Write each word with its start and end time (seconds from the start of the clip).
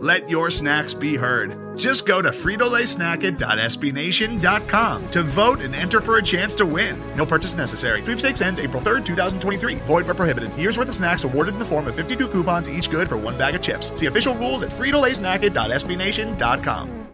Let 0.00 0.30
your 0.30 0.52
snacks 0.52 0.94
be 0.94 1.16
heard. 1.16 1.76
Just 1.76 2.06
go 2.06 2.22
to 2.22 2.30
fritolaysnacket.sbnation.com 2.30 5.10
to 5.10 5.22
vote 5.24 5.60
and 5.60 5.74
enter 5.74 6.00
for 6.00 6.18
a 6.18 6.22
chance 6.22 6.54
to 6.54 6.64
win. 6.64 7.02
No 7.16 7.26
purchase 7.26 7.56
necessary. 7.56 8.00
Sweepstakes 8.02 8.40
ends 8.40 8.60
April 8.60 8.80
3rd, 8.80 9.04
2023. 9.04 9.74
Void 9.86 10.06
where 10.06 10.14
prohibited. 10.14 10.56
Year's 10.56 10.78
worth 10.78 10.88
of 10.88 10.94
snacks 10.94 11.24
awarded 11.24 11.54
in 11.54 11.58
the 11.58 11.64
form 11.64 11.88
of 11.88 11.96
52 11.96 12.28
coupons, 12.28 12.70
each 12.70 12.92
good 12.92 13.08
for 13.08 13.16
one 13.16 13.36
bag 13.36 13.56
of 13.56 13.60
chips. 13.60 13.90
See 13.98 14.06
official 14.06 14.36
rules 14.36 14.62
at 14.62 14.70
fritolaysnacket.sbnation.com. 14.70 17.08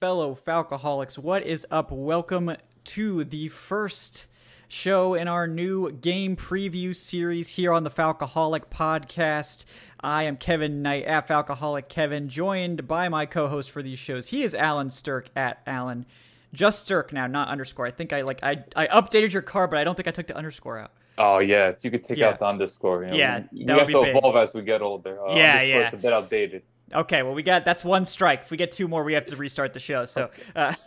Fellow 0.00 0.36
Falcoholics, 0.36 1.18
what 1.18 1.42
is 1.42 1.66
up? 1.72 1.90
Welcome 1.90 2.54
to 2.84 3.24
the 3.24 3.48
first 3.48 4.28
show 4.68 5.14
in 5.14 5.28
our 5.28 5.46
new 5.46 5.92
game 5.92 6.36
preview 6.36 6.94
series 6.94 7.48
here 7.48 7.72
on 7.72 7.84
the 7.84 7.90
Falcoholic 7.90 8.66
podcast. 8.66 9.64
I 10.06 10.22
am 10.22 10.36
Kevin 10.36 10.82
Knight 10.82 11.04
at 11.04 11.32
Alcoholic 11.32 11.88
Kevin, 11.88 12.28
joined 12.28 12.86
by 12.86 13.08
my 13.08 13.26
co-host 13.26 13.72
for 13.72 13.82
these 13.82 13.98
shows. 13.98 14.28
He 14.28 14.44
is 14.44 14.54
Allen 14.54 14.86
Strk 14.86 15.26
at 15.34 15.58
Allen. 15.66 16.06
Just 16.54 16.88
Strk 16.88 17.12
now, 17.12 17.26
not 17.26 17.48
underscore. 17.48 17.86
I 17.86 17.90
think 17.90 18.12
I 18.12 18.20
like 18.22 18.38
I 18.44 18.62
I 18.76 18.86
updated 18.86 19.32
your 19.32 19.42
car, 19.42 19.66
but 19.66 19.80
I 19.80 19.84
don't 19.84 19.96
think 19.96 20.06
I 20.06 20.12
took 20.12 20.28
the 20.28 20.36
underscore 20.36 20.78
out. 20.78 20.92
Oh 21.18 21.38
yeah, 21.40 21.72
you 21.82 21.90
could 21.90 22.04
take 22.04 22.18
Yeah. 22.18 22.28
out 22.28 22.38
the 22.38 22.46
underscore. 22.46 23.02
You 23.02 23.10
know, 23.10 23.16
Yeah, 23.16 23.42
we, 23.52 23.64
that 23.64 23.72
we 23.74 23.78
have 23.80 23.88
to 23.88 24.02
big. 24.04 24.16
evolve 24.16 24.36
as 24.36 24.54
we 24.54 24.62
get 24.62 24.80
older. 24.80 25.18
Uh, 25.26 25.34
Yeah, 25.34 25.60
yeah. 25.62 25.90
a 25.92 25.96
bit 25.96 26.12
outdated. 26.12 26.62
Okay, 26.94 27.24
well 27.24 27.34
we 27.34 27.42
got 27.42 27.64
that's 27.64 27.82
one 27.82 28.04
strike. 28.04 28.42
If 28.42 28.52
we 28.52 28.56
get 28.56 28.70
two 28.70 28.86
more, 28.86 29.02
we 29.02 29.14
have 29.14 29.26
to 29.26 29.36
restart 29.36 29.72
the 29.72 29.80
show. 29.80 30.04
So, 30.04 30.30
uh, 30.54 30.72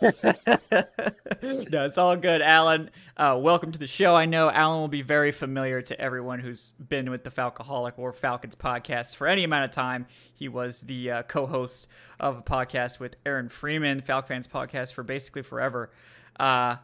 no, 1.42 1.84
it's 1.84 1.98
all 1.98 2.16
good, 2.16 2.40
Allen. 2.40 2.88
Uh, 3.18 3.38
welcome 3.38 3.70
to 3.70 3.78
the 3.78 3.86
show. 3.86 4.16
I 4.16 4.24
know 4.24 4.50
Allen 4.50 4.80
will 4.80 4.88
be 4.88 5.02
very 5.02 5.30
familiar 5.30 5.82
to 5.82 6.00
everyone 6.00 6.40
who's 6.40 6.72
been 6.72 7.10
with 7.10 7.24
the 7.24 7.30
Falcoholic 7.30 7.98
or 7.98 8.14
Falcons 8.14 8.54
podcast 8.54 9.16
for 9.16 9.26
any 9.26 9.44
amount 9.44 9.66
of 9.66 9.72
time. 9.72 10.06
He 10.32 10.48
was 10.48 10.80
the 10.80 11.10
uh, 11.10 11.22
co-host 11.24 11.86
of 12.18 12.38
a 12.38 12.42
podcast 12.42 12.98
with 12.98 13.16
Aaron 13.26 13.50
Freeman, 13.50 14.00
Falcon 14.00 14.28
Fans 14.28 14.48
podcast, 14.48 14.94
for 14.94 15.02
basically 15.02 15.42
forever. 15.42 15.90
Uh, 16.38 16.76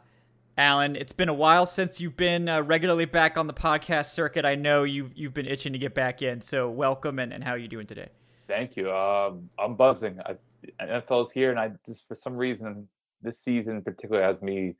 Allen, 0.59 0.95
it's 0.95 1.15
been 1.15 1.31
a 1.31 1.35
while 1.35 1.65
since 1.65 2.03
you've 2.03 2.19
been 2.19 2.51
uh, 2.51 2.61
regularly 2.61 3.07
back 3.07 3.39
on 3.39 3.47
the 3.47 3.55
podcast 3.55 4.11
circuit. 4.13 4.45
I 4.45 4.57
know 4.57 4.85
you've 4.85 5.17
you've 5.17 5.33
been 5.33 5.47
itching 5.47 5.73
to 5.73 5.79
get 5.79 5.95
back 5.95 6.21
in. 6.21 6.43
So, 6.43 6.69
welcome, 6.69 7.19
and, 7.19 7.33
and 7.33 7.43
how 7.43 7.53
are 7.53 7.59
you 7.59 7.69
doing 7.69 7.87
today? 7.87 8.11
Thank 8.49 8.77
you. 8.77 8.93
Um, 8.93 9.51
I'm 9.59 9.75
buzzing. 9.75 10.21
I, 10.25 10.37
NFL's 10.81 11.33
here, 11.33 11.51
and 11.51 11.59
I 11.59 11.73
just 11.87 12.07
for 12.09 12.15
some 12.15 12.37
reason 12.37 12.89
this 13.23 13.41
season 13.41 13.77
in 13.77 13.83
particular 13.83 14.23
has 14.23 14.41
me 14.43 14.77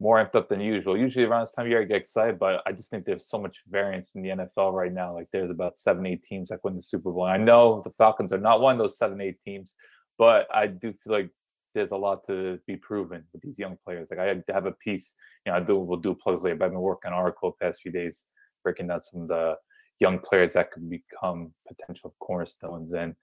more 0.00 0.24
amped 0.24 0.36
up 0.36 0.48
than 0.48 0.60
usual. 0.60 0.96
Usually 0.96 1.24
around 1.24 1.42
this 1.42 1.50
time 1.50 1.66
of 1.66 1.70
year 1.70 1.80
I 1.80 1.84
get 1.84 1.96
excited, 1.96 2.38
but 2.38 2.62
I 2.66 2.72
just 2.72 2.90
think 2.90 3.04
there's 3.04 3.28
so 3.28 3.38
much 3.38 3.62
variance 3.68 4.14
in 4.14 4.22
the 4.22 4.28
NFL 4.28 4.72
right 4.72 4.92
now. 4.92 5.12
Like 5.12 5.28
there's 5.32 5.50
about 5.50 5.76
seven, 5.76 6.06
eight 6.06 6.22
teams 6.22 6.50
that 6.50 6.62
win 6.62 6.76
the 6.76 6.82
Super 6.82 7.10
Bowl. 7.10 7.26
And 7.26 7.32
I 7.32 7.44
know 7.44 7.82
the 7.82 7.90
Falcons 7.98 8.32
are 8.32 8.38
not 8.38 8.60
one 8.60 8.74
of 8.74 8.78
those 8.78 8.96
seven, 8.96 9.20
eight 9.20 9.40
teams, 9.40 9.74
but 10.16 10.46
I 10.54 10.68
do 10.68 10.92
feel 10.92 11.12
like 11.12 11.30
there's 11.74 11.90
a 11.90 11.96
lot 11.96 12.24
to 12.26 12.58
be 12.66 12.76
proven 12.76 13.24
with 13.32 13.42
these 13.42 13.58
young 13.58 13.76
players. 13.84 14.10
Like 14.10 14.20
I 14.20 14.52
have 14.52 14.66
a 14.66 14.72
piece, 14.72 15.16
you 15.44 15.52
know, 15.52 15.58
I 15.58 15.60
do 15.60 15.76
we'll 15.78 15.98
do 15.98 16.14
plugs 16.14 16.42
later, 16.42 16.56
but 16.56 16.66
I've 16.66 16.72
been 16.72 16.80
working 16.80 17.10
on 17.10 17.18
article 17.18 17.50
the 17.58 17.64
past 17.64 17.80
few 17.80 17.90
days 17.90 18.26
breaking 18.62 18.88
down 18.88 19.00
some 19.00 19.22
of 19.22 19.28
the 19.28 19.56
young 20.00 20.18
players 20.18 20.52
that 20.54 20.70
could 20.70 20.88
become 20.88 21.52
potential 21.66 22.14
cornerstones 22.20 22.92
and 22.92 23.14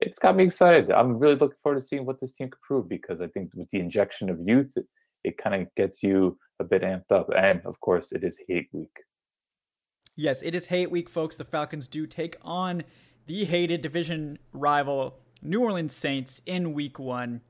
it's 0.00 0.18
got 0.18 0.36
me 0.36 0.44
excited. 0.44 0.90
I'm 0.90 1.16
really 1.18 1.34
looking 1.34 1.58
forward 1.62 1.80
to 1.80 1.86
seeing 1.86 2.06
what 2.06 2.20
this 2.20 2.32
team 2.32 2.50
could 2.50 2.60
prove 2.62 2.88
because 2.88 3.20
I 3.20 3.26
think 3.26 3.50
with 3.54 3.68
the 3.70 3.80
injection 3.80 4.30
of 4.30 4.38
youth, 4.44 4.72
it, 4.76 4.86
it 5.24 5.38
kind 5.38 5.60
of 5.60 5.74
gets 5.74 6.02
you 6.02 6.38
a 6.60 6.64
bit 6.64 6.82
amped 6.82 7.10
up. 7.10 7.28
And 7.36 7.60
of 7.64 7.80
course, 7.80 8.12
it 8.12 8.22
is 8.22 8.38
hate 8.46 8.68
week. 8.72 8.96
Yes, 10.14 10.42
it 10.42 10.54
is 10.54 10.66
hate 10.66 10.90
week, 10.90 11.08
folks. 11.08 11.36
The 11.36 11.44
Falcons 11.44 11.88
do 11.88 12.06
take 12.06 12.36
on 12.42 12.84
the 13.26 13.44
hated 13.44 13.80
division 13.80 14.38
rival 14.52 15.18
New 15.42 15.62
Orleans 15.62 15.94
Saints 15.94 16.42
in 16.46 16.74
week 16.74 16.98
one 16.98 17.40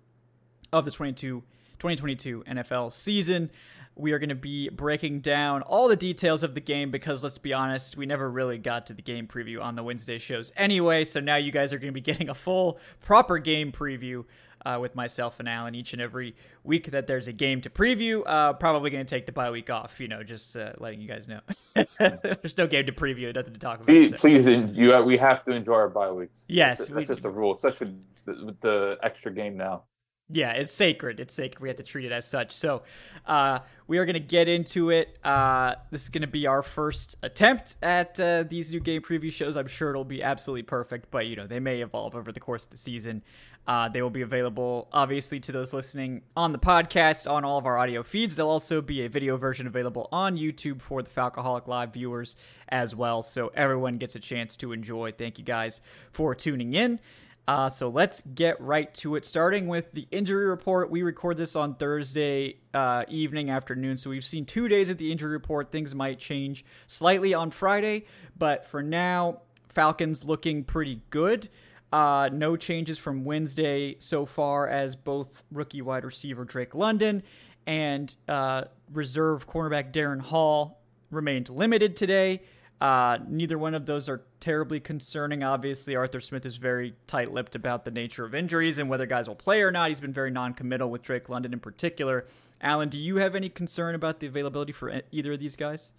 of 0.72 0.84
the 0.84 0.90
22, 0.90 1.40
2022 1.78 2.44
NFL 2.48 2.92
season. 2.92 3.50
We 3.94 4.12
are 4.12 4.18
going 4.18 4.30
to 4.30 4.34
be 4.34 4.68
breaking 4.70 5.20
down 5.20 5.62
all 5.62 5.86
the 5.88 5.96
details 5.96 6.42
of 6.42 6.54
the 6.54 6.60
game 6.60 6.90
because 6.90 7.22
let's 7.22 7.38
be 7.38 7.52
honest, 7.52 7.96
we 7.96 8.06
never 8.06 8.30
really 8.30 8.58
got 8.58 8.86
to 8.86 8.94
the 8.94 9.02
game 9.02 9.26
preview 9.26 9.62
on 9.62 9.74
the 9.76 9.82
Wednesday 9.82 10.18
shows 10.18 10.50
anyway. 10.56 11.04
So 11.04 11.20
now 11.20 11.36
you 11.36 11.52
guys 11.52 11.72
are 11.72 11.78
going 11.78 11.92
to 11.92 11.94
be 11.94 12.00
getting 12.12 12.28
a 12.28 12.34
full, 12.34 12.78
proper 13.00 13.38
game 13.38 13.70
preview 13.70 14.24
uh, 14.64 14.78
with 14.80 14.94
myself 14.94 15.40
and 15.40 15.48
Allen 15.48 15.74
each 15.74 15.92
and 15.92 16.00
every 16.00 16.34
week 16.64 16.90
that 16.92 17.06
there's 17.06 17.28
a 17.28 17.32
game 17.32 17.60
to 17.62 17.70
preview. 17.70 18.22
Uh, 18.24 18.52
probably 18.54 18.90
going 18.90 19.04
to 19.04 19.10
take 19.14 19.26
the 19.26 19.32
bye 19.32 19.50
week 19.50 19.70
off, 19.70 20.00
you 20.00 20.08
know, 20.08 20.22
just 20.22 20.56
uh, 20.56 20.72
letting 20.78 21.00
you 21.00 21.08
guys 21.08 21.28
know. 21.28 21.40
there's 21.98 22.56
no 22.56 22.66
game 22.66 22.86
to 22.86 22.92
preview, 22.92 23.34
nothing 23.34 23.52
to 23.52 23.58
talk 23.58 23.76
about. 23.76 23.86
Please, 23.86 24.10
so- 24.10 24.16
please, 24.16 24.46
you 24.72 24.96
we 25.02 25.18
have 25.18 25.44
to 25.44 25.52
enjoy 25.52 25.74
our 25.74 25.88
bye 25.88 26.10
weeks. 26.10 26.38
Yes, 26.48 26.78
that's, 26.78 26.90
we- 26.90 26.96
that's 27.04 27.08
just 27.08 27.24
a 27.24 27.30
rule, 27.30 27.54
especially 27.54 27.94
with 28.26 28.38
the, 28.38 28.46
with 28.46 28.60
the 28.60 28.98
extra 29.02 29.32
game 29.32 29.56
now. 29.56 29.82
Yeah, 30.32 30.52
it's 30.52 30.72
sacred. 30.72 31.20
It's 31.20 31.34
sacred. 31.34 31.60
We 31.60 31.68
have 31.68 31.76
to 31.76 31.82
treat 31.82 32.06
it 32.06 32.12
as 32.12 32.26
such. 32.26 32.52
So, 32.52 32.82
uh, 33.26 33.60
we 33.86 33.98
are 33.98 34.06
going 34.06 34.14
to 34.14 34.20
get 34.20 34.48
into 34.48 34.88
it. 34.90 35.18
Uh, 35.22 35.74
this 35.90 36.04
is 36.04 36.08
going 36.08 36.22
to 36.22 36.26
be 36.26 36.46
our 36.46 36.62
first 36.62 37.16
attempt 37.22 37.76
at 37.82 38.18
uh, 38.18 38.44
these 38.44 38.72
new 38.72 38.80
game 38.80 39.02
preview 39.02 39.30
shows. 39.30 39.56
I'm 39.56 39.66
sure 39.66 39.90
it'll 39.90 40.04
be 40.04 40.22
absolutely 40.22 40.62
perfect, 40.62 41.10
but 41.10 41.26
you 41.26 41.36
know 41.36 41.46
they 41.46 41.60
may 41.60 41.82
evolve 41.82 42.14
over 42.14 42.32
the 42.32 42.40
course 42.40 42.64
of 42.64 42.70
the 42.70 42.78
season. 42.78 43.22
Uh, 43.66 43.88
they 43.88 44.02
will 44.02 44.10
be 44.10 44.22
available, 44.22 44.88
obviously, 44.92 45.38
to 45.38 45.52
those 45.52 45.72
listening 45.72 46.22
on 46.36 46.50
the 46.50 46.58
podcast 46.58 47.30
on 47.30 47.44
all 47.44 47.58
of 47.58 47.66
our 47.66 47.78
audio 47.78 48.02
feeds. 48.02 48.34
There'll 48.34 48.50
also 48.50 48.80
be 48.80 49.04
a 49.04 49.08
video 49.08 49.36
version 49.36 49.68
available 49.68 50.08
on 50.10 50.36
YouTube 50.36 50.80
for 50.80 51.00
the 51.02 51.10
Falcoholic 51.10 51.68
Live 51.68 51.92
viewers 51.92 52.36
as 52.70 52.96
well. 52.96 53.22
So 53.22 53.52
everyone 53.54 53.94
gets 53.96 54.16
a 54.16 54.20
chance 54.20 54.56
to 54.56 54.72
enjoy. 54.72 55.12
Thank 55.12 55.38
you 55.38 55.44
guys 55.44 55.80
for 56.10 56.34
tuning 56.34 56.74
in. 56.74 56.98
Uh, 57.48 57.68
so 57.68 57.88
let's 57.88 58.22
get 58.34 58.60
right 58.60 58.92
to 58.94 59.16
it. 59.16 59.24
Starting 59.24 59.66
with 59.66 59.92
the 59.92 60.06
injury 60.10 60.46
report, 60.46 60.90
we 60.90 61.02
record 61.02 61.36
this 61.36 61.56
on 61.56 61.74
Thursday 61.74 62.58
uh, 62.72 63.04
evening, 63.08 63.50
afternoon. 63.50 63.96
So 63.96 64.10
we've 64.10 64.24
seen 64.24 64.44
two 64.44 64.68
days 64.68 64.88
of 64.88 64.98
the 64.98 65.10
injury 65.10 65.32
report. 65.32 65.72
Things 65.72 65.94
might 65.94 66.18
change 66.20 66.64
slightly 66.86 67.34
on 67.34 67.50
Friday, 67.50 68.06
but 68.38 68.64
for 68.64 68.82
now, 68.82 69.40
Falcons 69.68 70.24
looking 70.24 70.62
pretty 70.62 71.00
good. 71.10 71.48
Uh, 71.92 72.30
no 72.32 72.56
changes 72.56 72.98
from 72.98 73.24
Wednesday 73.24 73.96
so 73.98 74.24
far, 74.24 74.68
as 74.68 74.94
both 74.96 75.42
rookie 75.50 75.82
wide 75.82 76.04
receiver 76.04 76.44
Drake 76.44 76.74
London 76.74 77.22
and 77.66 78.14
uh, 78.28 78.62
reserve 78.92 79.46
cornerback 79.46 79.92
Darren 79.92 80.20
Hall 80.20 80.80
remained 81.10 81.48
limited 81.48 81.96
today. 81.96 82.42
Uh, 82.82 83.18
neither 83.28 83.56
one 83.56 83.76
of 83.76 83.86
those 83.86 84.08
are 84.08 84.22
terribly 84.40 84.80
concerning. 84.80 85.44
Obviously, 85.44 85.94
Arthur 85.94 86.18
Smith 86.18 86.44
is 86.44 86.56
very 86.56 86.96
tight 87.06 87.30
lipped 87.30 87.54
about 87.54 87.84
the 87.84 87.92
nature 87.92 88.24
of 88.24 88.34
injuries 88.34 88.76
and 88.76 88.90
whether 88.90 89.06
guys 89.06 89.28
will 89.28 89.36
play 89.36 89.62
or 89.62 89.70
not. 89.70 89.90
He's 89.90 90.00
been 90.00 90.12
very 90.12 90.32
non 90.32 90.52
committal 90.52 90.90
with 90.90 91.02
Drake 91.02 91.28
London 91.28 91.52
in 91.52 91.60
particular. 91.60 92.26
Allen, 92.60 92.88
do 92.88 92.98
you 92.98 93.18
have 93.18 93.36
any 93.36 93.48
concern 93.48 93.94
about 93.94 94.18
the 94.18 94.26
availability 94.26 94.72
for 94.72 95.00
either 95.12 95.34
of 95.34 95.38
these 95.38 95.54
guys? 95.54 95.92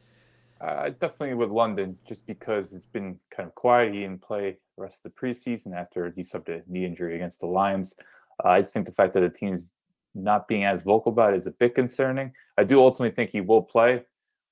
Uh, 0.60 0.90
definitely 0.90 1.36
with 1.36 1.52
London, 1.52 1.98
just 2.06 2.28
because 2.28 2.74
it's 2.74 2.88
been 2.88 3.18
kind 3.34 3.48
of 3.48 3.56
quiet. 3.56 3.94
He 3.94 4.02
didn't 4.02 4.22
play 4.22 4.58
the 4.76 4.84
rest 4.84 4.98
of 5.06 5.14
the 5.14 5.18
preseason 5.18 5.74
after 5.74 6.12
he 6.14 6.22
suffered 6.22 6.50
a 6.50 6.70
knee 6.70 6.84
injury 6.84 7.16
against 7.16 7.40
the 7.40 7.48
Lions. 7.48 7.96
Uh, 8.44 8.50
I 8.50 8.62
just 8.62 8.74
think 8.74 8.88
the 8.88 8.92
fact 8.92 9.14
that 9.14 9.22
the 9.22 9.30
team's 9.30 9.72
not 10.16 10.50
being 10.50 10.66
as 10.66 10.82
vocal 10.82 11.14
about 11.14 11.34
it 11.34 11.38
is 11.38 11.48
a 11.48 11.52
bit 11.52 11.76
concerning. 11.76 12.34
I 12.58 12.66
do 12.66 12.82
ultimately 12.82 13.16
think 13.16 13.30
he 13.30 13.40
will 13.40 13.62
play, 13.62 14.04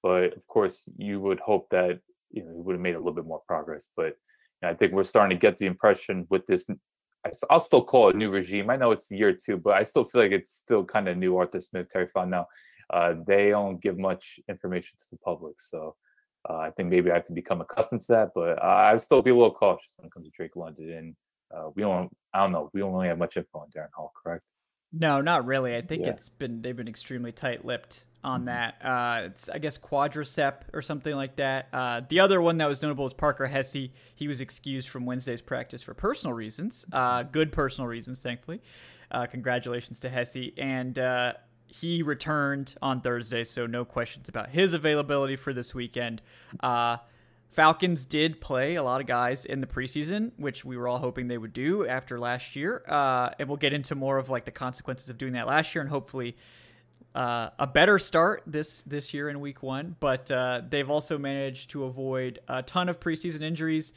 but 0.01 0.33
of 0.33 0.47
course, 0.47 0.85
you 0.97 1.19
would 1.19 1.41
hope 1.41 1.69
that 1.71 1.99
you 2.31 2.43
know 2.43 2.53
he 2.55 2.61
would 2.61 2.73
have 2.73 2.81
made 2.81 2.95
a 2.95 2.99
little 2.99 3.13
bit 3.13 3.25
more 3.25 3.41
progress. 3.47 3.87
But 3.95 4.13
I 4.63 4.73
think 4.73 4.93
we're 4.93 5.03
starting 5.03 5.37
to 5.37 5.41
get 5.41 5.57
the 5.57 5.65
impression 5.65 6.27
with 6.29 6.45
this. 6.45 6.67
I'll 7.49 7.59
still 7.59 7.83
call 7.83 8.09
it 8.09 8.15
a 8.15 8.17
new 8.17 8.31
regime. 8.31 8.69
I 8.69 8.77
know 8.77 8.91
it's 8.91 9.11
year 9.11 9.33
two, 9.33 9.57
but 9.57 9.75
I 9.75 9.83
still 9.83 10.05
feel 10.05 10.21
like 10.21 10.31
it's 10.31 10.51
still 10.51 10.83
kind 10.83 11.07
of 11.07 11.17
new. 11.17 11.37
Arthur 11.37 11.59
Smith, 11.59 11.87
Terry 11.89 12.07
Fontenot 12.15 12.45
uh, 12.91 13.15
they 13.25 13.49
don't 13.49 13.81
give 13.81 13.97
much 13.97 14.39
information 14.49 14.97
to 14.99 15.05
the 15.11 15.17
public. 15.17 15.55
So 15.59 15.95
uh, 16.49 16.57
I 16.57 16.71
think 16.71 16.89
maybe 16.89 17.09
I 17.09 17.15
have 17.15 17.25
to 17.27 17.33
become 17.33 17.61
accustomed 17.61 18.01
to 18.01 18.07
that. 18.09 18.29
But 18.35 18.61
uh, 18.61 18.89
I'd 18.91 19.01
still 19.01 19.21
be 19.21 19.31
a 19.31 19.35
little 19.35 19.53
cautious 19.53 19.93
when 19.97 20.07
it 20.07 20.13
comes 20.13 20.25
to 20.25 20.31
Drake 20.35 20.55
London. 20.55 20.91
And 20.91 21.15
uh, 21.55 21.69
we 21.73 21.83
don't, 21.83 22.11
I 22.33 22.39
don't 22.39 22.51
know, 22.51 22.69
we 22.73 22.81
don't 22.81 22.93
really 22.93 23.07
have 23.07 23.17
much 23.17 23.37
info 23.37 23.59
on 23.59 23.67
Darren 23.75 23.89
Hall, 23.95 24.11
correct? 24.21 24.43
No, 24.93 25.21
not 25.21 25.45
really. 25.45 25.75
I 25.75 25.81
think 25.81 26.03
Yeah. 26.03 26.11
it's 26.11 26.27
been 26.27 26.61
they've 26.61 26.75
been 26.75 26.89
extremely 26.89 27.31
tight 27.31 27.63
lipped 27.63 28.03
on 28.23 28.45
that. 28.45 28.75
Uh, 28.83 29.21
it's 29.25 29.49
I 29.49 29.57
guess 29.57 29.77
quadricep 29.77 30.61
or 30.73 30.81
something 30.81 31.15
like 31.15 31.37
that. 31.37 31.67
Uh, 31.73 32.01
the 32.07 32.19
other 32.19 32.41
one 32.41 32.57
that 32.57 32.67
was 32.67 32.81
notable 32.81 33.03
was 33.03 33.13
Parker 33.13 33.47
Hesse. 33.47 33.89
He 34.15 34.27
was 34.27 34.41
excused 34.41 34.89
from 34.89 35.05
Wednesday's 35.05 35.41
practice 35.41 35.83
for 35.83 35.93
personal 35.93 36.33
reasons, 36.33 36.85
uh, 36.91 37.23
good 37.23 37.51
personal 37.51 37.87
reasons, 37.87 38.19
thankfully. 38.19 38.61
Uh, 39.11 39.25
congratulations 39.25 39.99
to 40.01 40.09
Hesse 40.09 40.51
and. 40.57 40.97
Uh, 40.97 41.33
he 41.73 42.03
returned 42.03 42.75
on 42.81 42.99
Thursday, 42.99 43.45
so 43.45 43.65
no 43.65 43.85
questions 43.85 44.27
about 44.27 44.49
his 44.49 44.73
availability 44.73 45.37
for 45.37 45.53
this 45.53 45.73
weekend. 45.73 46.21
Uh, 46.59 46.97
Falcons 47.51 48.05
did 48.05 48.39
play 48.39 48.75
a 48.75 48.83
lot 48.83 49.01
of 49.01 49.07
guys 49.07 49.43
in 49.45 49.59
the 49.59 49.67
preseason, 49.67 50.31
which 50.37 50.63
we 50.63 50.77
were 50.77 50.87
all 50.87 50.99
hoping 50.99 51.27
they 51.27 51.37
would 51.37 51.53
do 51.53 51.85
after 51.85 52.19
last 52.19 52.55
year. 52.55 52.83
Uh, 52.87 53.29
and 53.39 53.47
we'll 53.47 53.57
get 53.57 53.73
into 53.73 53.93
more 53.93 54.17
of 54.17 54.29
like 54.29 54.45
the 54.45 54.51
consequences 54.51 55.09
of 55.09 55.17
doing 55.17 55.33
that 55.33 55.47
last 55.47 55.75
year, 55.75 55.81
and 55.81 55.89
hopefully 55.89 56.37
uh, 57.13 57.49
a 57.59 57.67
better 57.67 57.99
start 57.99 58.43
this 58.45 58.81
this 58.81 59.13
year 59.13 59.29
in 59.29 59.39
Week 59.39 59.61
One. 59.61 59.95
But 59.99 60.31
uh, 60.31 60.61
they've 60.67 60.89
also 60.89 61.17
managed 61.17 61.71
to 61.71 61.83
avoid 61.85 62.39
a 62.47 62.63
ton 62.63 62.89
of 62.89 62.99
preseason 62.99 63.41
injuries. 63.41 63.93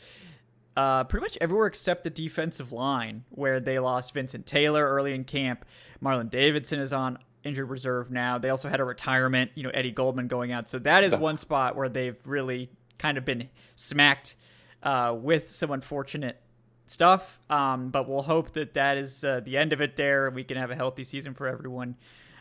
Uh, 0.76 1.04
pretty 1.04 1.22
much 1.22 1.38
everywhere 1.40 1.68
except 1.68 2.02
the 2.02 2.10
defensive 2.10 2.72
line, 2.72 3.24
where 3.30 3.60
they 3.60 3.78
lost 3.78 4.12
Vincent 4.12 4.44
Taylor 4.44 4.84
early 4.84 5.14
in 5.14 5.22
camp. 5.22 5.64
Marlon 6.02 6.28
Davidson 6.28 6.80
is 6.80 6.92
on 6.92 7.18
injured 7.44 7.70
reserve 7.70 8.10
now. 8.10 8.38
They 8.38 8.50
also 8.50 8.68
had 8.68 8.80
a 8.80 8.84
retirement, 8.84 9.52
you 9.54 9.62
know, 9.62 9.70
Eddie 9.70 9.92
Goldman 9.92 10.26
going 10.26 10.50
out. 10.50 10.68
So 10.68 10.78
that 10.80 11.04
is 11.04 11.14
one 11.14 11.38
spot 11.38 11.76
where 11.76 11.88
they've 11.88 12.16
really 12.24 12.70
kind 12.98 13.18
of 13.18 13.24
been 13.24 13.48
smacked 13.76 14.34
uh, 14.82 15.14
with 15.16 15.50
some 15.50 15.70
unfortunate 15.70 16.40
stuff. 16.86 17.40
Um, 17.48 17.90
but 17.90 18.08
we'll 18.08 18.22
hope 18.22 18.52
that 18.52 18.74
that 18.74 18.96
is 18.96 19.22
uh, 19.22 19.40
the 19.44 19.56
end 19.56 19.72
of 19.72 19.80
it 19.80 19.94
there. 19.96 20.26
And 20.26 20.34
we 20.34 20.42
can 20.42 20.56
have 20.56 20.70
a 20.70 20.74
healthy 20.74 21.04
season 21.04 21.34
for 21.34 21.46
everyone. 21.46 21.96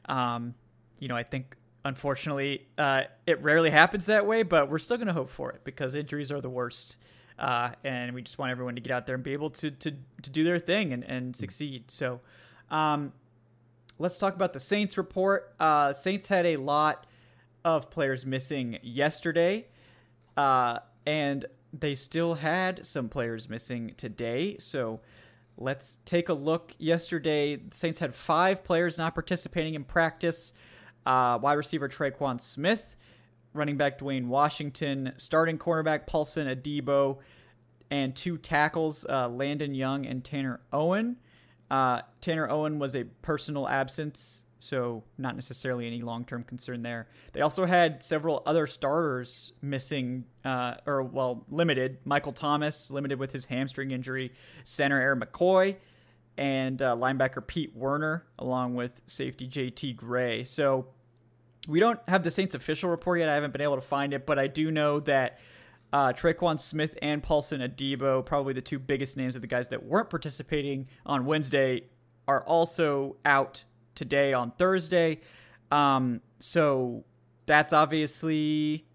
Um, 0.05 0.55
you 0.99 1.07
know, 1.07 1.15
I 1.15 1.23
think 1.23 1.55
unfortunately 1.85 2.67
uh, 2.77 3.03
it 3.27 3.41
rarely 3.41 3.69
happens 3.69 4.05
that 4.05 4.25
way, 4.25 4.43
but 4.43 4.69
we're 4.69 4.77
still 4.79 4.97
going 4.97 5.07
to 5.07 5.13
hope 5.13 5.29
for 5.29 5.51
it 5.51 5.63
because 5.63 5.95
injuries 5.95 6.31
are 6.31 6.41
the 6.41 6.49
worst. 6.49 6.97
Uh, 7.37 7.71
and 7.83 8.13
we 8.13 8.21
just 8.21 8.37
want 8.37 8.51
everyone 8.51 8.75
to 8.75 8.81
get 8.81 8.91
out 8.91 9.07
there 9.07 9.15
and 9.15 9.23
be 9.23 9.33
able 9.33 9.49
to 9.49 9.71
to, 9.71 9.91
to 10.21 10.29
do 10.29 10.43
their 10.43 10.59
thing 10.59 10.93
and, 10.93 11.03
and 11.03 11.35
succeed. 11.35 11.89
So, 11.89 12.21
um, 12.69 13.11
let's 13.97 14.17
talk 14.17 14.35
about 14.35 14.53
the 14.53 14.59
Saints 14.59 14.97
report. 14.97 15.53
Uh, 15.59 15.93
Saints 15.93 16.27
had 16.27 16.45
a 16.45 16.57
lot 16.57 17.07
of 17.65 17.89
players 17.89 18.25
missing 18.25 18.77
yesterday, 18.83 19.67
uh, 20.37 20.79
and 21.05 21.45
they 21.71 21.95
still 21.95 22.35
had 22.35 22.85
some 22.85 23.09
players 23.09 23.49
missing 23.49 23.93
today. 23.97 24.57
So 24.59 25.01
let's 25.57 25.97
take 26.05 26.29
a 26.29 26.33
look. 26.33 26.75
Yesterday, 26.77 27.55
the 27.55 27.75
Saints 27.75 27.99
had 27.99 28.13
five 28.13 28.63
players 28.63 28.97
not 28.97 29.15
participating 29.15 29.73
in 29.73 29.83
practice 29.83 30.53
uh, 31.05 31.39
wide 31.41 31.53
receiver 31.53 31.89
Tre'Quan 31.89 32.39
Smith, 32.39 32.95
running 33.53 33.77
back 33.77 33.99
Dwayne 33.99 34.27
Washington, 34.27 35.13
starting 35.17 35.57
cornerback 35.57 36.07
Paulson 36.07 36.47
Adebo, 36.47 37.17
and 37.91 38.15
two 38.15 38.37
tackles, 38.37 39.05
uh, 39.07 39.27
Landon 39.29 39.75
Young 39.75 40.05
and 40.05 40.23
Tanner 40.23 40.59
Owen. 40.71 41.17
Uh, 41.69 42.01
Tanner 42.21 42.49
Owen 42.49 42.79
was 42.79 42.95
a 42.95 43.03
personal 43.21 43.67
absence, 43.67 44.41
so 44.59 45.03
not 45.17 45.35
necessarily 45.35 45.85
any 45.85 46.01
long 46.01 46.25
term 46.25 46.43
concern 46.43 46.81
there. 46.81 47.07
They 47.33 47.41
also 47.41 47.65
had 47.65 48.01
several 48.01 48.41
other 48.45 48.65
starters 48.65 49.53
missing, 49.61 50.25
uh, 50.45 50.75
or 50.85 51.03
well, 51.03 51.45
limited. 51.49 51.97
Michael 52.05 52.33
Thomas, 52.33 52.89
limited 52.89 53.19
with 53.19 53.31
his 53.31 53.45
hamstring 53.45 53.91
injury. 53.91 54.31
Center 54.63 54.99
Erik 54.99 55.19
McCoy, 55.19 55.75
and 56.37 56.81
uh, 56.81 56.95
linebacker 56.95 57.45
Pete 57.45 57.75
Werner, 57.75 58.25
along 58.39 58.75
with 58.75 59.01
safety 59.05 59.47
JT 59.47 59.95
Gray. 59.95 60.43
So 60.43 60.87
we 61.67 61.79
don't 61.79 61.99
have 62.07 62.23
the 62.23 62.31
Saints 62.31 62.55
official 62.55 62.89
report 62.89 63.19
yet. 63.19 63.29
I 63.29 63.35
haven't 63.35 63.51
been 63.51 63.61
able 63.61 63.75
to 63.75 63.81
find 63.81 64.13
it, 64.13 64.25
but 64.25 64.39
I 64.39 64.47
do 64.47 64.71
know 64.71 64.99
that 65.01 65.39
uh, 65.91 66.11
Tre'Quan 66.11 66.59
Smith 66.59 66.97
and 67.01 67.21
Paulson 67.21 67.61
Adebo, 67.61 68.25
probably 68.25 68.53
the 68.53 68.61
two 68.61 68.79
biggest 68.79 69.15
names 69.15 69.35
of 69.35 69.41
the 69.41 69.47
guys 69.47 69.69
that 69.69 69.83
weren't 69.83 70.09
participating 70.09 70.87
on 71.05 71.25
Wednesday, 71.25 71.83
are 72.27 72.43
also 72.45 73.17
out 73.25 73.63
today 73.95 74.33
on 74.33 74.51
Thursday. 74.51 75.21
Um, 75.71 76.21
so 76.39 77.03
that's 77.45 77.73
obviously 77.73 78.85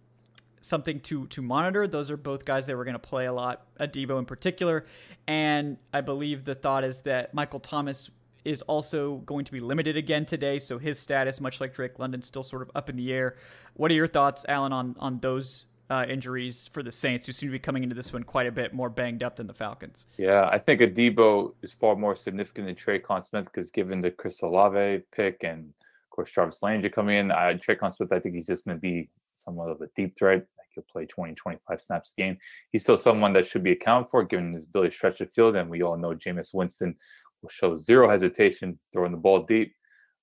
something 0.61 1.01
to 1.01 1.27
to 1.29 1.43
monitor. 1.43 1.87
Those 1.87 2.11
are 2.11 2.17
both 2.17 2.45
guys 2.45 2.67
that 2.67 2.77
were 2.77 2.85
going 2.85 2.95
to 2.95 2.99
play 2.99 3.27
a 3.27 3.33
lot, 3.33 3.67
Adebo 3.81 4.19
in 4.19 4.27
particular, 4.27 4.85
and 5.29 5.77
I 5.93 6.01
believe 6.01 6.45
the 6.45 6.55
thought 6.55 6.83
is 6.85 7.03
that 7.03 7.35
Michael 7.35 7.61
Thomas 7.61 8.11
is 8.47 8.63
also 8.63 9.17
going 9.19 9.45
to 9.45 9.53
be 9.53 9.61
limited 9.61 9.95
again 9.95 10.25
today, 10.25 10.59
so 10.59 10.79
his 10.79 10.99
status, 10.99 11.39
much 11.39 11.61
like 11.61 11.75
Drake 11.75 11.99
London, 11.99 12.23
still 12.23 12.43
sort 12.43 12.63
of 12.63 12.71
up 12.75 12.89
in 12.89 12.97
the 12.97 13.13
air. 13.13 13.37
What 13.75 13.91
are 13.91 13.95
your 13.95 14.09
thoughts, 14.09 14.47
Allen, 14.49 14.73
on 14.73 14.97
on 14.99 15.21
those 15.21 15.67
uh, 15.91 16.07
injuries 16.09 16.69
for 16.69 16.83
the 16.83 16.91
Saints, 16.91 17.27
who 17.27 17.33
seem 17.33 17.51
to 17.51 17.53
be 17.53 17.59
coming 17.59 17.83
into 17.83 17.95
this 17.95 18.11
one 18.11 18.23
quite 18.23 18.47
a 18.47 18.53
bit 18.53 18.73
more 18.73 18.89
banged 18.89 19.23
up 19.23 19.37
than 19.37 19.47
the 19.47 19.55
Falcons? 19.55 20.07
Yeah, 20.17 20.49
I 20.51 20.59
think 20.59 20.81
Adebo 20.81 21.53
is 21.63 21.75
far 21.75 21.95
more 21.95 22.17
significant 22.17 22.67
than 22.67 22.75
Tre'Quan 22.75 23.23
Smith 23.23 23.45
because 23.45 23.71
given 23.71 24.01
the 24.01 24.11
Chris 24.11 24.41
Olave 24.43 25.03
pick 25.13 25.45
and 25.45 25.69
of 25.69 26.11
course 26.11 26.31
Jarvis 26.31 26.63
Landry 26.63 26.89
coming 26.89 27.19
in, 27.19 27.31
I, 27.31 27.55
Tre'Quan 27.55 27.95
Smith, 27.95 28.13
I 28.13 28.19
think 28.19 28.35
he's 28.35 28.47
just 28.47 28.65
going 28.65 28.79
to 28.79 28.81
be 28.81 29.11
somewhat 29.35 29.69
of 29.69 29.83
a 29.83 29.89
deep 29.95 30.17
threat. 30.17 30.47
He'll 30.79 30.93
play 30.93 31.07
20, 31.07 31.35
25 31.35 31.81
snaps 31.81 32.13
a 32.17 32.21
game. 32.21 32.39
He's 32.71 32.83
still 32.83 32.97
someone 32.97 33.33
that 33.35 33.47
should 33.47 33.63
be 33.63 33.73
accounted 33.73 34.11
for 34.11 34.23
given 34.25 34.53
his 34.53 34.65
ability 34.65 34.91
to 34.91 34.97
stretch 34.97 35.19
the 35.19 35.27
field. 35.27 35.57
And 35.57 35.69
we 35.69 35.83
all 35.83 35.97
know 35.97 36.15
Jameis 36.15 36.55
Winston 36.55 36.95
will 37.43 37.49
show 37.49 37.77
zero 37.77 38.09
hesitation 38.09 38.79
throwing 38.93 39.13
the 39.13 39.19
ball 39.19 39.43
deep. 39.43 39.75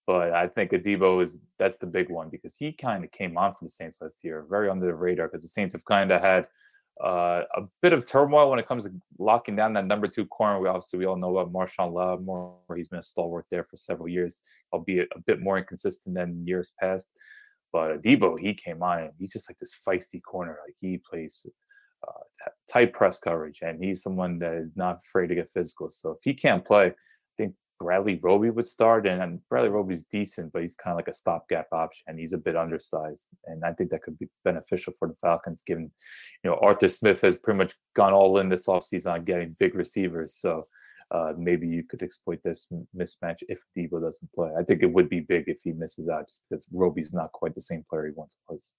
But 0.07 0.33
I 0.33 0.47
think 0.47 0.71
Adebo 0.71 1.23
is 1.23 1.39
that's 1.57 1.77
the 1.77 1.87
big 1.87 2.09
one 2.09 2.29
because 2.29 2.55
he 2.55 2.71
kind 2.71 3.03
of 3.03 3.11
came 3.11 3.37
on 3.37 3.53
for 3.53 3.65
the 3.65 3.71
Saints 3.71 3.97
last 4.01 4.23
year, 4.23 4.45
very 4.47 4.69
under 4.69 4.85
the 4.85 4.93
radar 4.93 5.27
because 5.27 5.41
the 5.41 5.47
Saints 5.47 5.73
have 5.73 5.83
kind 5.85 6.11
of 6.11 6.21
had 6.21 6.47
uh, 7.03 7.41
a 7.55 7.61
bit 7.81 7.91
of 7.91 8.05
turmoil 8.05 8.49
when 8.49 8.59
it 8.59 8.67
comes 8.67 8.85
to 8.85 8.91
locking 9.19 9.55
down 9.55 9.73
that 9.73 9.85
number 9.85 10.07
two 10.07 10.25
corner. 10.25 10.59
We 10.59 10.69
obviously 10.69 10.99
we 10.99 11.05
all 11.05 11.17
know 11.17 11.35
about 11.35 11.51
Marshon 11.51 11.91
Lattimore. 11.91 12.55
He's 12.75 12.87
been 12.87 12.99
a 12.99 13.03
stalwart 13.03 13.45
there 13.49 13.63
for 13.63 13.77
several 13.77 14.07
years, 14.07 14.41
albeit 14.71 15.09
a 15.15 15.19
bit 15.19 15.41
more 15.41 15.57
inconsistent 15.57 16.15
than 16.15 16.45
years 16.47 16.73
past. 16.79 17.09
But 17.75 18.01
Adebo, 18.01 18.39
he 18.39 18.53
came 18.53 18.81
on 18.81 19.01
and 19.01 19.11
he's 19.19 19.33
just 19.33 19.49
like 19.49 19.59
this 19.59 19.75
feisty 19.85 20.21
corner. 20.23 20.57
Like 20.65 20.75
he 20.79 20.97
plays 20.97 21.45
uh, 22.07 22.49
tight 22.71 22.93
press 22.93 23.19
coverage, 23.19 23.59
and 23.63 23.83
he's 23.83 24.01
someone 24.01 24.39
that 24.39 24.53
is 24.53 24.77
not 24.77 25.01
afraid 25.05 25.27
to 25.27 25.35
get 25.35 25.51
physical. 25.51 25.89
So 25.89 26.11
if 26.11 26.19
he 26.23 26.33
can't 26.33 26.63
play, 26.63 26.85
I 26.85 26.93
think 27.35 27.53
Bradley 27.77 28.17
Roby 28.23 28.49
would 28.49 28.65
start, 28.65 29.05
and, 29.05 29.21
and 29.21 29.41
Bradley 29.49 29.67
Roby's 29.67 30.05
decent, 30.09 30.53
but 30.53 30.61
he's 30.61 30.77
kind 30.77 30.93
of 30.93 30.97
like 30.97 31.09
a 31.09 31.13
stopgap 31.13 31.67
option. 31.73 32.05
and 32.07 32.17
He's 32.17 32.31
a 32.31 32.37
bit 32.37 32.55
undersized, 32.55 33.27
and 33.43 33.65
I 33.65 33.73
think 33.73 33.89
that 33.89 34.03
could 34.03 34.17
be 34.17 34.29
beneficial 34.45 34.93
for 34.97 35.09
the 35.09 35.15
Falcons, 35.21 35.61
given 35.67 35.91
you 36.45 36.49
know 36.49 36.57
Arthur 36.61 36.87
Smith 36.87 37.19
has 37.19 37.35
pretty 37.35 37.57
much 37.57 37.73
gone 37.93 38.13
all 38.13 38.39
in 38.39 38.47
this 38.47 38.67
offseason 38.67 39.11
on 39.11 39.25
getting 39.25 39.53
big 39.59 39.75
receivers. 39.75 40.33
So 40.39 40.67
uh, 41.11 41.33
maybe 41.37 41.67
you 41.67 41.83
could 41.83 42.01
exploit 42.01 42.39
this 42.43 42.67
mismatch 42.95 43.37
if 43.47 43.59
Debo 43.77 44.01
doesn't 44.01 44.31
play. 44.33 44.51
I 44.57 44.63
think 44.63 44.81
it 44.81 44.91
would 44.91 45.09
be 45.09 45.19
big 45.19 45.45
if 45.47 45.59
he 45.63 45.71
misses 45.71 46.09
out, 46.09 46.27
just 46.27 46.41
because 46.49 46.65
Roby's 46.71 47.13
not 47.13 47.31
quite 47.31 47.55
the 47.55 47.61
same 47.61 47.85
player 47.89 48.07
he 48.07 48.11
once 48.15 48.35
was. 48.49 48.73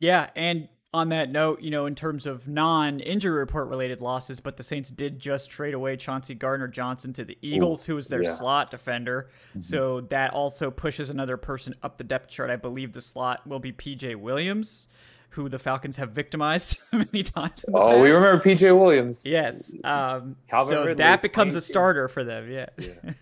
Yeah, 0.00 0.30
and 0.36 0.68
on 0.94 1.10
that 1.10 1.30
note, 1.30 1.60
you 1.60 1.70
know, 1.70 1.86
in 1.86 1.94
terms 1.94 2.24
of 2.24 2.48
non 2.48 3.00
injury 3.00 3.38
report 3.38 3.68
related 3.68 4.00
losses, 4.00 4.40
but 4.40 4.56
the 4.56 4.62
Saints 4.62 4.90
did 4.90 5.18
just 5.18 5.50
trade 5.50 5.74
away 5.74 5.96
Chauncey 5.96 6.34
Gardner 6.34 6.68
Johnson 6.68 7.12
to 7.14 7.24
the 7.24 7.36
Eagles, 7.42 7.84
Ooh, 7.84 7.92
who 7.92 7.96
was 7.96 8.08
their 8.08 8.22
yeah. 8.22 8.32
slot 8.32 8.70
defender. 8.70 9.30
Mm-hmm. 9.50 9.60
So 9.60 10.00
that 10.02 10.32
also 10.32 10.70
pushes 10.70 11.10
another 11.10 11.36
person 11.36 11.74
up 11.82 11.98
the 11.98 12.04
depth 12.04 12.30
chart. 12.30 12.50
I 12.50 12.56
believe 12.56 12.92
the 12.92 13.00
slot 13.02 13.46
will 13.46 13.58
be 13.58 13.72
PJ 13.72 14.16
Williams, 14.16 14.88
who 15.30 15.48
the 15.48 15.58
Falcons 15.58 15.96
have 15.96 16.10
victimized 16.10 16.80
many 16.92 17.22
times. 17.22 17.64
oh, 17.72 17.88
past. 17.88 18.00
we 18.00 18.10
remember 18.10 18.42
PJ 18.42 18.76
Williams. 18.76 19.22
Yes. 19.24 19.74
Um, 19.84 20.36
so 20.66 20.80
Ridley, 20.80 20.94
that 20.94 21.22
becomes 21.22 21.54
a 21.54 21.60
starter 21.60 22.08
for 22.08 22.24
them. 22.24 22.50
Yeah. 22.50 22.66
Yeah. 22.78 23.12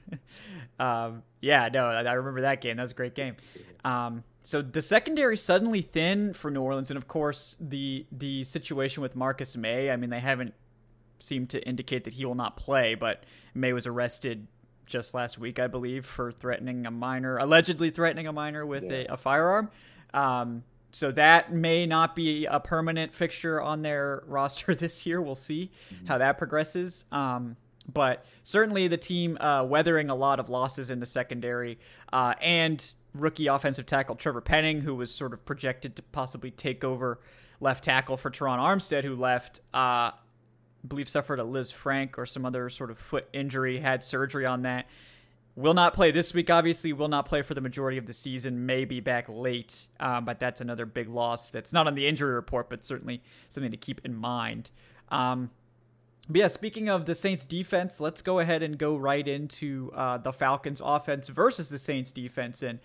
um, 1.06 1.22
yeah, 1.40 1.68
no, 1.72 1.86
I 1.86 2.12
remember 2.12 2.42
that 2.42 2.60
game. 2.60 2.76
That 2.76 2.82
was 2.82 2.92
a 2.92 2.94
great 2.94 3.14
game. 3.14 3.36
Um, 3.84 4.24
so 4.42 4.62
the 4.62 4.82
secondary 4.82 5.36
suddenly 5.36 5.82
thin 5.82 6.32
for 6.32 6.50
New 6.50 6.62
Orleans, 6.62 6.90
and 6.90 6.96
of 6.96 7.08
course 7.08 7.56
the 7.60 8.06
the 8.12 8.44
situation 8.44 9.02
with 9.02 9.16
Marcus 9.16 9.56
Maye. 9.56 9.90
I 9.90 9.96
mean, 9.96 10.10
they 10.10 10.20
haven't 10.20 10.54
seemed 11.18 11.50
to 11.50 11.62
indicate 11.66 12.04
that 12.04 12.14
he 12.14 12.24
will 12.24 12.34
not 12.34 12.56
play, 12.56 12.94
but 12.94 13.24
Maye 13.54 13.72
was 13.72 13.86
arrested 13.86 14.46
just 14.86 15.14
last 15.14 15.38
week, 15.38 15.58
I 15.58 15.66
believe, 15.66 16.06
for 16.06 16.30
threatening 16.30 16.86
a 16.86 16.90
minor, 16.90 17.38
allegedly 17.38 17.90
threatening 17.90 18.26
a 18.28 18.32
minor 18.32 18.64
with 18.64 18.84
yeah. 18.84 19.04
a, 19.08 19.14
a, 19.14 19.16
firearm. 19.16 19.70
Um, 20.14 20.62
so 20.96 21.12
that 21.12 21.52
may 21.52 21.84
not 21.84 22.16
be 22.16 22.46
a 22.46 22.58
permanent 22.58 23.12
fixture 23.12 23.60
on 23.60 23.82
their 23.82 24.22
roster 24.26 24.74
this 24.74 25.04
year. 25.04 25.20
We'll 25.20 25.34
see 25.34 25.70
mm-hmm. 25.92 26.06
how 26.06 26.16
that 26.16 26.38
progresses. 26.38 27.04
Um, 27.12 27.56
but 27.92 28.24
certainly 28.42 28.88
the 28.88 28.96
team 28.96 29.36
uh, 29.38 29.62
weathering 29.64 30.08
a 30.08 30.14
lot 30.14 30.40
of 30.40 30.48
losses 30.48 30.88
in 30.88 30.98
the 30.98 31.04
secondary 31.04 31.78
uh, 32.14 32.32
and 32.40 32.94
rookie 33.12 33.46
offensive 33.46 33.84
tackle 33.84 34.14
Trevor 34.14 34.40
Penning, 34.40 34.80
who 34.80 34.94
was 34.94 35.14
sort 35.14 35.34
of 35.34 35.44
projected 35.44 35.96
to 35.96 36.02
possibly 36.02 36.50
take 36.50 36.82
over 36.82 37.20
left 37.60 37.84
tackle 37.84 38.16
for 38.16 38.30
Terron 38.30 38.58
Armstead, 38.58 39.04
who 39.04 39.16
left, 39.16 39.60
uh, 39.74 39.76
I 40.12 40.12
believe 40.88 41.10
suffered 41.10 41.40
a 41.40 41.44
Lisfranc 41.44 42.16
or 42.16 42.24
some 42.24 42.46
other 42.46 42.70
sort 42.70 42.90
of 42.90 42.96
foot 42.96 43.28
injury, 43.34 43.80
had 43.80 44.02
surgery 44.02 44.46
on 44.46 44.62
that. 44.62 44.86
Will 45.56 45.74
not 45.74 45.94
play 45.94 46.10
this 46.10 46.34
week. 46.34 46.50
Obviously, 46.50 46.92
will 46.92 47.08
not 47.08 47.26
play 47.26 47.42
for 47.42 47.54
the 47.54 47.60
majority 47.60 47.96
of 47.96 48.06
the 48.06 48.12
season. 48.12 48.66
May 48.66 48.84
be 48.84 49.00
back 49.00 49.26
late, 49.28 49.88
um, 49.98 50.24
but 50.24 50.38
that's 50.38 50.60
another 50.60 50.86
big 50.86 51.08
loss. 51.08 51.50
That's 51.50 51.72
not 51.72 51.86
on 51.86 51.94
the 51.94 52.06
injury 52.06 52.34
report, 52.34 52.68
but 52.68 52.84
certainly 52.84 53.22
something 53.48 53.70
to 53.70 53.76
keep 53.76 54.02
in 54.04 54.14
mind. 54.14 54.70
Um, 55.08 55.50
but 56.28 56.38
yeah, 56.38 56.48
speaking 56.48 56.88
of 56.88 57.06
the 57.06 57.14
Saints 57.14 57.44
defense, 57.44 58.00
let's 58.00 58.20
go 58.20 58.40
ahead 58.40 58.62
and 58.62 58.76
go 58.76 58.96
right 58.96 59.26
into 59.26 59.92
uh, 59.94 60.18
the 60.18 60.32
Falcons 60.32 60.82
offense 60.84 61.28
versus 61.28 61.68
the 61.68 61.78
Saints 61.78 62.12
defense. 62.12 62.62
And 62.62 62.80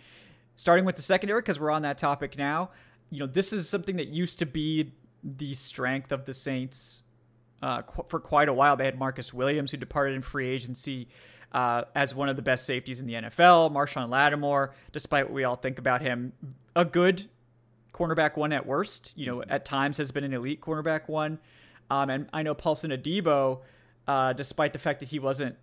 starting 0.55 0.85
with 0.85 0.95
the 0.95 1.01
secondary, 1.01 1.41
because 1.41 1.59
we're 1.59 1.71
on 1.71 1.81
that 1.81 1.97
topic 1.97 2.37
now, 2.37 2.69
you 3.09 3.19
know, 3.19 3.27
this 3.27 3.51
is 3.51 3.67
something 3.67 3.97
that 3.97 4.07
used 4.07 4.39
to 4.39 4.45
be 4.45 4.93
the 5.23 5.53
strength 5.55 6.11
of 6.11 6.25
the 6.25 6.33
Saints 6.33 7.03
uh, 7.61 7.81
qu- 7.81 8.05
for 8.07 8.19
quite 8.19 8.47
a 8.47 8.53
while. 8.53 8.77
They 8.77 8.85
had 8.85 8.97
Marcus 8.97 9.33
Williams, 9.33 9.71
who 9.71 9.77
departed 9.77 10.15
in 10.15 10.21
free 10.21 10.47
agency 10.47 11.09
uh, 11.51 11.83
as 11.95 12.15
one 12.15 12.29
of 12.29 12.35
the 12.35 12.41
best 12.41 12.65
safeties 12.65 12.99
in 12.99 13.07
the 13.07 13.13
NFL. 13.13 13.71
Marshon 13.71 14.09
Lattimore, 14.09 14.73
despite 14.91 15.25
what 15.25 15.33
we 15.33 15.43
all 15.43 15.55
think 15.55 15.79
about 15.79 16.01
him, 16.01 16.33
a 16.75 16.85
good 16.85 17.29
cornerback 17.93 18.37
one 18.37 18.53
at 18.53 18.65
worst. 18.65 19.13
You 19.15 19.25
know, 19.25 19.43
at 19.43 19.65
times 19.65 19.97
has 19.97 20.11
been 20.11 20.23
an 20.23 20.33
elite 20.33 20.61
cornerback 20.61 21.07
one. 21.07 21.39
Um, 21.89 22.09
and 22.09 22.29
I 22.31 22.43
know 22.43 22.53
Paulson 22.53 22.91
Adebo, 22.91 23.59
uh, 24.07 24.33
despite 24.33 24.73
the 24.73 24.79
fact 24.79 25.01
that 25.01 25.09
he 25.09 25.19
wasn't 25.19 25.57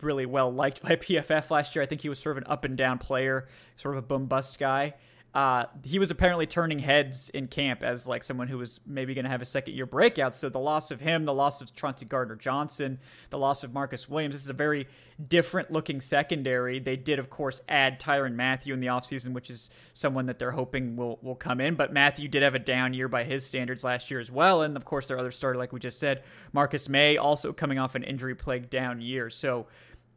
really 0.00 0.24
well 0.24 0.52
liked 0.52 0.82
by 0.82 0.96
PFF 0.96 1.50
last 1.50 1.76
year, 1.76 1.82
I 1.82 1.86
think 1.86 2.00
he 2.00 2.08
was 2.08 2.18
sort 2.18 2.36
of 2.36 2.44
an 2.44 2.50
up 2.50 2.64
and 2.64 2.76
down 2.76 2.98
player, 2.98 3.46
sort 3.76 3.96
of 3.96 4.04
a 4.04 4.06
boom 4.06 4.26
bust 4.26 4.58
guy. 4.58 4.94
Uh, 5.34 5.66
he 5.82 5.98
was 5.98 6.12
apparently 6.12 6.46
turning 6.46 6.78
heads 6.78 7.28
in 7.30 7.48
camp 7.48 7.82
as 7.82 8.06
like 8.06 8.22
someone 8.22 8.46
who 8.46 8.56
was 8.56 8.78
maybe 8.86 9.14
going 9.14 9.24
to 9.24 9.30
have 9.30 9.42
a 9.42 9.44
second 9.44 9.74
year 9.74 9.84
breakout. 9.84 10.32
So 10.32 10.48
the 10.48 10.60
loss 10.60 10.92
of 10.92 11.00
him, 11.00 11.24
the 11.24 11.34
loss 11.34 11.60
of 11.60 11.74
Chauncey 11.74 12.06
Gardner 12.06 12.36
Johnson, 12.36 13.00
the 13.30 13.38
loss 13.38 13.64
of 13.64 13.74
Marcus 13.74 14.08
Williams, 14.08 14.36
this 14.36 14.42
is 14.42 14.48
a 14.48 14.52
very 14.54 14.86
different 15.26 15.72
looking 15.72 16.00
secondary. 16.00 16.78
They 16.78 16.94
did, 16.94 17.18
of 17.18 17.30
course, 17.30 17.60
add 17.68 17.98
Tyrann 17.98 18.36
Mathieu 18.36 18.74
in 18.74 18.78
the 18.78 18.86
offseason, 18.86 19.32
which 19.32 19.50
is 19.50 19.70
someone 19.92 20.26
that 20.26 20.38
they're 20.38 20.52
hoping 20.52 20.94
will 20.94 21.18
will 21.20 21.34
come 21.34 21.60
in. 21.60 21.74
But 21.74 21.92
Mathieu 21.92 22.28
did 22.28 22.44
have 22.44 22.54
a 22.54 22.60
down 22.60 22.94
year 22.94 23.08
by 23.08 23.24
his 23.24 23.44
standards 23.44 23.82
last 23.82 24.12
year 24.12 24.20
as 24.20 24.30
well. 24.30 24.62
And 24.62 24.76
of 24.76 24.84
course, 24.84 25.08
their 25.08 25.18
other 25.18 25.32
starter, 25.32 25.58
like 25.58 25.72
we 25.72 25.80
just 25.80 25.98
said, 25.98 26.22
Marcus 26.52 26.88
Maye, 26.88 27.16
also 27.16 27.52
coming 27.52 27.80
off 27.80 27.96
an 27.96 28.04
injury 28.04 28.36
plagued 28.36 28.70
down 28.70 29.00
year. 29.00 29.30
So 29.30 29.66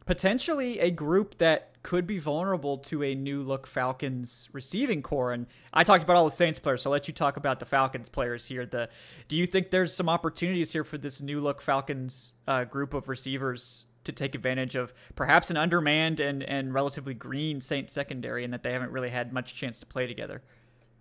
potentially 0.05 0.79
a 0.79 0.91
group 0.91 1.37
that 1.39 1.71
could 1.87 2.05
be 2.05 2.19
vulnerable 2.19 2.77
to 2.77 3.01
a 3.01 3.15
new 3.15 3.41
look 3.41 3.65
Falcons 3.65 4.49
receiving 4.51 5.01
corps. 5.01 5.31
And 5.31 5.47
I 5.71 5.85
talked 5.85 6.03
about 6.03 6.17
all 6.17 6.25
the 6.25 6.35
Saints 6.35 6.59
players, 6.59 6.81
so 6.81 6.89
I'll 6.89 6.91
let 6.91 7.07
you 7.07 7.13
talk 7.13 7.37
about 7.37 7.61
the 7.61 7.65
Falcons 7.65 8.09
players 8.09 8.45
here. 8.45 8.65
The 8.65 8.89
do 9.29 9.37
you 9.37 9.45
think 9.45 9.71
there's 9.71 9.93
some 9.93 10.09
opportunities 10.09 10.73
here 10.73 10.83
for 10.83 10.97
this 10.97 11.21
new 11.21 11.39
look 11.39 11.61
Falcons 11.61 12.33
uh, 12.45 12.65
group 12.65 12.93
of 12.93 13.07
receivers 13.07 13.85
to 14.03 14.11
take 14.11 14.35
advantage 14.35 14.75
of 14.75 14.93
perhaps 15.15 15.49
an 15.49 15.55
undermanned 15.55 16.19
and 16.19 16.43
and 16.43 16.73
relatively 16.73 17.13
green 17.13 17.61
Saints 17.61 17.93
secondary, 17.93 18.43
and 18.43 18.51
that 18.51 18.63
they 18.63 18.73
haven't 18.73 18.91
really 18.91 19.09
had 19.09 19.31
much 19.31 19.55
chance 19.55 19.79
to 19.79 19.85
play 19.85 20.07
together? 20.07 20.41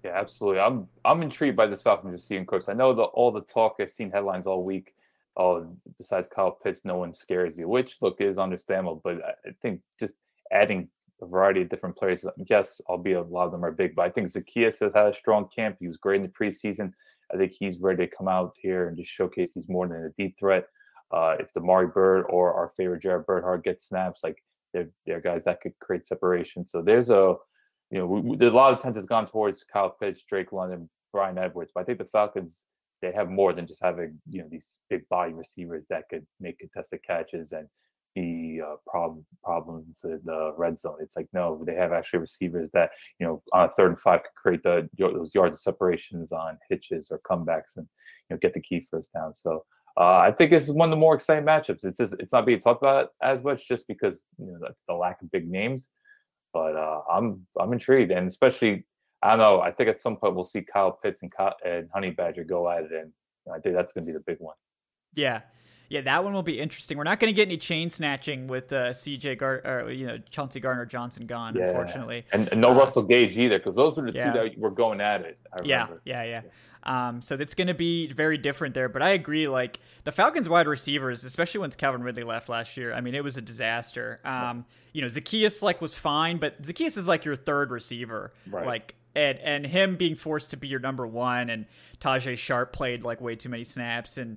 Yeah, 0.04 0.12
absolutely. 0.14 0.60
I'm 0.60 0.86
I'm 1.04 1.20
intrigued 1.20 1.56
by 1.56 1.66
this 1.66 1.82
Falcons 1.82 2.12
receiving 2.12 2.46
course. 2.46 2.68
I 2.68 2.74
know 2.74 2.94
the 2.94 3.02
all 3.02 3.32
the 3.32 3.40
talk 3.40 3.74
I've 3.80 3.90
seen 3.90 4.12
headlines 4.12 4.46
all 4.46 4.62
week 4.62 4.94
oh, 5.36 5.66
besides 5.98 6.28
Kyle 6.28 6.50
Pitts, 6.50 6.84
no 6.84 6.96
one 6.96 7.12
scares 7.12 7.58
you, 7.58 7.68
which 7.68 7.98
look 8.00 8.20
is 8.20 8.38
understandable. 8.38 9.00
But 9.02 9.18
I 9.24 9.50
think 9.60 9.80
just 10.00 10.14
adding 10.52 10.88
a 11.22 11.26
variety 11.26 11.62
of 11.62 11.68
different 11.68 11.96
players, 11.96 12.24
yes, 12.48 12.80
albeit 12.88 13.18
a 13.18 13.22
lot 13.22 13.46
of 13.46 13.52
them 13.52 13.64
are 13.64 13.72
big, 13.72 13.94
but 13.94 14.02
I 14.02 14.10
think 14.10 14.28
Zaccheaus 14.28 14.80
has 14.80 14.92
had 14.94 15.06
a 15.06 15.14
strong 15.14 15.48
camp. 15.54 15.76
He 15.80 15.88
was 15.88 15.96
great 15.96 16.20
in 16.20 16.22
the 16.22 16.28
preseason. 16.28 16.92
I 17.32 17.36
think 17.36 17.52
he's 17.58 17.80
ready 17.80 18.06
to 18.06 18.16
come 18.16 18.28
out 18.28 18.52
here 18.60 18.88
and 18.88 18.96
just 18.96 19.10
showcase 19.10 19.50
he's 19.54 19.68
more 19.68 19.88
than 19.88 20.04
a 20.04 20.22
deep 20.22 20.36
threat. 20.38 20.66
Uh, 21.10 21.36
if 21.38 21.50
Mari 21.56 21.88
Byrd 21.88 22.26
or 22.28 22.52
our 22.52 22.72
favorite 22.76 23.02
Jared 23.02 23.26
Bernhardt 23.26 23.64
gets 23.64 23.88
snaps, 23.88 24.20
like 24.22 24.42
they're, 24.72 24.90
they're 25.06 25.20
guys 25.20 25.44
that 25.44 25.60
could 25.60 25.72
create 25.80 26.06
separation. 26.06 26.66
So 26.66 26.82
there's 26.82 27.10
a, 27.10 27.34
you 27.90 27.98
know, 27.98 28.06
we, 28.06 28.20
we, 28.20 28.36
there's 28.36 28.52
a 28.52 28.56
lot 28.56 28.72
of 28.72 28.78
attention 28.78 28.96
has 28.96 29.06
gone 29.06 29.26
towards 29.26 29.64
Kyle 29.64 29.90
Pitts, 29.90 30.24
Drake 30.28 30.52
London, 30.52 30.90
Bryan 31.12 31.38
Edwards, 31.38 31.72
but 31.74 31.80
I 31.80 31.84
think 31.84 31.98
the 31.98 32.04
Falcons 32.04 32.64
they 33.02 33.12
have 33.12 33.28
more 33.28 33.52
than 33.52 33.66
just 33.66 33.82
having 33.82 34.18
you 34.28 34.42
know 34.42 34.48
these 34.50 34.78
big 34.88 35.08
body 35.08 35.32
receivers 35.32 35.84
that 35.90 36.08
could 36.08 36.26
make 36.40 36.58
contested 36.58 37.00
catches 37.06 37.52
and 37.52 37.68
be 38.16 38.60
uh, 38.66 38.76
problem 38.86 39.24
problems 39.44 40.00
in 40.02 40.20
the 40.24 40.54
red 40.56 40.80
zone. 40.80 40.96
It's 41.00 41.16
like 41.16 41.28
no, 41.32 41.62
they 41.64 41.74
have 41.74 41.92
actually 41.92 42.20
receivers 42.20 42.70
that 42.72 42.90
you 43.20 43.26
know 43.26 43.42
on 43.52 43.68
a 43.68 43.72
third 43.72 43.90
and 43.90 44.00
five 44.00 44.22
could 44.22 44.34
create 44.34 44.62
the 44.62 44.88
those 44.98 45.34
yards 45.34 45.56
of 45.56 45.60
separations 45.60 46.32
on 46.32 46.58
hitches 46.68 47.08
or 47.10 47.20
comebacks 47.30 47.76
and 47.76 47.86
you 48.28 48.34
know 48.34 48.38
get 48.38 48.54
the 48.54 48.60
key 48.60 48.86
first 48.90 49.12
down. 49.12 49.34
So 49.34 49.64
uh, 49.98 50.18
I 50.18 50.32
think 50.32 50.50
this 50.50 50.64
is 50.64 50.72
one 50.72 50.88
of 50.88 50.90
the 50.90 51.00
more 51.00 51.14
exciting 51.14 51.44
matchups. 51.44 51.84
It's 51.84 51.98
just, 51.98 52.14
it's 52.18 52.32
not 52.32 52.46
being 52.46 52.60
talked 52.60 52.82
about 52.82 53.10
as 53.22 53.42
much 53.44 53.68
just 53.68 53.86
because 53.86 54.22
you 54.38 54.46
know 54.46 54.58
the, 54.60 54.74
the 54.88 54.94
lack 54.94 55.22
of 55.22 55.30
big 55.30 55.48
names. 55.48 55.88
But 56.52 56.74
uh, 56.74 57.02
I'm 57.12 57.46
I'm 57.60 57.72
intrigued, 57.72 58.10
and 58.10 58.26
especially 58.26 58.86
I 59.22 59.30
don't 59.30 59.38
know. 59.38 59.60
I 59.60 59.72
think 59.72 59.90
at 59.90 60.00
some 60.00 60.16
point 60.16 60.34
we'll 60.34 60.44
see 60.44 60.62
Kyle 60.62 60.98
Pitts 61.02 61.22
and, 61.22 61.30
Kyle, 61.30 61.54
and 61.64 61.88
Honey 61.92 62.10
Badger 62.10 62.44
go 62.44 62.68
at 62.70 62.84
it, 62.84 62.92
and 62.92 63.12
I 63.54 63.58
think 63.58 63.74
that's 63.74 63.92
going 63.92 64.06
to 64.06 64.12
be 64.12 64.16
the 64.16 64.24
big 64.26 64.38
one. 64.38 64.56
Yeah, 65.14 65.42
yeah, 65.88 66.00
that 66.02 66.24
one 66.24 66.32
will 66.32 66.42
be 66.42 66.60
interesting. 66.60 66.98
We're 66.98 67.04
not 67.04 67.20
going 67.20 67.32
to 67.32 67.36
get 67.36 67.48
any 67.48 67.56
chain 67.56 67.90
snatching 67.90 68.46
with 68.48 68.72
uh, 68.72 68.90
CJ 68.90 69.38
Gar- 69.38 69.62
or 69.64 69.90
you 69.90 70.06
know 70.06 70.18
Chauncey 70.30 70.60
Gardner 70.60 70.86
Johnson 70.86 71.26
gone, 71.26 71.54
yeah. 71.54 71.68
unfortunately, 71.68 72.24
and, 72.32 72.48
and 72.48 72.60
no 72.60 72.70
uh, 72.70 72.74
Russell 72.74 73.02
Gage 73.02 73.36
either, 73.38 73.58
because 73.58 73.76
those 73.76 73.96
were 73.96 74.10
the 74.10 74.16
yeah. 74.16 74.32
two 74.32 74.38
that 74.38 74.58
were 74.58 74.70
going 74.70 75.00
at 75.00 75.22
it. 75.22 75.38
Yeah, 75.64 75.88
yeah, 76.04 76.22
yeah, 76.22 76.42
yeah. 76.42 76.42
Um, 76.86 77.20
so 77.20 77.34
it's 77.34 77.54
going 77.54 77.66
to 77.66 77.74
be 77.74 78.12
very 78.12 78.38
different 78.38 78.74
there. 78.74 78.88
But 78.88 79.02
I 79.02 79.10
agree. 79.10 79.48
Like 79.48 79.80
the 80.04 80.12
Falcons' 80.12 80.48
wide 80.48 80.68
receivers, 80.68 81.24
especially 81.24 81.60
once 81.60 81.74
Calvin 81.74 82.02
Ridley 82.02 82.22
left 82.22 82.48
last 82.48 82.76
year, 82.76 82.94
I 82.94 83.00
mean, 83.00 83.14
it 83.14 83.24
was 83.24 83.36
a 83.36 83.42
disaster. 83.42 84.20
Um, 84.24 84.64
you 84.92 85.02
know, 85.02 85.08
Zaccheaus 85.08 85.62
like 85.62 85.80
was 85.80 85.94
fine, 85.94 86.38
but 86.38 86.62
Zaccheaus 86.62 86.96
is 86.96 87.08
like 87.08 87.24
your 87.24 87.36
third 87.36 87.70
receiver. 87.70 88.32
Right. 88.48 88.66
Like 88.66 88.94
and 89.16 89.38
and 89.40 89.66
him 89.66 89.96
being 89.96 90.14
forced 90.14 90.50
to 90.50 90.56
be 90.56 90.68
your 90.68 90.78
number 90.78 91.06
one, 91.06 91.50
and 91.50 91.66
Tajae 92.00 92.38
Sharpe 92.38 92.72
played 92.72 93.02
like 93.02 93.20
way 93.20 93.34
too 93.34 93.48
many 93.48 93.64
snaps, 93.64 94.18
and 94.18 94.36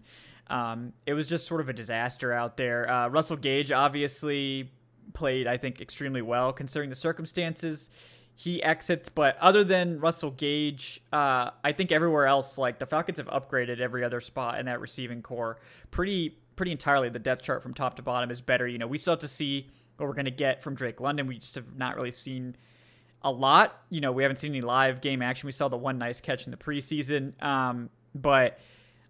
um, 0.50 0.94
it 1.06 1.14
was 1.14 1.28
just 1.28 1.46
sort 1.46 1.62
of 1.62 1.70
a 1.70 1.74
disaster 1.74 2.34
out 2.34 2.58
there. 2.58 2.90
Uh, 2.90 3.08
Russell 3.10 3.38
Gage 3.38 3.72
obviously 3.72 4.72
played, 5.14 5.48
I 5.48 5.58
think, 5.58 5.82
extremely 5.82 6.22
well 6.22 6.54
considering 6.54 6.90
the 6.90 6.96
circumstances. 6.96 7.90
He 8.36 8.64
exits, 8.64 9.10
but 9.10 9.38
other 9.40 9.66
than 9.66 10.00
Russell 10.00 10.32
Gage, 10.32 11.02
uh, 11.12 11.50
I 11.64 11.74
think 11.74 11.92
everywhere 11.92 12.26
else, 12.26 12.58
like 12.58 12.80
the 12.80 12.86
Falcons 12.86 13.18
have 13.18 13.28
upgraded 13.28 13.82
every 13.82 14.04
other 14.04 14.22
spot 14.22 14.60
in 14.60 14.66
that 14.68 14.80
receiving 14.80 15.22
corps 15.22 15.60
pretty 15.92 16.38
pretty 16.56 16.72
entirely. 16.72 17.10
The 17.10 17.20
depth 17.20 17.42
chart 17.42 17.62
from 17.62 17.74
top 17.74 17.96
to 17.98 18.02
bottom 18.02 18.32
is 18.32 18.42
better. 18.42 18.68
You 18.68 18.78
know, 18.78 18.88
we 18.88 18.98
still 18.98 19.14
have 19.14 19.20
to 19.20 19.28
see 19.28 19.70
what 19.98 20.08
we're 20.08 20.14
going 20.14 20.26
to 20.26 20.32
get 20.32 20.64
from 20.64 20.76
Drake 20.76 21.02
London. 21.02 21.28
We 21.28 21.38
just 21.38 21.56
have 21.56 21.76
not 21.76 21.96
really 21.96 22.12
seen 22.12 22.56
a 23.22 23.32
lot. 23.32 23.82
You 23.90 24.02
know, 24.02 24.12
we 24.12 24.24
haven't 24.24 24.38
seen 24.38 24.52
any 24.52 24.62
live 24.62 25.02
game 25.02 25.22
action. 25.22 25.48
We 25.48 25.52
saw 25.52 25.68
the 25.68 25.78
one 25.78 25.98
nice 25.98 26.22
catch 26.22 26.46
in 26.46 26.52
the 26.52 26.58
preseason. 26.58 27.42
Um, 27.44 27.90
but 28.16 28.60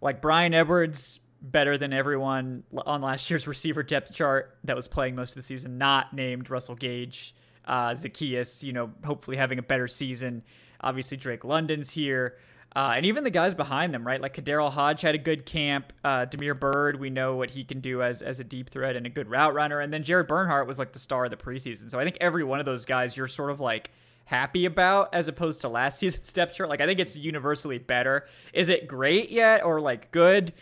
like 0.02 0.22
Bryan 0.22 0.54
Edwards, 0.54 1.20
better 1.42 1.78
than 1.78 1.94
everyone 1.94 2.64
on 2.86 3.02
last 3.02 3.30
year's 3.30 3.48
receiver 3.48 3.84
depth 3.84 4.14
chart 4.14 4.58
that 4.64 4.76
was 4.76 4.88
playing 4.88 5.16
most 5.16 5.32
of 5.32 5.36
the 5.36 5.42
season, 5.42 5.78
not 5.78 6.14
named 6.14 6.50
Russell 6.50 6.76
Gage. 6.76 7.36
Uh, 7.66 7.92
Zaccheaus, 7.92 8.64
you 8.64 8.74
know, 8.74 8.92
hopefully 9.06 9.38
having 9.38 9.60
a 9.60 9.64
better 9.64 9.88
season. 9.88 10.44
Obviously, 10.82 11.18
Drake 11.18 11.44
London's 11.44 11.92
here. 11.92 12.38
Uh, 12.76 12.94
and 12.96 13.06
even 13.06 13.24
the 13.24 13.32
guys 13.32 13.56
behind 13.56 13.94
them, 13.94 14.06
right? 14.06 14.22
Like 14.22 14.36
KhaDarel 14.36 14.72
Hodge 14.72 15.02
had 15.02 15.16
a 15.16 15.20
good 15.20 15.46
camp. 15.46 15.92
Uh, 16.04 16.26
Damiere 16.26 16.54
Byrd, 16.54 17.00
we 17.00 17.10
know 17.10 17.36
what 17.36 17.50
he 17.50 17.64
can 17.64 17.80
do 17.80 18.04
as 18.04 18.22
as 18.22 18.40
a 18.40 18.44
deep 18.44 18.70
threat 18.70 18.96
and 18.96 19.06
a 19.06 19.10
good 19.10 19.30
route 19.30 19.54
runner. 19.54 19.80
And 19.80 19.92
then 19.92 20.04
Jared 20.04 20.28
Bernhardt 20.28 20.68
was 20.68 20.78
like 20.78 20.94
the 20.94 21.00
star 21.00 21.26
of 21.26 21.32
the 21.32 21.38
preseason. 21.38 21.90
So 21.90 22.00
I 22.00 22.04
think 22.04 22.18
every 22.22 22.44
one 22.44 22.60
of 22.60 22.66
those 22.66 22.86
guys 22.86 23.18
you're 23.18 23.28
sort 23.28 23.50
of 23.50 23.60
like 23.60 23.92
happy 24.26 24.66
about 24.66 25.10
as 25.14 25.28
opposed 25.28 25.62
to 25.62 25.70
last 25.70 25.98
season's 26.00 26.32
depth 26.32 26.54
chart. 26.54 26.70
Like 26.70 26.82
I 26.82 26.86
think 26.86 27.00
it's 27.00 27.18
universally 27.18 27.80
better. 27.80 28.28
Is 28.54 28.70
it 28.70 28.88
great 28.88 29.32
yet 29.32 29.64
or 29.64 29.82
like 29.82 30.12
good? 30.12 30.54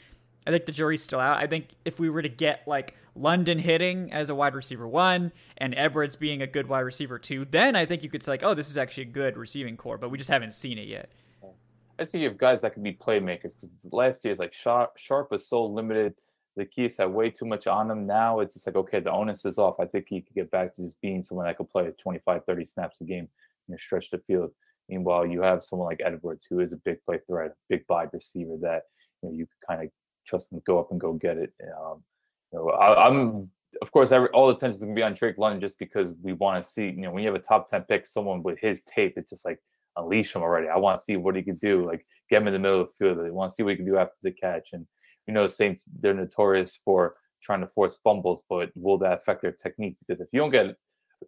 I 0.47 0.51
think 0.51 0.65
the 0.65 0.71
jury's 0.71 1.03
still 1.03 1.19
out. 1.19 1.37
I 1.37 1.47
think 1.47 1.67
if 1.83 1.99
we 1.99 2.09
were 2.09 2.21
to 2.21 2.29
get 2.29 2.65
like 2.65 2.95
London 3.15 3.59
hitting 3.59 4.13
as 4.13 4.29
a 4.29 4.35
wide 4.35 4.55
receiver 4.55 4.87
one 4.87 5.33
and 5.57 5.75
Edwards 5.75 6.15
being 6.15 6.41
a 6.41 6.47
good 6.47 6.67
wide 6.67 6.81
receiver 6.81 7.19
two, 7.19 7.45
then 7.51 7.75
I 7.75 7.85
think 7.85 8.01
you 8.01 8.09
could 8.09 8.23
say 8.23 8.31
like, 8.31 8.43
oh, 8.43 8.53
this 8.53 8.69
is 8.69 8.77
actually 8.77 9.03
a 9.03 9.07
good 9.07 9.35
receiving 9.35 9.75
corps. 9.75 9.97
But 9.97 10.09
we 10.09 10.17
just 10.17 10.29
haven't 10.29 10.53
seen 10.53 10.77
it 10.77 10.87
yet. 10.87 11.11
I 11.99 12.05
see 12.05 12.19
you 12.19 12.29
have 12.29 12.37
guys 12.37 12.61
that 12.61 12.73
could 12.73 12.83
be 12.83 12.93
playmakers 12.93 13.59
because 13.59 13.69
last 13.91 14.23
year 14.23 14.33
it's 14.33 14.39
like 14.39 14.53
Sharp, 14.53 14.97
Sharpe 14.97 15.31
was 15.31 15.49
so 15.49 15.65
limited. 15.65 16.13
The 16.55 16.63
keys 16.63 16.95
had 16.97 17.11
way 17.11 17.29
too 17.29 17.45
much 17.45 17.67
on 17.67 17.91
him. 17.91 18.07
Now 18.07 18.39
it's 18.39 18.53
just 18.53 18.67
like, 18.67 18.77
okay, 18.77 19.01
the 19.01 19.11
onus 19.11 19.43
is 19.43 19.57
off. 19.57 19.79
I 19.81 19.85
think 19.85 20.05
he 20.07 20.21
could 20.21 20.35
get 20.35 20.51
back 20.51 20.75
to 20.75 20.83
just 20.83 21.01
being 21.01 21.23
someone 21.23 21.47
that 21.47 21.57
could 21.57 21.69
play 21.69 21.91
25, 21.91 22.45
30 22.45 22.65
snaps 22.65 23.01
a 23.01 23.03
game, 23.03 23.27
you 23.67 23.73
know, 23.73 23.77
stretch 23.77 24.11
the 24.11 24.19
field. 24.19 24.51
Meanwhile, 24.87 25.25
you 25.25 25.41
have 25.41 25.63
someone 25.63 25.89
like 25.89 26.01
Edwards, 26.03 26.47
who 26.49 26.61
is 26.61 26.71
a 26.71 26.77
big 26.77 27.03
play 27.03 27.19
threat, 27.27 27.51
a 27.51 27.55
big 27.67 27.83
wide 27.89 28.09
receiver 28.13 28.55
that 28.61 28.83
you 29.21 29.29
know 29.29 29.35
you 29.35 29.45
could 29.45 29.67
kind 29.67 29.83
of 29.83 29.89
trust 30.27 30.51
him 30.51 30.59
to 30.59 30.63
go 30.65 30.79
up 30.79 30.91
and 30.91 30.99
go 30.99 31.13
get 31.13 31.37
it. 31.37 31.53
Um, 31.61 32.03
you 32.51 32.59
know, 32.59 32.69
I, 32.69 33.07
am 33.07 33.49
of 33.81 33.91
course 33.91 34.11
every, 34.11 34.29
all 34.29 34.47
the 34.47 34.55
attention 34.55 34.75
is 34.75 34.81
gonna 34.81 34.93
be 34.93 35.03
on 35.03 35.13
Drake 35.13 35.37
London 35.37 35.61
just 35.61 35.77
because 35.77 36.07
we 36.21 36.33
want 36.33 36.63
to 36.63 36.69
see. 36.69 36.85
You 36.85 37.01
know, 37.01 37.11
when 37.11 37.23
you 37.23 37.29
have 37.29 37.39
a 37.39 37.43
top 37.43 37.69
ten 37.69 37.83
pick, 37.83 38.07
someone 38.07 38.43
with 38.43 38.59
his 38.59 38.83
tape, 38.83 39.13
it's 39.17 39.29
just 39.29 39.45
like 39.45 39.59
unleash 39.95 40.35
him 40.35 40.41
already. 40.41 40.67
I 40.67 40.77
want 40.77 40.97
to 40.97 41.03
see 41.03 41.17
what 41.17 41.35
he 41.35 41.43
could 41.43 41.59
do. 41.59 41.85
Like 41.85 42.05
get 42.29 42.41
him 42.41 42.47
in 42.47 42.53
the 42.53 42.59
middle 42.59 42.81
of 42.81 42.87
the 42.87 43.05
field. 43.05 43.25
They 43.25 43.31
want 43.31 43.51
to 43.51 43.55
see 43.55 43.63
what 43.63 43.71
he 43.71 43.77
can 43.77 43.85
do 43.85 43.97
after 43.97 44.15
the 44.23 44.31
catch. 44.31 44.69
And 44.73 44.85
you 45.27 45.33
know, 45.33 45.47
Saints 45.47 45.89
they're 45.99 46.13
notorious 46.13 46.79
for 46.83 47.15
trying 47.41 47.61
to 47.61 47.67
force 47.67 47.97
fumbles, 48.03 48.43
but 48.49 48.69
will 48.75 48.97
that 48.99 49.19
affect 49.19 49.41
their 49.41 49.51
technique? 49.51 49.97
Because 50.05 50.21
if 50.21 50.27
you 50.31 50.39
don't 50.39 50.51
get 50.51 50.65
a 50.67 50.75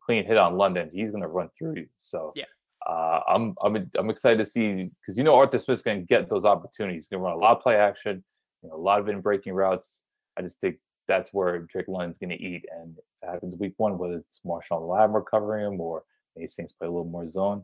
clean 0.04 0.26
hit 0.26 0.38
on 0.38 0.58
London, 0.58 0.90
he's 0.94 1.12
going 1.12 1.24
to 1.24 1.28
run 1.28 1.50
through 1.58 1.76
you. 1.76 1.88
So 1.98 2.34
yeah, 2.36 2.46
uh, 2.88 3.22
I'm 3.28 3.56
I'm 3.62 3.90
I'm 3.98 4.10
excited 4.10 4.38
to 4.38 4.46
see 4.46 4.90
because 5.02 5.18
you 5.18 5.24
know 5.24 5.36
Arthur 5.36 5.60
Smith's 5.60 5.82
going 5.82 6.00
to 6.00 6.06
get 6.06 6.30
those 6.30 6.46
opportunities. 6.46 7.04
He's 7.04 7.10
going 7.10 7.22
to 7.22 7.26
run 7.26 7.34
a 7.34 7.40
lot 7.40 7.58
of 7.58 7.64
play 7.64 7.76
action, 7.76 8.24
you 8.62 8.70
know, 8.70 8.76
a 8.76 8.78
lot 8.78 9.00
of 9.00 9.08
in 9.10 9.22
breaking 9.22 9.54
routes. 9.54 10.04
I 10.38 10.42
just 10.42 10.60
think 10.60 10.78
that's 11.08 11.34
where 11.34 11.60
Drake 11.60 11.88
London's 11.88 12.18
going 12.18 12.30
to 12.30 12.42
eat. 12.42 12.66
And 12.72 12.98
if 12.98 13.04
it 13.24 13.32
happens 13.32 13.56
week 13.56 13.74
one, 13.78 13.98
whether 13.98 14.18
it's 14.18 14.42
Marshon 14.46 14.88
Lattimore 14.88 15.24
covering 15.24 15.74
him 15.74 15.82
or 15.82 16.04
maybe 16.36 16.48
Saints 16.48 16.74
play 16.74 16.88
a 16.88 16.92
little 16.92 17.06
more 17.06 17.30
zone, 17.30 17.64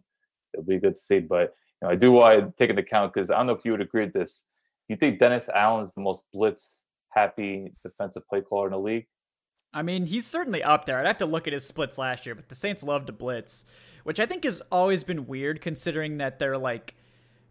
it'll 0.54 0.66
be 0.66 0.80
good 0.80 0.96
to 0.96 1.02
see. 1.02 1.20
But 1.20 1.56
you 1.82 1.88
know, 1.88 1.92
I 1.92 1.96
do 1.96 2.12
want 2.12 2.40
to 2.40 2.54
take 2.58 2.70
into 2.70 2.82
account 2.82 3.14
because 3.14 3.30
I 3.30 3.38
don't 3.38 3.48
know 3.48 3.54
if 3.54 3.64
you 3.64 3.72
would 3.72 3.82
agree 3.82 4.06
with 4.06 4.14
this. 4.14 4.46
You 4.88 4.96
think 4.96 5.20
Dennis 5.20 5.50
Allen's 5.50 5.92
the 5.94 6.02
most 6.02 6.24
blitz 6.34 6.78
happy 7.10 7.74
defensive 7.84 8.28
play 8.28 8.42
caller 8.42 8.68
in 8.68 8.72
the 8.72 8.80
league? 8.80 9.08
I 9.74 9.82
mean, 9.82 10.06
he's 10.06 10.26
certainly 10.26 10.64
up 10.64 10.86
there. 10.86 11.00
I'd 11.00 11.06
have 11.06 11.18
to 11.18 11.26
look 11.26 11.48
at 11.48 11.54
his 11.54 11.68
splits 11.68 11.98
last 11.98 12.26
year, 12.26 12.34
but 12.34 12.48
the 12.48 12.56
Saints 12.56 12.82
love 12.82 13.08
to 13.08 13.12
blitz, 13.12 13.66
which 14.04 14.20
I 14.20 14.26
think 14.26 14.46
has 14.46 14.62
always 14.72 15.04
been 15.04 15.28
weird 15.28 15.60
considering 15.60 16.18
that 16.20 16.40
they're 16.40 16.58
like 16.58 16.96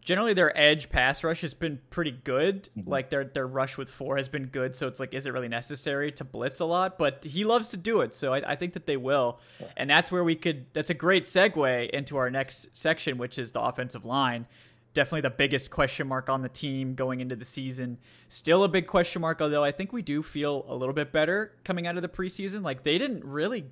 generally 0.05 0.33
their 0.33 0.57
edge 0.57 0.89
pass 0.89 1.23
rush 1.23 1.41
has 1.41 1.53
been 1.53 1.79
pretty 1.89 2.11
good. 2.11 2.69
Mm-hmm. 2.77 2.89
Like 2.89 3.09
their 3.09 3.25
their 3.25 3.47
rush 3.47 3.77
with 3.77 3.89
four 3.89 4.15
has 4.15 4.29
been 4.29 4.45
good. 4.45 4.75
So 4.75 4.87
it's 4.87 4.99
like, 4.99 5.13
is 5.13 5.25
it 5.25 5.33
really 5.33 5.49
necessary 5.49 6.11
to 6.13 6.23
blitz 6.23 6.61
a 6.61 6.65
lot? 6.65 6.97
But 6.97 7.25
he 7.25 7.43
loves 7.43 7.69
to 7.69 7.77
do 7.77 8.01
it, 8.01 8.13
so 8.13 8.33
I, 8.33 8.51
I 8.51 8.55
think 8.55 8.73
that 8.73 8.85
they 8.85 8.97
will. 8.97 9.39
Yeah. 9.59 9.67
And 9.75 9.89
that's 9.89 10.11
where 10.11 10.23
we 10.23 10.35
could. 10.35 10.67
That's 10.71 10.91
a 10.91 10.93
great 10.93 11.23
segue 11.23 11.89
into 11.89 12.15
our 12.17 12.29
next 12.29 12.77
section, 12.77 13.17
which 13.17 13.37
is 13.37 13.51
the 13.51 13.59
offensive 13.59 14.05
line 14.05 14.45
definitely 14.93 15.19
the 15.19 15.29
biggest 15.29 15.71
question 15.71 16.07
mark 16.07 16.29
on 16.29 16.41
the 16.41 16.47
team 16.47 16.95
going 16.95 17.19
into 17.19 17.35
the 17.35 17.43
season. 17.43 17.97
Still 18.29 18.63
a 18.63 18.69
big 18.69 18.87
question 18.87 19.21
mark, 19.21 19.41
although 19.41 19.61
I 19.61 19.71
think 19.71 19.91
we 19.91 20.01
do 20.01 20.23
feel 20.23 20.65
a 20.69 20.73
little 20.73 20.93
bit 20.93 21.11
better 21.11 21.51
coming 21.65 21.85
out 21.85 21.97
of 21.97 22.01
the 22.01 22.07
preseason. 22.07 22.63
Like 22.63 22.83
they 22.83 22.97
didn't 22.97 23.25
really 23.25 23.65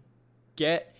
get 0.57 0.93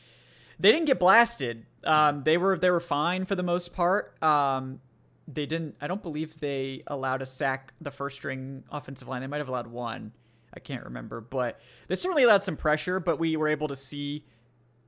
they 0.59 0.71
didn't 0.71 0.85
get 0.85 0.97
blasted. 0.97 1.65
Um, 1.83 2.23
they 2.23 2.37
were 2.37 2.57
they 2.57 2.69
were 2.69 2.79
fine 2.79 3.25
for 3.25 3.35
the 3.35 3.43
most 3.43 3.73
part. 3.73 4.15
Um, 4.23 4.79
they 5.27 5.45
didn't. 5.45 5.75
I 5.81 5.87
don't 5.87 6.01
believe 6.01 6.39
they 6.39 6.81
allowed 6.87 7.21
a 7.21 7.25
sack 7.25 7.73
the 7.81 7.91
first 7.91 8.17
string 8.17 8.63
offensive 8.71 9.07
line. 9.07 9.21
They 9.21 9.27
might 9.27 9.37
have 9.37 9.49
allowed 9.49 9.67
one. 9.67 10.11
I 10.53 10.59
can't 10.59 10.83
remember, 10.83 11.21
but 11.21 11.59
they 11.87 11.95
certainly 11.95 12.23
allowed 12.23 12.43
some 12.43 12.57
pressure. 12.57 12.99
But 12.99 13.19
we 13.19 13.37
were 13.37 13.47
able 13.47 13.67
to 13.69 13.75
see 13.75 14.25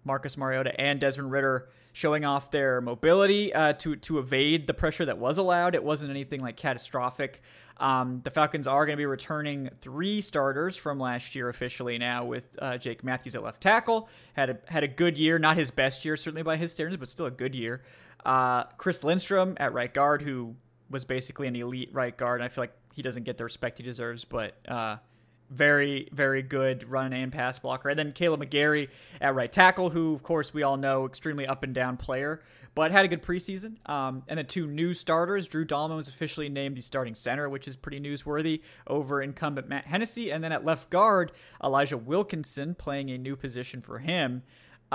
Marcus 0.03 0.37
Mariota 0.37 0.79
and 0.79 0.99
Desmond 0.99 1.31
Ridder 1.31 1.69
showing 1.93 2.25
off 2.25 2.51
their 2.51 2.81
mobility 2.81 3.53
uh, 3.53 3.73
to 3.73 3.95
to 3.95 4.19
evade 4.19 4.67
the 4.67 4.73
pressure 4.73 5.05
that 5.05 5.17
was 5.17 5.37
allowed. 5.37 5.75
It 5.75 5.83
wasn't 5.83 6.11
anything 6.11 6.41
like 6.41 6.57
catastrophic. 6.57 7.41
Um, 7.77 8.21
the 8.23 8.31
Falcons 8.31 8.67
are 8.67 8.85
going 8.85 8.95
to 8.95 9.01
be 9.01 9.05
returning 9.05 9.69
three 9.81 10.21
starters 10.21 10.77
from 10.77 10.97
last 10.99 11.35
year 11.35 11.49
officially 11.49 11.97
now 11.97 12.23
with 12.23 12.43
uh, 12.59 12.77
Jake 12.77 13.03
Matthews 13.03 13.35
at 13.35 13.43
left 13.43 13.61
tackle. 13.61 14.07
Had 14.33 14.49
a, 14.49 14.57
had 14.67 14.83
a 14.83 14.87
good 14.87 15.17
year, 15.17 15.39
not 15.39 15.57
his 15.57 15.71
best 15.71 16.05
year 16.05 16.15
certainly 16.15 16.43
by 16.43 16.55
his 16.55 16.71
standards, 16.71 16.97
but 16.97 17.09
still 17.09 17.25
a 17.25 17.31
good 17.31 17.53
year. 17.53 17.81
Uh, 18.25 18.63
Chris 18.77 19.03
Lindstrom 19.03 19.55
at 19.57 19.73
right 19.73 19.93
guard, 19.93 20.21
who 20.21 20.55
was 20.89 21.05
basically 21.05 21.47
an 21.47 21.55
elite 21.55 21.89
right 21.93 22.15
guard. 22.15 22.41
I 22.41 22.47
feel 22.47 22.63
like 22.63 22.73
he 22.93 23.01
doesn't 23.01 23.23
get 23.23 23.37
the 23.37 23.43
respect 23.43 23.77
he 23.77 23.83
deserves, 23.83 24.25
but 24.25 24.55
uh, 24.67 24.97
very, 25.49 26.07
very 26.11 26.41
good 26.41 26.89
run 26.89 27.13
and 27.13 27.31
pass 27.31 27.59
blocker. 27.59 27.89
And 27.89 27.99
then 27.99 28.13
Kaleb 28.13 28.43
McGary 28.43 28.89
at 29.21 29.35
right 29.35 29.51
tackle, 29.51 29.89
who, 29.89 30.13
of 30.13 30.23
course, 30.23 30.53
we 30.53 30.63
all 30.63 30.77
know, 30.77 31.05
extremely 31.05 31.45
up 31.45 31.63
and 31.63 31.73
down 31.73 31.97
player, 31.97 32.41
but 32.73 32.91
had 32.91 33.05
a 33.05 33.07
good 33.07 33.21
preseason. 33.21 33.77
Um, 33.89 34.23
and 34.27 34.39
the 34.39 34.43
two 34.43 34.67
new 34.67 34.93
starters. 34.93 35.47
Drew 35.47 35.65
Dalman 35.65 35.95
was 35.95 36.07
officially 36.07 36.49
named 36.49 36.77
the 36.77 36.81
starting 36.81 37.15
center, 37.15 37.47
which 37.47 37.67
is 37.67 37.75
pretty 37.75 37.99
newsworthy 37.99 38.61
over 38.87 39.21
incumbent 39.21 39.69
Matt 39.69 39.85
Hennessy. 39.85 40.31
And 40.31 40.43
then 40.43 40.51
at 40.51 40.65
left 40.65 40.89
guard, 40.89 41.31
Elijah 41.63 41.97
Wilkinson 41.97 42.75
playing 42.75 43.11
a 43.11 43.17
new 43.17 43.35
position 43.35 43.81
for 43.81 43.99
him. 43.99 44.43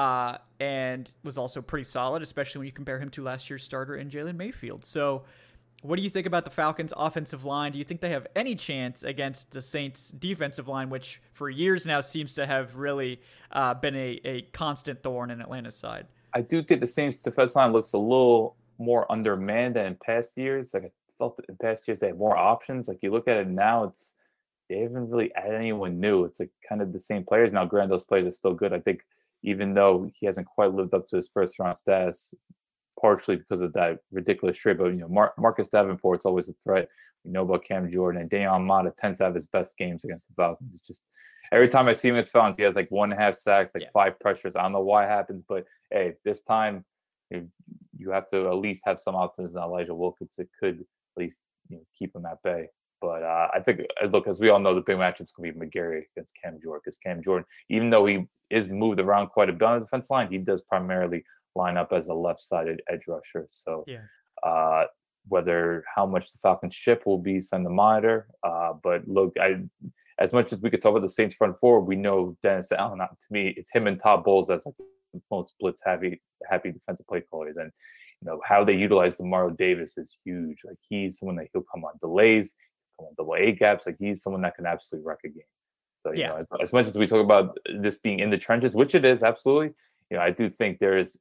Uh, 0.01 0.39
and 0.61 1.13
was 1.25 1.37
also 1.37 1.61
pretty 1.61 1.85
solid, 1.85 2.23
especially 2.23 2.59
when 2.61 2.65
you 2.67 2.73
compare 2.73 2.99
him 2.99 3.11
to 3.11 3.23
last 3.23 3.51
year's 3.51 3.63
starter 3.63 3.97
in 3.97 4.09
Jalen 4.09 4.35
Mayfield. 4.35 4.83
So, 4.83 5.25
what 5.83 5.97
do 5.97 6.03
you 6.03 6.09
think 6.09 6.27
about 6.27 6.47
the 6.47 6.51
Falcons' 6.51 6.95
offensive 6.97 7.45
line? 7.45 7.71
Do 7.73 7.77
you 7.77 7.85
think 7.85 8.01
they 8.01 8.09
have 8.09 8.27
any 8.35 8.55
chance 8.55 9.05
against 9.05 9.51
the 9.51 9.61
Saints' 9.61 10.11
defensive 10.11 10.69
line, 10.69 10.89
which 10.89 11.21
for 11.33 11.51
years 11.51 11.85
now 11.85 12.01
seems 12.01 12.33
to 12.35 12.47
have 12.47 12.77
really 12.77 13.21
uh, 13.53 13.75
been 13.75 13.95
a, 13.95 14.19
a 14.25 14.43
constant 14.55 15.03
thorn 15.03 15.31
in 15.31 15.43
Atlanta's 15.43 15.77
side? 15.77 16.07
I 16.33 16.41
do 16.41 16.63
think 16.63 16.81
the 16.81 16.87
Saints' 16.87 17.23
defense 17.23 17.55
line 17.55 17.73
looks 17.73 17.93
a 17.93 17.99
little 17.99 18.57
more 18.79 19.05
undermanned 19.13 19.77
than 19.77 19.85
in 19.85 19.99
past 20.03 20.31
years. 20.35 20.73
Like 20.73 20.85
I 20.85 20.91
felt 21.19 21.39
in 21.47 21.57
past 21.57 21.87
years 21.87 22.01
they 22.01 22.07
had 22.07 22.17
more 22.17 22.39
options. 22.39 22.89
Like 22.89 23.01
you 23.03 23.11
look 23.11 23.29
at 23.29 23.37
it 23.37 23.49
now, 23.49 23.85
it's 23.85 24.15
they 24.71 24.79
haven't 24.79 25.11
really 25.11 25.35
added 25.35 25.57
anyone 25.57 26.01
new. 26.01 26.25
It's 26.25 26.41
like 26.41 26.53
kind 26.67 26.81
of 26.81 26.95
the 26.95 27.01
same 27.01 27.23
players. 27.23 27.53
Now, 27.53 27.67
granted, 27.67 27.91
those 27.91 28.05
players 28.05 28.27
are 28.27 28.31
still 28.31 28.55
good. 28.55 28.73
I 28.73 28.81
think 28.81 29.03
even 29.43 29.75
though 29.75 30.11
he 30.15 30.27
hasn't 30.27 30.47
quite 30.47 30.75
lived 30.75 30.95
up 30.95 31.09
to 31.09 31.17
his 31.17 31.29
first 31.33 31.59
round 31.59 31.77
status, 31.77 32.35
partially 33.01 33.37
because 33.37 33.61
of 33.61 33.73
that 33.73 33.99
ridiculous 34.11 34.59
trade. 34.59 34.79
But 34.79 34.87
you 34.87 35.01
know, 35.01 35.09
Mar- 35.09 35.35
Marcus 35.39 35.69
Davenport's 35.69 36.27
always 36.27 36.49
a 36.49 36.55
threat. 36.63 36.89
We 37.25 37.33
know 37.33 37.43
about 37.43 37.65
Cam 37.65 37.91
Jordan 37.91 38.21
and 38.21 38.31
Dayon 38.31 38.65
Mata 38.65 38.93
tends 38.99 39.19
to 39.19 39.25
have 39.25 39.35
his 39.35 39.47
best 39.47 39.77
games 39.77 40.05
against 40.05 40.29
the 40.29 40.35
Falcons. 40.35 40.75
It's 40.75 40.87
just 40.87 41.03
every 41.53 41.69
time 41.69 41.89
I 41.89 41.93
see 41.93 42.09
him 42.09 42.17
against 42.17 42.33
Falcons, 42.33 42.57
he 42.57 42.63
has 42.63 42.77
like 42.77 42.91
one 42.91 43.13
and 43.13 43.21
a 43.21 43.23
half 43.23 43.35
sacks, 43.35 43.75
like 43.75 43.85
yeah. 43.85 43.91
five 43.93 44.19
pressures. 44.21 44.57
I 44.57 44.63
don't 44.63 44.73
know 44.73 44.81
why 44.81 45.05
it 45.05 45.09
happens, 45.09 45.43
but 45.47 45.65
hey, 45.91 46.15
this 46.25 46.43
time 46.43 46.85
you 47.31 48.11
have 48.11 48.27
to 48.29 48.49
at 48.49 48.57
least 48.57 48.83
have 48.87 49.01
some 49.01 49.15
optimism. 49.15 49.63
On 49.63 49.69
Elijah 49.69 49.95
Wilkins 49.95 50.35
it 50.39 50.49
could 50.59 50.81
at 50.81 51.21
least 51.23 51.41
you 51.69 51.77
know, 51.77 51.83
keep 51.99 52.15
him 52.15 52.27
at 52.27 52.43
bay. 52.43 52.69
But 53.01 53.23
uh, 53.23 53.49
I 53.55 53.61
think, 53.61 53.81
uh, 54.03 54.07
look, 54.07 54.27
as 54.27 54.41
we 54.41 54.51
all 54.51 54.59
know, 54.59 54.75
the 54.75 54.83
big 54.83 54.97
matchup's 54.97 55.33
going 55.33 55.53
to 55.53 55.59
be 55.59 55.67
McGary 55.67 56.03
against 56.15 56.35
Cam 56.43 56.59
Jordan. 56.63 56.83
Because 56.85 56.99
Cam 56.99 57.23
Jordan, 57.23 57.47
even 57.69 57.91
though 57.91 58.07
he 58.07 58.27
is 58.51 58.69
moved 58.69 59.01
around 59.01 59.29
quite 59.29 59.49
a 59.49 59.53
bit 59.53 59.63
on 59.63 59.79
the 59.79 59.85
defense 59.87 60.11
line, 60.11 60.29
he 60.31 60.39
does 60.39 60.63
primarily 60.63 61.25
line 61.55 61.77
up 61.77 61.93
as 61.93 62.09
a 62.09 62.15
left-sided 62.15 62.83
edge 62.91 63.05
rusher. 63.09 63.47
So 63.51 63.85
yeah. 63.87 64.03
uh, 64.43 64.85
whether 65.29 65.85
how 65.95 66.07
much 66.07 66.33
the 66.33 66.39
Falcons 66.39 66.75
ship 66.75 67.05
will 67.07 67.19
be 67.19 67.41
send 67.41 67.65
the 67.65 67.71
monitor. 67.71 68.27
Uh, 68.43 68.73
but 68.83 69.07
look, 69.07 69.35
I 69.41 69.63
as 70.19 70.33
much 70.33 70.53
as 70.53 70.61
we 70.61 70.69
could 70.71 70.83
talk 70.83 70.91
about 70.91 71.03
the 71.03 71.09
Saints 71.09 71.35
front 71.35 71.57
four, 71.61 71.81
we 71.81 71.97
know 71.97 72.37
Dennis 72.43 72.71
Allen. 72.73 72.99
To 72.99 73.07
me, 73.31 73.55
it's 73.57 73.71
him 73.73 73.87
and 73.87 73.99
Todd 73.99 74.23
Bowles 74.23 74.51
as 74.51 74.67
like 74.67 74.75
the 75.13 75.21
most 75.31 75.55
blitz 75.59 75.81
heavy 75.85 76.21
happy 76.49 76.73
defensive 76.73 77.07
play 77.07 77.23
callers, 77.23 77.57
and 77.57 77.73
you 78.21 78.27
know 78.27 78.41
how 78.45 78.65
they 78.65 78.75
utilize 78.75 79.17
the 79.17 79.25
Demario 79.25 79.57
Davis 79.57 79.97
is 79.97 80.19
huge. 80.25 80.59
Like 80.65 80.77
he's 80.89 81.19
someone 81.19 81.37
that 81.37 81.49
he'll 81.53 81.63
come 81.63 81.85
on 81.85 81.95
delays, 82.01 82.55
on 83.07 83.15
double 83.17 83.35
A 83.35 83.53
gaps. 83.53 83.87
Like 83.87 83.97
he's 83.99 84.23
someone 84.23 84.43
that 84.43 84.57
can 84.57 84.67
absolutely 84.67 85.07
wreck 85.07 85.21
a 85.25 85.29
game. 85.29 85.43
So 85.99 86.13
you 86.13 86.21
yeah. 86.21 86.29
know, 86.29 86.37
as, 86.37 86.49
as 86.61 86.73
much 86.73 86.87
as 86.87 86.95
we 86.95 87.07
talk 87.07 87.23
about 87.23 87.59
this 87.79 87.99
being 87.99 88.21
in 88.21 88.31
the 88.31 88.39
trenches, 88.39 88.75
which 88.75 88.95
it 88.95 89.05
is 89.05 89.23
absolutely, 89.23 89.75
you 90.11 90.17
know, 90.17 90.23
I 90.23 90.31
do 90.31 90.49
think 90.49 90.79
there 90.79 90.99
is 90.99 91.19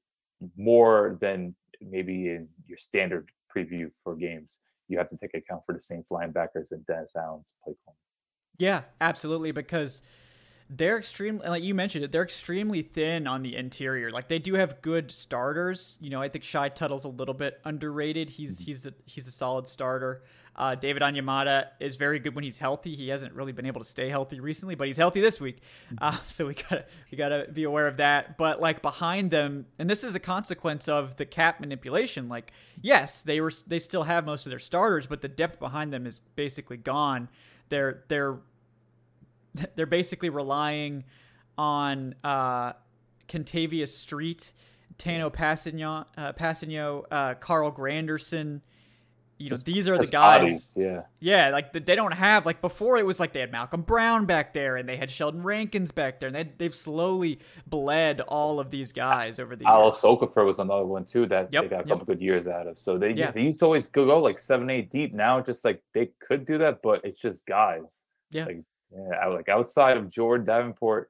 more 0.58 1.18
than 1.20 1.56
maybe 1.82 2.30
in 2.30 2.48
your 2.68 2.78
standard 2.78 3.30
preview 3.56 3.92
for 4.04 4.16
games. 4.16 4.60
You 4.88 4.98
have 4.98 5.08
to 5.08 5.18
take 5.18 5.34
account 5.34 5.64
for 5.66 5.74
the 5.74 5.80
Saints 5.80 6.10
linebackers 6.10 6.72
and 6.72 6.86
Dennis 6.86 7.16
Allen's 7.16 7.54
play 7.64 7.74
call. 7.86 7.96
Yeah, 8.58 8.82
absolutely, 9.02 9.52
because 9.52 10.02
they're 10.70 11.00
extremely 11.00 11.48
like 11.48 11.64
you 11.64 11.74
mentioned 11.74 12.06
it 12.06 12.12
they're 12.12 12.22
extremely 12.22 12.84
thin 12.84 13.26
on 13.26 13.42
the 13.42 13.56
interior 13.56 14.12
like 14.12 14.28
they 14.28 14.38
do 14.38 14.54
have 14.54 14.80
good 14.84 15.10
starters 15.10 15.98
you 16.00 16.12
know 16.12 16.22
i 16.22 16.30
think 16.30 16.44
shy 16.44 16.70
tuttle's 16.70 17.06
a 17.06 17.10
little 17.10 17.34
bit 17.34 17.60
underrated 17.66 18.30
he's 18.30 18.58
mm-hmm. 18.58 18.66
he's 18.66 18.86
a 18.86 18.94
he's 19.06 19.26
a 19.26 19.32
solid 19.32 19.68
starter 19.68 20.22
uh, 20.60 20.76
David 20.76 21.02
Onyemata 21.02 21.68
is 21.80 21.96
very 21.96 22.20
good 22.20 22.36
when 22.36 22.44
he's 22.44 22.58
healthy. 22.58 22.94
He 22.94 23.08
hasn't 23.08 23.34
really 23.34 23.54
been 23.54 23.66
able 23.66 23.80
to 23.80 23.88
stay 23.88 24.10
healthy 24.10 24.42
recently, 24.42 24.76
but 24.76 24.88
he's 24.88 24.98
healthy 24.98 25.22
this 25.22 25.40
week, 25.40 25.62
uh, 26.02 26.18
so 26.28 26.48
we 26.48 26.54
gotta 26.54 26.86
we 27.10 27.18
gotta 27.18 27.48
be 27.52 27.64
aware 27.64 27.88
of 27.88 27.98
that. 27.98 28.38
But 28.38 28.60
like 28.60 28.82
behind 28.82 29.32
them, 29.32 29.68
and 29.80 29.90
this 29.90 30.04
is 30.04 30.16
a 30.16 30.20
consequence 30.20 30.90
of 30.90 31.16
the 31.16 31.26
cap 31.26 31.62
manipulation. 31.62 32.28
Like, 32.28 32.52
yes, 32.82 33.22
they 33.22 33.40
were 33.40 33.54
they 33.68 33.80
still 33.80 34.04
have 34.04 34.26
most 34.26 34.46
of 34.46 34.50
their 34.50 34.60
starters, 34.60 35.08
but 35.08 35.22
the 35.22 35.30
depth 35.30 35.60
behind 35.60 35.94
them 35.94 36.06
is 36.06 36.20
basically 36.36 36.78
gone. 36.78 37.30
They're 37.70 38.04
they're 38.10 38.40
they're 39.76 39.86
basically 39.86 40.30
relying 40.30 41.06
on 41.58 42.16
uh, 42.22 42.74
Kentavius 43.30 43.90
Street, 43.90 44.52
Tano 44.98 45.34
Kpassagnon, 45.34 46.06
uh, 46.18 46.34
Kpassagnon, 46.34 47.06
uh, 47.10 47.34
Carl 47.36 47.72
Granderson 47.72 48.60
you 49.40 49.50
know, 49.50 49.54
just, 49.54 49.66
these 49.66 49.88
are 49.88 49.98
the 49.98 50.06
guys. 50.06 50.42
Bodies, 50.42 50.72
yeah. 50.76 51.02
Yeah, 51.22 51.50
like 51.50 51.72
they 51.72 51.96
don't 51.96 52.14
have 52.14 52.46
like 52.46 52.60
before 52.60 52.98
it 52.98 53.06
was 53.06 53.22
like 53.22 53.32
they 53.32 53.40
had 53.40 53.54
Malcolm 53.54 53.84
Brown 53.84 54.26
back 54.26 54.54
there 54.54 54.76
and 54.76 54.88
they 54.88 54.98
had 54.98 55.10
Sheldon 55.10 55.44
Rankins 55.44 55.94
back 55.94 56.20
there 56.20 56.28
and 56.28 56.36
they 56.36 56.52
they've 56.58 56.76
slowly 56.76 57.40
bled 57.66 58.20
all 58.20 58.60
of 58.60 58.70
these 58.70 58.92
guys 58.92 59.40
over 59.40 59.56
the 59.56 59.66
Alex 59.66 60.04
years. 60.04 60.20
Okafor 60.20 60.46
was 60.46 60.60
another 60.60 60.86
one 60.86 61.06
too 61.06 61.26
that 61.28 61.48
yep, 61.54 61.64
they 61.64 61.70
got 61.70 61.80
a 61.80 61.84
couple 61.84 62.00
yep. 62.00 62.08
good 62.08 62.22
years 62.22 62.48
out 62.48 62.68
of. 62.68 62.78
So 62.78 62.98
they 62.98 63.12
yeah. 63.12 63.32
they 63.32 63.42
used 63.42 63.60
to 63.60 63.66
always 63.66 63.88
go 63.88 64.20
like 64.20 64.38
seven, 64.38 64.70
eight 64.70 64.92
deep. 64.92 65.14
Now 65.14 65.40
just 65.40 65.64
like 65.64 65.82
they 65.94 66.12
could 66.20 66.46
do 66.46 66.58
that, 66.58 66.82
but 66.84 67.06
it's 67.06 67.22
just 67.22 67.46
guys. 67.46 68.02
Yeah. 68.32 68.46
Like 68.46 68.64
yeah, 68.92 69.26
like 69.28 69.48
outside 69.48 69.96
of 69.96 70.10
Jordan 70.10 70.46
Davenport, 70.46 71.10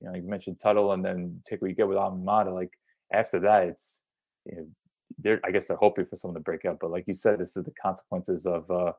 you 0.00 0.08
know, 0.08 0.16
you 0.16 0.22
mentioned 0.22 0.58
Tuttle 0.58 0.92
and 0.92 1.04
then 1.04 1.42
take 1.46 1.62
what 1.62 1.68
you 1.68 1.76
get 1.76 1.86
with 1.86 1.96
Amada, 1.98 2.52
like 2.52 2.72
after 3.12 3.38
that 3.40 3.68
it's 3.68 4.02
you 4.46 4.56
know, 4.56 4.66
they're 5.18 5.40
I 5.44 5.50
guess 5.50 5.68
they're 5.68 5.76
hoping 5.76 6.06
for 6.06 6.16
someone 6.16 6.34
to 6.34 6.44
break 6.44 6.64
out. 6.64 6.78
But 6.80 6.90
like 6.90 7.04
you 7.06 7.14
said, 7.14 7.38
this 7.38 7.56
is 7.56 7.64
the 7.64 7.72
consequences 7.72 8.46
of 8.46 8.70
uh, 8.70 8.92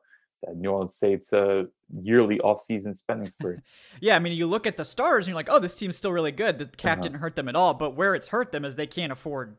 New 0.54 0.70
Orleans 0.70 0.94
Saints 0.94 1.32
uh, 1.32 1.64
yearly 2.02 2.38
offseason 2.38 2.96
spending 2.96 3.28
spree. 3.30 3.56
yeah, 4.00 4.16
I 4.16 4.18
mean, 4.18 4.32
you 4.32 4.46
look 4.46 4.66
at 4.66 4.76
the 4.76 4.84
stars 4.84 5.26
and 5.26 5.32
you're 5.32 5.36
like, 5.36 5.48
oh, 5.50 5.58
this 5.58 5.74
team's 5.74 5.96
still 5.96 6.12
really 6.12 6.32
good. 6.32 6.58
The 6.58 6.66
cap 6.66 6.98
uh-huh. 6.98 7.02
didn't 7.02 7.18
hurt 7.20 7.36
them 7.36 7.48
at 7.48 7.56
all. 7.56 7.74
But 7.74 7.96
where 7.96 8.14
it's 8.14 8.28
hurt 8.28 8.52
them 8.52 8.64
is 8.64 8.76
they 8.76 8.86
can't 8.86 9.12
afford 9.12 9.56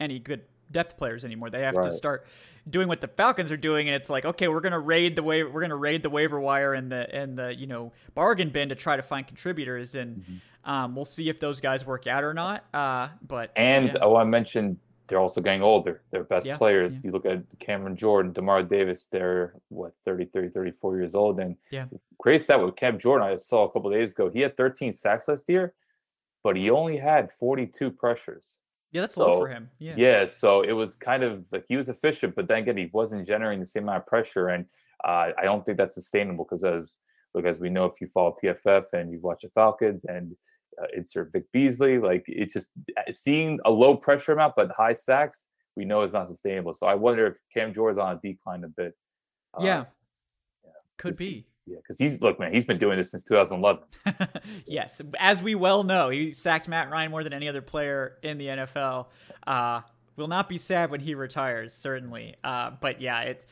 any 0.00 0.18
good 0.18 0.42
depth 0.70 0.96
players 0.96 1.24
anymore. 1.24 1.50
They 1.50 1.62
have 1.62 1.76
right. 1.76 1.84
to 1.84 1.90
start 1.90 2.26
doing 2.68 2.88
what 2.88 3.00
the 3.00 3.08
Falcons 3.08 3.52
are 3.52 3.56
doing, 3.56 3.88
and 3.88 3.94
it's 3.94 4.10
like, 4.10 4.24
okay, 4.24 4.48
we're 4.48 4.60
gonna 4.60 4.80
raid 4.80 5.16
the 5.16 5.22
way 5.22 5.42
we're 5.42 5.60
gonna 5.60 5.76
raid 5.76 6.02
the 6.02 6.10
waiver 6.10 6.40
wire 6.40 6.74
and 6.74 6.90
the 6.90 7.14
and 7.14 7.36
the 7.36 7.54
you 7.54 7.66
know 7.66 7.92
bargain 8.14 8.50
bin 8.50 8.70
to 8.70 8.74
try 8.74 8.96
to 8.96 9.02
find 9.02 9.26
contributors, 9.26 9.94
and 9.94 10.18
mm-hmm. 10.18 10.70
um, 10.70 10.94
we'll 10.94 11.04
see 11.04 11.28
if 11.28 11.40
those 11.40 11.60
guys 11.60 11.86
work 11.86 12.06
out 12.06 12.24
or 12.24 12.34
not. 12.34 12.64
Uh, 12.72 13.08
but 13.26 13.52
and 13.56 13.88
yeah. 13.88 14.02
I 14.02 14.06
want 14.06 14.26
to 14.26 14.30
mention 14.30 14.78
they're 15.06 15.18
also 15.20 15.40
getting 15.40 15.62
older. 15.62 16.02
They're 16.10 16.24
best 16.24 16.46
yeah, 16.46 16.56
players. 16.56 16.94
Yeah. 16.94 17.00
You 17.04 17.10
look 17.12 17.26
at 17.26 17.42
Cameron 17.60 17.96
Jordan, 17.96 18.32
Demario 18.32 18.66
Davis, 18.66 19.06
they're 19.10 19.54
what 19.68 19.92
30, 20.04 20.26
30, 20.26 20.48
34 20.48 20.98
years 20.98 21.14
old. 21.14 21.40
And 21.40 21.56
yeah, 21.70 21.86
crazy 22.18 22.46
that 22.48 22.64
with 22.64 22.76
Cam 22.76 22.98
Jordan, 22.98 23.26
I 23.26 23.36
saw 23.36 23.64
a 23.64 23.70
couple 23.70 23.90
days 23.90 24.12
ago, 24.12 24.30
he 24.30 24.40
had 24.40 24.56
13 24.56 24.92
sacks 24.92 25.28
last 25.28 25.48
year, 25.48 25.74
but 26.42 26.56
he 26.56 26.70
only 26.70 26.96
had 26.96 27.32
42 27.32 27.90
pressures. 27.90 28.46
Yeah, 28.92 29.02
that's 29.02 29.14
so, 29.14 29.26
low 29.26 29.40
for 29.40 29.48
him. 29.48 29.68
Yeah. 29.78 29.94
Yeah. 29.96 30.26
So 30.26 30.62
it 30.62 30.72
was 30.72 30.94
kind 30.94 31.22
of 31.22 31.44
like 31.50 31.64
he 31.68 31.76
was 31.76 31.88
efficient, 31.88 32.34
but 32.34 32.48
then 32.48 32.58
again, 32.58 32.76
he 32.76 32.90
wasn't 32.92 33.26
generating 33.26 33.60
the 33.60 33.66
same 33.66 33.82
amount 33.82 33.98
of 33.98 34.06
pressure. 34.06 34.48
And 34.48 34.66
uh, 35.04 35.32
I 35.36 35.42
don't 35.42 35.66
think 35.66 35.76
that's 35.76 35.96
sustainable 35.96 36.44
because 36.44 36.64
as 36.64 36.98
look, 37.34 37.44
as 37.44 37.60
we 37.60 37.68
know, 37.68 37.84
if 37.86 38.00
you 38.00 38.06
follow 38.06 38.36
PFF 38.42 38.92
and 38.92 39.10
you've 39.10 39.24
watched 39.24 39.42
the 39.42 39.50
Falcons 39.50 40.04
and 40.04 40.36
uh, 40.80 40.86
insert 40.96 41.32
Vic 41.32 41.44
Beasley. 41.52 41.98
Like 41.98 42.24
it 42.26 42.52
just 42.52 42.70
uh, 42.96 43.10
seeing 43.10 43.58
a 43.64 43.70
low 43.70 43.96
pressure 43.96 44.32
amount 44.32 44.54
but 44.56 44.70
high 44.76 44.92
sacks, 44.92 45.48
we 45.76 45.84
know 45.84 46.02
it's 46.02 46.12
not 46.12 46.28
sustainable. 46.28 46.74
So 46.74 46.86
I 46.86 46.94
wonder 46.94 47.26
if 47.26 47.34
Cam 47.52 47.72
Jordan's 47.72 47.98
on 47.98 48.16
a 48.16 48.20
decline 48.20 48.64
a 48.64 48.68
bit. 48.68 48.94
Uh, 49.54 49.64
yeah. 49.64 49.84
yeah, 50.64 50.70
could 50.98 51.16
be. 51.16 51.46
Yeah, 51.66 51.78
because 51.78 51.98
he's 51.98 52.20
look, 52.20 52.38
man, 52.38 52.52
he's 52.52 52.66
been 52.66 52.78
doing 52.78 52.98
this 52.98 53.10
since 53.10 53.22
2011. 53.22 53.82
yes, 54.66 55.00
as 55.18 55.42
we 55.42 55.54
well 55.54 55.82
know, 55.82 56.10
he 56.10 56.30
sacked 56.30 56.68
Matt 56.68 56.90
Ryan 56.90 57.10
more 57.10 57.24
than 57.24 57.32
any 57.32 57.48
other 57.48 57.62
player 57.62 58.18
in 58.22 58.36
the 58.36 58.48
NFL. 58.48 59.06
Uh, 59.46 59.80
will 60.16 60.28
not 60.28 60.48
be 60.48 60.58
sad 60.58 60.90
when 60.90 61.00
he 61.00 61.14
retires, 61.14 61.72
certainly. 61.72 62.34
Uh, 62.44 62.72
but 62.80 63.00
yeah, 63.00 63.22
it's 63.22 63.46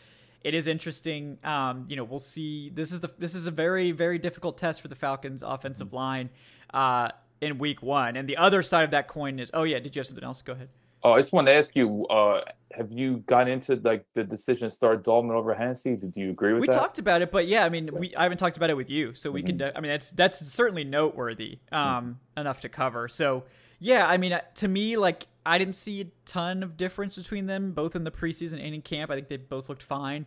it 0.45 0.55
is 0.55 0.67
interesting. 0.67 1.39
Um, 1.43 1.87
you 1.89 1.97
know, 1.97 2.05
we'll 2.05 2.19
see. 2.19 2.71
This 2.71 2.93
is 2.93 3.01
the 3.01 3.11
this 3.19 3.35
is 3.35 3.47
a 3.47 3.51
very 3.51 3.93
very 3.93 4.19
difficult 4.19 4.59
test 4.59 4.83
for 4.83 4.89
the 4.89 4.95
Falcons' 4.95 5.43
offensive 5.43 5.89
mm-hmm. 5.89 5.97
line 5.97 6.31
uh, 6.73 7.11
in 7.41 7.59
week 7.59 7.83
one. 7.83 8.17
And 8.17 8.29
the 8.29 8.37
other 8.37 8.63
side 8.63 8.85
of 8.85 8.91
that 8.93 9.09
coin 9.09 9.39
is, 9.39 9.51
oh 9.53 9.65
yeah, 9.65 9.79
did 9.79 9.95
you 9.95 10.01
have 10.01 10.07
something 10.07 10.25
else? 10.25 10.43
Go 10.43 10.53
ahead. 10.53 10.69
Oh, 11.05 11.13
I 11.13 11.21
just 11.21 11.33
wanted 11.33 11.51
to 11.51 11.59
ask 11.59 11.75
you, 11.75 12.07
uh, 12.07 12.43
have 12.73 12.93
you 12.93 13.19
gotten 13.27 13.49
into 13.49 13.75
like 13.77 14.05
the 14.15 14.23
decision 14.23 14.69
to 14.69 14.75
start 14.75 15.05
Dalman 15.05 15.33
over 15.33 15.53
Hennessy? 15.53 15.97
Did 15.97 16.17
you 16.17 16.31
agree 16.31 16.53
with 16.53 16.61
we 16.61 16.69
that? 16.69 16.75
We 16.75 16.79
talked 16.79 16.99
about 16.99 17.23
it, 17.23 17.33
but 17.33 17.49
yeah, 17.49 17.65
I 17.65 17.69
mean, 17.69 17.91
we 17.93 18.15
I 18.15 18.23
haven't 18.23 18.39
talked 18.39 18.57
about 18.57 18.71
it 18.71 18.77
with 18.77 18.89
you, 18.89 19.13
so 19.13 19.31
we 19.31 19.43
mm-hmm. 19.43 19.59
can. 19.59 19.73
I 19.75 19.81
mean, 19.81 19.91
that's 19.91 20.11
that's 20.13 20.39
certainly 20.39 20.85
noteworthy 20.85 21.59
um, 21.73 21.81
mm-hmm. 21.83 22.41
enough 22.41 22.61
to 22.61 22.69
cover. 22.69 23.09
So 23.09 23.45
yeah, 23.81 24.07
I 24.07 24.17
mean, 24.17 24.33
uh, 24.33 24.43
to 24.57 24.69
me, 24.69 24.97
like 24.97 25.27
I 25.45 25.59
didn't 25.59 25.75
see 25.75 26.03
a 26.03 26.07
ton 26.25 26.63
of 26.63 26.77
difference 26.77 27.17
between 27.17 27.47
them, 27.47 27.73
both 27.73 27.97
in 27.97 28.05
the 28.05 28.13
preseason 28.13 28.65
and 28.65 28.75
in 28.75 28.81
camp. 28.83 29.11
I 29.11 29.17
think 29.17 29.29
they 29.29 29.39
both 29.39 29.69
looked 29.69 29.83
fine. 29.83 30.27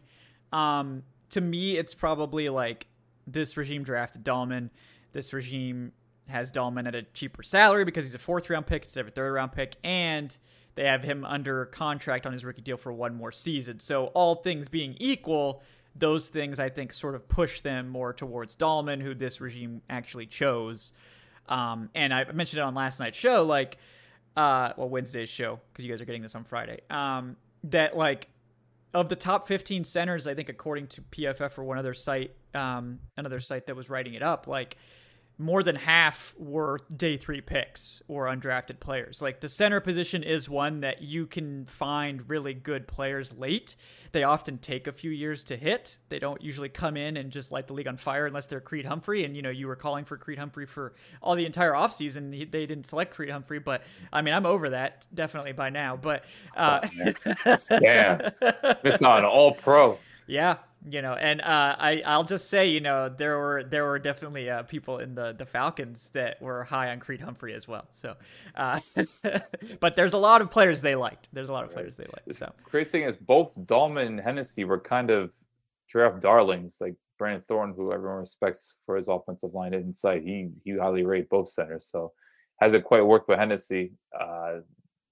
Um, 0.51 1.03
to 1.29 1.39
me, 1.39 1.77
it's 1.77 1.93
probably 1.93 2.49
like 2.49 2.87
this 3.25 3.55
regime 3.55 3.83
drafted 3.83 4.25
Dalman. 4.25 4.71
This 5.13 5.31
regime 5.31 5.93
has 6.27 6.51
Dalman 6.51 6.87
at 6.87 6.95
a 6.95 7.03
cheaper 7.03 7.43
salary 7.43 7.85
because 7.85 8.05
he's 8.05 8.15
a 8.15 8.19
fourth 8.19 8.49
round 8.49 8.65
pick 8.65 8.83
instead 8.83 9.01
of 9.01 9.07
a 9.07 9.11
third 9.11 9.31
round 9.33 9.51
pick, 9.51 9.75
and 9.83 10.35
they 10.75 10.85
have 10.85 11.03
him 11.03 11.23
under 11.23 11.65
contract 11.65 12.25
on 12.25 12.33
his 12.33 12.43
rookie 12.43 12.61
deal 12.61 12.77
for 12.77 12.91
one 12.91 13.15
more 13.15 13.31
season. 13.31 13.79
So, 13.79 14.07
all 14.07 14.35
things 14.35 14.67
being 14.67 14.95
equal, 14.99 15.61
those 15.95 16.29
things 16.29 16.59
I 16.59 16.69
think 16.69 16.93
sort 16.93 17.15
of 17.15 17.27
push 17.29 17.61
them 17.61 17.87
more 17.87 18.13
towards 18.13 18.55
Dalman, 18.55 19.01
who 19.01 19.15
this 19.15 19.39
regime 19.39 19.81
actually 19.89 20.25
chose. 20.25 20.91
Um, 21.47 21.89
and 21.95 22.13
I 22.13 22.29
mentioned 22.31 22.59
it 22.59 22.63
on 22.63 22.75
last 22.75 22.99
night's 22.99 23.17
show, 23.17 23.43
like, 23.43 23.77
uh, 24.35 24.73
well, 24.75 24.89
Wednesday's 24.89 25.29
show, 25.29 25.59
because 25.71 25.85
you 25.85 25.91
guys 25.91 26.01
are 26.01 26.05
getting 26.05 26.21
this 26.21 26.35
on 26.35 26.43
Friday, 26.43 26.81
um, 26.89 27.37
that, 27.65 27.95
like, 27.95 28.27
of 28.93 29.09
the 29.09 29.15
top 29.15 29.47
15 29.47 29.83
centers, 29.83 30.27
I 30.27 30.33
think, 30.33 30.49
according 30.49 30.87
to 30.87 31.01
PFF 31.01 31.57
or 31.57 31.63
one 31.63 31.77
other 31.77 31.93
site, 31.93 32.35
um, 32.53 32.99
another 33.15 33.39
site 33.39 33.67
that 33.67 33.75
was 33.75 33.89
writing 33.89 34.15
it 34.15 34.23
up, 34.23 34.47
like, 34.47 34.77
more 35.37 35.63
than 35.63 35.75
half 35.75 36.33
were 36.37 36.79
day 36.95 37.17
three 37.17 37.41
picks 37.41 38.01
or 38.07 38.25
undrafted 38.27 38.79
players. 38.79 39.21
Like 39.21 39.41
the 39.41 39.49
center 39.49 39.79
position 39.79 40.23
is 40.23 40.49
one 40.49 40.81
that 40.81 41.01
you 41.01 41.27
can 41.27 41.65
find 41.65 42.29
really 42.29 42.53
good 42.53 42.87
players 42.87 43.33
late. 43.37 43.75
They 44.13 44.23
often 44.23 44.59
take 44.59 44.87
a 44.87 44.93
few 44.93 45.11
years 45.11 45.43
to 45.45 45.57
hit. 45.57 45.97
They 46.07 46.19
don't 46.19 46.41
usually 46.41 46.69
come 46.69 46.95
in 46.95 47.17
and 47.17 47.31
just 47.31 47.51
light 47.51 47.67
the 47.67 47.73
league 47.73 47.87
on 47.87 47.97
fire 47.97 48.25
unless 48.25 48.47
they're 48.47 48.61
Creed 48.61 48.85
Humphrey. 48.85 49.25
And, 49.25 49.35
you 49.35 49.41
know, 49.41 49.49
you 49.49 49.67
were 49.67 49.75
calling 49.75 50.05
for 50.05 50.15
Creed 50.15 50.39
Humphrey 50.39 50.65
for 50.65 50.93
all 51.21 51.35
the 51.35 51.45
entire 51.45 51.73
offseason. 51.73 52.31
They 52.49 52.65
didn't 52.65 52.85
select 52.85 53.13
Creed 53.13 53.29
Humphrey, 53.29 53.59
but 53.59 53.83
I 54.13 54.21
mean, 54.21 54.33
I'm 54.33 54.45
over 54.45 54.69
that 54.69 55.05
definitely 55.13 55.51
by 55.51 55.69
now. 55.69 55.97
But, 55.97 56.23
uh, 56.55 56.87
yeah, 57.69 58.29
it's 58.41 59.01
not 59.01 59.19
an 59.19 59.25
all 59.25 59.51
pro. 59.51 59.99
Yeah, 60.27 60.57
you 60.87 61.01
know, 61.01 61.13
and 61.13 61.41
uh, 61.41 61.75
I 61.79 62.01
I'll 62.05 62.23
just 62.23 62.49
say, 62.49 62.67
you 62.67 62.79
know, 62.79 63.09
there 63.09 63.37
were 63.37 63.63
there 63.63 63.85
were 63.85 63.99
definitely 63.99 64.49
uh, 64.49 64.63
people 64.63 64.99
in 64.99 65.15
the 65.15 65.33
the 65.33 65.45
Falcons 65.45 66.09
that 66.09 66.41
were 66.41 66.63
high 66.63 66.89
on 66.91 66.99
Creed 66.99 67.21
Humphrey 67.21 67.53
as 67.53 67.67
well. 67.67 67.85
So, 67.89 68.15
uh, 68.55 68.79
but 69.79 69.95
there's 69.95 70.13
a 70.13 70.17
lot 70.17 70.41
of 70.41 70.51
players 70.51 70.81
they 70.81 70.95
liked. 70.95 71.29
There's 71.33 71.49
a 71.49 71.53
lot 71.53 71.65
of 71.65 71.71
players 71.71 71.97
they 71.97 72.05
liked. 72.05 72.35
So 72.35 72.51
crazy 72.63 72.89
thing 72.89 73.03
is, 73.03 73.17
both 73.17 73.55
Dalman 73.55 74.05
and 74.05 74.19
Hennessy 74.19 74.63
were 74.63 74.79
kind 74.79 75.09
of 75.09 75.33
draft 75.89 76.21
darlings. 76.21 76.77
Like 76.79 76.95
Brandon 77.17 77.43
Thorn, 77.47 77.73
who 77.75 77.91
everyone 77.91 78.19
respects 78.19 78.75
for 78.85 78.95
his 78.95 79.07
offensive 79.07 79.53
line 79.53 79.73
insight, 79.73 80.23
he 80.23 80.49
he 80.63 80.77
highly 80.77 81.03
rated 81.03 81.29
both 81.29 81.49
centers. 81.49 81.87
So 81.89 82.13
hasn't 82.61 82.83
quite 82.83 83.05
worked 83.05 83.27
with 83.27 83.39
Hennessy. 83.39 83.93
Uh, 84.17 84.59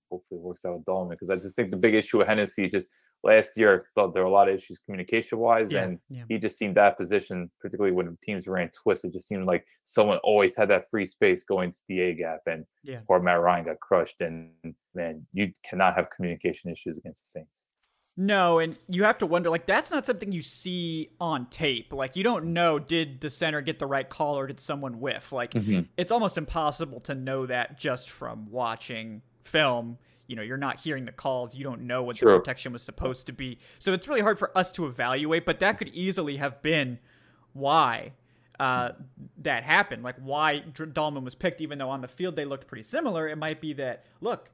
hopefully, 0.09 0.39
it 0.39 0.43
works 0.43 0.65
out 0.65 0.75
with 0.75 0.85
Dalman 0.85 1.09
because 1.09 1.29
I 1.29 1.35
just 1.35 1.55
think 1.55 1.71
the 1.71 1.77
big 1.77 1.95
issue 1.95 2.19
with 2.19 2.27
Hennessy 2.27 2.65
is 2.65 2.71
just 2.71 2.89
last 3.23 3.57
year 3.57 3.85
thought 3.95 4.13
there 4.13 4.23
were 4.23 4.29
a 4.29 4.31
lot 4.31 4.49
of 4.49 4.55
issues 4.55 4.79
communication 4.85 5.37
wise 5.37 5.71
yeah, 5.71 5.83
and 5.83 5.99
yeah. 6.09 6.23
he 6.27 6.37
just 6.37 6.57
seemed 6.57 6.75
that 6.75 6.97
position 6.97 7.49
particularly 7.59 7.95
when 7.95 8.17
teams 8.23 8.47
ran 8.47 8.69
twists 8.69 9.05
it 9.05 9.13
just 9.13 9.27
seemed 9.27 9.45
like 9.45 9.65
someone 9.83 10.17
always 10.23 10.55
had 10.55 10.69
that 10.69 10.89
free 10.89 11.05
space 11.05 11.43
going 11.43 11.71
to 11.71 11.79
the 11.87 12.01
a 12.01 12.13
gap 12.13 12.41
and 12.47 12.65
yeah. 12.83 12.99
poor 13.07 13.19
matt 13.19 13.39
ryan 13.39 13.65
got 13.65 13.79
crushed 13.79 14.21
and 14.21 14.49
man 14.93 15.25
you 15.33 15.51
cannot 15.67 15.95
have 15.95 16.09
communication 16.09 16.69
issues 16.69 16.97
against 16.97 17.21
the 17.21 17.39
saints 17.39 17.67
no, 18.15 18.59
and 18.59 18.77
you 18.87 19.05
have 19.05 19.17
to 19.19 19.25
wonder 19.25 19.49
like 19.49 19.65
that's 19.65 19.89
not 19.89 20.05
something 20.05 20.31
you 20.31 20.43
see 20.43 21.09
on 21.19 21.47
tape. 21.47 21.91
Like 21.91 22.15
you 22.15 22.23
don't 22.23 22.53
know 22.53 22.77
did 22.77 23.21
the 23.21 23.29
center 23.31 23.59
get 23.61 23.79
the 23.79 23.87
right 23.87 24.07
call 24.07 24.37
or 24.37 24.45
did 24.45 24.59
someone 24.59 24.99
whiff? 24.99 25.31
Like 25.31 25.51
mm-hmm. 25.51 25.81
it's 25.97 26.11
almost 26.11 26.37
impossible 26.37 26.99
to 27.01 27.15
know 27.15 27.47
that 27.47 27.79
just 27.79 28.11
from 28.11 28.51
watching 28.51 29.23
film 29.41 29.97
you 30.27 30.35
know 30.35 30.41
you're 30.41 30.57
not 30.57 30.79
hearing 30.79 31.05
the 31.05 31.11
calls 31.11 31.55
you 31.55 31.63
don't 31.63 31.81
know 31.81 32.03
what 32.03 32.15
True. 32.15 32.33
the 32.33 32.39
protection 32.39 32.73
was 32.73 32.81
supposed 32.81 33.27
to 33.27 33.33
be. 33.33 33.59
So 33.79 33.93
it's 33.93 34.07
really 34.07 34.21
hard 34.21 34.39
for 34.39 34.55
us 34.57 34.71
to 34.73 34.85
evaluate 34.85 35.45
but 35.45 35.59
that 35.59 35.77
could 35.77 35.89
easily 35.89 36.37
have 36.37 36.61
been 36.61 36.99
why 37.53 38.13
uh, 38.59 38.91
that 39.39 39.63
happened. 39.63 40.03
Like 40.03 40.15
why 40.21 40.63
Dalman 40.73 41.23
was 41.23 41.35
picked 41.35 41.61
even 41.61 41.77
though 41.77 41.89
on 41.89 42.01
the 42.01 42.07
field 42.07 42.35
they 42.35 42.45
looked 42.45 42.67
pretty 42.67 42.83
similar 42.83 43.27
it 43.27 43.37
might 43.37 43.61
be 43.61 43.73
that 43.73 44.05
look 44.21 44.49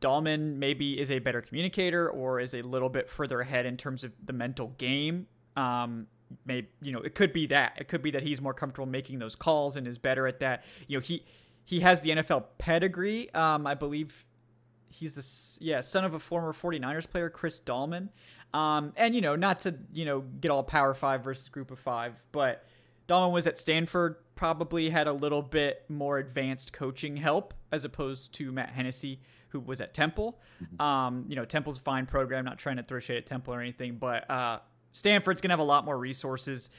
Dalman 0.00 0.56
maybe 0.56 0.98
is 0.98 1.10
a 1.10 1.18
better 1.18 1.40
communicator 1.40 2.08
or 2.08 2.40
is 2.40 2.54
a 2.54 2.62
little 2.62 2.88
bit 2.88 3.08
further 3.08 3.40
ahead 3.40 3.66
in 3.66 3.76
terms 3.76 4.02
of 4.02 4.12
the 4.24 4.32
mental 4.32 4.68
game. 4.78 5.26
Um, 5.56 6.06
maybe 6.46 6.68
you 6.80 6.92
know 6.92 7.00
it 7.00 7.14
could 7.14 7.32
be 7.32 7.46
that. 7.48 7.74
It 7.78 7.88
could 7.88 8.02
be 8.02 8.10
that 8.12 8.22
he's 8.22 8.40
more 8.40 8.54
comfortable 8.54 8.86
making 8.86 9.18
those 9.18 9.36
calls 9.36 9.76
and 9.76 9.86
is 9.86 9.98
better 9.98 10.26
at 10.26 10.40
that. 10.40 10.64
You 10.86 10.98
know 10.98 11.02
he 11.02 11.24
he 11.64 11.80
has 11.80 12.00
the 12.00 12.10
NFL 12.10 12.44
pedigree 12.58 13.32
um, 13.34 13.66
I 13.66 13.74
believe 13.74 14.24
he's 14.90 15.14
the 15.14 15.64
yeah 15.64 15.80
son 15.80 16.04
of 16.04 16.14
a 16.14 16.18
former 16.18 16.52
49ers 16.52 17.08
player 17.08 17.30
Chris 17.30 17.60
Dalman. 17.60 18.08
Um, 18.52 18.92
and 18.96 19.14
you 19.14 19.20
know, 19.20 19.36
not 19.36 19.60
to 19.60 19.76
you 19.92 20.04
know 20.04 20.20
get 20.20 20.50
all 20.50 20.62
Power 20.62 20.94
Five 20.94 21.24
versus 21.24 21.48
Group 21.48 21.70
of 21.70 21.78
Five, 21.78 22.20
but 22.32 22.64
Dalman 23.06 23.32
was 23.32 23.46
at 23.46 23.58
Stanford, 23.58 24.16
probably 24.34 24.90
had 24.90 25.06
a 25.06 25.12
little 25.12 25.42
bit 25.42 25.84
more 25.88 26.18
advanced 26.18 26.72
coaching 26.72 27.16
help 27.16 27.54
as 27.72 27.84
opposed 27.84 28.34
to 28.34 28.52
Matt 28.52 28.70
Hennessy, 28.70 29.20
who 29.48 29.60
was 29.60 29.80
at 29.80 29.94
Temple. 29.94 30.40
Mm-hmm. 30.62 30.82
Um, 30.82 31.24
you 31.28 31.36
know, 31.36 31.44
Temple's 31.44 31.78
a 31.78 31.80
fine 31.80 32.06
program, 32.06 32.44
not 32.44 32.58
trying 32.58 32.76
to 32.76 32.82
throw 32.82 32.98
shade 32.98 33.18
at 33.18 33.26
Temple 33.26 33.54
or 33.54 33.60
anything, 33.60 33.96
but 33.96 34.28
uh, 34.28 34.58
Stanford's 34.92 35.40
gonna 35.40 35.52
have 35.52 35.60
a 35.60 35.64
lot 35.64 35.84
more 35.84 35.98
resources 35.98 36.70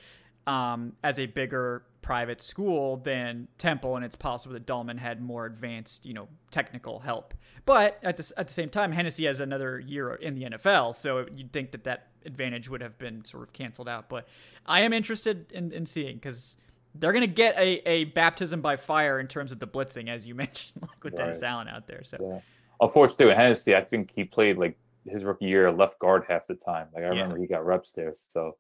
um, 0.48 0.94
as 1.04 1.20
a 1.20 1.26
bigger 1.26 1.84
private 2.02 2.42
school 2.42 2.98
than 2.98 3.48
Temple, 3.58 3.96
and 3.96 4.04
it's 4.04 4.16
possible 4.16 4.54
that 4.54 4.66
Dalman 4.66 4.98
had 4.98 5.22
more 5.22 5.46
advanced, 5.46 6.06
you 6.06 6.14
know, 6.14 6.28
technical 6.50 7.00
help. 7.00 7.34
But 7.66 8.00
at 8.04 8.18
the 8.18 8.32
at 8.38 8.48
the 8.48 8.54
same 8.54 8.70
time, 8.70 8.92
Hennessy 8.92 9.26
has 9.26 9.40
another 9.40 9.80
year 9.80 10.14
in 10.16 10.36
the 10.36 10.44
NFL, 10.44 10.96
so 10.96 11.26
you'd 11.34 11.52
think 11.52 11.72
that 11.72 11.84
that 11.84 12.08
advantage 12.26 12.70
would 12.70 12.82
have 12.82 12.98
been 12.98 13.24
sort 13.26 13.44
of 13.44 13.54
canceled 13.54 13.90
out. 13.90 14.10
But 14.10 14.28
I 14.66 14.82
am 14.82 14.94
interested 14.94 15.52
in, 15.52 15.72
in 15.72 15.86
seeing 15.86 16.16
because 16.16 16.58
they're 16.96 17.14
going 17.14 17.28
to 17.28 17.34
get 17.34 17.58
a, 17.58 17.88
a 17.88 18.04
baptism 18.06 18.62
by 18.62 18.76
fire 18.76 19.20
in 19.20 19.28
terms 19.28 19.52
of 19.52 19.60
the 19.60 19.68
blitzing, 19.68 20.10
as 20.10 20.26
you 20.26 20.36
mentioned, 20.46 20.82
like 20.82 21.04
with 21.04 21.14
right. 21.14 21.26
Dennis 21.26 21.44
Allen 21.44 21.68
out 21.68 21.88
there. 21.88 22.04
So, 22.04 22.18
yeah. 22.20 22.40
unfortunately, 22.80 23.28
with 23.28 23.38
Hennessy, 23.38 23.76
I 23.76 23.84
think 23.84 24.12
he 24.16 24.24
played 24.24 24.58
like 24.58 24.78
his 25.06 25.24
rookie 25.24 25.46
year 25.46 25.72
left 25.72 26.00
guard 26.00 26.26
half 26.28 26.48
the 26.48 26.56
time. 26.56 26.88
Like 26.94 27.04
I 27.04 27.08
remember 27.08 27.38
yeah. 27.38 27.42
he 27.42 27.48
got 27.48 27.66
reps 27.66 27.92
there, 27.92 28.14
so 28.14 28.58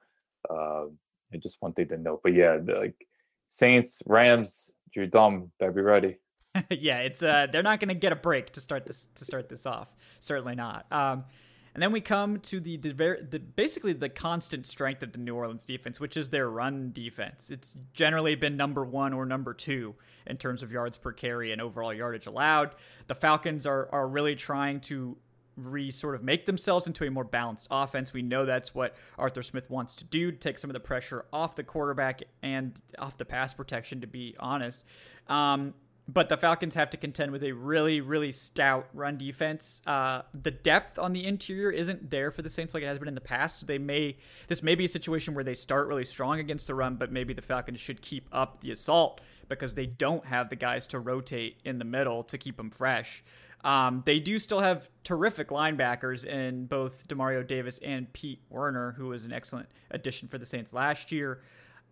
Uh, 0.49 0.85
just 1.39 1.61
one 1.61 1.73
thing 1.73 1.87
to 1.87 1.97
note. 1.97 2.21
But 2.23 2.33
yeah, 2.33 2.57
like 2.65 3.07
Saints, 3.51 4.01
Rams, 4.05 4.71
Drew 4.93 5.07
Dom, 5.07 5.51
better 5.59 5.73
be 5.73 5.81
ready. 5.81 6.19
yeah, 6.69 6.99
it's 6.99 7.21
uh, 7.21 7.47
they're 7.51 7.61
not 7.61 7.81
going 7.81 7.89
to 7.89 7.95
get 7.95 8.13
a 8.13 8.15
break 8.15 8.53
to 8.53 8.61
start 8.61 8.85
this 8.85 9.09
to 9.15 9.25
start 9.25 9.49
this 9.49 9.65
off. 9.65 9.93
Certainly 10.21 10.55
not. 10.55 10.85
Um, 10.89 11.25
and 11.73 11.83
then 11.83 11.91
we 11.91 11.99
come 11.99 12.39
to 12.39 12.61
the, 12.61 12.77
the, 12.77 12.93
the 13.29 13.39
basically 13.39 13.91
the 13.91 14.07
constant 14.07 14.65
strength 14.65 15.03
of 15.03 15.11
the 15.11 15.17
New 15.17 15.35
Orleans 15.35 15.65
defense, 15.65 15.99
which 15.99 16.15
is 16.15 16.29
their 16.29 16.49
run 16.49 16.91
defense. 16.93 17.51
It's 17.51 17.77
generally 17.93 18.35
been 18.35 18.55
number 18.55 18.85
one 18.85 19.11
or 19.11 19.25
number 19.25 19.53
two 19.53 19.95
in 20.25 20.37
terms 20.37 20.63
of 20.63 20.71
yards 20.71 20.95
per 20.95 21.11
carry 21.11 21.51
and 21.51 21.61
overall 21.61 21.93
yardage 21.93 22.27
allowed. 22.27 22.71
The 23.07 23.15
Falcons 23.15 23.65
are 23.65 23.89
are 23.91 24.07
really 24.07 24.35
trying 24.35 24.79
to 24.81 25.17
re 25.65 25.91
sort 25.91 26.15
of 26.15 26.23
make 26.23 26.45
themselves 26.45 26.87
into 26.87 27.05
a 27.05 27.11
more 27.11 27.23
balanced 27.23 27.67
offense. 27.71 28.13
We 28.13 28.21
know 28.21 28.45
that's 28.45 28.73
what 28.73 28.95
Arthur 29.17 29.43
Smith 29.43 29.69
wants 29.69 29.95
to 29.95 30.03
do, 30.03 30.31
take 30.31 30.57
some 30.57 30.69
of 30.69 30.73
the 30.73 30.79
pressure 30.79 31.25
off 31.31 31.55
the 31.55 31.63
quarterback 31.63 32.23
and 32.41 32.73
off 32.99 33.17
the 33.17 33.25
pass 33.25 33.53
protection, 33.53 34.01
to 34.01 34.07
be 34.07 34.35
honest. 34.39 34.83
Um, 35.27 35.73
but 36.07 36.29
the 36.29 36.37
Falcons 36.37 36.75
have 36.75 36.89
to 36.89 36.97
contend 36.97 37.31
with 37.31 37.43
a 37.43 37.51
really, 37.51 38.01
really 38.01 38.31
stout 38.31 38.87
run 38.93 39.17
defense. 39.17 39.81
Uh, 39.85 40.23
the 40.33 40.51
depth 40.51 40.99
on 40.99 41.13
the 41.13 41.25
interior 41.25 41.71
isn't 41.71 42.09
there 42.09 42.31
for 42.31 42.41
the 42.41 42.49
Saints 42.49 42.73
like 42.73 42.83
it 42.83 42.87
has 42.87 42.99
been 42.99 43.07
in 43.07 43.15
the 43.15 43.21
past. 43.21 43.59
So 43.59 43.65
they 43.65 43.77
may 43.77 44.17
this 44.47 44.63
may 44.63 44.75
be 44.75 44.85
a 44.85 44.89
situation 44.89 45.33
where 45.33 45.43
they 45.43 45.53
start 45.53 45.87
really 45.87 46.05
strong 46.05 46.39
against 46.39 46.67
the 46.67 46.75
run, 46.75 46.95
but 46.95 47.11
maybe 47.11 47.33
the 47.33 47.41
Falcons 47.41 47.79
should 47.79 48.01
keep 48.01 48.27
up 48.31 48.61
the 48.61 48.71
assault 48.71 49.21
because 49.47 49.75
they 49.75 49.85
don't 49.85 50.25
have 50.25 50.49
the 50.49 50.55
guys 50.55 50.87
to 50.87 50.99
rotate 50.99 51.57
in 51.63 51.77
the 51.77 51.85
middle 51.85 52.23
to 52.23 52.37
keep 52.37 52.57
them 52.57 52.71
fresh. 52.71 53.23
Um, 53.63 54.01
they 54.05 54.19
do 54.19 54.39
still 54.39 54.59
have 54.59 54.89
terrific 55.03 55.49
linebackers 55.49 56.25
in 56.25 56.65
both 56.65 57.07
Demario 57.07 57.45
Davis 57.45 57.79
and 57.79 58.11
Pete 58.13 58.41
Werner, 58.49 58.93
who 58.97 59.07
was 59.07 59.25
an 59.25 59.33
excellent 59.33 59.69
addition 59.91 60.27
for 60.27 60.37
the 60.37 60.45
Saints 60.45 60.73
last 60.73 61.11
year. 61.11 61.41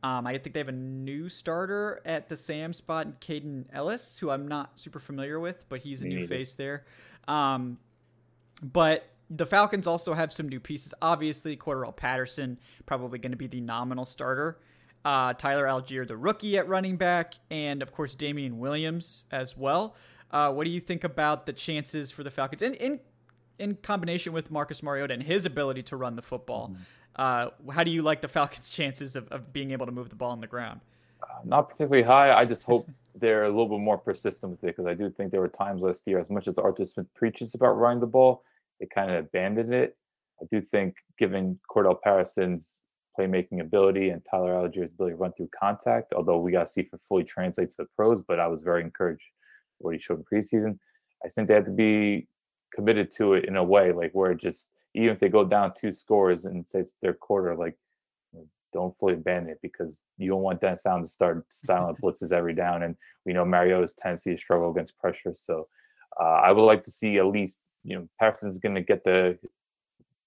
Um, 0.02 0.26
I 0.26 0.38
think 0.38 0.54
they 0.54 0.62
have 0.62 0.70
a 0.70 0.74
new 0.74 1.28
starter 1.28 2.02
at 2.06 2.30
the 2.30 2.36
Sam 2.38 2.72
spot, 2.74 3.20
Kaden 3.20 3.66
Elliss, 3.74 4.18
who 4.18 4.30
I'm 4.30 4.48
not 4.48 4.80
super 4.80 5.00
familiar 5.00 5.40
with, 5.40 5.68
but 5.68 5.82
he's 5.82 6.02
a 6.02 6.06
Me 6.06 6.16
new 6.16 6.28
face 6.28 6.56
there. 6.56 6.86
Um, 7.28 7.78
but 8.64 9.10
the 9.30 9.46
Falcons 9.46 9.88
also 9.88 10.14
have 10.14 10.32
some 10.32 10.48
new 10.48 10.60
pieces. 10.60 10.94
Obviously, 11.02 11.56
Cordarrelle 11.58 11.96
Patterson 11.96 12.58
probably 12.86 13.20
going 13.20 13.32
to 13.32 13.38
be 13.38 13.48
the 13.48 13.62
nominal 13.62 14.06
starter. 14.06 14.60
Uh, 15.06 15.34
Tyler 15.34 15.66
Allgeier, 15.66 16.08
the 16.08 16.18
rookie 16.18 16.58
at 16.58 16.68
running 16.68 16.98
back, 16.98 17.36
and 17.52 17.82
of 17.82 17.92
course 17.92 18.16
Damien 18.16 18.58
Williams 18.58 19.26
as 19.32 19.56
well. 19.56 19.96
Uh, 20.32 20.52
what 20.52 20.66
do 20.66 20.70
you 20.70 20.80
think 20.80 21.04
about 21.04 21.46
the 21.46 21.54
chances 21.54 22.12
for 22.12 22.24
the 22.24 22.32
Falcons 22.32 22.62
in 22.62 22.74
in, 22.76 23.00
in 23.58 23.76
combination 23.76 24.34
with 24.34 24.52
Marcus 24.52 24.84
Mariota 24.84 25.14
and 25.14 25.24
his 25.24 25.46
ability 25.46 25.84
to 25.84 25.98
run 25.98 26.16
the 26.16 26.22
football? 26.22 26.70
Mm-hmm. 26.70 26.82
Uh, 27.16 27.74
how 27.74 27.84
do 27.84 27.92
you 27.92 28.02
like 28.02 28.22
the 28.22 28.28
Falcons' 28.28 28.70
chances 28.70 29.16
of, 29.16 29.28
of 29.30 29.52
being 29.52 29.72
able 29.72 29.86
to 29.86 29.92
move 29.92 30.10
the 30.10 30.16
ball 30.16 30.32
on 30.32 30.40
the 30.40 30.48
ground? 30.48 30.82
Uh, 31.22 31.40
not 31.44 31.70
particularly 31.70 32.04
high. 32.04 32.32
I 32.32 32.46
just 32.46 32.64
hope 32.64 32.90
they're 33.16 33.44
a 33.44 33.50
little 33.50 33.68
bit 33.68 33.80
more 33.80 33.98
persistent 33.98 34.52
with 34.52 34.64
it 34.64 34.68
because 34.68 34.86
I 34.86 34.94
do 34.94 35.10
think 35.10 35.32
there 35.32 35.42
were 35.42 35.50
times 35.50 35.82
last 35.82 36.02
year, 36.06 36.20
as 36.20 36.30
much 36.30 36.48
as 36.48 36.58
Arthur 36.58 36.86
Smith 36.86 37.08
preaches 37.16 37.56
about 37.56 37.74
running 37.74 38.00
the 38.00 38.08
ball, 38.08 38.44
they 38.80 38.86
kind 38.86 39.12
of 39.12 39.26
abandoned 39.26 39.74
it. 39.74 39.98
I 40.42 40.46
do 40.50 40.62
think, 40.62 40.96
given 41.18 41.60
Cordell 41.70 42.00
Patterson's 42.02 42.80
playmaking 43.20 43.60
ability 43.60 44.10
and 44.10 44.22
Tyler 44.30 44.54
Allgeier's 44.54 44.92
ability 44.94 45.16
to 45.16 45.22
run 45.22 45.34
through 45.34 45.50
contact, 45.60 46.14
although 46.14 46.38
we 46.38 46.54
got 46.54 46.68
to 46.68 46.72
see 46.72 46.82
if 46.82 46.94
it 46.94 47.02
fully 47.06 47.26
translates 47.26 47.76
to 47.76 47.84
the 47.84 47.90
pros, 47.96 48.22
but 48.22 48.40
I 48.40 48.48
was 48.48 48.62
very 48.62 48.82
encouraged 48.82 49.26
what 49.80 49.94
he 49.94 50.00
showed 50.00 50.20
in 50.20 50.26
preseason. 50.26 50.78
I 51.24 51.30
think 51.30 51.48
they 51.48 51.56
have 51.56 51.66
to 51.66 51.72
be 51.72 52.28
committed 52.74 53.12
to 53.18 53.34
it 53.34 53.46
in 53.46 53.58
a 53.58 53.64
way, 53.64 53.92
like 53.92 54.12
where 54.14 54.32
it 54.32 54.40
just 54.40 54.70
even 54.96 55.10
if 55.10 55.20
they 55.20 55.30
go 55.30 55.46
down 55.46 55.74
two 55.78 55.92
scores 55.92 56.46
and 56.46 56.66
say 56.66 56.80
it's 56.80 56.94
their 57.02 57.14
quarter, 57.14 57.56
like 57.56 57.76
don't 58.72 58.98
fully 59.00 59.14
abandon 59.14 59.52
it 59.52 59.60
because 59.62 60.02
you 60.18 60.30
don't 60.30 60.42
want 60.42 60.62
Dennis 60.62 60.86
Allen 60.86 61.02
to 61.02 61.08
start 61.08 61.46
styling 61.50 61.96
blitzes 62.04 62.32
every 62.32 62.54
down. 62.54 62.84
And 62.84 62.96
we 63.26 63.34
know 63.34 63.46
Mariota's 63.46 63.94
tendency 63.94 64.32
to 64.32 64.38
struggle 64.38 64.72
against 64.72 64.98
pressure. 64.98 65.34
So 65.34 65.68
uh, 66.20 66.24
I 66.24 66.52
would 66.52 66.64
like 66.64 66.84
to 66.84 66.92
see 66.92 67.18
at 67.18 67.26
least, 67.26 67.60
you 67.84 67.96
know, 67.96 68.10
Patterson's 68.20 68.60
going 68.60 68.76
to 68.76 68.82
get 68.82 69.04
the 69.04 69.38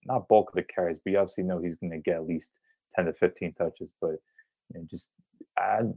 not 0.05 0.29
bulk 0.29 0.51
of 0.51 0.55
the 0.55 0.63
carries, 0.63 0.99
but 0.99 1.13
you 1.13 1.19
obviously 1.19 1.45
know 1.45 1.59
he's 1.59 1.77
going 1.77 1.93
to 1.93 1.99
get 1.99 2.17
at 2.17 2.27
least 2.27 2.59
10 2.97 3.07
to 3.07 3.13
15 3.13 3.55
touches. 3.55 3.93
But 4.01 4.17
you 4.71 4.81
know, 4.81 4.87
just 4.91 5.13
add, 5.59 5.93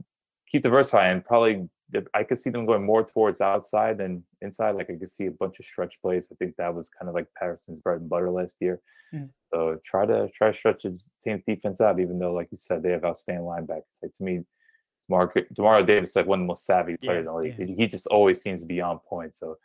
keep 0.50 0.62
diversifying 0.62 1.12
and 1.12 1.24
probably 1.24 1.68
I 2.14 2.24
could 2.24 2.38
see 2.38 2.50
them 2.50 2.66
going 2.66 2.84
more 2.84 3.04
towards 3.04 3.40
outside 3.40 3.98
than 3.98 4.24
inside. 4.42 4.74
Like 4.74 4.90
I 4.90 4.94
could 4.94 5.10
see 5.10 5.26
a 5.26 5.30
bunch 5.30 5.60
of 5.60 5.66
stretch 5.66 6.00
plays. 6.02 6.28
I 6.32 6.34
think 6.34 6.56
that 6.56 6.74
was 6.74 6.88
kind 6.88 7.08
of 7.08 7.14
like 7.14 7.28
Patterson's 7.38 7.80
bread 7.80 8.00
and 8.00 8.10
butter 8.10 8.30
last 8.30 8.56
year. 8.60 8.80
Mm. 9.14 9.30
So 9.52 9.78
try 9.84 10.04
to 10.04 10.28
try 10.30 10.50
to 10.50 10.56
stretch 10.56 10.82
the 10.82 11.00
team's 11.22 11.42
defense 11.46 11.80
out, 11.80 12.00
even 12.00 12.18
though, 12.18 12.32
like 12.32 12.48
you 12.50 12.56
said, 12.56 12.82
they 12.82 12.90
have 12.90 13.04
outstanding 13.04 13.44
linebackers. 13.44 13.84
Like 14.02 14.12
to 14.14 14.22
me, 14.22 14.44
Mark 15.08 15.36
Demario 15.54 15.86
Davis 15.86 16.10
is 16.10 16.16
like 16.16 16.26
one 16.26 16.40
of 16.40 16.44
the 16.44 16.48
most 16.48 16.66
savvy 16.66 16.96
players 16.96 17.16
yeah, 17.16 17.18
in 17.20 17.24
the 17.26 17.34
league. 17.34 17.70
Yeah. 17.70 17.76
He 17.76 17.86
just 17.86 18.08
always 18.08 18.42
seems 18.42 18.60
to 18.62 18.66
be 18.66 18.80
on 18.80 18.98
point. 18.98 19.36
So 19.36 19.56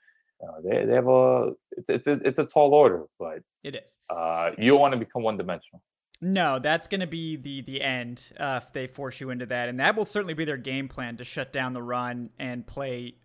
uh, 0.44 0.62
they 0.64 0.86
they 0.86 0.94
have 0.94 1.08
a 1.08 1.54
it's 1.72 1.90
it's 1.90 2.08
a, 2.08 2.14
it's 2.24 2.40
a 2.40 2.46
tall 2.46 2.74
order, 2.76 3.06
but 3.20 3.40
it 3.64 3.76
is. 3.76 3.98
Uh, 4.10 4.52
you 4.58 4.72
don't 4.72 4.80
want 4.80 4.94
to 4.94 5.00
become 5.00 5.24
one 5.24 5.38
dimensional. 5.38 5.82
No, 6.22 6.60
that's 6.60 6.88
going 6.88 7.02
to 7.02 7.08
be 7.08 7.36
the 7.36 7.62
the 7.62 7.82
end 7.82 8.32
uh, 8.40 8.60
if 8.64 8.72
they 8.74 8.86
force 8.86 9.20
you 9.20 9.32
into 9.32 9.48
that, 9.48 9.70
and 9.70 9.80
that 9.80 9.96
will 9.96 10.06
certainly 10.06 10.36
be 10.36 10.46
their 10.46 10.58
game 10.58 10.88
plan 10.88 11.18
to 11.18 11.24
shut 11.24 11.52
down 11.52 11.74
the 11.74 11.82
run 11.82 12.30
and 12.38 12.66
play 12.66 13.16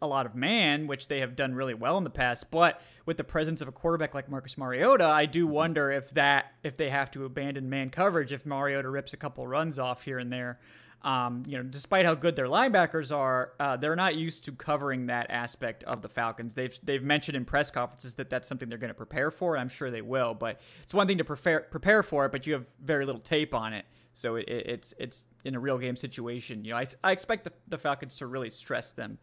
a 0.00 0.06
lot 0.06 0.26
of 0.26 0.34
man, 0.34 0.86
which 0.86 1.08
they 1.08 1.20
have 1.20 1.36
done 1.36 1.54
really 1.54 1.74
well 1.74 1.98
in 1.98 2.04
the 2.04 2.10
past. 2.10 2.50
But 2.50 2.80
with 3.04 3.18
the 3.18 3.24
presence 3.24 3.60
of 3.60 3.68
a 3.68 3.72
quarterback 3.72 4.14
like 4.14 4.30
Marcus 4.30 4.56
Mariota, 4.56 5.04
I 5.04 5.26
do 5.26 5.46
wonder 5.46 5.90
if 5.90 6.10
that 6.10 6.52
if 6.62 6.78
they 6.78 6.88
have 6.88 7.10
to 7.12 7.26
abandon 7.26 7.68
man 7.68 7.90
coverage 7.90 8.32
if 8.32 8.46
Mariota 8.46 8.88
rips 8.88 9.12
a 9.12 9.18
couple 9.18 9.46
runs 9.46 9.78
off 9.78 10.04
here 10.04 10.18
and 10.18 10.32
there. 10.32 10.58
Um, 11.02 11.44
you 11.46 11.56
know, 11.56 11.62
despite 11.62 12.04
how 12.04 12.14
good 12.14 12.34
their 12.34 12.46
linebackers 12.46 13.14
are, 13.14 13.52
uh, 13.60 13.76
they're 13.76 13.94
not 13.94 14.16
used 14.16 14.44
to 14.44 14.52
covering 14.52 15.06
that 15.06 15.30
aspect 15.30 15.84
of 15.84 16.02
the 16.02 16.08
Falcons. 16.08 16.54
They've 16.54 16.76
they've 16.82 17.02
mentioned 17.02 17.36
in 17.36 17.44
press 17.44 17.70
conferences 17.70 18.16
that 18.16 18.28
that's 18.28 18.48
something 18.48 18.68
they're 18.68 18.78
going 18.78 18.88
to 18.88 18.94
prepare 18.94 19.30
for. 19.30 19.56
I'm 19.56 19.68
sure 19.68 19.90
they 19.90 20.02
will, 20.02 20.34
but 20.34 20.60
it's 20.82 20.94
one 20.94 21.06
thing 21.06 21.18
to 21.18 21.24
prepare 21.24 21.60
prepare 21.70 22.02
for 22.02 22.26
it, 22.26 22.32
but 22.32 22.46
you 22.46 22.54
have 22.54 22.66
very 22.82 23.06
little 23.06 23.20
tape 23.20 23.54
on 23.54 23.72
it, 23.72 23.84
so 24.14 24.34
it, 24.36 24.48
it's 24.48 24.94
it's 24.98 25.24
in 25.44 25.54
a 25.54 25.60
real 25.60 25.78
game 25.78 25.94
situation. 25.94 26.64
You 26.64 26.72
know, 26.72 26.78
I, 26.78 26.86
I 27.04 27.12
expect 27.12 27.44
the, 27.44 27.52
the 27.68 27.78
Falcons 27.78 28.16
to 28.16 28.26
really 28.26 28.50
stress 28.50 28.92
them 28.92 29.18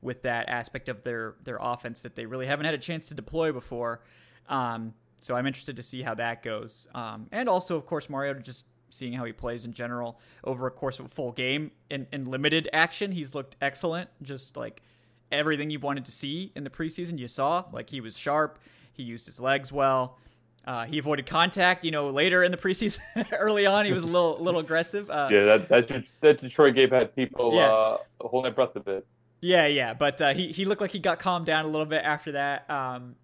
with 0.00 0.22
that 0.22 0.48
aspect 0.48 0.88
of 0.88 1.02
their 1.02 1.34
their 1.44 1.58
offense 1.60 2.00
that 2.02 2.14
they 2.14 2.24
really 2.24 2.46
haven't 2.46 2.64
had 2.64 2.74
a 2.74 2.78
chance 2.78 3.08
to 3.08 3.14
deploy 3.14 3.52
before. 3.52 4.02
Um, 4.48 4.94
so 5.20 5.34
I'm 5.34 5.46
interested 5.46 5.76
to 5.76 5.82
see 5.82 6.02
how 6.02 6.14
that 6.14 6.42
goes. 6.42 6.88
Um, 6.94 7.26
and 7.32 7.48
also, 7.48 7.76
of 7.76 7.86
course, 7.86 8.08
Mario 8.08 8.34
just 8.34 8.64
seeing 8.96 9.12
how 9.12 9.24
he 9.24 9.32
plays 9.32 9.64
in 9.64 9.72
general 9.72 10.18
over 10.44 10.66
a 10.66 10.70
course 10.70 10.98
of 10.98 11.06
a 11.06 11.08
full 11.08 11.32
game 11.32 11.70
in, 11.90 12.06
in 12.12 12.24
limited 12.24 12.68
action. 12.72 13.12
He's 13.12 13.34
looked 13.34 13.56
excellent, 13.60 14.10
just 14.22 14.56
like 14.56 14.82
everything 15.30 15.70
you've 15.70 15.82
wanted 15.82 16.04
to 16.06 16.12
see 16.12 16.52
in 16.56 16.64
the 16.64 16.70
preseason. 16.70 17.18
You 17.18 17.28
saw 17.28 17.64
like 17.72 17.90
he 17.90 18.00
was 18.00 18.16
sharp, 18.16 18.58
he 18.92 19.02
used 19.02 19.26
his 19.26 19.40
legs 19.40 19.72
well. 19.72 20.18
Uh, 20.66 20.84
he 20.84 20.98
avoided 20.98 21.26
contact. 21.26 21.84
You 21.84 21.92
know, 21.92 22.10
later 22.10 22.42
in 22.42 22.50
the 22.50 22.56
preseason, 22.56 23.00
early 23.32 23.66
on, 23.66 23.86
he 23.86 23.92
was 23.92 24.02
a 24.02 24.08
little, 24.08 24.36
little 24.40 24.60
aggressive. 24.60 25.08
Uh, 25.08 25.28
yeah, 25.30 25.44
that, 25.44 25.68
that 25.68 26.04
that 26.20 26.38
Detroit 26.38 26.74
game 26.74 26.90
had 26.90 27.14
people 27.14 27.54
yeah. 27.54 27.72
uh, 27.72 27.98
holding 28.20 28.50
their 28.50 28.52
breath 28.52 28.74
a 28.74 28.80
bit. 28.80 29.06
Yeah, 29.40 29.66
yeah, 29.66 29.94
but 29.94 30.20
uh, 30.20 30.34
he 30.34 30.50
he 30.50 30.64
looked 30.64 30.80
like 30.80 30.90
he 30.90 30.98
got 30.98 31.20
calmed 31.20 31.46
down 31.46 31.66
a 31.66 31.68
little 31.68 31.86
bit 31.86 32.02
after 32.02 32.32
that. 32.32 32.68
Um, 32.68 33.14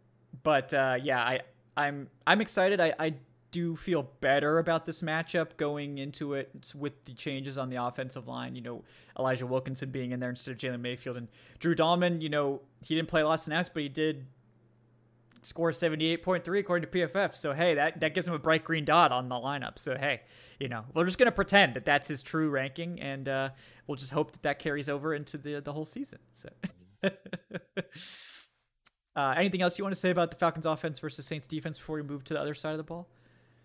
but 0.43 0.73
uh, 0.73 0.99
yeah, 1.03 1.21
I 1.21 1.41
I'm 1.77 2.09
I'm 2.27 2.41
excited. 2.41 2.81
I, 2.81 2.95
I 2.99 3.15
do 3.53 3.77
feel 3.77 4.11
better 4.21 4.59
about 4.59 4.87
this 4.87 5.03
matchup 5.03 5.57
going 5.57 5.99
into 5.99 6.35
it 6.35 6.73
with 6.75 7.05
the 7.05 7.13
changes 7.13 7.59
on 7.59 7.69
the 7.69 7.77
offensive 7.77 8.27
line. 8.27 8.57
You 8.57 8.63
know, 8.63 8.83
Elijah 9.19 9.47
Wilkinson 9.47 9.91
being 9.91 10.11
in 10.11 10.19
there 10.19 10.31
instead 10.31 10.53
of 10.53 10.59
Jalen 10.59 10.81
Mayfield 10.81 11.19
and 11.19 11.29
Drew 11.61 11.77
Dalman. 11.77 12.21
You 12.21 12.31
know, 12.31 12.63
he 12.83 12.97
didn't 12.97 13.09
play 13.09 13.23
of 13.23 13.39
snaps, 13.39 13.69
but 13.73 13.83
he 13.83 13.89
did 13.89 14.27
score 15.43 15.71
78.3 15.71 16.59
according 16.59 16.91
to 16.91 16.99
PFF. 16.99 17.35
So 17.35 17.53
hey, 17.53 17.75
that 17.75 18.01
that 18.01 18.15
gives 18.15 18.27
him 18.27 18.35
a 18.35 18.39
bright 18.39 18.65
green 18.65 18.87
dot 18.87 19.13
on 19.13 19.29
the 19.29 19.35
lineup. 19.35 19.79
So 19.79 19.97
hey, 19.97 20.23
you 20.59 20.69
know, 20.69 20.85
we're 20.95 21.05
just 21.05 21.19
gonna 21.19 21.31
pretend 21.31 21.75
that 21.75 21.85
that's 21.85 22.09
his 22.09 22.23
true 22.23 22.49
ranking, 22.49 23.01
and 23.01 23.29
uh, 23.29 23.51
we'll 23.87 23.97
just 23.97 24.13
hope 24.13 24.33
that 24.33 24.43
that 24.43 24.59
carries 24.59 24.89
over 24.89 25.15
into 25.15 25.37
the 25.37 25.61
the 25.61 25.73
whole 25.73 25.85
season. 25.85 26.19
So. 26.33 26.49
uh, 29.17 29.35
anything 29.37 29.61
else 29.61 29.77
you 29.77 29.85
want 29.85 29.95
to 29.95 30.01
say 30.01 30.11
about 30.11 30.31
the 30.31 30.37
Falcons' 30.37 30.67
offense 30.67 31.01
versus 31.01 31.27
Saints' 31.27 31.49
defense 31.49 31.79
before 31.79 31.97
we 31.97 32.03
move 32.03 32.25
to 32.25 32.35
the 32.35 32.41
other 32.41 32.55
side 32.55 32.71
of 32.71 32.79
the 32.79 32.85
ball? 32.85 33.09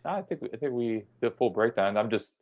I 0.05 0.21
think 0.21 0.41
I 0.53 0.57
think 0.57 0.73
we 0.73 1.03
did 1.21 1.33
full 1.37 1.49
breakdown. 1.49 1.97
I'm 1.97 2.09
just 2.09 2.33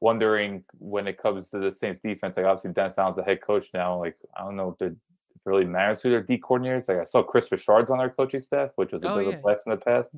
wondering 0.00 0.64
when 0.78 1.06
it 1.06 1.18
comes 1.18 1.48
to 1.50 1.58
the 1.58 1.72
Saints 1.72 2.00
defense. 2.02 2.36
Like 2.36 2.46
obviously 2.46 2.72
Dan 2.72 2.92
Allen's 2.96 3.16
the 3.16 3.22
head 3.22 3.40
coach 3.40 3.68
now. 3.72 3.98
Like 3.98 4.16
I 4.36 4.42
don't 4.42 4.56
know 4.56 4.76
if 4.78 4.86
it 4.86 4.96
really 5.44 5.64
matters 5.64 6.02
who 6.02 6.10
their 6.10 6.22
D 6.22 6.38
coordinators. 6.38 6.88
Like 6.88 6.98
I 6.98 7.04
saw 7.04 7.22
Kris 7.22 7.50
Richard's 7.50 7.90
on 7.90 7.98
their 7.98 8.10
coaching 8.10 8.40
staff, 8.40 8.70
which 8.76 8.92
was 8.92 9.02
a 9.02 9.10
oh, 9.10 9.18
bit 9.18 9.26
yeah. 9.26 9.32
of 9.34 9.38
a 9.38 9.42
blast 9.42 9.62
in 9.66 9.70
the 9.70 9.76
past. 9.76 10.10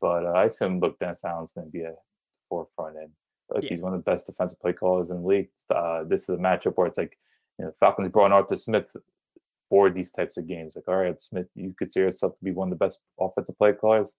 But 0.00 0.26
uh, 0.26 0.32
I 0.32 0.44
assume 0.44 0.80
look 0.80 0.98
Dan 0.98 1.14
Allen's 1.24 1.52
going 1.52 1.66
to 1.66 1.72
be 1.72 1.82
a 1.82 1.94
forefront 2.48 2.96
and 2.96 3.10
like 3.50 3.64
yeah. 3.64 3.70
he's 3.70 3.82
one 3.82 3.94
of 3.94 4.02
the 4.02 4.10
best 4.10 4.26
defensive 4.26 4.60
play 4.60 4.72
callers 4.72 5.10
in 5.10 5.20
the 5.20 5.26
league. 5.26 5.48
Uh, 5.74 6.04
this 6.04 6.22
is 6.22 6.30
a 6.30 6.36
matchup 6.36 6.74
where 6.76 6.86
it's 6.86 6.98
like 6.98 7.18
you 7.58 7.64
know 7.64 7.72
Falcons 7.78 8.10
brought 8.10 8.32
Arthur 8.32 8.56
Smith 8.56 8.94
for 9.68 9.90
these 9.90 10.10
types 10.10 10.36
of 10.36 10.46
games. 10.46 10.74
Like 10.76 10.88
all 10.88 10.96
right, 10.96 11.20
Smith, 11.20 11.46
you 11.54 11.74
consider 11.78 12.06
yourself 12.06 12.38
to 12.38 12.44
be 12.44 12.52
one 12.52 12.68
of 12.68 12.78
the 12.78 12.84
best 12.84 13.00
offensive 13.20 13.58
play 13.58 13.72
callers. 13.72 14.16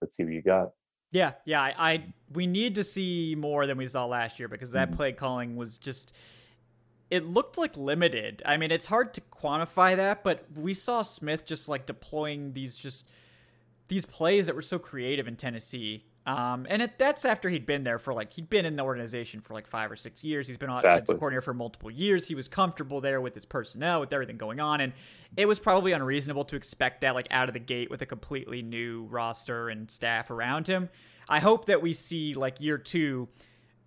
Let's 0.00 0.16
see 0.16 0.24
what 0.24 0.32
you 0.32 0.42
got. 0.42 0.70
Yeah, 1.14 1.34
yeah. 1.44 1.62
I, 1.62 1.74
I 1.78 2.04
we 2.32 2.48
need 2.48 2.74
to 2.74 2.82
see 2.84 3.36
more 3.38 3.66
than 3.68 3.78
we 3.78 3.86
saw 3.86 4.04
last 4.04 4.40
year 4.40 4.48
because 4.48 4.72
that 4.72 4.90
Mhm. 4.90 4.96
play 4.96 5.12
calling 5.12 5.54
was 5.54 5.78
just 5.78 6.12
it 7.08 7.24
looked 7.24 7.56
like 7.56 7.76
limited. 7.76 8.42
I 8.44 8.56
mean, 8.56 8.72
it's 8.72 8.86
hard 8.86 9.14
to 9.14 9.20
quantify 9.20 9.94
that, 9.94 10.24
but 10.24 10.44
we 10.56 10.74
saw 10.74 11.02
Smith 11.02 11.46
just 11.46 11.68
like 11.68 11.86
deploying 11.86 12.52
these 12.54 12.76
just 12.76 13.06
these 13.86 14.06
plays 14.06 14.46
that 14.46 14.56
were 14.56 14.62
so 14.62 14.78
creative 14.80 15.28
in 15.28 15.36
Tennessee. 15.36 16.04
Um, 16.26 16.66
and 16.70 16.80
it, 16.80 16.98
that's 16.98 17.26
after 17.26 17.50
he'd 17.50 17.66
been 17.66 17.84
there 17.84 17.98
for 17.98 18.14
like 18.14 18.32
he'd 18.32 18.48
been 18.48 18.64
in 18.64 18.76
the 18.76 18.82
organization 18.82 19.40
for 19.42 19.52
like 19.52 19.66
five 19.66 19.90
or 19.90 19.96
six 19.96 20.24
years. 20.24 20.48
He's 20.48 20.56
been 20.56 20.70
on 20.70 20.78
offensive 20.78 21.02
Exactly. 21.02 21.18
coordinator 21.18 21.42
for 21.42 21.52
multiple 21.52 21.90
years. 21.90 22.26
He 22.26 22.34
was 22.34 22.48
comfortable 22.48 23.02
there 23.02 23.20
with 23.20 23.34
his 23.34 23.44
personnel, 23.44 24.00
with 24.00 24.12
everything 24.12 24.38
going 24.38 24.58
on, 24.58 24.80
and 24.80 24.94
it 25.36 25.46
was 25.46 25.58
probably 25.58 25.92
unreasonable 25.92 26.46
to 26.46 26.56
expect 26.56 27.02
that 27.02 27.14
like 27.14 27.26
out 27.30 27.48
of 27.50 27.52
the 27.52 27.58
gate 27.60 27.90
with 27.90 28.00
a 28.00 28.06
completely 28.06 28.62
new 28.62 29.04
roster 29.10 29.68
and 29.68 29.90
staff 29.90 30.30
around 30.30 30.66
him. 30.66 30.88
I 31.28 31.40
hope 31.40 31.66
that 31.66 31.82
we 31.82 31.92
see 31.92 32.32
like 32.32 32.58
year 32.60 32.78
two, 32.78 33.28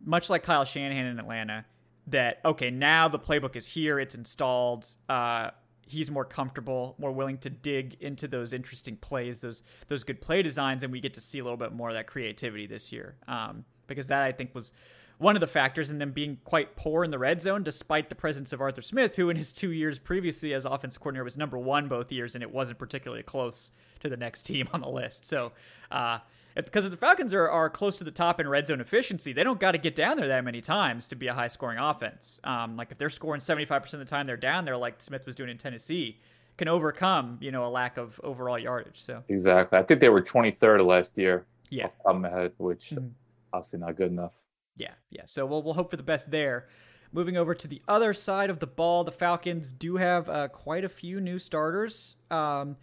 much 0.05 0.29
like 0.29 0.43
Kyle 0.43 0.63
Shanahan 0.65 1.05
in 1.07 1.19
Atlanta, 1.19 1.65
that 2.05 2.39
okay 2.45 2.69
now 2.69 3.07
the 3.07 3.19
playbook 3.19 3.55
is 3.55 3.67
here, 3.67 3.99
it's 3.99 4.13
installed. 4.13 4.85
Uh, 5.09 5.49
he's 5.87 6.11
more 6.11 6.25
comfortable, 6.25 6.95
more 6.97 7.11
willing 7.11 7.37
to 7.39 7.49
dig 7.49 7.97
into 8.01 8.27
those 8.27 8.53
interesting 8.53 8.97
plays, 8.97 9.41
those 9.41 9.63
those 9.87 10.03
good 10.03 10.21
play 10.21 10.41
designs, 10.41 10.83
and 10.83 10.91
we 10.91 10.99
get 10.99 11.13
to 11.15 11.21
see 11.21 11.39
a 11.39 11.43
little 11.43 11.57
bit 11.57 11.73
more 11.73 11.89
of 11.89 11.95
that 11.95 12.07
creativity 12.07 12.67
this 12.67 12.91
year. 12.91 13.15
Um, 13.27 13.65
because 13.87 14.07
that 14.07 14.21
I 14.21 14.31
think 14.31 14.53
was 14.53 14.73
one 15.17 15.35
of 15.35 15.39
the 15.39 15.47
factors 15.47 15.89
in 15.89 15.97
them 15.97 16.11
being 16.11 16.37
quite 16.43 16.75
poor 16.75 17.03
in 17.03 17.09
the 17.09 17.17
red 17.17 17.41
zone, 17.41 17.63
despite 17.63 18.09
the 18.09 18.15
presence 18.15 18.53
of 18.53 18.61
Arthur 18.61 18.81
Smith, 18.81 19.15
who 19.15 19.29
in 19.29 19.37
his 19.37 19.51
two 19.51 19.71
years 19.71 19.97
previously 19.97 20.53
as 20.53 20.65
offensive 20.65 21.01
coordinator 21.01 21.23
was 21.23 21.37
number 21.37 21.57
one 21.57 21.87
both 21.87 22.11
years, 22.11 22.35
and 22.35 22.43
it 22.43 22.51
wasn't 22.51 22.77
particularly 22.77 23.23
close 23.23 23.71
to 24.01 24.09
the 24.09 24.17
next 24.17 24.43
team 24.43 24.67
on 24.73 24.81
the 24.81 24.89
list. 24.89 25.25
So, 25.25 25.53
uh, 25.89 26.19
because 26.65 26.89
the 26.89 26.97
Falcons 26.97 27.33
are, 27.33 27.47
are 27.49 27.69
close 27.69 27.97
to 27.99 28.03
the 28.03 28.11
top 28.11 28.39
in 28.39 28.47
red 28.47 28.67
zone 28.67 28.81
efficiency, 28.81 29.31
they 29.33 29.43
don't 29.43 29.59
got 29.59 29.71
to 29.73 29.77
get 29.77 29.95
down 29.95 30.17
there 30.17 30.27
that 30.27 30.43
many 30.43 30.59
times 30.61 31.07
to 31.09 31.15
be 31.15 31.27
a 31.27 31.33
high 31.33 31.47
scoring 31.47 31.77
offense. 31.77 32.39
Um, 32.43 32.75
like 32.75 32.91
if 32.91 32.97
they're 32.97 33.09
scoring 33.09 33.41
75% 33.41 33.93
of 33.93 33.99
the 33.99 34.05
time 34.05 34.25
they're 34.25 34.37
down 34.37 34.65
there, 34.65 34.77
like 34.77 35.01
Smith 35.01 35.25
was 35.25 35.35
doing 35.35 35.49
in 35.49 35.57
Tennessee, 35.57 36.19
can 36.57 36.67
overcome, 36.67 37.37
you 37.41 37.51
know, 37.51 37.65
a 37.65 37.69
lack 37.69 37.97
of 37.97 38.19
overall 38.23 38.57
yardage. 38.57 38.99
So, 38.99 39.23
Exactly. 39.29 39.77
I 39.77 39.83
think 39.83 39.99
they 40.01 40.09
were 40.09 40.21
23rd 40.21 40.85
last 40.85 41.17
year. 41.17 41.45
yeah. 41.69 41.85
Off 41.85 41.97
the 41.97 42.03
top 42.03 42.15
of 42.15 42.21
my 42.21 42.29
head, 42.29 42.51
which 42.57 42.89
Mhm. 42.95 43.11
obviously 43.53 43.79
not 43.79 43.95
good 43.95 44.11
enough. 44.11 44.33
Yeah, 44.75 44.93
yeah. 45.09 45.23
So 45.25 45.45
we'll 45.45 45.61
we'll 45.63 45.73
hope 45.75 45.89
for 45.91 45.97
the 45.97 46.03
best 46.03 46.31
there. 46.31 46.67
Moving 47.11 47.37
over 47.37 47.53
to 47.55 47.67
the 47.67 47.81
other 47.87 48.13
side 48.13 48.49
of 48.49 48.59
the 48.59 48.67
ball, 48.67 49.03
the 49.03 49.11
Falcons 49.11 49.71
do 49.71 49.97
have 49.97 50.27
uh, 50.29 50.47
quite 50.49 50.83
a 50.83 50.89
few 50.89 51.19
new 51.21 51.39
starters. 51.39 52.15
Um, 52.31 52.77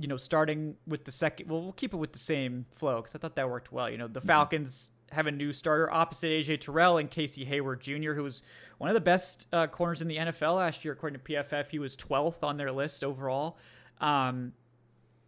you 0.00 0.06
know, 0.06 0.16
starting 0.16 0.76
with 0.86 1.04
the 1.04 1.12
second. 1.12 1.50
Well, 1.50 1.60
we'll 1.60 1.72
keep 1.72 1.92
it 1.92 1.98
with 1.98 2.12
the 2.12 2.18
same 2.18 2.64
flow 2.72 2.96
because 2.96 3.14
I 3.14 3.18
thought 3.18 3.36
that 3.36 3.50
worked 3.50 3.70
well. 3.70 3.90
You 3.90 3.98
know, 3.98 4.08
the 4.08 4.22
Falcons 4.22 4.92
have 5.12 5.26
a 5.26 5.30
new 5.30 5.52
starter 5.52 5.92
opposite 5.92 6.30
AJ 6.30 6.60
Terrell 6.60 6.96
and 6.96 7.10
Casey 7.10 7.44
Hayward 7.44 7.82
Jr., 7.82 8.14
who 8.14 8.22
was 8.22 8.42
one 8.78 8.88
of 8.88 8.94
the 8.94 9.00
best 9.02 9.46
uh, 9.52 9.66
corners 9.66 10.00
in 10.00 10.08
the 10.08 10.16
NFL 10.16 10.56
last 10.56 10.86
year, 10.86 10.94
according 10.94 11.20
to 11.20 11.32
PFF. 11.32 11.70
He 11.70 11.78
was 11.78 11.98
12th 11.98 12.42
on 12.42 12.56
their 12.56 12.72
list 12.72 13.04
overall. 13.04 13.58
Um, 14.00 14.52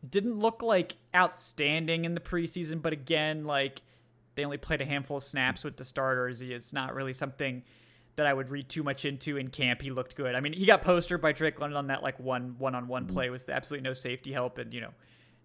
didn't 0.08 0.38
look 0.38 0.62
like 0.62 0.96
outstanding 1.14 2.06
in 2.06 2.14
the 2.14 2.20
preseason, 2.20 2.80
but 2.80 2.94
again, 2.94 3.44
like 3.44 3.82
they 4.36 4.44
only 4.46 4.56
played 4.56 4.80
a 4.80 4.86
handful 4.86 5.18
of 5.18 5.22
snaps 5.22 5.64
with 5.64 5.76
the 5.76 5.84
starters. 5.84 6.40
It's 6.40 6.72
not 6.72 6.94
really 6.94 7.12
something 7.12 7.62
that 8.16 8.26
I 8.26 8.34
would 8.34 8.50
read 8.50 8.68
too 8.68 8.82
much 8.82 9.04
into 9.04 9.36
in 9.36 9.48
camp. 9.48 9.80
He 9.80 9.90
looked 9.90 10.16
good. 10.16 10.34
I 10.34 10.40
mean, 10.40 10.52
he 10.52 10.66
got 10.66 10.82
postered 10.82 11.22
by 11.22 11.32
Drake 11.32 11.58
London 11.60 11.76
on 11.76 11.86
that 11.86 12.02
like 12.02 12.18
one 12.20 12.56
one 12.58 12.74
on 12.74 12.88
one 12.88 13.06
play 13.06 13.30
with 13.30 13.48
absolutely 13.48 13.88
no 13.88 13.94
safety 13.94 14.32
help, 14.32 14.58
and 14.58 14.72
you 14.74 14.80
know, 14.80 14.90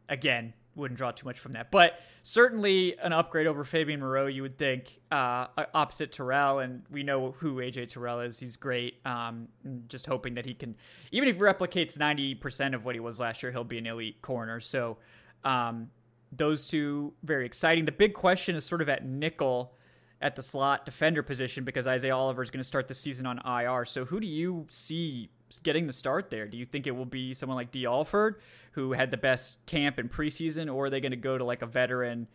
again, 0.10 0.54
wouldn't 0.76 0.98
draw 0.98 1.12
too 1.12 1.26
much 1.26 1.40
from 1.40 1.54
that. 1.54 1.72
But 1.72 2.00
certainly 2.24 2.98
an 3.02 3.14
upgrade 3.14 3.48
over 3.48 3.64
Fabian 3.64 4.00
Moreau, 4.00 4.28
you 4.28 4.42
would 4.42 4.58
think, 4.58 5.00
uh, 5.12 5.48
opposite 5.74 6.12
Terrell, 6.12 6.60
and 6.60 6.84
we 6.92 7.04
know 7.04 7.32
who 7.40 7.56
AJ 7.56 7.88
Terrell 7.88 8.20
is. 8.20 8.38
He's 8.40 8.58
great. 8.58 8.96
Um, 9.06 9.48
just 9.88 10.06
hoping 10.06 10.36
that 10.36 10.46
he 10.46 10.54
can, 10.54 10.76
even 11.12 11.30
if 11.30 11.38
he 11.38 11.42
replicates 11.42 11.98
ninety 11.98 12.36
percent 12.36 12.76
of 12.76 12.84
what 12.84 12.96
he 12.96 13.00
was 13.00 13.20
last 13.20 13.44
year, 13.44 13.52
he'll 13.52 13.64
be 13.64 13.78
an 13.78 13.88
elite 13.88 14.22
corner. 14.22 14.60
So. 14.60 14.98
Um, 15.44 15.92
those 16.32 16.68
two 16.68 17.14
very 17.24 17.46
exciting. 17.46 17.86
The 17.86 17.94
big 17.94 18.14
question 18.14 18.58
is 18.58 18.66
sort 18.66 18.82
of 18.82 18.90
at 18.90 19.06
nickel 19.06 19.74
at 20.22 20.36
the 20.36 20.42
slot 20.42 20.86
defender 20.86 21.22
position 21.22 21.64
because 21.64 21.86
Isaiah 21.86 22.16
Oliver 22.16 22.42
is 22.42 22.50
going 22.50 22.62
to 22.62 22.68
start 22.68 22.88
the 22.88 22.94
season 22.94 23.26
on 23.26 23.40
IR. 23.46 23.86
So 23.86 24.06
who 24.06 24.20
do 24.20 24.28
you 24.28 24.66
see 24.70 25.30
getting 25.64 25.88
the 25.88 25.94
start 25.94 26.30
there? 26.30 26.48
Do 26.48 26.58
you 26.58 26.66
think 26.66 26.88
it 26.88 26.92
will 26.92 27.06
be 27.06 27.34
someone 27.34 27.56
like 27.56 27.72
Dee 27.72 27.86
Alford, 27.86 28.42
who 28.72 28.94
had 28.94 29.12
the 29.12 29.18
best 29.18 29.58
camp 29.66 30.00
in 30.00 30.10
preseason, 30.10 30.74
or 30.74 30.86
are 30.86 30.90
they 30.90 31.00
going 31.00 31.12
to 31.12 31.18
go 31.18 31.38
to 31.38 31.44
like 31.44 31.62
a 31.62 31.68
veteran 31.68 32.28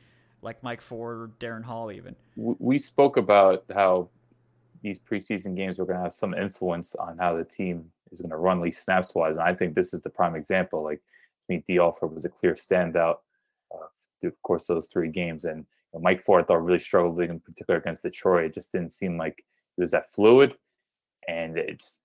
like 0.42 0.62
Mike 0.62 0.80
Ford 0.80 1.16
or 1.16 1.30
Darren 1.40 1.64
Hall 1.64 1.90
even? 1.90 2.14
We 2.36 2.78
spoke 2.78 3.16
about 3.16 3.64
how 3.74 4.08
these 4.82 4.98
preseason 4.98 5.56
games 5.56 5.78
were 5.78 5.84
going 5.84 5.98
to 5.98 6.02
have 6.02 6.12
some 6.12 6.34
influence 6.34 6.94
on 6.96 7.16
how 7.18 7.36
the 7.36 7.44
team 7.44 7.90
is 8.10 8.20
going 8.20 8.30
to 8.30 8.36
run, 8.36 8.60
least 8.60 8.84
snaps 8.84 9.14
wise. 9.14 9.36
And 9.36 9.44
I 9.44 9.54
think 9.54 9.74
this 9.74 9.94
is 9.94 10.02
the 10.02 10.10
prime 10.10 10.34
example. 10.34 10.82
Like, 10.82 11.00
I 11.48 11.52
mean, 11.52 11.64
Dee 11.66 11.78
Alford 11.78 12.14
was 12.14 12.24
a 12.24 12.28
clear 12.28 12.54
standout 12.54 13.18
uh, 13.72 13.86
through 14.20 14.30
the 14.30 14.36
course 14.42 14.68
of 14.68 14.76
those 14.76 14.86
three 14.86 15.10
games. 15.10 15.44
And 15.44 15.64
Mike 16.00 16.22
Ford, 16.22 16.46
really 16.48 16.78
struggled 16.78 17.20
in 17.20 17.40
particular 17.40 17.78
against 17.78 18.02
Detroit. 18.02 18.46
It 18.46 18.54
just 18.54 18.72
didn't 18.72 18.92
seem 18.92 19.18
like 19.18 19.44
it 19.76 19.80
was 19.80 19.90
that 19.90 20.12
fluid. 20.12 20.54
And 21.28 21.58
it's 21.58 22.00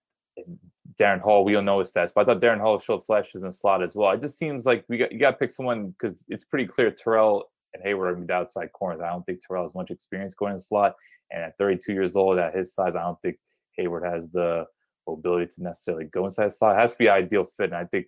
Darren 0.99 1.21
Hall, 1.21 1.43
we 1.43 1.53
don't 1.53 1.65
know 1.65 1.79
his 1.79 1.91
stats, 1.91 2.11
but 2.13 2.21
I 2.21 2.25
thought 2.25 2.41
Darren 2.41 2.59
Hall 2.59 2.79
showed 2.79 3.05
flashes 3.05 3.41
in 3.41 3.47
the 3.47 3.53
slot 3.53 3.83
as 3.83 3.95
well. 3.95 4.11
It 4.11 4.21
just 4.21 4.37
seems 4.37 4.65
like 4.65 4.85
we 4.87 4.97
got 4.97 5.11
you 5.11 5.19
got 5.19 5.31
to 5.31 5.37
pick 5.37 5.51
someone 5.51 5.89
because 5.89 6.23
it's 6.27 6.43
pretty 6.43 6.67
clear 6.67 6.91
Terrell 6.91 7.49
and 7.73 7.83
Hayward 7.83 8.17
are 8.17 8.25
the 8.25 8.33
outside 8.33 8.71
corners. 8.71 9.01
I 9.01 9.09
don't 9.09 9.25
think 9.25 9.39
Terrell 9.45 9.63
has 9.63 9.75
much 9.75 9.91
experience 9.91 10.35
going 10.35 10.51
in 10.51 10.57
the 10.57 10.63
slot, 10.63 10.95
and 11.31 11.43
at 11.43 11.57
32 11.57 11.93
years 11.93 12.15
old, 12.15 12.37
at 12.37 12.55
his 12.55 12.73
size, 12.73 12.95
I 12.95 13.01
don't 13.01 13.21
think 13.21 13.37
Hayward 13.77 14.05
has 14.05 14.29
the 14.29 14.65
ability 15.07 15.47
to 15.55 15.63
necessarily 15.63 16.05
go 16.05 16.25
inside 16.25 16.47
the 16.47 16.51
slot. 16.51 16.75
It 16.77 16.81
has 16.81 16.91
to 16.93 16.97
be 16.97 17.09
ideal 17.09 17.45
fit, 17.45 17.71
and 17.71 17.75
I 17.75 17.85
think 17.85 18.07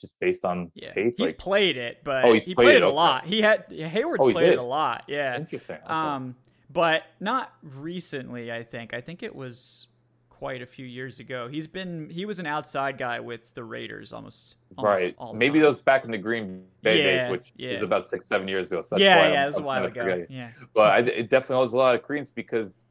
just 0.00 0.18
based 0.20 0.44
on 0.44 0.70
Yeah, 0.74 0.92
tape, 0.92 1.14
he's 1.16 1.28
like, 1.30 1.38
played 1.38 1.76
it, 1.76 1.98
but 2.04 2.24
Oh, 2.24 2.32
he's 2.34 2.44
he 2.44 2.54
played 2.54 2.64
played 2.66 2.76
it, 2.76 2.82
a 2.82 2.86
okay. 2.86 2.94
lot. 2.94 3.26
He 3.26 3.42
had 3.42 3.64
Hayward's 3.70 4.24
Oh, 4.24 4.28
he 4.28 4.34
played 4.34 4.50
it 4.50 4.58
a 4.58 4.62
lot. 4.62 5.04
Yeah. 5.08 5.36
interesting. 5.36 5.76
Okay. 5.76 5.86
Um, 5.86 6.36
but 6.72 7.02
not 7.20 7.52
recently. 7.62 8.52
I 8.52 8.62
think. 8.62 8.92
I 8.94 9.00
think 9.00 9.22
it 9.22 9.34
was 9.34 9.88
quite 10.28 10.60
a 10.60 10.66
few 10.66 10.84
years 10.84 11.18
ago. 11.20 11.48
He's 11.48 11.66
been 11.66 12.10
he 12.10 12.26
was 12.26 12.38
an 12.40 12.46
outside 12.46 12.98
guy 12.98 13.20
with 13.20 13.54
the 13.54 13.64
Raiders 13.64 14.12
almost. 14.12 14.56
almost 14.76 15.16
right, 15.20 15.34
maybe 15.34 15.58
time. 15.58 15.62
those 15.62 15.80
back 15.80 16.04
in 16.04 16.10
the 16.10 16.18
Green 16.18 16.64
Bay 16.82 16.98
Yeah, 16.98 17.24
days, 17.24 17.30
which 17.30 17.52
yeah. 17.56 17.70
is 17.70 17.82
about 17.82 18.06
six, 18.06 18.26
seven 18.26 18.46
years 18.46 18.70
ago. 18.70 18.82
So 18.82 18.96
that's 18.96 19.00
yeah, 19.02 19.16
why 19.16 19.32
yeah, 19.32 19.44
it 19.44 19.46
was 19.46 19.58
a 19.58 19.62
while 19.62 19.84
ago. 19.84 20.02
forgetting. 20.02 20.26
Yeah. 20.28 20.50
but 20.74 20.90
I, 20.92 20.98
it 20.98 21.30
definitely 21.30 21.56
holds 21.56 21.72
a 21.72 21.78
lot 21.78 21.94
of 21.94 22.02
credence 22.02 22.30
because 22.30 22.84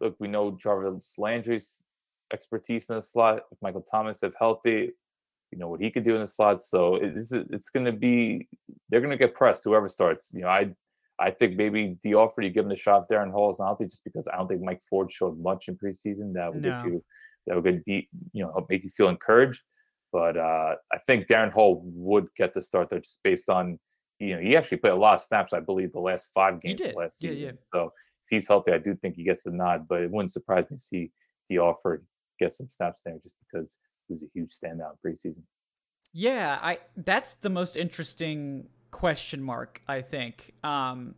look, 0.00 0.16
we 0.18 0.28
know 0.28 0.52
Jarvis 0.52 1.14
Landry's 1.18 1.82
expertise 2.32 2.88
in 2.90 2.96
the 2.96 3.02
slot. 3.02 3.42
If 3.52 3.60
Michael 3.60 3.82
Thomas 3.82 4.22
if 4.22 4.32
healthy, 4.38 4.92
you 5.52 5.58
know 5.58 5.68
what 5.68 5.80
he 5.80 5.90
could 5.90 6.04
do 6.04 6.14
in 6.14 6.20
the 6.20 6.26
slot. 6.26 6.62
So 6.62 6.96
it's 6.96 7.32
it's 7.32 7.70
going 7.70 7.86
to 7.86 7.92
be 7.92 8.48
they're 8.88 9.00
going 9.00 9.10
to 9.10 9.16
get 9.16 9.34
pressed 9.34 9.64
whoever 9.64 9.88
starts. 9.88 10.30
You 10.32 10.42
know, 10.42 10.48
I 10.48 10.72
I 11.18 11.30
think 11.30 11.56
maybe 11.56 11.96
the 12.02 12.14
offer 12.14 12.42
you 12.42 12.50
give 12.50 12.64
him 12.64 12.68
the 12.70 12.76
shot. 12.76 13.08
Darren 13.08 13.30
Hall 13.32 13.50
is 13.52 13.58
not 13.58 13.66
healthy 13.66 13.86
just 13.86 14.04
because 14.04 14.28
I 14.28 14.36
don't 14.36 14.48
think 14.48 14.62
Mike 14.62 14.82
Ford 14.88 15.10
showed 15.10 15.38
much 15.40 15.68
in 15.68 15.76
preseason 15.76 16.34
that 16.34 16.52
would 16.52 16.62
No. 16.62 16.72
get 16.72 16.84
you 16.84 17.04
that 17.46 17.54
would 17.54 17.64
get 17.64 17.84
deep, 17.84 18.08
you 18.32 18.42
know 18.44 18.52
help 18.52 18.68
make 18.68 18.84
you 18.84 18.90
feel 18.90 19.08
encouraged. 19.08 19.62
But 20.12 20.36
uh, 20.36 20.76
I 20.92 20.98
think 21.06 21.26
Darren 21.26 21.52
Hall 21.52 21.82
would 21.84 22.28
get 22.36 22.54
the 22.54 22.62
start 22.62 22.90
there 22.90 23.00
just 23.00 23.20
based 23.22 23.48
on 23.48 23.78
you 24.18 24.34
know 24.34 24.40
he 24.40 24.56
actually 24.56 24.78
played 24.78 24.92
a 24.94 24.96
lot 24.96 25.14
of 25.14 25.20
snaps. 25.22 25.52
I 25.52 25.60
believe 25.60 25.92
the 25.92 26.00
last 26.00 26.28
five 26.34 26.60
games 26.60 26.80
last 26.94 27.22
Yeah, 27.22 27.30
season. 27.30 27.44
yeah. 27.46 27.52
So 27.72 27.84
if 27.86 28.28
he's 28.30 28.48
healthy, 28.48 28.72
I 28.72 28.78
do 28.78 28.94
think 28.96 29.14
he 29.16 29.24
gets 29.24 29.44
the 29.44 29.50
nod. 29.52 29.86
But 29.88 30.02
it 30.02 30.10
wouldn't 30.10 30.32
surprise 30.32 30.64
me 30.70 30.76
to 30.76 30.82
see 30.82 31.12
Dee 31.48 31.58
Alford 31.58 32.04
get 32.40 32.52
some 32.52 32.68
snaps 32.68 33.02
there 33.04 33.18
just 33.22 33.34
because 33.50 33.76
was 34.08 34.22
a 34.22 34.26
huge 34.34 34.50
standout 34.50 34.96
preseason. 35.04 35.42
Yeah, 36.12 36.58
I 36.62 36.78
that's 36.96 37.36
the 37.36 37.50
most 37.50 37.76
interesting 37.76 38.68
question 38.90 39.42
mark, 39.42 39.82
I 39.88 40.00
think. 40.00 40.54
Um 40.64 41.14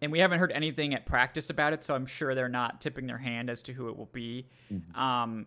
and 0.00 0.12
we 0.12 0.20
haven't 0.20 0.38
heard 0.38 0.52
anything 0.52 0.94
at 0.94 1.06
practice 1.06 1.50
about 1.50 1.72
it, 1.72 1.82
so 1.82 1.94
I'm 1.94 2.06
sure 2.06 2.34
they're 2.34 2.48
not 2.48 2.80
tipping 2.80 3.06
their 3.06 3.18
hand 3.18 3.50
as 3.50 3.62
to 3.64 3.72
who 3.72 3.88
it 3.88 3.96
will 3.96 4.10
be. 4.12 4.46
Um 4.94 5.46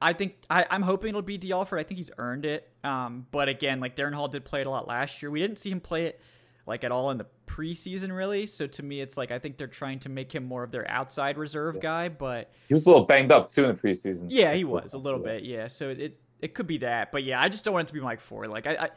I 0.00 0.12
think 0.12 0.34
I, 0.50 0.66
I'm 0.68 0.82
hoping 0.82 1.10
it'll 1.10 1.22
be 1.22 1.38
Dee 1.38 1.52
Alford. 1.52 1.78
I 1.78 1.84
think 1.84 1.98
he's 1.98 2.10
earned 2.18 2.44
it. 2.44 2.68
Um, 2.82 3.26
but 3.30 3.48
again, 3.48 3.78
like 3.78 3.94
Darren 3.94 4.12
Hall 4.14 4.26
did 4.26 4.44
play 4.44 4.60
it 4.60 4.66
a 4.66 4.70
lot 4.70 4.88
last 4.88 5.22
year. 5.22 5.30
We 5.30 5.38
didn't 5.38 5.58
see 5.58 5.70
him 5.70 5.80
play 5.80 6.06
it 6.06 6.20
like 6.66 6.84
at 6.84 6.92
all 6.92 7.10
in 7.10 7.18
the 7.18 7.26
preseason, 7.46 8.16
really. 8.16 8.46
So 8.46 8.66
to 8.66 8.82
me, 8.82 9.00
it's 9.00 9.16
like 9.16 9.30
I 9.30 9.38
think 9.38 9.56
they're 9.56 9.66
trying 9.66 9.98
to 10.00 10.08
make 10.08 10.32
him 10.32 10.44
more 10.44 10.62
of 10.62 10.70
their 10.70 10.88
outside 10.90 11.36
reserve 11.38 11.80
guy. 11.80 12.08
But 12.08 12.50
He 12.68 12.74
was 12.74 12.86
a 12.86 12.90
little 12.90 13.04
banged 13.04 13.32
up 13.32 13.50
too 13.50 13.64
in 13.64 13.74
the 13.74 13.80
preseason. 13.80 14.26
yeah, 14.28 14.54
he 14.54 14.64
was 14.64 14.94
a 14.94 14.98
little 14.98 15.20
bit. 15.20 15.42
Yeah, 15.44 15.68
so 15.68 15.90
it 15.90 16.20
it 16.40 16.54
could 16.54 16.66
be 16.66 16.78
that, 16.78 17.12
but 17.12 17.24
yeah, 17.24 17.40
I 17.40 17.48
just 17.48 17.64
don't 17.64 17.74
want 17.74 17.86
it 17.86 17.88
to 17.88 17.94
be 17.94 18.00
Mike 18.00 18.20
Ford. 18.20 18.48
Like 18.50 18.66
I, 18.66 18.74
I 18.74 18.88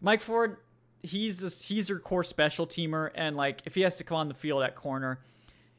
Mike 0.00 0.20
Ford, 0.20 0.56
he's 1.02 1.42
a, 1.42 1.64
he's 1.64 1.88
your 1.88 1.98
core 2.00 2.24
special 2.24 2.66
teamer, 2.66 3.10
and 3.14 3.36
like 3.36 3.62
if 3.66 3.74
he 3.74 3.82
has 3.82 3.96
to 3.98 4.04
come 4.04 4.16
on 4.16 4.28
the 4.28 4.34
field 4.34 4.62
at 4.62 4.74
corner, 4.74 5.20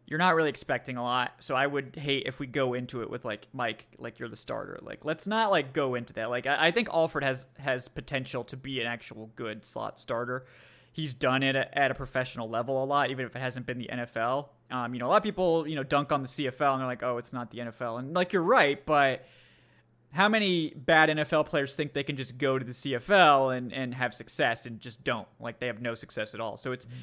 you're 0.06 0.20
not 0.20 0.34
really 0.36 0.50
expecting 0.50 0.98
a 0.98 1.04
lot. 1.04 1.34
So 1.40 1.56
I 1.56 1.68
would 1.68 1.96
hate 1.96 2.24
if 2.26 2.40
we 2.40 2.48
go 2.48 2.74
into 2.74 3.02
it 3.02 3.10
with 3.10 3.26
like 3.26 3.48
Mike, 3.54 3.88
like 3.98 4.18
you're 4.20 4.30
the 4.30 4.36
starter. 4.38 4.80
Like 4.82 5.06
let's 5.06 5.28
not 5.28 5.52
like 5.52 5.72
go 5.74 5.96
into 5.96 6.14
that. 6.14 6.30
Like 6.30 6.48
I, 6.48 6.68
I 6.68 6.72
think 6.72 6.90
Alford 6.90 7.24
has 7.24 7.48
has 7.58 7.88
potential 7.88 8.44
to 8.46 8.58
be 8.58 8.82
an 8.82 8.88
actual 8.88 9.30
good 9.36 9.66
slot 9.66 10.00
starter. 10.00 10.46
He's 10.92 11.14
done 11.14 11.44
it 11.44 11.56
at 11.56 11.92
a 11.92 11.96
professional 11.96 12.50
level 12.50 12.84
a 12.84 12.86
lot, 12.86 13.12
even 13.12 13.26
if 13.26 13.36
it 13.36 13.40
hasn't 13.40 13.66
been 13.66 13.78
the 13.78 13.90
NFL. 13.92 14.50
Um, 14.72 14.94
you 14.94 15.00
know, 15.00 15.08
a 15.08 15.10
lot 15.10 15.18
of 15.18 15.24
people, 15.24 15.68
you 15.68 15.76
know, 15.76 15.84
dunk 15.84 16.12
on 16.12 16.22
the 16.22 16.28
CFL 16.28 16.74
and 16.74 16.82
they're 16.82 16.88
like, 16.88 17.04
oh, 17.04 17.18
it's 17.18 17.34
not 17.34 17.52
the 17.52 17.60
NFL. 17.60 18.00
And 18.00 18.14
like, 18.14 18.34
you're 18.34 18.44
right, 18.44 18.84
but 18.86 19.26
how 20.12 20.28
many 20.28 20.74
bad 20.76 21.10
NFL 21.10 21.46
players 21.46 21.76
think 21.76 21.94
they 21.94 22.04
can 22.04 22.16
just 22.16 22.38
go 22.38 22.58
to 22.58 22.66
the 22.66 22.72
CFL 22.72 23.56
and, 23.56 23.74
and 23.74 23.94
have 23.94 24.14
success 24.14 24.66
and 24.66 24.80
just 24.80 25.04
don't? 25.04 25.28
Like, 25.40 25.60
they 25.60 25.68
have 25.68 25.82
no 25.82 25.96
success 25.96 26.34
at 26.34 26.42
all. 26.42 26.58
So 26.58 26.72
it's. 26.72 26.86
Mm-hmm. 26.86 26.96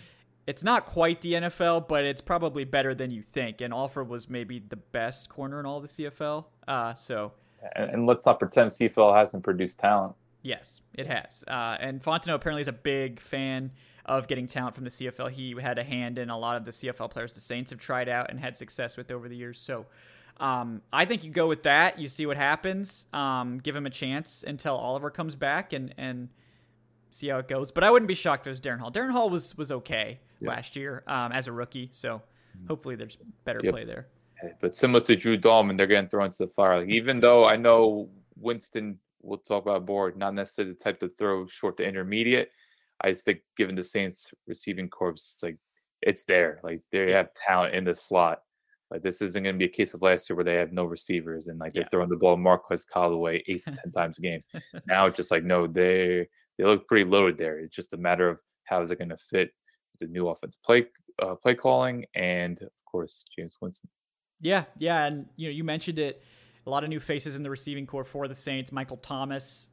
It's 0.46 0.62
not 0.62 0.86
quite 0.86 1.22
the 1.22 1.32
NFL, 1.32 1.88
but 1.88 2.04
it's 2.04 2.20
probably 2.20 2.62
better 2.62 2.94
than 2.94 3.10
you 3.10 3.20
think. 3.20 3.60
And 3.60 3.74
Alford 3.74 4.08
was 4.08 4.30
maybe 4.30 4.60
the 4.60 4.76
best 4.76 5.28
corner 5.28 5.58
in 5.58 5.66
all 5.66 5.80
the 5.80 5.88
CFL. 5.88 6.44
Uh, 6.68 6.94
so, 6.94 7.32
and, 7.74 7.90
and 7.90 8.06
let's 8.06 8.24
not 8.24 8.38
pretend 8.38 8.70
CFL 8.70 9.16
hasn't 9.16 9.42
produced 9.42 9.80
talent. 9.80 10.14
Yes, 10.46 10.80
it 10.94 11.08
has. 11.08 11.42
Uh, 11.48 11.76
and 11.80 12.00
Fontenot 12.00 12.34
apparently 12.34 12.62
is 12.62 12.68
a 12.68 12.72
big 12.72 13.18
fan 13.18 13.72
of 14.04 14.28
getting 14.28 14.46
talent 14.46 14.76
from 14.76 14.84
the 14.84 14.90
CFL. 14.90 15.32
He 15.32 15.56
had 15.60 15.76
a 15.76 15.82
hand 15.82 16.18
in 16.18 16.30
a 16.30 16.38
lot 16.38 16.56
of 16.56 16.64
the 16.64 16.70
CFL 16.70 17.10
players 17.10 17.34
the 17.34 17.40
Saints 17.40 17.70
have 17.70 17.80
tried 17.80 18.08
out 18.08 18.30
and 18.30 18.38
had 18.38 18.56
success 18.56 18.96
with 18.96 19.10
over 19.10 19.28
the 19.28 19.34
years. 19.34 19.60
So 19.60 19.86
um, 20.38 20.82
I 20.92 21.04
think 21.04 21.24
you 21.24 21.32
go 21.32 21.48
with 21.48 21.64
that. 21.64 21.98
You 21.98 22.06
see 22.06 22.26
what 22.26 22.36
happens. 22.36 23.06
Um, 23.12 23.58
give 23.58 23.74
him 23.74 23.86
a 23.86 23.90
chance 23.90 24.44
until 24.46 24.76
Oliver 24.76 25.10
comes 25.10 25.34
back 25.34 25.72
and 25.72 25.92
and 25.98 26.28
see 27.10 27.26
how 27.26 27.38
it 27.38 27.48
goes. 27.48 27.72
But 27.72 27.82
I 27.82 27.90
wouldn't 27.90 28.06
be 28.06 28.14
shocked 28.14 28.42
if 28.42 28.46
it 28.46 28.50
was 28.50 28.60
Darren 28.60 28.78
Hall. 28.78 28.92
Darren 28.92 29.10
Hall 29.10 29.28
was 29.28 29.58
was 29.58 29.72
okay 29.72 30.20
last 30.40 30.76
year 30.76 31.02
um, 31.08 31.32
as 31.32 31.48
a 31.48 31.52
rookie. 31.52 31.90
So 31.92 32.18
mm-hmm. 32.18 32.68
hopefully 32.68 32.94
there's 32.94 33.18
better 33.44 33.60
yep. 33.64 33.72
play 33.72 33.84
there. 33.84 34.06
But 34.60 34.76
similar 34.76 35.00
to 35.06 35.16
Drew 35.16 35.36
Dalman, 35.36 35.76
they're 35.76 35.88
getting 35.88 36.08
thrown 36.08 36.26
into 36.26 36.44
the 36.44 36.48
fire. 36.48 36.80
Like, 36.80 36.90
even 36.90 37.18
though 37.18 37.46
I 37.46 37.56
know 37.56 38.10
Winston 38.36 39.00
we'll 39.26 39.38
talk 39.38 39.62
about 39.62 39.86
board, 39.86 40.16
not 40.16 40.34
necessarily 40.34 40.72
the 40.72 40.78
type 40.78 41.00
to 41.00 41.10
throw 41.18 41.46
short 41.46 41.76
to 41.78 41.86
intermediate. 41.86 42.50
I 43.00 43.10
just 43.10 43.24
think 43.24 43.40
given 43.56 43.74
the 43.74 43.84
Saints 43.84 44.32
receiving 44.46 44.88
corps, 44.88 45.10
it's 45.10 45.40
like 45.42 45.58
it's 46.02 46.24
there. 46.24 46.60
Like 46.62 46.82
they 46.92 47.10
have 47.12 47.34
talent 47.34 47.74
in 47.74 47.84
the 47.84 47.94
slot. 47.94 48.40
Like 48.90 49.02
this 49.02 49.20
isn't 49.20 49.42
going 49.42 49.56
to 49.56 49.58
be 49.58 49.64
a 49.64 49.68
case 49.68 49.94
of 49.94 50.02
last 50.02 50.30
year 50.30 50.36
where 50.36 50.44
they 50.44 50.54
have 50.54 50.72
no 50.72 50.84
receivers 50.84 51.48
and 51.48 51.58
like 51.58 51.74
they're 51.74 51.82
yeah. 51.82 51.88
throwing 51.90 52.08
the 52.08 52.16
ball 52.16 52.36
Marquez 52.36 52.84
Callaway 52.84 53.42
eight 53.48 53.64
to 53.64 53.72
ten 53.72 53.90
times 53.92 54.18
a 54.18 54.22
game. 54.22 54.42
Now 54.86 55.06
it's 55.06 55.16
just 55.16 55.30
like 55.30 55.44
no, 55.44 55.66
they 55.66 56.28
they 56.56 56.64
look 56.64 56.86
pretty 56.86 57.04
loaded 57.04 57.36
there. 57.36 57.58
It's 57.58 57.74
just 57.74 57.92
a 57.94 57.98
matter 57.98 58.28
of 58.28 58.38
how 58.64 58.80
is 58.82 58.90
it 58.90 58.98
going 58.98 59.08
to 59.10 59.16
fit 59.16 59.50
the 59.98 60.06
new 60.06 60.28
offense 60.28 60.56
play 60.64 60.86
uh, 61.20 61.34
play 61.34 61.54
calling 61.54 62.04
and 62.14 62.60
of 62.62 62.70
course 62.90 63.24
Jameis 63.36 63.54
Winston. 63.60 63.90
Yeah, 64.40 64.64
yeah, 64.78 65.06
and 65.06 65.26
you 65.36 65.48
know 65.48 65.52
you 65.52 65.64
mentioned 65.64 65.98
it 65.98 66.22
a 66.66 66.70
lot 66.70 66.82
of 66.82 66.90
new 66.90 67.00
faces 67.00 67.34
in 67.34 67.42
the 67.42 67.50
receiving 67.50 67.86
corps 67.86 68.04
for 68.04 68.26
the 68.28 68.34
Saints. 68.34 68.72
Michael 68.72 68.96
Thomas, 68.96 69.68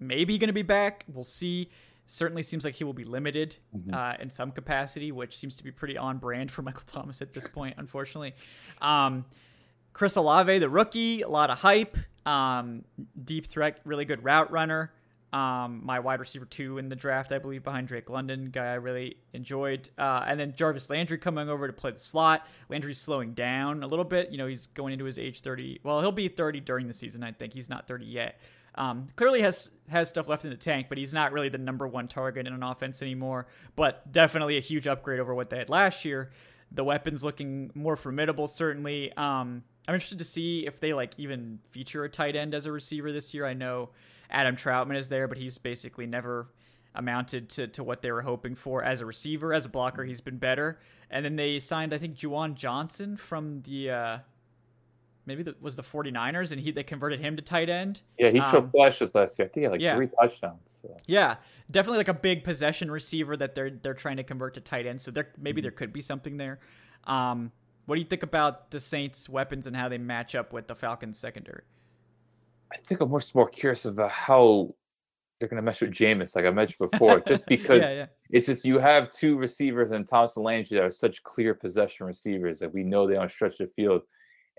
maybe 0.00 0.38
going 0.38 0.48
to 0.48 0.54
be 0.54 0.62
back. 0.62 1.04
We'll 1.12 1.24
see. 1.24 1.70
Certainly 2.06 2.42
seems 2.42 2.64
like 2.64 2.74
he 2.74 2.84
will 2.84 2.92
be 2.92 3.04
limited 3.04 3.56
mm-hmm. 3.76 3.94
uh, 3.94 4.14
in 4.20 4.28
some 4.28 4.50
capacity, 4.50 5.12
which 5.12 5.36
seems 5.36 5.56
to 5.56 5.64
be 5.64 5.70
pretty 5.70 5.96
on 5.96 6.18
brand 6.18 6.50
for 6.50 6.62
Michael 6.62 6.82
Thomas 6.86 7.22
at 7.22 7.32
this 7.32 7.48
point, 7.48 7.76
unfortunately. 7.78 8.34
Um, 8.80 9.24
Chris 9.92 10.16
Olave, 10.16 10.58
the 10.58 10.68
rookie, 10.68 11.22
a 11.22 11.28
lot 11.28 11.50
of 11.50 11.58
hype. 11.58 11.96
Um, 12.24 12.84
deep 13.22 13.46
threat, 13.46 13.80
really 13.84 14.04
good 14.04 14.24
route 14.24 14.50
runner. 14.50 14.92
Um, 15.32 15.80
my 15.82 15.98
wide 16.00 16.20
receiver 16.20 16.44
two 16.44 16.76
in 16.76 16.90
the 16.90 16.96
draft, 16.96 17.32
I 17.32 17.38
believe, 17.38 17.64
behind 17.64 17.88
Drake 17.88 18.10
London, 18.10 18.50
guy 18.50 18.66
I 18.66 18.74
really 18.74 19.16
enjoyed. 19.32 19.88
Uh, 19.96 20.24
and 20.26 20.38
then 20.38 20.52
Jarvis 20.54 20.90
Landry 20.90 21.16
coming 21.16 21.48
over 21.48 21.66
to 21.66 21.72
play 21.72 21.90
the 21.92 21.98
slot. 21.98 22.46
Landry's 22.68 23.00
slowing 23.00 23.32
down 23.32 23.82
a 23.82 23.86
little 23.86 24.04
bit. 24.04 24.30
You 24.30 24.36
know, 24.36 24.46
he's 24.46 24.66
going 24.66 24.92
into 24.92 25.06
his 25.06 25.18
age 25.18 25.40
30. 25.40 25.80
Well, 25.82 26.00
he'll 26.00 26.12
be 26.12 26.28
30 26.28 26.60
during 26.60 26.86
the 26.86 26.92
season, 26.92 27.22
I 27.22 27.32
think. 27.32 27.54
He's 27.54 27.70
not 27.70 27.88
30 27.88 28.04
yet. 28.04 28.40
Um, 28.74 29.08
clearly 29.16 29.42
has 29.42 29.70
has 29.88 30.08
stuff 30.08 30.28
left 30.28 30.44
in 30.44 30.50
the 30.50 30.56
tank, 30.56 30.86
but 30.88 30.96
he's 30.96 31.12
not 31.12 31.32
really 31.32 31.48
the 31.48 31.58
number 31.58 31.86
one 31.86 32.08
target 32.08 32.46
in 32.46 32.52
an 32.52 32.62
offense 32.62 33.02
anymore. 33.02 33.46
But 33.76 34.12
definitely 34.12 34.56
a 34.58 34.60
huge 34.60 34.86
upgrade 34.86 35.20
over 35.20 35.34
what 35.34 35.50
they 35.50 35.58
had 35.58 35.70
last 35.70 36.04
year. 36.04 36.30
The 36.70 36.84
weapons 36.84 37.22
looking 37.22 37.70
more 37.74 37.96
formidable, 37.96 38.48
certainly. 38.48 39.12
Um, 39.14 39.62
I'm 39.88 39.94
interested 39.94 40.18
to 40.18 40.24
see 40.24 40.66
if 40.66 40.80
they 40.80 40.92
like 40.94 41.12
even 41.18 41.58
feature 41.70 42.04
a 42.04 42.08
tight 42.08 42.36
end 42.36 42.54
as 42.54 42.66
a 42.66 42.72
receiver 42.72 43.12
this 43.12 43.34
year. 43.34 43.44
I 43.44 43.52
know 43.52 43.90
Adam 44.32 44.56
Trautman 44.56 44.96
is 44.96 45.08
there, 45.08 45.28
but 45.28 45.38
he's 45.38 45.58
basically 45.58 46.06
never 46.06 46.48
amounted 46.94 47.48
to, 47.50 47.68
to 47.68 47.84
what 47.84 48.02
they 48.02 48.10
were 48.10 48.22
hoping 48.22 48.54
for 48.54 48.82
as 48.82 49.00
a 49.00 49.06
receiver. 49.06 49.52
As 49.52 49.66
a 49.66 49.68
blocker, 49.68 50.04
he's 50.04 50.20
been 50.20 50.38
better. 50.38 50.80
And 51.10 51.24
then 51.24 51.36
they 51.36 51.58
signed, 51.58 51.92
I 51.92 51.98
think, 51.98 52.16
Juwan 52.16 52.54
Johnson 52.54 53.16
from 53.16 53.62
the 53.62 53.90
uh, 53.90 54.18
maybe 55.26 55.42
the, 55.42 55.54
was 55.60 55.76
the 55.76 55.82
49ers, 55.82 56.52
and 56.52 56.60
he 56.60 56.70
they 56.70 56.82
converted 56.82 57.20
him 57.20 57.36
to 57.36 57.42
tight 57.42 57.68
end. 57.68 58.00
Yeah, 58.18 58.30
he 58.30 58.40
showed 58.40 58.64
um, 58.64 58.70
flashes 58.70 59.14
last 59.14 59.38
year. 59.38 59.46
I 59.46 59.48
think 59.48 59.60
he 59.60 59.62
had 59.64 59.72
like 59.72 59.80
yeah. 59.80 59.96
three 59.96 60.08
touchdowns. 60.08 60.78
So. 60.80 60.96
Yeah, 61.06 61.36
definitely 61.70 61.98
like 61.98 62.08
a 62.08 62.14
big 62.14 62.44
possession 62.44 62.90
receiver 62.90 63.36
that 63.36 63.54
they're 63.54 63.70
they're 63.70 63.94
trying 63.94 64.16
to 64.16 64.24
convert 64.24 64.54
to 64.54 64.60
tight 64.60 64.86
end. 64.86 65.00
So 65.00 65.10
there 65.10 65.28
maybe 65.38 65.60
mm-hmm. 65.60 65.64
there 65.64 65.72
could 65.72 65.92
be 65.92 66.00
something 66.00 66.38
there. 66.38 66.60
Um, 67.04 67.52
what 67.86 67.96
do 67.96 68.00
you 68.00 68.06
think 68.06 68.22
about 68.22 68.70
the 68.70 68.80
Saints' 68.80 69.28
weapons 69.28 69.66
and 69.66 69.76
how 69.76 69.88
they 69.88 69.98
match 69.98 70.34
up 70.34 70.52
with 70.52 70.68
the 70.68 70.74
Falcons' 70.74 71.18
secondary? 71.18 71.64
I 72.72 72.78
think 72.78 73.00
I'm 73.00 73.10
more 73.10 73.20
more 73.34 73.48
curious 73.48 73.84
about 73.84 74.10
how 74.10 74.74
they're 75.38 75.48
going 75.48 75.56
to 75.56 75.62
mesh 75.62 75.80
with 75.80 75.90
Jameis, 75.90 76.36
like 76.36 76.44
I 76.44 76.50
mentioned 76.50 76.90
before, 76.92 77.20
just 77.20 77.46
because 77.46 77.82
yeah, 77.82 77.90
yeah. 77.90 78.06
it's 78.30 78.46
just 78.46 78.64
you 78.64 78.78
have 78.78 79.10
two 79.10 79.36
receivers 79.36 79.90
and 79.90 80.06
Thomas 80.06 80.36
and 80.36 80.44
Landry 80.44 80.78
that 80.78 80.84
are 80.84 80.90
such 80.90 81.22
clear 81.24 81.54
possession 81.54 82.06
receivers 82.06 82.60
that 82.60 82.72
we 82.72 82.84
know 82.84 83.06
they 83.06 83.14
don't 83.14 83.30
stretch 83.30 83.58
the 83.58 83.66
field. 83.66 84.02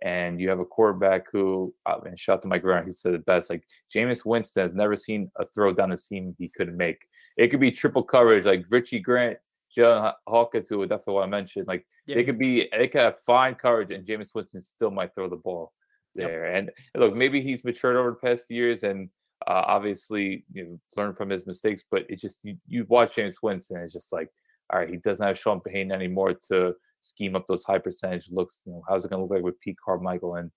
And 0.01 0.41
you 0.41 0.49
have 0.49 0.59
a 0.59 0.66
quarterback 0.66 1.28
who, 1.32 1.74
uh, 1.86 1.99
and 2.05 2.20
shout 2.20 2.39
out 2.39 2.41
to 2.41 2.49
Mike 2.49 2.64
Brown, 2.64 2.84
he 2.84 2.91
said 2.91 3.14
it 3.14 3.26
best. 3.26 3.49
Like 3.49 3.64
Jameis 3.95 4.26
Winston 4.26 4.64
has 4.64 4.76
never 4.76 4.97
seen 4.97 5.32
a 5.38 5.45
throw 5.45 5.72
down 5.72 5.91
the 5.91 5.97
seam 5.97 6.36
he 6.38 6.49
couldn't 6.49 6.76
make. 6.76 6.97
It 7.38 7.47
could 7.47 7.61
be 7.61 7.72
triple 7.72 8.03
coverage, 8.03 8.43
like 8.43 8.66
Richie 8.70 8.99
Grant, 8.99 9.38
Jaylinn 9.76 10.11
Hawkins, 10.28 10.68
who 10.68 10.80
would 10.80 10.89
definitely 10.89 11.14
what 11.14 11.24
I 11.24 11.28
mentioned. 11.28 11.68
Like 11.68 11.86
yeah. 12.05 12.16
they 12.16 12.26
could 12.26 12.38
be, 12.38 12.68
they 12.78 12.89
could 12.89 13.01
have 13.01 13.20
fine 13.26 13.55
coverage, 13.55 13.91
and 13.91 14.05
Jameis 14.05 14.36
Winston 14.36 14.61
still 14.61 14.91
might 14.91 15.16
throw 15.16 15.30
the 15.30 15.38
ball 15.38 15.72
there. 16.16 16.45
Yep. 16.45 16.55
And 16.57 17.01
look, 17.01 17.16
maybe 17.16 17.41
he's 17.41 17.64
matured 17.64 17.95
over 17.95 18.11
the 18.11 18.28
past 18.28 18.49
years 18.49 18.84
and 18.84 19.09
uh, 19.47 19.64
obviously 19.66 20.45
you 20.53 20.64
know, 20.64 20.80
learned 20.95 21.18
from 21.18 21.30
his 21.30 21.45
mistakes. 21.45 21.84
But 21.89 22.05
it's 22.09 22.22
just 22.22 22.39
you, 22.43 22.57
you 22.68 22.86
watch 22.88 23.16
Jameis 23.16 23.38
Winston, 23.41 23.78
it's 23.78 23.93
just 23.93 24.14
like, 24.14 24.30
all 24.72 24.80
right, 24.80 24.89
he 24.89 24.97
doesn't 24.97 25.26
have 25.26 25.38
Sean 25.38 25.59
Payton 25.59 25.91
anymore 25.91 26.34
to 26.49 26.74
scheme 27.01 27.36
up 27.36 27.45
those 27.47 27.64
high 27.64 27.80
percentage 27.80 28.30
looks. 28.32 28.61
You 28.66 28.74
know, 28.74 28.84
how's 28.88 29.05
it 29.05 29.09
going 29.09 29.20
to 29.20 29.24
look 29.24 29.36
like 29.36 29.43
with 29.43 29.59
Pete 29.59 29.78
Carmichael 29.84 30.36
and 30.36 30.51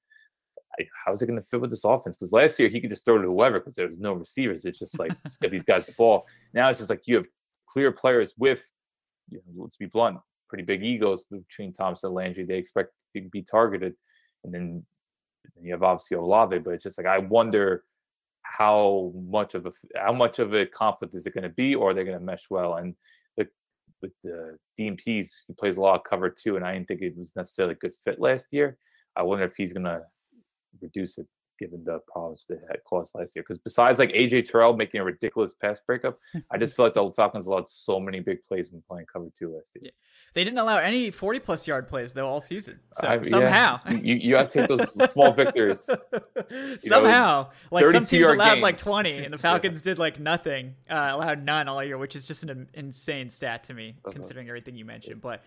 how's 1.05 1.23
it 1.23 1.27
going 1.27 1.41
to 1.41 1.47
fit 1.47 1.61
with 1.61 1.71
this 1.71 1.85
offense? 1.85 2.17
Because 2.17 2.33
last 2.33 2.59
year 2.59 2.69
he 2.69 2.81
could 2.81 2.91
just 2.91 3.05
throw 3.05 3.21
to 3.21 3.27
whoever 3.27 3.61
because 3.61 3.75
there 3.75 3.87
was 3.87 3.99
no 3.99 4.13
receivers. 4.13 4.65
It's 4.65 4.79
just 4.79 4.99
like 4.99 5.13
get 5.41 5.51
these 5.51 5.65
guys 5.65 5.87
the 5.87 5.93
ball. 5.93 6.27
Now 6.55 6.69
it's 6.69 6.79
just 6.79 6.91
like 6.91 7.03
you 7.07 7.17
have 7.17 7.27
clear 7.67 7.93
players 7.93 8.35
with, 8.39 8.63
you 9.31 9.39
know, 9.39 9.63
let's 9.63 9.77
be 9.77 9.87
blunt, 9.87 10.19
pretty 10.49 10.65
big 10.65 10.83
egos 10.83 11.25
between 11.31 11.73
Thompson 11.73 12.09
and 12.09 12.15
Landry. 12.15 12.45
They 12.45 12.59
expect 12.59 12.93
to 13.15 13.23
be 13.23 13.43
targeted, 13.43 13.95
and 14.45 14.55
then 14.55 14.87
you 15.61 15.72
have 15.72 15.82
obviously 15.82 16.16
Olave, 16.16 16.59
but 16.59 16.74
it's 16.74 16.84
just 16.84 16.99
like 16.99 17.07
I 17.07 17.18
wonder 17.18 17.84
how 18.42 19.12
much 19.14 19.55
of 19.55 19.66
a 19.66 19.72
how 19.97 20.12
much 20.12 20.38
of 20.38 20.55
a 20.55 20.66
conflict 20.66 21.14
is 21.14 21.26
it 21.26 21.34
going 21.34 21.44
to 21.44 21.51
be, 21.51 21.74
or 21.74 21.90
are 21.90 21.94
they 21.94 22.05
going 22.05 22.18
to 22.18 22.24
mesh 22.24 22.44
well? 22.51 22.74
And 22.74 22.94
the, 23.36 23.49
with 24.03 24.12
the 24.22 24.57
Dean 24.76 24.97
Pees, 24.97 25.34
he 25.47 25.55
plays 25.55 25.76
a 25.76 25.80
lot 25.80 25.97
of 25.97 26.05
cover 26.05 26.30
two, 26.30 26.57
and 26.57 26.64
I 26.64 26.74
didn't 26.74 26.88
think 26.88 27.03
it 27.03 27.16
was 27.16 27.34
necessarily 27.36 27.74
a 27.74 27.78
good 27.78 27.94
fit 28.05 28.20
last 28.20 28.47
year. 28.53 28.78
I 29.16 29.22
wonder 29.22 29.44
if 29.44 29.57
he's 29.57 29.72
going 29.72 29.84
to 29.84 30.03
reduce 30.80 31.18
it 31.18 31.26
given 31.59 31.85
the 31.85 32.01
problems 32.11 32.47
they 32.49 32.57
had 32.71 32.83
caused 32.85 33.15
last 33.15 33.35
year. 33.35 33.43
Because 33.43 33.59
besides 33.59 33.99
like 33.99 34.11
AJ 34.11 34.51
Terrell 34.51 34.77
making 34.77 35.01
a 35.01 35.05
ridiculous 35.05 35.53
pass 35.53 35.81
breakup, 35.87 36.19
I 36.51 36.59
just 36.59 36.77
feel 36.77 36.87
like 36.87 36.95
the 36.95 37.11
Falcons 37.11 37.47
allowed 37.47 37.71
so 37.71 37.99
many 38.01 38.21
big 38.21 38.45
plays 38.47 38.71
when 38.71 38.83
playing 38.89 39.07
cover 39.13 39.27
two 39.37 39.55
last 39.55 39.75
year. 39.75 39.85
Yeah. 39.87 39.91
They 40.35 40.45
didn't 40.45 40.59
allow 40.59 40.79
any 40.79 41.11
40 41.11 41.41
plus 41.41 41.67
yard 41.67 41.89
plays 41.89 42.13
though 42.13 42.29
all 42.29 42.41
season. 42.41 42.81
So 42.95 43.09
I, 43.09 43.23
somehow 43.23 43.81
yeah. 43.87 43.93
you, 43.93 44.15
you 44.17 44.37
have 44.37 44.49
to 44.51 44.59
take 44.61 44.69
those 44.69 45.13
small 45.13 45.33
victories. 45.33 45.89
somehow. 46.79 47.43
Know, 47.43 47.49
like 47.71 47.87
some 47.87 48.05
teams 48.05 48.29
allowed 48.29 48.55
game. 48.55 48.63
like 48.63 48.77
20 48.77 49.25
and 49.25 49.33
the 49.33 49.39
Falcons 49.47 49.79
yeah. 49.79 49.93
did 49.93 49.99
like 49.99 50.21
nothing, 50.21 50.75
uh, 50.91 51.09
allowed 51.13 51.45
none 51.45 51.69
all 51.69 51.83
year, 51.83 51.99
which 51.99 52.17
is 52.17 52.27
just 52.27 52.45
an 52.45 52.69
insane 52.75 53.31
stat 53.31 53.65
to 53.65 53.75
me 53.75 53.97
uh-huh. 54.05 54.13
considering 54.13 54.49
everything 54.49 54.77
you 54.77 54.85
mentioned. 54.85 55.21
But 55.21 55.43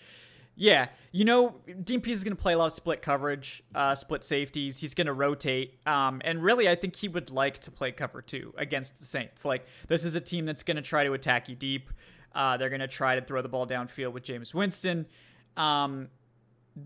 yeah, 0.60 0.90
you 1.14 1.24
know, 1.24 1.56
Dean 1.86 2.02
Pees 2.02 2.18
is 2.18 2.24
going 2.26 2.36
to 2.36 2.42
play 2.42 2.52
a 2.52 2.58
lot 2.58 2.66
of 2.66 2.74
split 2.74 3.02
coverage, 3.02 3.64
uh, 3.74 3.96
split 3.96 4.26
safeties. 4.26 4.78
He's 4.78 4.94
going 4.94 5.08
to 5.08 5.14
rotate, 5.14 5.80
um, 5.88 6.22
and 6.26 6.44
really, 6.44 6.68
I 6.68 6.76
think 6.76 6.98
he 6.98 7.08
would 7.08 7.32
like 7.32 7.60
to 7.60 7.72
play 7.72 7.94
cover 7.94 8.22
two 8.22 8.54
against 8.58 9.00
the 9.00 9.06
Saints. 9.06 9.46
Like 9.46 9.66
this 9.88 10.04
is 10.04 10.16
a 10.16 10.22
team 10.22 10.46
that's 10.46 10.64
going 10.64 10.76
to 10.76 10.84
try 10.84 11.06
to 11.06 11.14
attack 11.14 11.48
you 11.48 11.56
deep. 11.56 11.90
Uh, 12.36 12.58
they're 12.58 12.70
going 12.70 12.82
to 12.82 12.90
try 12.90 13.16
to 13.16 13.22
throw 13.22 13.42
the 13.42 13.48
ball 13.48 13.66
downfield 13.66 14.12
with 14.12 14.24
Jameis 14.24 14.54
Winston. 14.54 15.06
Um, 15.56 16.10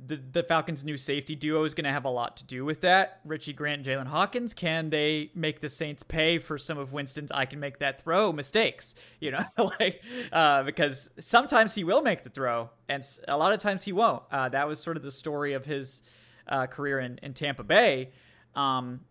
the, 0.05 0.15
the 0.17 0.43
Falcons' 0.43 0.83
new 0.83 0.97
safety 0.97 1.35
duo 1.35 1.63
is 1.63 1.73
going 1.73 1.85
to 1.85 1.91
have 1.91 2.05
a 2.05 2.09
lot 2.09 2.37
to 2.37 2.43
do 2.45 2.63
with 2.65 2.81
that. 2.81 3.19
Richie 3.25 3.53
Grant, 3.53 3.85
Jaylinn 3.85 4.07
Hawkins, 4.07 4.53
can 4.53 4.89
they 4.89 5.31
make 5.35 5.59
the 5.61 5.69
Saints 5.69 6.03
pay 6.03 6.37
for 6.39 6.57
some 6.57 6.77
of 6.77 6.93
Winston's 6.93 7.31
"I 7.31 7.45
can 7.45 7.59
make 7.59 7.79
that 7.79 8.01
throw" 8.03 8.31
mistakes? 8.31 8.95
You 9.19 9.31
know, 9.31 9.43
like 9.79 10.01
uh, 10.31 10.63
because 10.63 11.09
sometimes 11.19 11.75
he 11.75 11.83
will 11.83 12.01
make 12.01 12.23
the 12.23 12.29
throw, 12.29 12.69
and 12.89 13.03
a 13.27 13.37
lot 13.37 13.53
of 13.53 13.59
times 13.59 13.83
he 13.83 13.91
won't. 13.93 14.23
Uh, 14.31 14.49
that 14.49 14.67
was 14.67 14.79
sort 14.79 14.97
of 14.97 15.03
the 15.03 15.11
story 15.11 15.53
of 15.53 15.65
his 15.65 16.01
uh, 16.47 16.67
career 16.67 16.99
in, 16.99 17.19
in 17.23 17.33
Tampa 17.33 17.63
Bay. 17.63 18.11
Um, 18.55 19.01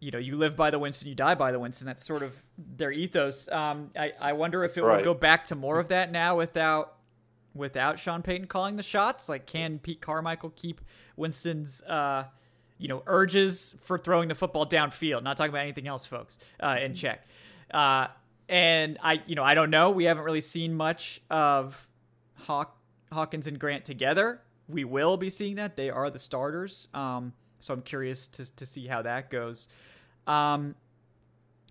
you 0.00 0.10
know, 0.10 0.18
you 0.18 0.36
live 0.36 0.56
by 0.56 0.70
the 0.70 0.78
Winston, 0.80 1.08
you 1.08 1.14
die 1.14 1.36
by 1.36 1.52
the 1.52 1.60
Winston. 1.60 1.86
That's 1.86 2.04
sort 2.04 2.22
of 2.24 2.42
their 2.58 2.90
ethos. 2.90 3.48
Um, 3.48 3.90
I, 3.96 4.12
I 4.20 4.32
wonder 4.32 4.64
if 4.64 4.76
it 4.76 4.82
Right. 4.82 4.96
will 4.96 5.04
go 5.04 5.14
back 5.14 5.44
to 5.44 5.54
more 5.54 5.78
of 5.78 5.88
that 5.88 6.10
now 6.10 6.36
without 6.36 6.96
without 7.54 7.98
Sean 7.98 8.22
Payton 8.22 8.46
calling 8.46 8.76
the 8.76 8.82
shots. 8.82 9.28
Like, 9.28 9.46
can 9.46 9.78
Pete 9.78 10.00
Carmichael 10.00 10.50
keep 10.50 10.80
Winston's 11.16 11.82
uh, 11.82 12.24
you 12.78 12.88
know 12.88 13.02
urges 13.06 13.74
for 13.80 13.98
throwing 13.98 14.28
the 14.28 14.34
football 14.34 14.66
downfield? 14.66 15.22
Not 15.22 15.36
talking 15.36 15.50
about 15.50 15.62
anything 15.62 15.88
else, 15.88 16.06
folks. 16.06 16.38
Uh, 16.60 16.76
in 16.80 16.94
check. 16.94 17.26
Uh, 17.72 18.08
and 18.48 18.98
I, 19.02 19.22
you 19.26 19.34
know, 19.34 19.44
I 19.44 19.54
don't 19.54 19.70
know. 19.70 19.90
We 19.90 20.04
haven't 20.04 20.24
really 20.24 20.40
seen 20.40 20.74
much 20.74 21.22
of 21.30 21.88
Hawk, 22.34 22.76
Hawkins 23.10 23.46
and 23.46 23.58
Grant 23.58 23.84
together. 23.84 24.42
We 24.68 24.84
will 24.84 25.16
be 25.16 25.30
seeing 25.30 25.56
that. 25.56 25.76
They 25.76 25.90
are 25.90 26.10
the 26.10 26.18
starters. 26.18 26.88
Um, 26.92 27.32
so 27.60 27.72
I'm 27.72 27.82
curious 27.82 28.28
to, 28.28 28.56
to 28.56 28.66
see 28.66 28.86
how 28.86 29.02
that 29.02 29.30
goes. 29.30 29.68
Um, 30.26 30.74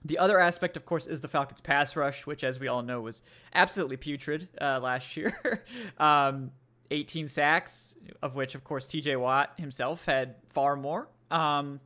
the 0.04 0.18
other 0.18 0.40
aspect, 0.40 0.78
of 0.78 0.86
course, 0.86 1.08
is 1.08 1.22
the 1.22 1.28
Falcons' 1.28 1.62
pass 1.62 1.96
rush, 1.96 2.26
which, 2.26 2.44
as 2.44 2.60
we 2.60 2.68
all 2.68 2.82
know, 2.82 3.02
was 3.02 3.22
absolutely 3.54 3.98
putrid 3.98 4.50
uh, 4.60 4.80
last 4.80 5.16
year. 5.18 5.64
um, 5.98 6.52
18 6.90 7.28
sacks, 7.28 7.96
of 8.22 8.36
which, 8.36 8.56
of 8.56 8.64
course, 8.64 8.88
TJ 8.88 9.20
Watt 9.20 9.54
himself 9.58 10.06
had 10.06 10.36
far 10.50 10.76
more. 10.76 11.08
Um, 11.30 11.80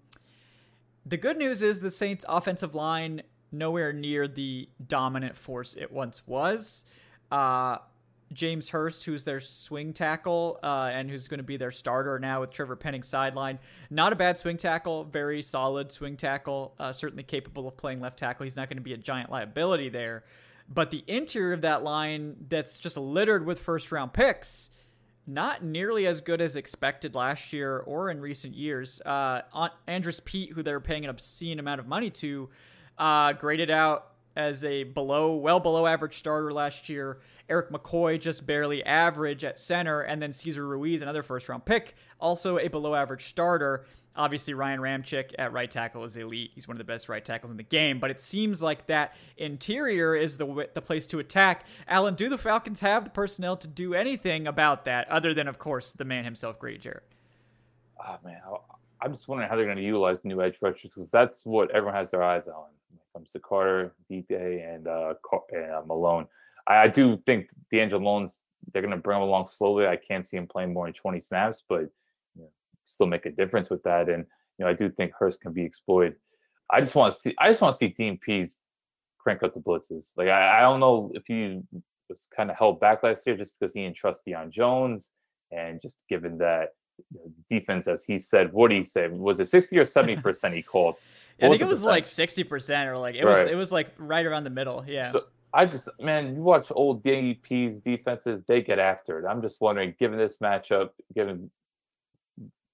the 1.05 1.17
good 1.17 1.37
news 1.37 1.61
is 1.61 1.79
the 1.79 1.91
Saints' 1.91 2.25
offensive 2.27 2.73
line 2.73 3.21
nowhere 3.51 3.93
near 3.93 4.27
the 4.27 4.67
dominant 4.85 5.35
force 5.35 5.75
it 5.75 5.91
once 5.91 6.25
was. 6.25 6.85
Uh, 7.31 7.77
James 8.33 8.69
Hurst, 8.69 9.05
who's 9.05 9.23
their 9.23 9.39
swing 9.39 9.93
tackle 9.93 10.59
uh, 10.63 10.89
and 10.91 11.09
who's 11.09 11.27
going 11.27 11.37
to 11.37 11.43
be 11.43 11.57
their 11.57 11.71
starter 11.71 12.17
now 12.19 12.41
with 12.41 12.51
Trevor 12.51 12.75
Penning 12.75 13.03
sideline. 13.03 13.59
Not 13.89 14.13
a 14.13 14.15
bad 14.15 14.37
swing 14.37 14.57
tackle, 14.57 15.03
very 15.03 15.41
solid 15.41 15.91
swing 15.91 16.17
tackle, 16.17 16.73
uh, 16.79 16.91
certainly 16.91 17.23
capable 17.23 17.67
of 17.67 17.77
playing 17.77 18.01
left 18.01 18.17
tackle. 18.17 18.43
He's 18.43 18.55
not 18.55 18.67
going 18.67 18.77
to 18.77 18.83
be 18.83 18.93
a 18.93 18.97
giant 18.97 19.29
liability 19.29 19.89
there. 19.89 20.23
But 20.67 20.89
the 20.89 21.03
interior 21.07 21.53
of 21.53 21.61
that 21.61 21.83
line 21.83 22.35
that's 22.49 22.77
just 22.77 22.97
littered 22.97 23.45
with 23.45 23.59
first 23.59 23.91
round 23.91 24.13
picks, 24.13 24.71
not 25.27 25.63
nearly 25.63 26.07
as 26.07 26.21
good 26.21 26.41
as 26.41 26.55
expected 26.55 27.13
last 27.13 27.53
year 27.53 27.77
or 27.79 28.09
in 28.09 28.19
recent 28.19 28.55
years. 28.55 28.99
Uh, 29.01 29.41
Andrus 29.87 30.19
Peat, 30.25 30.53
who 30.53 30.63
they're 30.63 30.79
paying 30.79 31.03
an 31.03 31.11
obscene 31.11 31.59
amount 31.59 31.79
of 31.79 31.87
money 31.87 32.09
to, 32.09 32.49
uh, 32.97 33.33
graded 33.33 33.69
out 33.69 34.13
as 34.35 34.63
a 34.63 34.83
below, 34.83 35.35
well 35.35 35.59
below 35.59 35.85
average 35.85 36.17
starter 36.17 36.51
last 36.51 36.89
year. 36.89 37.19
Erik 37.49 37.69
McCoy 37.69 38.19
just 38.19 38.45
barely 38.45 38.83
average 38.83 39.43
at 39.43 39.57
center, 39.57 40.01
and 40.01 40.21
then 40.21 40.31
Cesar 40.31 40.65
Ruiz, 40.65 41.01
another 41.01 41.23
first 41.23 41.47
round 41.47 41.65
pick, 41.65 41.95
also 42.19 42.57
a 42.57 42.67
below 42.67 42.95
average 42.95 43.25
starter. 43.25 43.85
Obviously, 44.15 44.53
Ryan 44.53 44.79
Ramczyk 44.79 45.31
at 45.37 45.51
right 45.51 45.69
tackle 45.69 46.05
is 46.05 46.15
elite. 46.15 46.51
He's 46.55 46.67
one 46.67 46.75
of 46.75 46.79
the 46.79 46.85
best 46.85 47.09
right 47.09 47.23
tackles 47.23 47.51
in 47.51 47.57
the 47.57 47.63
game. 47.63 47.99
But 47.99 48.11
it 48.11 48.19
seems 48.21 48.61
like 48.61 48.87
that 48.87 49.13
interior 49.37 50.15
is 50.15 50.37
the 50.37 50.69
the 50.73 50.81
place 50.81 51.05
to 51.07 51.19
attack. 51.19 51.65
Allen, 51.87 52.15
do 52.15 52.29
the 52.29 52.37
Falcons 52.37 52.79
have 52.79 53.03
the 53.03 53.09
personnel 53.09 53.57
to 53.57 53.67
do 53.67 53.93
anything 53.93 54.47
about 54.47 54.85
that, 54.85 55.09
other 55.09 55.33
than, 55.33 55.47
of 55.47 55.59
course, 55.59 55.91
the 55.91 56.05
man 56.05 56.23
himself, 56.23 56.57
Grady 56.57 56.77
Jarrett? 56.77 57.03
Oh 57.99 58.17
man, 58.23 58.39
I'm 59.01 59.11
just 59.11 59.27
wondering 59.27 59.49
how 59.49 59.55
they're 59.55 59.65
going 59.65 59.77
to 59.77 59.83
utilize 59.83 60.21
the 60.21 60.29
new 60.29 60.41
edge 60.41 60.57
rushers 60.61 60.91
because 60.95 61.11
that's 61.11 61.45
what 61.45 61.69
everyone 61.71 61.95
has 61.95 62.11
their 62.11 62.23
eyes 62.23 62.47
on. 62.47 62.65
To 63.31 63.39
Carter, 63.39 63.93
Dite, 64.09 64.29
and 64.29 64.89
uh, 64.89 65.13
and 65.53 65.71
uh, 65.71 65.81
Malone. 65.85 66.27
I, 66.67 66.87
do 66.87 67.17
think 67.25 67.49
D'Angelo 67.71 68.01
Malone's 68.01 68.39
they're 68.73 68.81
going 68.81 68.91
to 68.91 68.97
bring 68.97 69.17
him 69.17 69.23
along 69.23 69.47
slowly. 69.47 69.87
I 69.87 69.95
can't 69.95 70.25
see 70.25 70.37
him 70.37 70.47
playing 70.47 70.73
more 70.73 70.85
than 70.85 70.93
20 70.93 71.19
snaps, 71.19 71.63
but 71.67 71.81
you 71.81 72.41
know, 72.41 72.49
still 72.85 73.07
make 73.07 73.25
a 73.25 73.31
difference 73.31 73.69
with 73.69 73.83
that. 73.83 74.09
And 74.09 74.25
you 74.57 74.65
know, 74.65 74.71
I 74.71 74.73
do 74.73 74.89
think 74.89 75.13
Hurst 75.17 75.41
can 75.41 75.53
be 75.53 75.63
exploited. 75.63 76.15
I 76.69 76.81
just 76.81 76.95
want 76.95 77.13
to 77.13 77.19
see. 77.19 77.35
I 77.39 77.49
just 77.49 77.61
want 77.61 77.73
to 77.73 77.77
see 77.77 77.89
Dean 77.89 78.17
Pees 78.17 78.57
crank 79.19 79.43
up 79.43 79.53
the 79.53 79.59
blitzes. 79.59 80.13
Like 80.17 80.29
I, 80.29 80.59
I 80.59 80.61
don't 80.61 80.79
know 80.79 81.11
if 81.13 81.23
he 81.27 81.61
was 82.09 82.27
kind 82.35 82.49
of 82.49 82.57
held 82.57 82.79
back 82.79 83.03
last 83.03 83.25
year 83.25 83.37
just 83.37 83.53
because 83.59 83.73
he 83.73 83.83
didn't 83.83 83.95
trust 83.95 84.21
Deion 84.27 84.49
Jones, 84.49 85.11
and 85.51 85.79
just 85.81 86.03
given 86.09 86.37
that 86.39 86.69
you 87.13 87.19
know, 87.19 87.31
defense, 87.47 87.87
as 87.87 88.03
he 88.05 88.17
said, 88.17 88.51
what 88.51 88.69
did 88.69 88.77
he 88.79 88.83
say? 88.85 89.07
Was 89.07 89.39
it 89.39 89.49
60 89.49 89.77
or 89.77 89.85
70 89.85 90.17
percent 90.17 90.55
he 90.55 90.63
called? 90.63 90.95
I 91.41 91.49
think 91.49 91.61
it 91.61 91.67
was 91.67 91.83
like 91.83 92.05
sixty 92.05 92.45
percent, 92.45 92.89
or 92.89 92.97
like 92.97 93.15
it 93.15 93.25
was 93.25 93.47
it 93.47 93.55
was 93.55 93.71
like 93.71 93.89
right 93.97 94.25
around 94.25 94.45
the 94.45 94.49
middle. 94.49 94.85
Yeah. 94.87 95.11
So 95.11 95.25
I 95.55 95.65
just, 95.65 95.89
man, 96.01 96.35
you 96.35 96.41
watch 96.41 96.67
old 96.71 97.03
DP's 97.03 97.81
defenses, 97.81 98.43
they 98.43 98.61
get 98.61 98.77
after 98.77 99.19
it. 99.19 99.25
I'm 99.25 99.41
just 99.41 99.61
wondering, 99.61 99.95
given 99.97 100.17
this 100.19 100.37
matchup, 100.39 100.89
given 101.13 101.49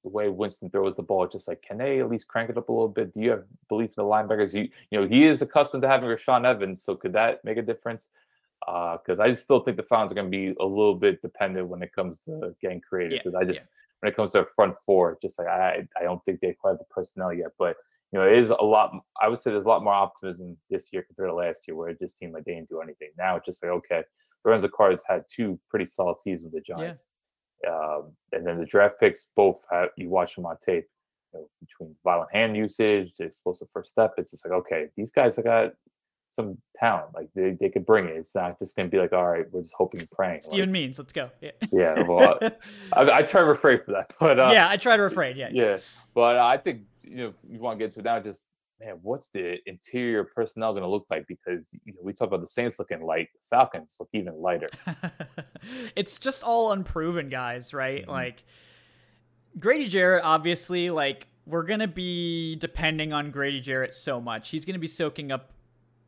the 0.03 0.09
way 0.09 0.29
Winston 0.29 0.71
throws 0.71 0.95
the 0.95 1.03
ball, 1.03 1.27
just 1.27 1.47
like, 1.47 1.61
can 1.61 1.77
they 1.77 1.99
at 1.99 2.09
least 2.09 2.27
crank 2.27 2.49
it 2.49 2.57
up 2.57 2.69
a 2.69 2.71
little 2.71 2.89
bit? 2.89 3.13
Do 3.13 3.21
you 3.21 3.29
have 3.31 3.43
belief 3.69 3.91
in 3.97 4.03
the 4.03 4.09
linebackers? 4.09 4.55
You, 4.55 4.67
you 4.89 4.99
know, 4.99 5.07
he 5.07 5.27
is 5.27 5.43
accustomed 5.43 5.83
to 5.83 5.87
having 5.87 6.09
Rashaan 6.09 6.43
Evans, 6.43 6.83
so 6.83 6.95
could 6.95 7.13
that 7.13 7.45
make 7.45 7.57
a 7.57 7.61
difference? 7.61 8.07
Uh, 8.67 8.97
because 8.97 9.19
I 9.19 9.29
just 9.29 9.43
still 9.43 9.59
think 9.59 9.77
the 9.77 9.83
Falcons 9.83 10.11
are 10.11 10.15
going 10.15 10.31
to 10.31 10.37
be 10.37 10.55
a 10.59 10.65
little 10.65 10.95
bit 10.95 11.21
dependent 11.21 11.67
when 11.67 11.83
it 11.83 11.93
comes 11.93 12.19
to 12.21 12.55
getting 12.61 12.81
creative. 12.81 13.13
Yeah, 13.13 13.19
Because 13.19 13.35
I 13.35 13.43
just, 13.43 13.61
yeah. 13.61 13.67
when 13.99 14.11
it 14.11 14.15
comes 14.15 14.31
to 14.31 14.39
a 14.39 14.45
front 14.55 14.75
four, 14.85 15.17
just 15.21 15.37
like 15.37 15.47
I, 15.47 15.87
I 15.99 16.03
don't 16.03 16.23
think 16.25 16.39
they 16.39 16.53
quite 16.53 16.71
have 16.71 16.79
the 16.79 16.85
personnel 16.85 17.31
yet. 17.33 17.51
But 17.59 17.77
you 18.11 18.19
know, 18.19 18.27
it 18.27 18.37
is 18.37 18.49
a 18.49 18.63
lot. 18.63 18.91
I 19.21 19.29
would 19.29 19.39
say 19.39 19.51
there's 19.51 19.65
a 19.65 19.69
lot 19.69 19.83
more 19.83 19.93
optimism 19.93 20.57
this 20.69 20.89
year 20.91 21.03
compared 21.03 21.29
to 21.29 21.33
last 21.33 21.67
year, 21.67 21.75
where 21.75 21.89
it 21.89 21.99
just 21.99 22.17
seemed 22.17 22.33
like 22.33 22.43
they 22.43 22.53
didn't 22.55 22.69
do 22.69 22.81
anything. 22.81 23.09
Now 23.17 23.37
it's 23.37 23.45
just 23.45 23.63
like, 23.63 23.71
okay, 23.71 24.03
Lorenzo 24.43 24.67
Carter's 24.67 25.03
had 25.07 25.23
two 25.33 25.59
pretty 25.69 25.85
solid 25.85 26.19
seasons 26.19 26.51
with 26.53 26.63
the 26.63 26.73
Giants, 26.73 27.05
um, 27.67 28.11
and 28.33 28.45
then 28.45 28.59
the 28.59 28.65
draft 28.65 28.95
picks 28.99 29.27
both 29.35 29.61
have. 29.71 29.89
You 29.95 30.09
watch 30.09 30.35
them 30.35 30.45
on 30.45 30.57
tape, 30.65 30.87
you 31.33 31.39
know, 31.39 31.47
between 31.61 31.95
violent 32.03 32.33
hand 32.33 32.57
usage, 32.57 33.13
the 33.17 33.23
explosive 33.23 33.69
first 33.71 33.91
step. 33.91 34.13
It's 34.17 34.31
just 34.31 34.45
like, 34.45 34.53
okay, 34.53 34.87
these 34.97 35.11
guys 35.11 35.37
have 35.37 35.45
got 35.45 35.71
some 36.31 36.57
talent. 36.75 37.13
Like 37.13 37.29
they, 37.35 37.55
they 37.59 37.69
could 37.69 37.85
bring 37.85 38.05
it. 38.05 38.15
It's 38.15 38.35
not 38.35 38.57
just 38.59 38.75
gonna 38.75 38.89
be 38.89 38.97
like, 38.97 39.13
all 39.13 39.29
right, 39.29 39.45
we're 39.51 39.61
just 39.61 39.75
hoping 39.77 40.01
and 40.01 40.11
praying. 40.11 40.41
Like, 40.43 40.51
Steven 40.51 40.71
Means, 40.71 40.97
let's 40.99 41.13
go. 41.13 41.29
Yeah. 41.39 41.51
yeah, 41.71 42.01
well, 42.03 42.39
I, 42.93 42.99
I 42.99 43.21
try 43.21 43.41
to 43.41 43.47
refrain 43.47 43.79
from 43.85 43.93
that, 43.93 44.13
but 44.19 44.39
uh, 44.39 44.49
yeah, 44.51 44.69
I 44.69 44.77
try 44.77 44.97
to 44.97 45.03
refrain. 45.03 45.37
Yeah. 45.37 45.49
yeah, 45.51 45.77
but 46.13 46.37
I 46.37 46.57
think 46.57 46.83
you 47.11 47.17
know 47.17 47.27
if 47.27 47.35
you 47.49 47.59
want 47.59 47.77
to 47.77 47.85
get 47.85 47.93
to 47.93 47.99
it 47.99 48.05
now, 48.05 48.19
just 48.19 48.45
man, 48.79 48.99
what's 49.01 49.29
the 49.29 49.57
interior 49.65 50.23
personnel 50.23 50.71
going 50.71 50.83
to 50.83 50.89
look 50.89 51.05
like? 51.09 51.25
Because 51.27 51.67
you 51.85 51.93
know, 51.93 51.99
we 52.01 52.13
talk 52.13 52.27
about 52.27 52.41
the 52.41 52.47
Saints 52.47 52.79
looking 52.79 53.01
light, 53.01 53.29
the 53.33 53.39
Falcons 53.49 53.95
look 53.99 54.09
even 54.13 54.41
lighter. 54.41 54.67
it's 55.95 56.19
just 56.19 56.43
all 56.43 56.71
unproven 56.71 57.29
guys, 57.29 57.73
right? 57.73 58.05
Mhm. 58.05 58.09
Like 58.09 58.43
Grady 59.59 59.87
Jarrett, 59.87 60.23
obviously, 60.23 60.89
like 60.89 61.27
we're 61.45 61.63
gonna 61.63 61.87
be 61.87 62.55
depending 62.55 63.13
on 63.13 63.31
Grady 63.31 63.59
Jarrett 63.59 63.93
so 63.93 64.21
much. 64.21 64.49
He's 64.49 64.65
gonna 64.65 64.79
be 64.79 64.87
soaking 64.87 65.31
up 65.31 65.51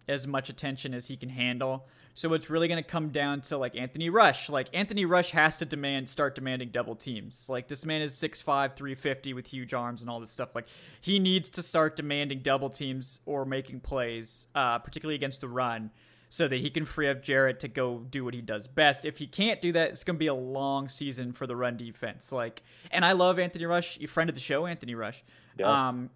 as 0.07 0.27
much 0.27 0.49
attention 0.49 0.93
as 0.93 1.07
he 1.07 1.17
can 1.17 1.29
handle. 1.29 1.87
So 2.15 2.33
it's 2.33 2.49
really 2.49 2.67
going 2.67 2.81
to 2.81 2.87
come 2.87 3.09
down 3.09 3.41
to 3.41 3.57
like 3.57 3.75
Anthony 3.75 4.09
Rush. 4.09 4.49
Like 4.49 4.69
Anthony 4.73 5.05
Rush 5.05 5.31
has 5.31 5.57
to 5.57 5.65
demand 5.65 6.09
start 6.09 6.35
demanding 6.35 6.69
double 6.69 6.95
teams. 6.95 7.49
Like 7.49 7.67
this 7.67 7.85
man 7.85 8.01
is 8.01 8.13
6'5, 8.15 8.75
350 8.75 9.33
with 9.33 9.47
huge 9.47 9.73
arms 9.73 10.01
and 10.01 10.09
all 10.09 10.19
this 10.19 10.31
stuff. 10.31 10.49
Like 10.53 10.67
he 11.01 11.17
needs 11.19 11.49
to 11.51 11.63
start 11.63 11.95
demanding 11.95 12.39
double 12.39 12.69
teams 12.69 13.19
or 13.25 13.45
making 13.45 13.79
plays, 13.79 14.47
uh, 14.53 14.79
particularly 14.79 15.15
against 15.15 15.41
the 15.41 15.47
run, 15.47 15.89
so 16.29 16.47
that 16.47 16.59
he 16.59 16.69
can 16.69 16.85
free 16.85 17.09
up 17.09 17.23
Jarrett 17.23 17.59
to 17.61 17.67
go 17.67 17.99
do 18.09 18.23
what 18.23 18.33
he 18.33 18.41
does 18.41 18.67
best. 18.67 19.05
If 19.05 19.17
he 19.17 19.27
can't 19.27 19.61
do 19.61 19.71
that, 19.71 19.89
it's 19.89 20.03
going 20.03 20.15
to 20.15 20.19
be 20.19 20.27
a 20.27 20.33
long 20.33 20.89
season 20.89 21.31
for 21.31 21.47
the 21.47 21.55
run 21.55 21.77
defense. 21.77 22.31
Like, 22.31 22.61
and 22.91 23.03
I 23.03 23.11
love 23.11 23.39
Anthony 23.39 23.65
Rush, 23.65 23.99
you 23.99 24.07
friend 24.07 24.29
of 24.29 24.35
the 24.35 24.41
show, 24.41 24.65
Anthony 24.65 24.95
Rush. 24.95 25.23
Yes. 25.57 25.67
Um, 25.67 26.09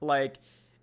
like 0.00 0.36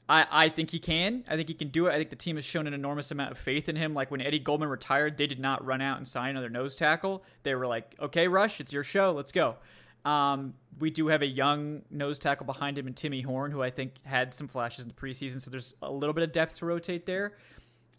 I, 0.09 0.25
I 0.31 0.49
think 0.49 0.71
he 0.71 0.79
can. 0.79 1.23
I 1.29 1.35
think 1.35 1.47
he 1.47 1.53
can 1.53 1.67
do 1.67 1.85
it. 1.85 1.93
I 1.93 1.97
think 1.97 2.09
the 2.09 2.15
team 2.15 2.35
has 2.37 2.43
shown 2.43 2.65
an 2.65 2.73
enormous 2.73 3.11
amount 3.11 3.31
of 3.31 3.37
faith 3.37 3.69
in 3.69 3.75
him. 3.75 3.93
Like 3.93 4.09
when 4.09 4.21
Eddie 4.21 4.39
Goldman 4.39 4.67
retired, 4.67 5.17
they 5.17 5.27
did 5.27 5.39
not 5.39 5.63
run 5.63 5.81
out 5.81 5.97
and 5.97 6.07
sign 6.07 6.31
another 6.31 6.49
nose 6.49 6.75
tackle. 6.75 7.23
They 7.43 7.53
were 7.53 7.67
like, 7.67 7.95
okay, 7.99 8.27
Rush, 8.27 8.59
it's 8.59 8.73
your 8.73 8.83
show. 8.83 9.11
Let's 9.11 9.31
go. 9.31 9.57
Um, 10.05 10.55
we 10.79 10.89
do 10.89 11.07
have 11.07 11.21
a 11.21 11.27
young 11.27 11.83
nose 11.91 12.17
tackle 12.17 12.47
behind 12.47 12.77
him 12.77 12.87
in 12.87 12.95
Timmy 12.95 13.21
Horne, 13.21 13.51
who 13.51 13.61
I 13.61 13.69
think 13.69 13.93
had 14.03 14.33
some 14.33 14.47
flashes 14.47 14.83
in 14.83 14.87
the 14.87 14.95
preseason. 14.95 15.41
So 15.41 15.51
there's 15.51 15.75
a 15.83 15.91
little 15.91 16.13
bit 16.13 16.23
of 16.23 16.31
depth 16.31 16.57
to 16.57 16.65
rotate 16.65 17.05
there. 17.05 17.33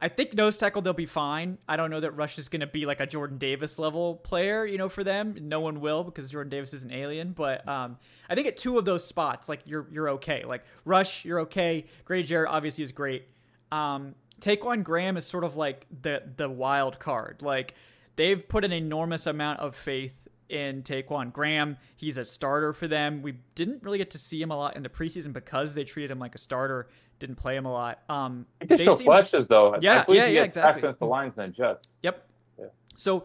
I 0.02 0.08
think 0.08 0.34
nose 0.34 0.56
tackle 0.56 0.80
they'll 0.80 0.94
be 0.94 1.06
fine. 1.06 1.58
I 1.68 1.76
don't 1.76 1.90
know 1.90 2.00
that 2.00 2.12
Rush 2.12 2.38
is 2.38 2.48
going 2.48 2.60
to 2.60 2.66
be 2.66 2.86
like 2.86 3.00
a 3.00 3.06
Jordan 3.06 3.36
Davis 3.36 3.78
level 3.78 4.16
player, 4.16 4.64
you 4.64 4.78
know, 4.78 4.88
for 4.88 5.04
them. 5.04 5.36
No 5.42 5.60
one 5.60 5.80
will 5.80 6.04
because 6.04 6.30
Jordan 6.30 6.50
Davis 6.50 6.72
is 6.72 6.84
an 6.84 6.92
alien. 6.92 7.32
But 7.32 7.66
um, 7.68 7.98
I 8.28 8.34
think 8.34 8.46
at 8.46 8.56
two 8.56 8.78
of 8.78 8.84
those 8.86 9.06
spots, 9.06 9.48
like 9.48 9.60
you're 9.66 9.86
you're 9.92 10.10
okay. 10.10 10.44
Like 10.44 10.64
Rush, 10.84 11.24
you're 11.24 11.40
okay. 11.40 11.86
Grady 12.04 12.26
Jarrett 12.26 12.50
obviously 12.50 12.82
is 12.82 12.92
great. 12.92 13.28
Um, 13.70 14.14
Ta'Quon 14.40 14.82
Graham 14.82 15.16
is 15.16 15.26
sort 15.26 15.44
of 15.44 15.56
like 15.56 15.86
the 16.02 16.22
the 16.36 16.48
wild 16.48 16.98
card. 16.98 17.42
Like 17.42 17.74
they've 18.16 18.46
put 18.48 18.64
an 18.64 18.72
enormous 18.72 19.26
amount 19.26 19.60
of 19.60 19.76
faith 19.76 20.28
in 20.48 20.82
Ta'Quon 20.82 21.30
Graham. 21.30 21.76
He's 21.96 22.16
a 22.18 22.24
starter 22.24 22.72
for 22.72 22.88
them. 22.88 23.22
We 23.22 23.36
didn't 23.54 23.82
really 23.82 23.98
get 23.98 24.10
to 24.12 24.18
see 24.18 24.40
him 24.40 24.50
a 24.50 24.56
lot 24.56 24.76
in 24.76 24.82
the 24.82 24.88
preseason 24.88 25.32
because 25.32 25.74
they 25.74 25.84
treated 25.84 26.10
him 26.10 26.18
like 26.18 26.34
a 26.34 26.38
starter. 26.38 26.88
Didn't 27.20 27.36
play 27.36 27.54
him 27.54 27.66
a 27.66 27.72
lot. 27.72 28.00
Um, 28.08 28.46
He 28.60 28.66
did 28.66 28.78
they 28.78 28.84
show 28.84 28.96
seem- 28.96 29.04
flashes 29.04 29.46
though. 29.46 29.76
Yeah, 29.80 30.04
yeah, 30.08 30.26
he 30.26 30.34
yeah, 30.34 30.42
exactly. 30.42 30.92
the 30.98 31.06
Lions 31.06 31.38
and 31.38 31.54
Jets. 31.54 31.86
Yep. 32.02 32.26
Yeah. 32.58 32.64
So 32.96 33.24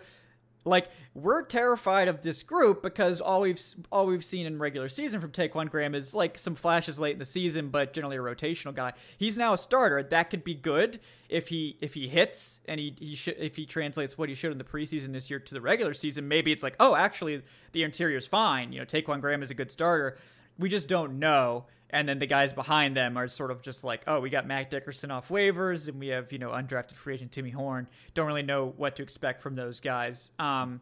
Like 0.66 0.90
we're 1.14 1.44
terrified 1.44 2.08
of 2.10 2.22
this 2.24 2.44
group 2.44 2.84
because 2.84 3.22
all 3.22 3.40
we've 3.42 3.62
all 3.92 4.06
we've 4.08 4.26
seen 4.26 4.46
in 4.46 4.60
regular 4.60 4.90
season 4.90 5.22
from 5.22 5.32
Ta'Quon 5.32 5.70
Graham 5.70 5.96
is 5.96 6.14
like 6.14 6.38
some 6.38 6.56
flashes 6.56 7.00
late 7.00 7.14
in 7.14 7.20
the 7.20 7.26
season, 7.26 7.70
but 7.70 7.94
generally 7.94 8.18
a 8.18 8.20
rotational 8.20 8.74
guy. 8.76 8.92
He's 9.18 9.38
now 9.38 9.54
a 9.54 9.58
starter. 9.58 10.04
That 10.04 10.30
could 10.32 10.44
be 10.44 10.56
good 10.56 11.00
if 11.30 11.48
he 11.48 11.78
if 11.82 11.94
he 11.94 12.08
hits 12.10 12.60
and 12.68 12.80
he 12.82 12.96
he 13.00 13.16
should 13.16 13.38
if 13.40 13.56
he 13.56 13.66
translates 13.66 14.18
what 14.18 14.28
he 14.28 14.36
showed 14.36 14.52
in 14.52 14.58
the 14.58 14.64
preseason 14.66 15.14
this 15.14 15.30
year 15.30 15.40
to 15.40 15.54
the 15.54 15.62
regular 15.62 15.94
season. 15.94 16.28
Maybe 16.28 16.52
it's 16.52 16.64
like, 16.64 16.76
oh, 16.82 16.96
actually 16.96 17.44
the 17.72 17.84
interior's 17.84 18.28
fine. 18.28 18.74
You 18.74 18.80
know, 18.80 18.86
Ta'Quon 18.86 19.22
Graham 19.22 19.42
is 19.42 19.52
a 19.52 19.56
good 19.56 19.72
starter. 19.72 20.18
We 20.60 20.68
just 20.68 20.88
don't 20.88 21.20
know 21.20 21.66
and 21.96 22.10
then 22.10 22.20
the 22.20 22.28
guys 22.28 22.52
behind 22.52 22.96
them 22.96 23.16
are 23.16 23.30
sort 23.30 23.52
of 23.52 23.62
just 23.62 23.86
like, 23.86 24.04
oh, 24.06 24.20
we 24.20 24.30
got 24.30 24.46
Matt 24.46 24.70
Dickerson 24.70 25.12
off 25.12 25.30
waivers, 25.30 25.88
and 25.88 25.98
we 25.98 26.10
have 26.10 26.32
you 26.34 26.38
know 26.38 26.50
undrafted 26.50 26.94
free 26.94 27.14
agent 27.16 27.32
Timmy 27.32 27.52
Horne. 27.52 27.88
Don't 28.14 28.28
really 28.28 28.44
know 28.44 28.74
what 28.76 28.98
to 28.98 29.04
expect 29.04 29.42
from 29.42 29.56
those 29.56 29.80
guys. 29.80 30.30
Um, 30.38 30.82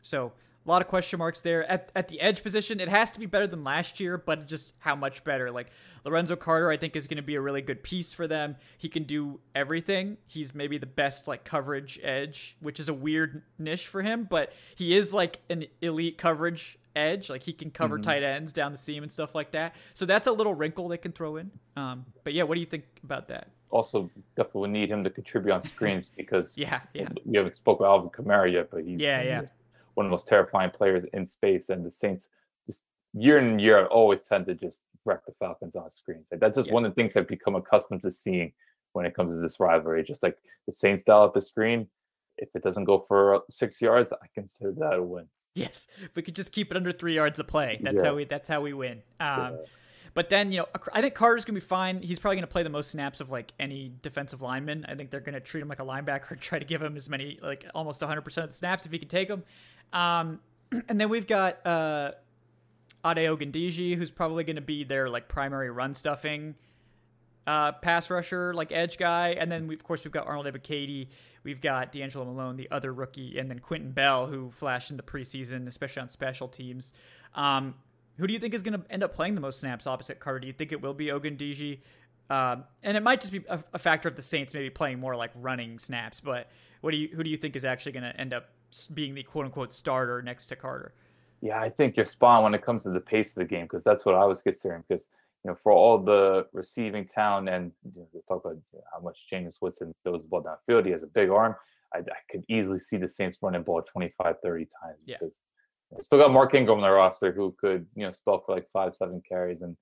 so 0.00 0.32
a 0.64 0.70
lot 0.70 0.80
of 0.80 0.88
question 0.88 1.18
marks 1.18 1.40
there 1.40 1.70
at 1.70 1.92
at 1.94 2.08
the 2.08 2.22
edge 2.22 2.42
position. 2.42 2.80
It 2.80 2.88
has 2.88 3.12
to 3.12 3.20
be 3.20 3.26
better 3.26 3.46
than 3.46 3.64
last 3.64 4.00
year, 4.00 4.16
but 4.16 4.48
just 4.48 4.74
how 4.78 4.96
much 4.96 5.24
better? 5.24 5.50
Like 5.50 5.68
Lorenzo 6.06 6.36
Carter, 6.36 6.70
I 6.70 6.78
think 6.78 6.96
is 6.96 7.06
going 7.06 7.18
to 7.18 7.22
be 7.22 7.34
a 7.34 7.40
really 7.42 7.60
good 7.60 7.82
piece 7.82 8.14
for 8.14 8.26
them. 8.26 8.56
He 8.78 8.88
can 8.88 9.02
do 9.02 9.40
everything. 9.54 10.16
He's 10.26 10.54
maybe 10.54 10.78
the 10.78 10.86
best 10.86 11.28
like 11.28 11.44
coverage 11.44 12.00
edge, 12.02 12.56
which 12.60 12.80
is 12.80 12.88
a 12.88 12.94
weird 12.94 13.42
niche 13.58 13.86
for 13.86 14.00
him, 14.00 14.26
but 14.28 14.54
he 14.74 14.96
is 14.96 15.12
like 15.12 15.40
an 15.50 15.66
elite 15.82 16.16
coverage 16.16 16.78
edge. 16.96 17.30
Like 17.30 17.42
he 17.42 17.52
can 17.52 17.70
cover 17.70 17.96
mm-hmm. 17.96 18.02
tight 18.02 18.22
ends 18.22 18.52
down 18.52 18.72
the 18.72 18.78
seam 18.78 19.02
and 19.02 19.10
stuff 19.10 19.34
like 19.34 19.52
that. 19.52 19.74
So 19.94 20.06
that's 20.06 20.26
a 20.26 20.32
little 20.32 20.54
wrinkle 20.54 20.88
they 20.88 20.98
can 20.98 21.12
throw 21.12 21.36
in. 21.36 21.50
Um, 21.76 22.06
but 22.22 22.32
yeah, 22.32 22.44
what 22.44 22.54
do 22.54 22.60
you 22.60 22.66
think 22.66 22.84
about 23.02 23.28
that? 23.28 23.48
Also, 23.70 24.10
definitely 24.36 24.70
need 24.70 24.90
him 24.90 25.02
to 25.02 25.10
contribute 25.10 25.52
on 25.52 25.62
screens 25.62 26.10
because 26.16 26.56
yeah, 26.56 26.80
yeah. 26.92 27.08
We 27.24 27.36
haven't 27.36 27.56
spoke 27.56 27.80
about 27.80 27.90
Alvin 27.90 28.10
Kamara 28.10 28.52
yet, 28.52 28.70
but 28.70 28.84
he's 28.84 29.00
yeah, 29.00 29.22
yeah. 29.22 29.42
one 29.94 30.06
of 30.06 30.10
the 30.10 30.14
most 30.14 30.28
terrifying 30.28 30.70
players 30.70 31.04
in 31.12 31.26
space, 31.26 31.70
and 31.70 31.84
the 31.84 31.90
Saints 31.90 32.28
just 32.66 32.84
year 33.12 33.38
in 33.38 33.46
and 33.46 33.60
year 33.60 33.80
out 33.80 33.88
always 33.90 34.22
tend 34.22 34.46
to 34.46 34.54
just 34.54 34.82
wreck 35.04 35.24
the 35.26 35.32
Falcons 35.38 35.76
on 35.76 35.90
screens. 35.90 36.28
Like 36.30 36.40
that's 36.40 36.56
just 36.56 36.68
yeah. 36.68 36.74
one 36.74 36.84
of 36.84 36.92
the 36.92 36.94
things 36.94 37.16
I've 37.16 37.28
become 37.28 37.56
accustomed 37.56 38.02
to 38.04 38.10
seeing 38.10 38.52
when 38.92 39.06
it 39.06 39.14
comes 39.14 39.34
to 39.34 39.40
this 39.40 39.58
rivalry. 39.58 40.02
Just 40.04 40.22
like 40.22 40.38
the 40.66 40.72
Saints 40.72 41.02
dial 41.02 41.24
up 41.24 41.36
a 41.36 41.40
screen, 41.40 41.88
if 42.38 42.48
it 42.54 42.62
doesn't 42.62 42.84
go 42.84 42.98
for 42.98 43.42
six 43.50 43.80
yards, 43.80 44.12
I 44.12 44.26
consider 44.34 44.72
that 44.78 44.94
a 44.94 45.02
win. 45.02 45.26
Yes, 45.54 45.86
we 46.14 46.22
could 46.22 46.34
just 46.34 46.52
keep 46.52 46.70
it 46.70 46.76
under 46.76 46.90
three 46.90 47.14
yards 47.14 47.38
of 47.38 47.46
play. 47.46 47.78
That's 47.80 48.02
yeah. 48.02 48.08
how 48.08 48.16
we. 48.16 48.24
That's 48.24 48.48
how 48.48 48.60
we 48.60 48.72
win. 48.72 49.02
Um, 49.20 49.38
yeah. 49.38 49.50
But 50.14 50.28
then 50.28 50.52
you 50.52 50.58
know, 50.58 50.66
I 50.92 51.00
think 51.00 51.14
Carter's 51.14 51.44
gonna 51.44 51.56
be 51.56 51.60
fine. 51.60 52.00
He's 52.02 52.18
probably 52.18 52.36
gonna 52.36 52.46
play 52.46 52.62
the 52.62 52.70
most 52.70 52.90
snaps 52.90 53.20
of 53.20 53.30
like 53.30 53.52
any 53.58 53.92
defensive 54.02 54.40
lineman. 54.40 54.86
I 54.88 54.94
think 54.94 55.10
they're 55.10 55.20
gonna 55.20 55.40
treat 55.40 55.60
him 55.60 55.68
like 55.68 55.80
a 55.80 55.84
linebacker, 55.84 56.38
try 56.40 56.58
to 56.58 56.64
give 56.64 56.82
him 56.82 56.96
as 56.96 57.08
many 57.08 57.38
like 57.42 57.66
almost 57.74 58.00
100 58.00 58.22
percent 58.22 58.44
of 58.44 58.50
the 58.50 58.56
snaps 58.56 58.86
if 58.86 58.92
he 58.92 58.98
can 58.98 59.08
take 59.08 59.28
them. 59.28 59.42
Um, 59.92 60.40
and 60.88 61.00
then 61.00 61.08
we've 61.08 61.26
got 61.26 61.64
uh, 61.66 62.12
Ade 63.04 63.18
Ogundeji, 63.18 63.96
who's 63.96 64.10
probably 64.12 64.44
gonna 64.44 64.60
be 64.60 64.84
their 64.84 65.08
like 65.08 65.28
primary 65.28 65.70
run 65.70 65.94
stuffing 65.94 66.54
uh, 67.46 67.72
pass 67.72 68.10
rusher, 68.10 68.54
like 68.54 68.72
edge 68.72 68.98
guy, 68.98 69.36
and 69.38 69.50
then 69.50 69.66
we, 69.66 69.74
of 69.74 69.84
course 69.84 70.04
we've 70.04 70.12
got 70.12 70.26
Arnold 70.26 70.46
Ebiketie, 70.46 71.08
we've 71.42 71.60
got 71.60 71.92
D'Angelo 71.92 72.24
Malone, 72.24 72.56
the 72.56 72.70
other 72.70 72.92
rookie, 72.92 73.38
and 73.38 73.50
then 73.50 73.58
Quinton 73.58 73.92
Bell, 73.92 74.26
who 74.26 74.50
flashed 74.50 74.90
in 74.90 74.96
the 74.96 75.02
preseason, 75.02 75.66
especially 75.66 76.02
on 76.02 76.08
special 76.08 76.48
teams. 76.48 76.92
Um, 77.34 77.74
who 78.16 78.26
do 78.26 78.32
you 78.32 78.38
think 78.38 78.54
is 78.54 78.62
going 78.62 78.80
to 78.80 78.90
end 78.90 79.02
up 79.02 79.14
playing 79.14 79.34
the 79.34 79.40
most 79.40 79.60
snaps 79.60 79.86
opposite 79.86 80.20
Carter? 80.20 80.40
Do 80.40 80.46
you 80.46 80.52
think 80.52 80.72
it 80.72 80.80
will 80.80 80.94
be 80.94 81.06
Ogundeji? 81.06 81.80
Um, 82.30 82.64
and 82.82 82.96
it 82.96 83.02
might 83.02 83.20
just 83.20 83.32
be 83.32 83.44
a, 83.48 83.62
a, 83.74 83.78
factor 83.78 84.08
of 84.08 84.16
the 84.16 84.22
Saints 84.22 84.54
maybe 84.54 84.70
playing 84.70 84.98
more 84.98 85.14
like 85.14 85.30
running 85.34 85.78
snaps. 85.78 86.20
But 86.20 86.48
what 86.80 86.92
do 86.92 86.96
you 86.96 87.08
who 87.14 87.22
do 87.22 87.28
you 87.28 87.36
think 87.36 87.54
is 87.54 87.66
actually 87.66 87.92
going 87.92 88.04
to 88.04 88.18
end 88.18 88.32
up 88.32 88.48
being 88.94 89.14
the 89.14 89.22
quote 89.22 89.44
unquote 89.44 89.74
starter 89.74 90.22
next 90.22 90.46
to 90.46 90.56
Carter? 90.56 90.94
Yeah, 91.42 91.60
I 91.60 91.68
think 91.68 91.96
you're 91.96 92.06
spot 92.06 92.42
when 92.42 92.54
it 92.54 92.64
comes 92.64 92.84
to 92.84 92.90
the 92.90 93.00
pace 93.00 93.36
of 93.36 93.42
the 93.42 93.44
game 93.44 93.66
because 93.66 93.84
that's 93.84 94.06
what 94.06 94.14
I 94.14 94.24
was 94.24 94.40
considering. 94.40 94.84
Because 94.88 95.10
you 95.44 95.50
know, 95.50 95.56
for 95.62 95.72
all 95.72 95.98
the 95.98 96.46
receiving 96.52 97.06
talent 97.06 97.48
and 97.48 97.70
you 97.84 98.00
know, 98.00 98.08
we 98.12 98.20
talk 98.26 98.44
about 98.44 98.58
how 98.92 99.00
much 99.00 99.26
Jameis 99.30 99.56
Winston 99.60 99.94
throws 100.02 100.22
the 100.22 100.28
ball 100.28 100.42
downfield, 100.42 100.86
he 100.86 100.92
has 100.92 101.02
a 101.02 101.08
big 101.08 101.28
arm. 101.28 101.54
I, 101.94 101.98
I 101.98 102.20
could 102.30 102.44
easily 102.48 102.78
see 102.78 102.96
the 102.96 103.08
Saints 103.08 103.38
running 103.42 103.62
ball 103.62 103.82
25, 103.82 104.36
30 104.42 104.64
times 104.82 104.98
yeah. 105.06 105.16
because 105.20 105.40
still 106.00 106.18
got 106.18 106.32
Mark 106.32 106.54
Ingram 106.54 106.78
on 106.78 106.82
their 106.82 106.94
roster 106.94 107.30
who 107.32 107.54
could, 107.60 107.86
you 107.94 108.04
know, 108.04 108.10
spell 108.10 108.42
for 108.44 108.54
like 108.54 108.66
five, 108.72 108.94
seven 108.94 109.22
carries. 109.28 109.62
And 109.62 109.76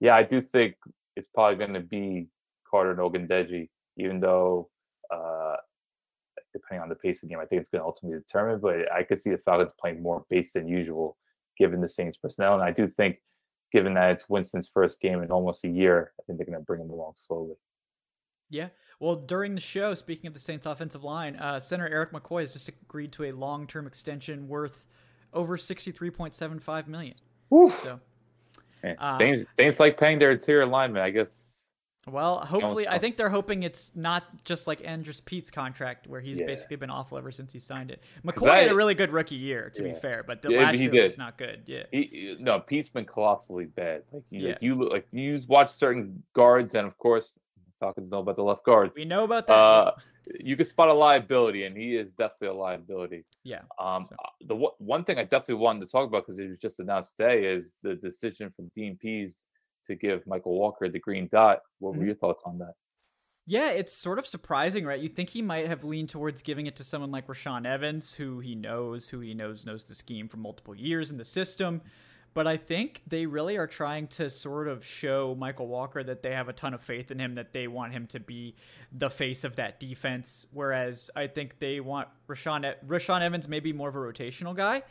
yeah, 0.00 0.14
I 0.14 0.22
do 0.22 0.40
think 0.40 0.76
it's 1.16 1.28
probably 1.34 1.56
going 1.56 1.74
to 1.74 1.80
be 1.80 2.28
Carter 2.70 2.92
and 2.92 3.00
Ogundeji, 3.00 3.68
even 3.96 4.20
though 4.20 4.70
uh, 5.12 5.56
depending 6.52 6.82
on 6.82 6.88
the 6.88 6.94
pace 6.94 7.22
of 7.22 7.28
the 7.28 7.34
game, 7.34 7.42
I 7.42 7.46
think 7.46 7.60
it's 7.60 7.70
going 7.70 7.80
to 7.80 7.86
ultimately 7.86 8.18
determine. 8.18 8.60
But 8.60 8.90
I 8.92 9.02
could 9.02 9.20
see 9.20 9.30
the 9.30 9.38
Falcons 9.38 9.72
playing 9.80 10.02
more 10.02 10.24
base 10.30 10.52
than 10.52 10.68
usual 10.68 11.16
given 11.58 11.80
the 11.80 11.88
Saints 11.88 12.16
personnel. 12.16 12.54
And 12.54 12.62
I 12.62 12.70
do 12.70 12.86
think 12.86 13.16
given 13.72 13.94
that 13.94 14.10
it's 14.10 14.28
Winston's 14.28 14.68
first 14.68 15.00
game 15.00 15.22
in 15.22 15.30
almost 15.30 15.64
a 15.64 15.68
year, 15.68 16.12
I 16.18 16.22
think 16.24 16.38
they're 16.38 16.46
going 16.46 16.58
to 16.58 16.64
bring 16.64 16.80
him 16.80 16.90
along 16.90 17.14
slowly. 17.16 17.54
Yeah. 18.50 18.68
Well, 18.98 19.16
during 19.16 19.54
the 19.54 19.60
show, 19.60 19.94
speaking 19.94 20.26
of 20.26 20.34
the 20.34 20.40
Saints 20.40 20.66
offensive 20.66 21.04
line, 21.04 21.36
uh, 21.36 21.60
center 21.60 21.86
Erik 21.86 22.12
McCoy 22.12 22.40
has 22.40 22.52
just 22.52 22.68
agreed 22.68 23.12
to 23.12 23.24
a 23.24 23.32
long-term 23.32 23.86
extension 23.86 24.48
worth 24.48 24.84
over 25.34 25.56
sixty-three 25.56 26.10
point 26.10 26.32
seven 26.32 26.58
five 26.58 26.88
million. 26.88 27.14
Oof. 27.52 27.72
So, 27.74 28.00
Man, 28.82 28.96
uh, 28.98 29.18
Saints, 29.18 29.48
Saints 29.56 29.80
like 29.80 29.98
paying 29.98 30.18
their 30.18 30.32
interior 30.32 30.64
linemen. 30.64 31.02
I 31.02 31.10
guess 31.10 31.57
well, 32.10 32.40
hopefully, 32.40 32.88
I 32.88 32.98
think 32.98 33.16
they're 33.16 33.28
hoping 33.28 33.62
it's 33.62 33.92
not 33.94 34.24
just 34.44 34.66
like 34.66 34.82
Andrus 34.84 35.20
Peat's 35.20 35.50
contract, 35.50 36.06
where 36.06 36.20
he's 36.20 36.40
yeah. 36.40 36.46
basically 36.46 36.76
been 36.76 36.90
awful 36.90 37.18
ever 37.18 37.30
since 37.30 37.52
he 37.52 37.58
signed 37.58 37.90
it. 37.90 38.02
McCoy 38.24 38.50
I, 38.50 38.58
had 38.58 38.70
a 38.70 38.74
really 38.74 38.94
good 38.94 39.10
rookie 39.10 39.36
year, 39.36 39.70
to 39.74 39.82
yeah. 39.82 39.92
be 39.92 39.98
fair, 39.98 40.24
but 40.26 40.42
the 40.42 40.50
yeah, 40.50 40.60
last 40.60 40.78
year 40.78 40.90
did. 40.90 41.02
was 41.02 41.18
not 41.18 41.38
good. 41.38 41.62
Yeah, 41.66 41.84
he, 41.90 42.36
no, 42.38 42.60
Peat's 42.60 42.88
been 42.88 43.04
colossally 43.04 43.66
bad. 43.66 44.02
Like 44.12 44.24
you, 44.30 44.48
like, 44.48 44.58
you 44.60 44.74
look 44.74 44.92
like 44.92 45.06
you 45.12 45.40
watch 45.48 45.70
certain 45.70 46.22
guards, 46.34 46.74
and 46.74 46.86
of 46.86 46.96
course, 46.98 47.32
Falcons 47.80 48.10
know 48.10 48.20
about 48.20 48.36
the 48.36 48.42
left 48.42 48.64
guards. 48.64 48.96
We 48.96 49.04
know 49.04 49.24
about 49.24 49.46
that. 49.46 49.54
Uh, 49.54 49.92
you 50.40 50.56
can 50.56 50.66
spot 50.66 50.88
a 50.88 50.92
liability, 50.92 51.64
and 51.64 51.76
he 51.76 51.96
is 51.96 52.12
definitely 52.12 52.48
a 52.48 52.54
liability. 52.54 53.24
Yeah. 53.44 53.60
Um, 53.78 54.06
so. 54.08 54.14
Uh, 54.18 54.28
the 54.46 54.68
one 54.78 55.04
thing 55.04 55.18
I 55.18 55.24
definitely 55.24 55.56
wanted 55.56 55.86
to 55.86 55.92
talk 55.92 56.06
about 56.06 56.26
because 56.26 56.38
it 56.38 56.48
was 56.48 56.58
just 56.58 56.80
announced 56.80 57.16
today 57.18 57.46
is 57.46 57.72
the 57.82 57.94
decision 57.94 58.50
from 58.50 58.70
Pees 58.70 59.44
to 59.88 59.96
give 59.96 60.26
Michael 60.26 60.58
Walker 60.58 60.88
the 60.88 60.98
green 60.98 61.28
dot. 61.30 61.60
What 61.78 61.90
were 61.90 61.98
mm-hmm. 61.98 62.06
your 62.06 62.14
thoughts 62.14 62.42
on 62.46 62.58
that? 62.58 62.74
Yeah, 63.46 63.70
it's 63.70 63.96
sort 63.96 64.18
of 64.18 64.26
surprising, 64.26 64.84
right? 64.84 65.00
You 65.00 65.08
think 65.08 65.30
he 65.30 65.40
might 65.40 65.68
have 65.68 65.82
leaned 65.82 66.10
towards 66.10 66.42
giving 66.42 66.66
it 66.66 66.76
to 66.76 66.84
someone 66.84 67.10
like 67.10 67.26
Rashaan 67.28 67.66
Evans, 67.66 68.14
who 68.14 68.40
he 68.40 68.54
knows, 68.54 69.08
who 69.08 69.20
he 69.20 69.32
knows 69.32 69.64
knows 69.64 69.84
the 69.84 69.94
scheme 69.94 70.28
for 70.28 70.36
multiple 70.36 70.74
years 70.74 71.10
in 71.10 71.16
the 71.16 71.24
system. 71.24 71.80
But 72.34 72.46
I 72.46 72.58
think 72.58 73.00
they 73.06 73.24
really 73.24 73.56
are 73.56 73.66
trying 73.66 74.06
to 74.08 74.28
sort 74.28 74.68
of 74.68 74.84
show 74.84 75.34
Michael 75.34 75.66
Walker 75.66 76.04
that 76.04 76.22
they 76.22 76.32
have 76.32 76.50
a 76.50 76.52
ton 76.52 76.74
of 76.74 76.82
faith 76.82 77.10
in 77.10 77.18
him, 77.18 77.34
that 77.34 77.54
they 77.54 77.68
want 77.68 77.94
him 77.94 78.06
to 78.08 78.20
be 78.20 78.54
the 78.92 79.08
face 79.08 79.44
of 79.44 79.56
that 79.56 79.80
defense. 79.80 80.46
Whereas 80.52 81.10
I 81.16 81.26
think 81.26 81.58
they 81.58 81.80
want 81.80 82.08
Rashawn 82.28 82.74
Rashaan 82.86 83.22
Evans 83.22 83.48
maybe 83.48 83.72
more 83.72 83.88
of 83.88 83.96
a 83.96 83.98
rotational 83.98 84.54
guy 84.54 84.82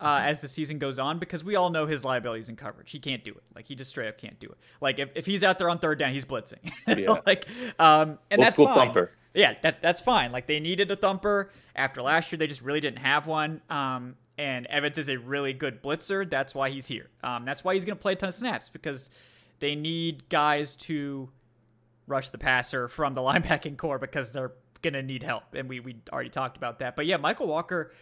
uh, 0.00 0.20
as 0.22 0.40
the 0.40 0.48
season 0.48 0.78
goes 0.78 0.98
on 0.98 1.18
because 1.18 1.44
we 1.44 1.56
all 1.56 1.70
know 1.70 1.86
his 1.86 2.04
liabilities 2.04 2.48
in 2.48 2.56
coverage. 2.56 2.90
He 2.90 2.98
can't 2.98 3.24
do 3.24 3.30
it. 3.30 3.42
Like 3.54 3.66
he 3.66 3.74
just 3.74 3.90
straight 3.90 4.08
up 4.08 4.18
can't 4.18 4.38
do 4.40 4.48
it. 4.48 4.58
Like 4.80 4.98
if, 4.98 5.10
if 5.14 5.26
he's 5.26 5.44
out 5.44 5.58
there 5.58 5.70
on 5.70 5.78
third 5.78 5.98
down, 5.98 6.12
he's 6.12 6.24
blitzing. 6.24 6.72
Yeah. 6.86 7.16
like 7.26 7.46
um, 7.78 8.18
and 8.30 8.40
Old 8.40 8.46
that's 8.46 8.56
fine. 8.56 8.74
Thumper. 8.74 9.10
Yeah, 9.34 9.54
that 9.62 9.82
that's 9.82 10.00
fine. 10.00 10.32
Like 10.32 10.46
they 10.46 10.60
needed 10.60 10.90
a 10.90 10.96
thumper 10.96 11.50
after 11.74 12.02
last 12.02 12.30
year. 12.30 12.38
They 12.38 12.46
just 12.46 12.62
really 12.62 12.80
didn't 12.80 13.00
have 13.00 13.26
one. 13.26 13.62
Um, 13.68 14.16
and 14.38 14.66
Evans 14.66 14.98
is 14.98 15.08
a 15.08 15.16
really 15.18 15.52
good 15.52 15.82
blitzer. 15.82 16.28
That's 16.28 16.54
why 16.54 16.70
he's 16.70 16.86
here. 16.86 17.08
Um, 17.22 17.44
that's 17.44 17.62
why 17.64 17.74
he's 17.74 17.84
going 17.84 17.96
to 17.96 18.02
play 18.02 18.12
a 18.12 18.16
ton 18.16 18.28
of 18.28 18.34
snaps 18.34 18.68
because 18.68 19.10
they 19.60 19.74
need 19.74 20.28
guys 20.28 20.76
to 20.76 21.30
rush 22.06 22.28
the 22.30 22.38
passer 22.38 22.88
from 22.88 23.14
the 23.14 23.20
linebacking 23.22 23.76
corps 23.76 23.98
because 23.98 24.32
they're 24.32 24.52
going 24.82 24.94
to 24.94 25.02
need 25.02 25.22
help. 25.22 25.54
And 25.54 25.68
we 25.68 25.80
we 25.80 25.96
already 26.12 26.30
talked 26.30 26.56
about 26.56 26.80
that. 26.80 26.96
But 26.96 27.06
yeah, 27.06 27.16
Michael 27.16 27.46
Walker 27.46 27.92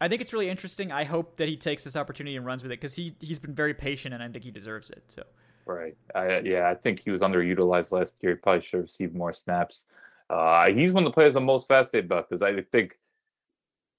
I 0.00 0.08
think 0.08 0.22
it's 0.22 0.32
really 0.32 0.48
interesting. 0.48 0.90
I 0.92 1.04
hope 1.04 1.36
that 1.36 1.48
he 1.48 1.56
takes 1.56 1.84
this 1.84 1.96
opportunity 1.96 2.36
and 2.36 2.46
runs 2.46 2.62
with 2.62 2.72
it 2.72 2.80
because 2.80 2.94
he 2.94 3.14
he's 3.20 3.38
been 3.38 3.54
very 3.54 3.74
patient 3.74 4.14
and 4.14 4.22
I 4.22 4.28
think 4.28 4.44
he 4.44 4.50
deserves 4.50 4.90
it. 4.90 5.04
So 5.08 5.22
right, 5.66 5.96
I, 6.14 6.40
yeah, 6.40 6.68
I 6.70 6.74
think 6.74 7.00
he 7.00 7.10
was 7.10 7.20
underutilized 7.20 7.92
last 7.92 8.16
year. 8.22 8.32
He 8.32 8.38
probably 8.38 8.62
should 8.62 8.78
have 8.78 8.84
received 8.84 9.14
more 9.14 9.32
snaps. 9.32 9.84
Uh, 10.28 10.68
he's 10.68 10.92
one 10.92 11.04
of 11.04 11.10
the 11.10 11.14
players 11.14 11.36
I'm 11.36 11.44
most 11.44 11.68
fascinated 11.68 12.06
about 12.06 12.28
because 12.28 12.40
I 12.40 12.60
think 12.72 12.96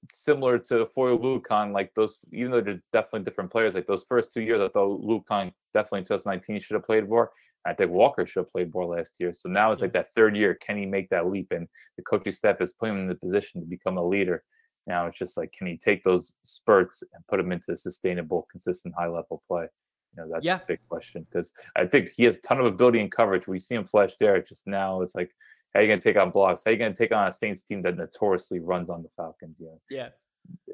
similar 0.10 0.58
to 0.58 0.86
Foye 0.88 1.18
Oluokun, 1.18 1.74
like 1.74 1.94
those, 1.94 2.20
even 2.32 2.52
though 2.52 2.62
they're 2.62 2.82
definitely 2.94 3.24
different 3.24 3.52
players, 3.52 3.74
like 3.74 3.86
those 3.86 4.06
first 4.08 4.34
two 4.34 4.42
years, 4.42 4.62
I 4.62 4.70
thought 4.70 5.02
Oluokun 5.02 5.52
definitely 5.74 6.00
in 6.00 6.06
2019 6.06 6.60
should 6.60 6.76
have 6.76 6.86
played 6.86 7.08
more. 7.08 7.32
I 7.66 7.74
think 7.74 7.92
Walker 7.92 8.26
should 8.26 8.42
have 8.42 8.52
played 8.52 8.74
more 8.74 8.86
last 8.86 9.16
year. 9.20 9.32
So 9.34 9.48
now 9.48 9.72
it's 9.72 9.82
like 9.82 9.94
that 9.94 10.14
third 10.16 10.36
year. 10.36 10.56
Can 10.56 10.78
he 10.78 10.86
make 10.86 11.10
that 11.10 11.28
leap? 11.28 11.52
And 11.52 11.68
the 11.96 12.04
coaching 12.04 12.34
staff 12.34 12.60
is 12.60 12.72
putting 12.72 12.96
him 12.96 13.02
in 13.02 13.08
the 13.08 13.16
position 13.16 13.62
to 13.62 13.68
become 13.68 13.98
a 13.98 14.04
leader. 14.06 14.44
Now 14.88 15.08
it's 15.08 15.18
just 15.18 15.38
like, 15.38 15.52
can 15.52 15.68
he 15.68 15.78
take 15.78 16.04
those 16.04 16.34
spurts 16.42 17.04
and 17.14 17.24
put 17.28 17.38
them 17.38 17.52
into 17.52 17.78
sustainable, 17.78 18.48
consistent, 18.52 18.96
high 18.98 19.08
level 19.08 19.44
play? 19.48 19.68
You 20.16 20.24
know, 20.24 20.30
that's 20.32 20.46
yeah. 20.46 20.58
a 20.58 20.66
big 20.68 20.80
question 20.90 21.26
because 21.32 21.52
I 21.76 21.86
think 21.86 22.10
he 22.16 22.24
has 22.24 22.36
a 22.36 22.40
ton 22.40 22.60
of 22.60 22.66
ability 22.66 23.00
and 23.00 23.12
coverage. 23.12 23.48
We 23.48 23.60
see 23.60 23.76
him 23.76 23.88
flash 23.88 24.16
there. 24.20 24.42
Just 24.42 24.68
now, 24.68 25.02
it's 25.02 25.16
like, 25.16 25.32
How 25.74 25.80
are 25.80 25.84
you 25.84 25.88
going 25.88 26.00
to 26.00 26.04
take 26.04 26.22
on 26.22 26.32
blocks? 26.32 26.64
How 26.66 26.70
are 26.70 26.74
you 26.74 26.80
going 26.80 26.92
to 26.92 26.98
take 26.98 27.14
on 27.14 27.28
a 27.28 27.32
Saints 27.32 27.64
team 27.64 27.82
that 27.84 27.98
notoriously 27.98 28.60
runs 28.60 28.90
on 28.90 29.04
the 29.04 29.10
Falcons? 29.16 29.60
You 29.60 29.68
know, 29.68 29.82
yeah. 29.90 30.10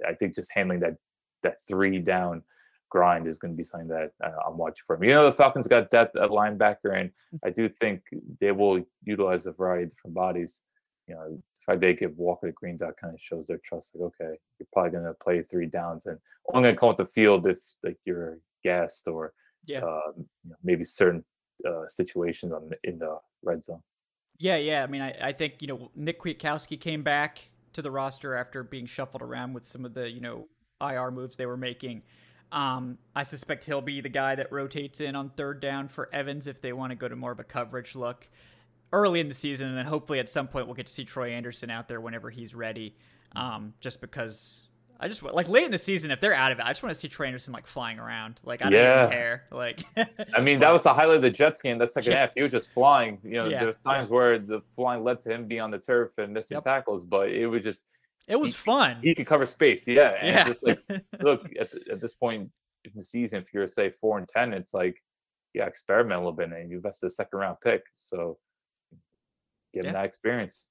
I 0.07 0.13
think 0.13 0.35
just 0.35 0.51
handling 0.53 0.79
that 0.79 0.95
that 1.43 1.57
three 1.67 1.99
down 1.99 2.41
grind 2.89 3.27
is 3.27 3.37
going 3.37 3.53
to 3.53 3.57
be 3.57 3.63
something 3.63 3.89
that 3.89 4.11
uh, 4.23 4.31
I'm 4.47 4.57
watching 4.57 4.83
for. 4.85 4.95
him. 4.95 5.03
You 5.03 5.11
know, 5.11 5.25
the 5.25 5.33
Falcons 5.33 5.67
got 5.67 5.91
depth 5.91 6.15
at 6.15 6.29
linebacker, 6.29 6.99
and 6.99 7.09
mm. 7.09 7.39
I 7.45 7.49
do 7.49 7.69
think 7.69 8.01
they 8.39 8.51
will 8.51 8.83
utilize 9.03 9.45
a 9.45 9.51
variety 9.51 9.83
of 9.83 9.89
different 9.91 10.15
bodies. 10.15 10.61
You 11.07 11.15
know, 11.15 11.43
fact 11.67 11.81
they 11.81 11.93
give 11.93 12.17
Walker 12.17 12.47
the 12.47 12.53
green 12.53 12.77
dot 12.77 12.95
kind 12.99 13.13
of 13.13 13.21
shows 13.21 13.45
their 13.47 13.59
trust. 13.63 13.95
Like, 13.95 14.11
okay, 14.19 14.37
you're 14.59 14.67
probably 14.73 14.91
going 14.91 15.03
to 15.03 15.13
play 15.13 15.43
three 15.43 15.67
downs, 15.67 16.05
and 16.05 16.17
I'm 16.53 16.63
going 16.63 16.73
to 16.73 16.79
call 16.79 16.91
it 16.91 16.97
the 16.97 17.05
field 17.05 17.45
if 17.45 17.59
like 17.83 17.97
you're 18.05 18.39
gassed 18.63 19.07
or 19.07 19.33
yeah, 19.65 19.79
uh, 19.79 20.11
you 20.15 20.49
know, 20.49 20.55
maybe 20.63 20.85
certain 20.85 21.23
uh, 21.67 21.87
situations 21.87 22.53
on 22.53 22.69
the, 22.69 22.89
in 22.89 22.97
the 22.97 23.17
red 23.43 23.63
zone. 23.63 23.81
Yeah, 24.39 24.57
yeah. 24.57 24.83
I 24.83 24.87
mean, 24.87 25.01
I, 25.01 25.15
I 25.21 25.33
think 25.33 25.55
you 25.59 25.67
know 25.67 25.91
Nick 25.95 26.21
Kwiatkowski 26.21 26.79
came 26.79 27.03
back 27.03 27.49
to 27.73 27.81
the 27.81 27.91
roster 27.91 28.35
after 28.35 28.63
being 28.63 28.85
shuffled 28.85 29.21
around 29.21 29.53
with 29.53 29.65
some 29.65 29.85
of 29.85 29.93
the 29.93 30.09
you 30.09 30.21
know 30.21 30.47
IR 30.81 31.11
moves 31.11 31.37
they 31.37 31.45
were 31.45 31.57
making. 31.57 32.01
Um, 32.49 32.97
I 33.13 33.23
suspect 33.23 33.65
he'll 33.65 33.81
be 33.81 33.99
the 33.99 34.09
guy 34.09 34.35
that 34.35 34.49
rotates 34.53 35.01
in 35.01 35.17
on 35.17 35.31
third 35.31 35.59
down 35.59 35.89
for 35.89 36.09
Evans 36.13 36.47
if 36.47 36.61
they 36.61 36.71
want 36.71 36.91
to 36.91 36.95
go 36.95 37.09
to 37.09 37.15
more 37.15 37.33
of 37.33 37.41
a 37.41 37.43
coverage 37.43 37.93
look 37.93 38.25
early 38.91 39.19
in 39.19 39.27
the 39.27 39.33
season, 39.33 39.67
and 39.67 39.77
then 39.77 39.85
hopefully 39.85 40.19
at 40.19 40.29
some 40.29 40.47
point 40.47 40.67
we'll 40.67 40.75
get 40.75 40.87
to 40.87 40.93
see 40.93 41.05
Troy 41.05 41.31
Anderson 41.31 41.69
out 41.69 41.87
there 41.87 42.01
whenever 42.01 42.29
he's 42.29 42.55
ready. 42.55 42.95
Um, 43.35 43.73
just 43.81 44.01
because 44.01 44.63
I 44.99 45.07
just 45.07 45.21
like 45.21 45.47
late 45.47 45.65
in 45.65 45.71
the 45.71 45.77
season, 45.77 46.11
if 46.11 46.19
they're 46.19 46.33
out 46.33 46.51
of 46.51 46.59
it, 46.59 46.65
I 46.65 46.69
just 46.69 46.81
want 46.81 46.93
to 46.93 46.99
see 46.99 47.07
Troy 47.07 47.27
Anderson 47.27 47.53
like 47.53 47.67
flying 47.67 47.99
around. 47.99 48.39
Like 48.43 48.61
I 48.61 48.69
don't 48.69 48.79
yeah. 48.79 49.03
even 49.03 49.11
care. 49.11 49.43
Like 49.51 49.83
I 50.33 50.41
mean, 50.41 50.59
that 50.59 50.71
was 50.71 50.83
the 50.83 50.93
highlight 50.93 51.17
of 51.17 51.21
the 51.21 51.29
Jets 51.29 51.61
game. 51.61 51.77
That 51.77 51.91
second 51.91 52.13
yeah. 52.13 52.19
half, 52.19 52.31
he 52.35 52.41
was 52.41 52.51
just 52.51 52.69
flying. 52.69 53.19
You 53.23 53.33
know, 53.33 53.45
yeah. 53.47 53.59
there 53.59 53.67
was 53.67 53.79
times 53.79 54.09
where 54.09 54.39
the 54.39 54.61
flying 54.75 55.03
led 55.03 55.21
to 55.23 55.31
him 55.31 55.47
being 55.47 55.61
on 55.61 55.71
the 55.71 55.77
turf 55.77 56.11
and 56.17 56.33
missing 56.33 56.55
yep. 56.55 56.63
tackles, 56.63 57.03
but 57.03 57.29
it 57.29 57.47
was 57.47 57.61
just 57.61 57.81
it 58.27 58.39
was 58.39 58.51
he, 58.51 58.57
fun. 58.57 58.97
He 59.01 59.13
could 59.13 59.27
cover 59.27 59.45
space. 59.45 59.87
Yeah, 59.87 60.15
and 60.19 60.27
yeah. 60.27 60.43
just 60.43 60.65
like 60.65 60.79
look 61.21 61.45
at, 61.59 61.71
the, 61.71 61.81
at 61.91 62.01
this 62.01 62.15
point 62.15 62.49
in 62.85 62.91
the 62.95 63.03
season, 63.03 63.39
if 63.39 63.53
you're 63.53 63.67
say 63.67 63.91
four 63.91 64.17
and 64.17 64.27
ten, 64.27 64.51
it's 64.53 64.73
like 64.73 65.01
yeah, 65.53 65.65
experiment 65.65 66.15
a 66.15 66.19
little 66.19 66.33
bit, 66.33 66.51
and 66.51 66.71
you 66.71 66.77
invest 66.77 67.03
a 67.03 67.09
second 67.09 67.37
round 67.37 67.57
pick, 67.63 67.83
so 67.93 68.37
give 69.77 69.85
him 69.85 69.93
that 69.93 70.05
experience. 70.05 70.67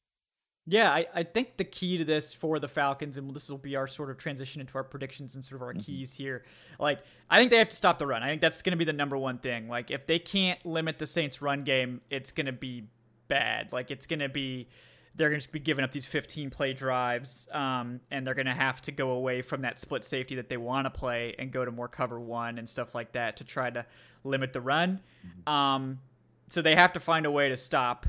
Yeah, 0.68 0.90
I, 0.90 1.06
I 1.14 1.22
think 1.22 1.58
the 1.58 1.64
key 1.64 1.98
to 1.98 2.04
this 2.04 2.32
for 2.32 2.58
the 2.58 2.66
Falcons, 2.66 3.16
and 3.16 3.32
this 3.32 3.48
will 3.48 3.56
be 3.56 3.76
our 3.76 3.86
sort 3.86 4.10
of 4.10 4.18
transition 4.18 4.60
into 4.60 4.74
our 4.76 4.82
predictions 4.82 5.36
and 5.36 5.44
sort 5.44 5.60
of 5.60 5.62
our 5.62 5.72
mm-hmm. 5.72 5.82
keys 5.82 6.12
here. 6.12 6.44
Like, 6.80 6.98
I 7.30 7.38
think 7.38 7.52
they 7.52 7.58
have 7.58 7.68
to 7.68 7.76
stop 7.76 8.00
the 8.00 8.06
run. 8.06 8.24
I 8.24 8.28
think 8.28 8.40
that's 8.40 8.62
going 8.62 8.72
to 8.72 8.76
be 8.76 8.84
the 8.84 8.92
number 8.92 9.16
one 9.16 9.38
thing. 9.38 9.68
Like, 9.68 9.92
if 9.92 10.08
they 10.08 10.18
can't 10.18 10.64
limit 10.66 10.98
the 10.98 11.06
Saints' 11.06 11.40
run 11.40 11.62
game, 11.62 12.00
it's 12.10 12.32
going 12.32 12.46
to 12.46 12.52
be 12.52 12.88
bad. 13.28 13.72
Like, 13.72 13.92
it's 13.92 14.06
going 14.06 14.18
to 14.18 14.28
be 14.28 14.68
they're 15.16 15.30
going 15.30 15.40
to 15.40 15.50
be 15.52 15.60
giving 15.60 15.84
up 15.84 15.92
these 15.92 16.04
15 16.04 16.50
play 16.50 16.72
drives, 16.74 17.48
um, 17.52 18.00
and 18.10 18.26
they're 18.26 18.34
going 18.34 18.46
to 18.46 18.54
have 18.54 18.82
to 18.82 18.92
go 18.92 19.10
away 19.10 19.40
from 19.40 19.62
that 19.62 19.78
split 19.78 20.04
safety 20.04 20.36
that 20.36 20.48
they 20.48 20.58
want 20.58 20.84
to 20.84 20.90
play 20.90 21.34
and 21.38 21.50
go 21.50 21.64
to 21.64 21.70
more 21.70 21.88
cover 21.88 22.20
one 22.20 22.58
and 22.58 22.68
stuff 22.68 22.94
like 22.94 23.12
that 23.12 23.38
to 23.38 23.44
try 23.44 23.70
to 23.70 23.86
limit 24.24 24.52
the 24.52 24.60
run. 24.60 25.00
Mm-hmm. 25.26 25.52
Um, 25.52 26.00
so 26.48 26.60
they 26.60 26.76
have 26.76 26.92
to 26.92 27.00
find 27.00 27.24
a 27.24 27.30
way 27.30 27.48
to 27.48 27.56
stop 27.56 28.06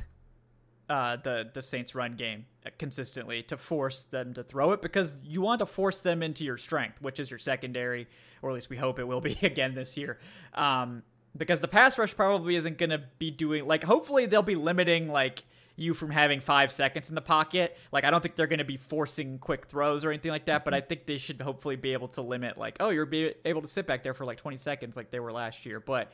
uh, 0.88 1.16
the 1.16 1.50
the 1.52 1.62
Saints 1.62 1.94
run 1.94 2.16
game 2.16 2.46
consistently 2.78 3.42
to 3.42 3.56
force 3.56 4.04
them 4.04 4.34
to 4.34 4.42
throw 4.42 4.72
it 4.72 4.82
because 4.82 5.18
you 5.22 5.40
want 5.40 5.60
to 5.60 5.66
force 5.66 6.00
them 6.00 6.22
into 6.22 6.44
your 6.44 6.56
strength, 6.56 7.00
which 7.00 7.20
is 7.20 7.30
your 7.30 7.38
secondary, 7.38 8.06
or 8.42 8.50
at 8.50 8.54
least 8.54 8.70
we 8.70 8.76
hope 8.76 8.98
it 8.98 9.04
will 9.04 9.20
be 9.20 9.38
again 9.42 9.74
this 9.74 9.96
year. 9.96 10.18
Um, 10.54 11.02
because 11.36 11.60
the 11.60 11.68
pass 11.68 11.98
rush 11.98 12.16
probably 12.16 12.56
isn't 12.56 12.78
going 12.78 12.90
to 12.90 13.02
be 13.18 13.30
doing 13.30 13.66
like 13.66 13.84
hopefully 13.84 14.26
they'll 14.26 14.42
be 14.42 14.56
limiting 14.56 15.08
like 15.08 15.44
you 15.76 15.94
from 15.94 16.10
having 16.10 16.40
five 16.40 16.72
seconds 16.72 17.08
in 17.08 17.14
the 17.14 17.20
pocket. 17.20 17.76
Like 17.92 18.04
I 18.04 18.10
don't 18.10 18.20
think 18.22 18.34
they're 18.34 18.46
going 18.46 18.58
to 18.58 18.64
be 18.64 18.76
forcing 18.76 19.38
quick 19.38 19.66
throws 19.66 20.04
or 20.04 20.10
anything 20.10 20.32
like 20.32 20.46
that, 20.46 20.64
but 20.64 20.74
I 20.74 20.80
think 20.80 21.06
they 21.06 21.18
should 21.18 21.40
hopefully 21.40 21.76
be 21.76 21.92
able 21.92 22.08
to 22.08 22.22
limit 22.22 22.58
like 22.58 22.78
oh 22.80 22.88
you're 22.88 23.06
be 23.06 23.34
able 23.44 23.62
to 23.62 23.68
sit 23.68 23.86
back 23.86 24.02
there 24.02 24.14
for 24.14 24.24
like 24.24 24.38
20 24.38 24.56
seconds 24.56 24.96
like 24.96 25.10
they 25.10 25.20
were 25.20 25.32
last 25.32 25.66
year. 25.66 25.80
But 25.80 26.10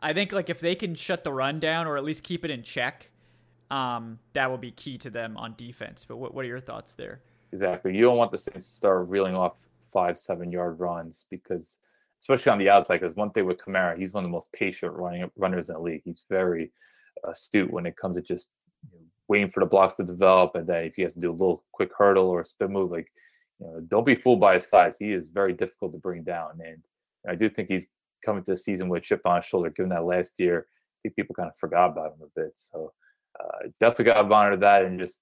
I 0.00 0.12
think 0.12 0.32
like 0.32 0.48
if 0.50 0.60
they 0.60 0.74
can 0.74 0.94
shut 0.94 1.24
the 1.24 1.32
run 1.32 1.60
down 1.60 1.86
or 1.86 1.96
at 1.96 2.04
least 2.04 2.22
keep 2.22 2.44
it 2.44 2.50
in 2.50 2.62
check 2.62 3.10
um, 3.70 4.18
that 4.32 4.50
will 4.50 4.58
be 4.58 4.70
key 4.70 4.98
to 4.98 5.10
them 5.10 5.36
on 5.36 5.54
defense. 5.56 6.04
But 6.04 6.16
what, 6.16 6.34
what 6.34 6.44
are 6.44 6.48
your 6.48 6.60
thoughts 6.60 6.94
there? 6.94 7.20
Exactly. 7.52 7.94
You 7.94 8.02
don't 8.02 8.16
want 8.16 8.32
the 8.32 8.38
Saints 8.38 8.68
to 8.68 8.74
start 8.74 9.08
reeling 9.08 9.34
off 9.34 9.60
five, 9.92 10.18
seven 10.18 10.50
yard 10.50 10.80
runs 10.80 11.24
because, 11.30 11.78
especially 12.20 12.52
on 12.52 12.58
the 12.58 12.68
outside, 12.68 13.00
because 13.00 13.16
one 13.16 13.30
thing 13.30 13.46
with 13.46 13.58
Kamara, 13.58 13.96
he's 13.96 14.12
one 14.12 14.24
of 14.24 14.28
the 14.28 14.32
most 14.32 14.52
patient 14.52 14.92
running 14.92 15.30
runners 15.36 15.68
in 15.68 15.74
the 15.74 15.80
league. 15.80 16.02
He's 16.04 16.22
very 16.28 16.72
astute 17.24 17.72
when 17.72 17.86
it 17.86 17.96
comes 17.96 18.16
to 18.16 18.22
just 18.22 18.50
you 18.92 18.98
know, 18.98 19.04
waiting 19.28 19.48
for 19.48 19.60
the 19.60 19.66
blocks 19.66 19.96
to 19.96 20.04
develop, 20.04 20.56
and 20.56 20.66
then 20.66 20.84
if 20.84 20.96
he 20.96 21.02
has 21.02 21.14
to 21.14 21.20
do 21.20 21.30
a 21.30 21.32
little 21.32 21.64
quick 21.72 21.90
hurdle 21.96 22.28
or 22.28 22.40
a 22.40 22.44
spin 22.44 22.72
move, 22.72 22.90
like 22.90 23.10
you 23.60 23.66
know, 23.66 23.80
don't 23.88 24.04
be 24.04 24.16
fooled 24.16 24.40
by 24.40 24.54
his 24.54 24.66
size. 24.66 24.96
He 24.98 25.12
is 25.12 25.28
very 25.28 25.52
difficult 25.52 25.92
to 25.92 25.98
bring 25.98 26.24
down, 26.24 26.58
and 26.64 26.84
I 27.28 27.34
do 27.36 27.48
think 27.48 27.68
he's 27.68 27.86
coming 28.24 28.42
to 28.44 28.52
the 28.52 28.56
season 28.56 28.88
with 28.88 29.02
a 29.02 29.06
chip 29.06 29.20
on 29.24 29.36
his 29.36 29.44
shoulder. 29.44 29.70
Given 29.70 29.90
that 29.90 30.04
last 30.04 30.34
year, 30.38 30.66
I 30.68 30.96
think 31.02 31.16
people 31.16 31.34
kind 31.34 31.48
of 31.48 31.56
forgot 31.58 31.90
about 31.90 32.14
him 32.14 32.22
a 32.24 32.40
bit. 32.40 32.52
So 32.56 32.92
uh, 33.38 33.68
definitely 33.80 34.06
got 34.06 34.22
to 34.22 34.28
monitor 34.28 34.56
that 34.58 34.84
and 34.84 34.98
just 34.98 35.18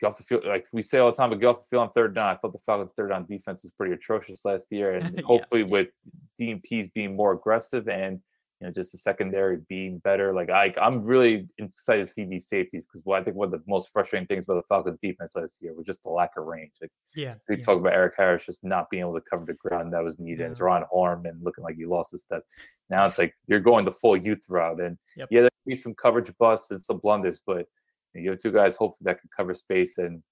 get 0.00 0.08
off 0.08 0.18
the 0.18 0.24
field. 0.24 0.44
Like 0.46 0.66
we 0.72 0.82
say 0.82 0.98
all 0.98 1.10
the 1.10 1.16
time, 1.16 1.30
but 1.30 1.40
get 1.40 1.46
off 1.46 1.58
the 1.58 1.66
field 1.70 1.82
on 1.82 1.92
third 1.92 2.14
down. 2.14 2.28
I 2.28 2.36
thought 2.36 2.52
the 2.52 2.58
Falcons' 2.66 2.92
third 2.96 3.10
down 3.10 3.26
defense 3.26 3.62
was 3.62 3.72
pretty 3.76 3.94
atrocious 3.94 4.44
last 4.44 4.66
year, 4.70 4.94
and 4.94 5.20
hopefully 5.24 5.64
with 5.64 5.88
Dean 6.36 6.60
Pees 6.60 6.88
being 6.94 7.16
more 7.16 7.32
aggressive 7.32 7.88
and 7.88 8.20
you 8.60 8.66
know 8.66 8.72
just 8.72 8.92
the 8.92 8.98
secondary 8.98 9.58
being 9.68 9.98
better. 9.98 10.32
Like 10.32 10.50
I, 10.50 10.74
I'm 10.80 11.04
really 11.04 11.48
excited 11.58 12.06
to 12.06 12.12
see 12.12 12.24
these 12.24 12.48
safeties 12.48 12.86
because 12.86 13.02
well, 13.04 13.20
I 13.20 13.24
think 13.24 13.36
one 13.36 13.46
of 13.46 13.52
the 13.52 13.62
most 13.66 13.90
frustrating 13.92 14.26
things 14.26 14.44
about 14.44 14.56
the 14.56 14.66
Falcons' 14.68 14.98
defense 15.02 15.32
last 15.34 15.62
year 15.62 15.74
was 15.74 15.86
just 15.86 16.02
the 16.02 16.10
lack 16.10 16.30
of 16.36 16.44
range. 16.44 16.72
Like, 16.80 16.90
yeah, 17.14 17.34
we 17.48 17.56
yeah. 17.56 17.62
talk 17.62 17.78
about 17.78 17.92
Erik 17.92 18.14
Harris 18.16 18.46
just 18.46 18.64
not 18.64 18.90
being 18.90 19.02
able 19.02 19.14
to 19.14 19.24
cover 19.28 19.44
the 19.44 19.54
ground 19.54 19.92
that 19.92 20.04
was 20.04 20.18
needed, 20.18 20.40
yeah. 20.40 20.46
and 20.46 20.60
Ron 20.60 20.84
Horn 20.90 21.26
and 21.26 21.42
looking 21.42 21.64
like 21.64 21.76
he 21.76 21.86
lost 21.86 22.12
his 22.12 22.22
step. 22.22 22.42
Now 22.90 23.06
it's 23.06 23.18
like 23.18 23.34
you're 23.46 23.60
going 23.60 23.84
the 23.84 23.92
full 23.92 24.16
youth 24.16 24.44
route, 24.48 24.80
and 24.80 24.96
yep. 25.16 25.28
yeah, 25.30 25.48
be 25.68 25.76
some 25.76 25.94
coverage 25.94 26.32
busts 26.38 26.70
and 26.70 26.84
some 26.84 26.98
blunders, 26.98 27.42
but 27.46 27.66
you 28.14 28.30
have 28.30 28.38
two 28.38 28.52
guys 28.52 28.76
hopefully 28.76 29.04
that 29.04 29.20
can 29.20 29.30
cover 29.36 29.54
space 29.54 29.98
and 29.98 30.22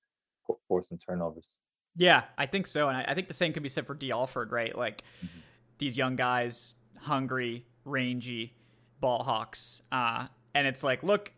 force 0.66 0.89
some 0.89 0.99
turnovers. 0.99 1.59
Yeah, 1.97 2.24
I 2.37 2.47
think 2.47 2.66
so, 2.66 2.89
and 2.89 2.97
I, 2.97 3.05
I 3.09 3.14
think 3.14 3.28
the 3.28 3.34
same 3.34 3.53
can 3.53 3.62
be 3.62 3.68
said 3.68 3.87
for 3.87 3.95
Dee 3.95 4.12
Alford, 4.12 4.53
right? 4.53 4.76
Like 4.76 5.03
mm-hmm. 5.18 5.39
these 5.78 5.97
young 5.97 6.16
guys, 6.16 6.74
hungry, 6.99 7.66
rangy 7.84 8.55
ball 9.01 9.22
hawks. 9.22 9.82
Uh, 9.93 10.26
and 10.55 10.66
it's 10.66 10.82
like, 10.82 11.03
look, 11.03 11.32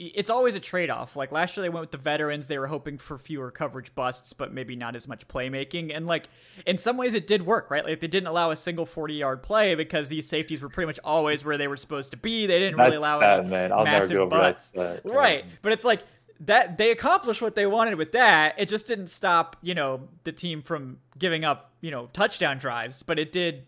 it's 0.00 0.30
always 0.30 0.54
a 0.54 0.60
trade 0.60 0.90
off. 0.90 1.16
Like 1.16 1.32
last 1.32 1.56
year, 1.56 1.62
they 1.62 1.68
went 1.68 1.80
with 1.80 1.90
the 1.90 1.98
veterans. 1.98 2.46
They 2.46 2.58
were 2.58 2.68
hoping 2.68 2.98
for 2.98 3.18
fewer 3.18 3.50
coverage 3.50 3.94
busts, 3.94 4.32
but 4.32 4.52
maybe 4.52 4.76
not 4.76 4.94
as 4.94 5.08
much 5.08 5.26
playmaking. 5.26 5.94
And 5.94 6.06
like 6.06 6.28
in 6.66 6.78
some 6.78 6.96
ways, 6.96 7.14
it 7.14 7.26
did 7.26 7.44
work, 7.44 7.70
right? 7.70 7.84
Like 7.84 8.00
they 8.00 8.06
didn't 8.06 8.28
allow 8.28 8.50
a 8.50 8.56
single 8.56 8.86
forty-yard 8.86 9.42
play 9.42 9.74
because 9.74 10.08
these 10.08 10.28
safeties 10.28 10.62
were 10.62 10.68
pretty 10.68 10.86
much 10.86 11.00
always 11.02 11.44
where 11.44 11.58
they 11.58 11.66
were 11.66 11.76
supposed 11.76 12.12
to 12.12 12.16
be. 12.16 12.46
They 12.46 12.58
didn't 12.58 12.78
really 12.78 12.96
allow 12.96 13.20
sad, 13.20 13.50
man. 13.50 13.72
I'll 13.72 13.84
massive 13.84 14.28
busts, 14.30 14.74
right? 15.04 15.44
But 15.62 15.72
it's 15.72 15.84
like 15.84 16.02
that 16.40 16.78
they 16.78 16.92
accomplished 16.92 17.42
what 17.42 17.56
they 17.56 17.66
wanted 17.66 17.96
with 17.96 18.12
that. 18.12 18.54
It 18.58 18.68
just 18.68 18.86
didn't 18.86 19.08
stop, 19.08 19.56
you 19.60 19.74
know, 19.74 20.08
the 20.22 20.30
team 20.30 20.62
from 20.62 20.98
giving 21.18 21.44
up, 21.44 21.72
you 21.80 21.90
know, 21.90 22.08
touchdown 22.12 22.58
drives, 22.58 23.02
but 23.02 23.18
it 23.18 23.32
did 23.32 23.64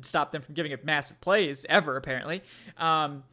stop 0.00 0.30
them 0.30 0.40
from 0.40 0.54
giving 0.54 0.72
up 0.72 0.84
massive 0.84 1.20
plays 1.20 1.66
ever, 1.68 1.96
apparently. 1.96 2.42
Um, 2.78 3.24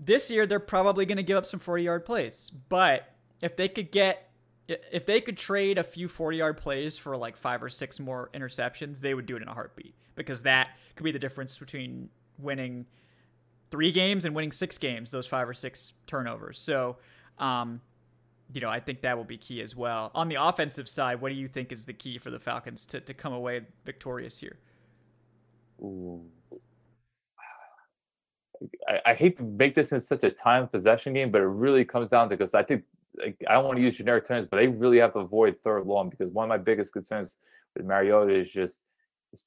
this 0.00 0.30
year, 0.30 0.46
they're 0.46 0.60
probably 0.60 1.06
going 1.06 1.16
to 1.16 1.22
give 1.22 1.36
up 1.36 1.46
some 1.46 1.60
40 1.60 1.82
yard 1.82 2.04
plays. 2.04 2.50
But 2.50 3.12
if 3.42 3.56
they 3.56 3.68
could 3.68 3.90
get 3.90 4.24
if 4.68 5.06
they 5.06 5.22
could 5.22 5.38
trade 5.38 5.78
a 5.78 5.82
few 5.82 6.08
40 6.08 6.36
yard 6.36 6.56
plays 6.58 6.98
for 6.98 7.16
like 7.16 7.36
five 7.36 7.62
or 7.62 7.70
six 7.70 7.98
more 7.98 8.28
interceptions, 8.34 9.00
they 9.00 9.14
would 9.14 9.24
do 9.24 9.36
it 9.36 9.42
in 9.42 9.48
a 9.48 9.54
heartbeat 9.54 9.94
because 10.14 10.42
that 10.42 10.68
could 10.94 11.04
be 11.04 11.12
the 11.12 11.18
difference 11.18 11.58
between 11.58 12.10
winning 12.38 12.84
three 13.70 13.92
games 13.92 14.24
and 14.24 14.34
winning 14.34 14.52
six 14.52 14.76
games, 14.76 15.10
those 15.10 15.26
five 15.26 15.48
or 15.48 15.54
six 15.54 15.94
turnovers. 16.06 16.58
So, 16.58 16.98
um, 17.38 17.80
you 18.52 18.60
know, 18.60 18.68
I 18.68 18.80
think 18.80 19.02
that 19.02 19.16
will 19.16 19.24
be 19.24 19.38
key 19.38 19.62
as 19.62 19.74
well. 19.74 20.10
On 20.14 20.28
the 20.28 20.36
offensive 20.42 20.88
side, 20.88 21.20
what 21.20 21.30
do 21.30 21.34
you 21.34 21.48
think 21.48 21.72
is 21.72 21.86
the 21.86 21.92
key 21.92 22.18
for 22.18 22.30
the 22.30 22.38
Falcons 22.38 22.84
to, 22.86 23.00
to 23.00 23.14
come 23.14 23.32
away 23.32 23.62
victorious 23.84 24.38
here? 24.38 24.58
Ooh. 25.80 26.24
I, 28.88 29.00
I, 29.06 29.14
hate 29.14 29.36
to 29.38 29.44
make 29.44 29.74
this 29.74 29.92
in 29.92 30.00
such 30.00 30.24
a 30.24 30.30
time 30.30 30.68
possession 30.68 31.14
game, 31.14 31.30
but 31.30 31.42
it 31.42 31.46
really 31.46 31.84
comes 31.84 32.08
down 32.08 32.28
to 32.28 32.36
because 32.36 32.54
I 32.54 32.62
think 32.62 32.84
like, 33.16 33.36
I 33.48 33.54
don't 33.54 33.64
want 33.64 33.76
to 33.76 33.82
use 33.82 33.96
generic 33.96 34.26
terms, 34.26 34.48
but 34.50 34.56
they 34.56 34.68
really 34.68 34.98
have 34.98 35.12
to 35.12 35.20
avoid 35.20 35.56
third 35.62 35.86
long 35.86 36.08
because 36.08 36.30
one 36.30 36.44
of 36.44 36.48
my 36.48 36.58
biggest 36.58 36.92
concerns 36.92 37.36
with 37.76 37.86
Mariota 37.86 38.34
is 38.34 38.50
just 38.50 38.78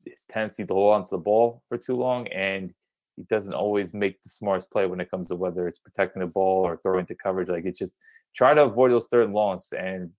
his 0.05 0.25
tendency 0.29 0.65
to 0.65 0.73
hold 0.73 0.93
on 0.93 1.03
to 1.03 1.09
the 1.11 1.17
ball 1.17 1.63
for 1.67 1.77
too 1.77 1.95
long, 1.95 2.27
and 2.27 2.73
he 3.15 3.23
doesn't 3.23 3.53
always 3.53 3.93
make 3.93 4.21
the 4.23 4.29
smartest 4.29 4.71
play 4.71 4.85
when 4.85 4.99
it 4.99 5.11
comes 5.11 5.27
to 5.27 5.35
whether 5.35 5.67
it's 5.67 5.79
protecting 5.79 6.21
the 6.21 6.27
ball 6.27 6.65
or 6.65 6.77
throwing 6.77 7.05
to 7.07 7.15
coverage. 7.15 7.49
Like 7.49 7.65
it's 7.65 7.79
just 7.79 7.93
try 8.35 8.53
to 8.53 8.63
avoid 8.63 8.91
those 8.91 9.07
third 9.07 9.29
longs 9.31 9.69
and 9.77 10.11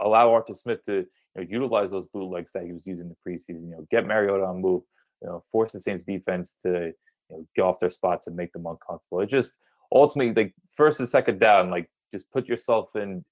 allow 0.00 0.32
Arthur 0.32 0.54
Smith 0.54 0.84
to 0.84 0.94
you 0.94 1.06
know, 1.36 1.42
utilize 1.42 1.90
those 1.90 2.06
bootlegs 2.06 2.52
that 2.52 2.64
he 2.64 2.72
was 2.72 2.86
using 2.86 3.08
the 3.08 3.16
preseason. 3.26 3.64
You 3.64 3.70
know, 3.70 3.86
get 3.90 4.06
Mariota 4.06 4.44
on 4.44 4.60
move. 4.60 4.82
You 5.20 5.28
know, 5.28 5.44
force 5.52 5.72
the 5.72 5.80
Saints 5.80 6.02
defense 6.02 6.56
to 6.64 6.92
you 7.32 7.38
know, 7.38 7.46
get 7.56 7.62
off 7.62 7.78
their 7.78 7.90
spots 7.90 8.26
and 8.26 8.36
make 8.36 8.52
them 8.52 8.66
uncomfortable. 8.66 9.20
It 9.20 9.30
just 9.30 9.52
ultimately, 9.92 10.44
like 10.44 10.54
first 10.72 11.00
and 11.00 11.08
second 11.08 11.40
down, 11.40 11.70
like 11.70 11.90
just 12.12 12.30
put 12.30 12.48
yourself 12.48 12.94
in 12.94 13.24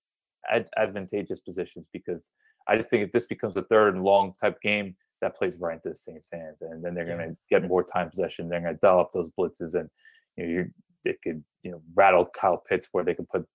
ad- 0.50 0.70
advantageous 0.76 1.40
positions 1.40 1.86
because 1.92 2.26
I 2.66 2.76
just 2.76 2.90
think 2.90 3.02
if 3.02 3.12
this 3.12 3.26
becomes 3.26 3.56
a 3.56 3.62
third 3.62 3.94
and 3.94 4.04
long 4.04 4.32
type 4.40 4.60
game, 4.60 4.96
that 5.20 5.36
plays 5.36 5.56
right 5.58 5.74
into 5.74 5.90
the 5.90 5.96
Saints' 5.96 6.28
hands, 6.32 6.62
and 6.62 6.82
then 6.82 6.94
they're 6.94 7.04
going 7.04 7.18
to 7.18 7.36
get 7.50 7.68
more 7.68 7.84
time 7.84 8.08
possession. 8.08 8.48
They're 8.48 8.60
going 8.60 8.74
to 8.74 8.80
dial 8.80 9.00
up 9.00 9.12
those 9.12 9.28
blitzes, 9.38 9.74
and 9.74 9.90
you 10.36 10.46
know, 10.46 10.50
you 10.50 10.70
it 11.04 11.18
could 11.22 11.42
you 11.62 11.70
know 11.70 11.82
rattle 11.94 12.26
Kyle 12.26 12.56
Pitts 12.56 12.88
where 12.92 13.04
they 13.04 13.14
can 13.14 13.26
put 13.26 13.46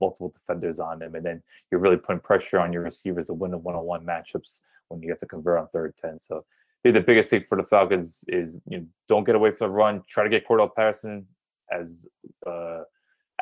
multiple 0.00 0.28
defenders 0.28 0.78
on 0.78 1.00
them, 1.00 1.16
and 1.16 1.26
then 1.26 1.42
you're 1.70 1.80
really 1.80 1.96
putting 1.96 2.20
pressure 2.20 2.60
on 2.60 2.72
your 2.72 2.82
receivers 2.82 3.26
to 3.26 3.34
win 3.34 3.50
the 3.50 3.58
one-on-one 3.58 4.06
matchups 4.06 4.60
when 4.88 5.02
you 5.02 5.08
get 5.08 5.18
to 5.18 5.26
convert 5.26 5.58
on 5.58 5.68
third 5.68 5.94
ten. 5.98 6.20
So 6.20 6.44
think 6.92 7.04
the 7.04 7.06
biggest 7.06 7.30
thing 7.30 7.44
for 7.44 7.56
the 7.56 7.64
Falcons 7.64 8.24
is 8.28 8.60
you 8.66 8.78
know, 8.78 8.86
don't 9.08 9.24
get 9.24 9.34
away 9.34 9.50
from 9.50 9.68
the 9.68 9.74
run. 9.74 10.02
Try 10.08 10.24
to 10.24 10.30
get 10.30 10.46
Cordarrelle 10.46 10.74
Patterson 10.74 11.26
as 11.70 12.06
uh, 12.46 12.80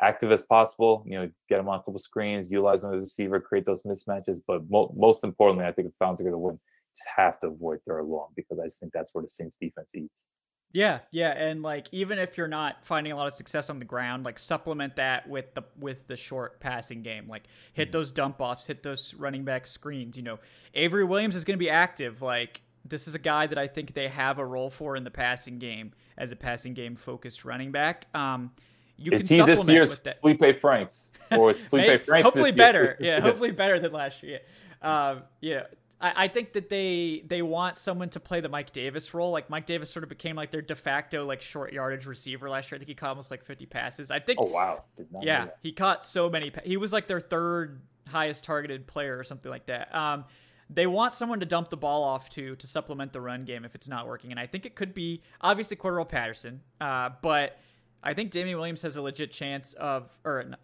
active 0.01 0.31
as 0.31 0.43
possible. 0.43 1.03
You 1.07 1.19
know, 1.19 1.31
get 1.49 1.59
him 1.59 1.69
on 1.69 1.79
a 1.79 1.83
couple 1.83 1.99
screens, 1.99 2.51
utilize 2.51 2.83
him 2.83 2.91
as 2.91 2.97
a 2.97 2.99
receiver, 2.99 3.39
create 3.39 3.65
those 3.65 3.83
mismatches. 3.83 4.37
But 4.45 4.69
mo- 4.69 4.93
most 4.97 5.23
importantly, 5.23 5.65
I 5.65 5.71
think 5.71 5.87
the 5.87 5.93
Falcons 5.97 6.21
are 6.21 6.23
going 6.23 6.33
to 6.33 6.39
win. 6.39 6.59
Just 6.95 7.07
have 7.15 7.39
to 7.39 7.47
avoid 7.47 7.79
third 7.87 8.05
long 8.05 8.29
because 8.35 8.59
I 8.59 8.65
just 8.65 8.79
think 8.79 8.91
that's 8.91 9.13
where 9.13 9.21
the 9.21 9.29
Saints 9.29 9.57
defense 9.61 9.91
eats. 9.95 10.27
Yeah, 10.73 10.99
yeah, 11.11 11.31
and 11.31 11.61
like 11.63 11.87
even 11.93 12.19
if 12.19 12.37
you're 12.37 12.49
not 12.49 12.85
finding 12.85 13.13
a 13.13 13.15
lot 13.15 13.27
of 13.27 13.33
success 13.33 13.69
on 13.69 13.79
the 13.79 13.85
ground, 13.85 14.25
like 14.25 14.37
supplement 14.37 14.97
that 14.97 15.29
with 15.29 15.53
the 15.53 15.63
with 15.79 16.07
the 16.07 16.17
short 16.17 16.59
passing 16.59 17.03
game. 17.03 17.27
Like 17.27 17.43
hit 17.73 17.93
those 17.93 18.11
dump 18.11 18.41
offs, 18.41 18.67
hit 18.67 18.83
those 18.83 19.13
running 19.13 19.45
back 19.45 19.65
screens. 19.65 20.17
You 20.17 20.23
know, 20.23 20.39
Avery 20.73 21.05
Williams 21.05 21.35
is 21.35 21.45
going 21.45 21.57
to 21.57 21.63
be 21.63 21.69
active. 21.69 22.21
Like 22.21 22.61
this 22.89 23.07
is 23.07 23.15
a 23.15 23.19
guy 23.19 23.47
that 23.47 23.57
I 23.57 23.67
think 23.67 23.93
they 23.93 24.07
have 24.07 24.39
a 24.39 24.45
role 24.45 24.69
for 24.69 24.95
in 24.95 25.03
the 25.03 25.11
passing 25.11 25.59
game 25.59 25.93
as 26.17 26.31
a 26.31 26.35
passing 26.35 26.73
game 26.73 26.95
focused 26.95 27.45
running 27.45 27.71
back. 27.71 28.07
Um, 28.13 28.51
you 28.97 29.11
is 29.11 29.21
can 29.21 29.27
he 29.27 29.37
supplement 29.37 29.67
this 29.67 29.73
year's 29.73 29.89
with 29.91 30.03
that. 30.03 30.21
Felipe 30.21 30.59
Franks 30.59 31.09
or 31.31 31.51
is 31.51 31.59
Felipe 31.69 32.03
Franks 32.03 32.23
hopefully 32.23 32.51
better. 32.51 32.97
Yeah, 32.99 33.19
hopefully 33.19 33.51
better 33.51 33.79
than 33.79 33.91
last 33.91 34.23
year. 34.23 34.39
Um, 34.81 35.23
yeah, 35.41 35.63
I, 35.99 36.13
I 36.15 36.27
think 36.27 36.53
that 36.53 36.69
they 36.69 37.23
they 37.25 37.41
want 37.41 37.77
someone 37.77 38.09
to 38.09 38.19
play 38.19 38.41
the 38.41 38.49
Mike 38.49 38.71
Davis 38.71 39.13
role. 39.13 39.31
Like 39.31 39.49
Mike 39.49 39.65
Davis 39.65 39.89
sort 39.89 40.03
of 40.03 40.09
became 40.09 40.35
like 40.35 40.51
their 40.51 40.61
de 40.61 40.75
facto 40.75 41.25
like 41.25 41.41
short 41.41 41.73
yardage 41.73 42.05
receiver 42.05 42.49
last 42.49 42.71
year. 42.71 42.77
I 42.77 42.79
think 42.79 42.89
he 42.89 42.95
caught 42.95 43.09
almost 43.09 43.31
like 43.31 43.43
50 43.43 43.65
passes. 43.65 44.11
I 44.11 44.19
think. 44.19 44.39
Oh 44.41 44.45
wow! 44.45 44.83
Did 44.97 45.11
not 45.11 45.23
yeah, 45.23 45.47
he 45.61 45.71
caught 45.71 46.03
so 46.03 46.29
many. 46.29 46.49
Pa- 46.49 46.61
he 46.63 46.77
was 46.77 46.93
like 46.93 47.07
their 47.07 47.21
third 47.21 47.81
highest 48.07 48.43
targeted 48.43 48.87
player 48.87 49.17
or 49.17 49.23
something 49.23 49.51
like 49.51 49.65
that. 49.67 49.93
Um, 49.93 50.25
they 50.69 50.87
want 50.87 51.13
someone 51.13 51.39
to 51.39 51.45
dump 51.45 51.69
the 51.69 51.77
ball 51.77 52.03
off 52.03 52.29
to 52.31 52.55
to 52.55 52.67
supplement 52.67 53.13
the 53.13 53.21
run 53.21 53.45
game 53.45 53.63
if 53.65 53.73
it's 53.75 53.87
not 53.87 54.07
working, 54.07 54.31
and 54.31 54.39
I 54.39 54.45
think 54.47 54.65
it 54.65 54.75
could 54.75 54.93
be 54.93 55.21
obviously 55.41 55.77
Cordarrelle 55.77 56.07
Patterson, 56.09 56.61
uh, 56.81 57.09
but 57.21 57.57
I 58.03 58.13
think 58.13 58.31
Damien 58.31 58.57
Williams 58.57 58.81
has 58.81 58.95
a 58.95 59.01
legit 59.01 59.31
chance 59.31 59.73
of 59.73 60.17
or 60.25 60.41
n- 60.41 60.57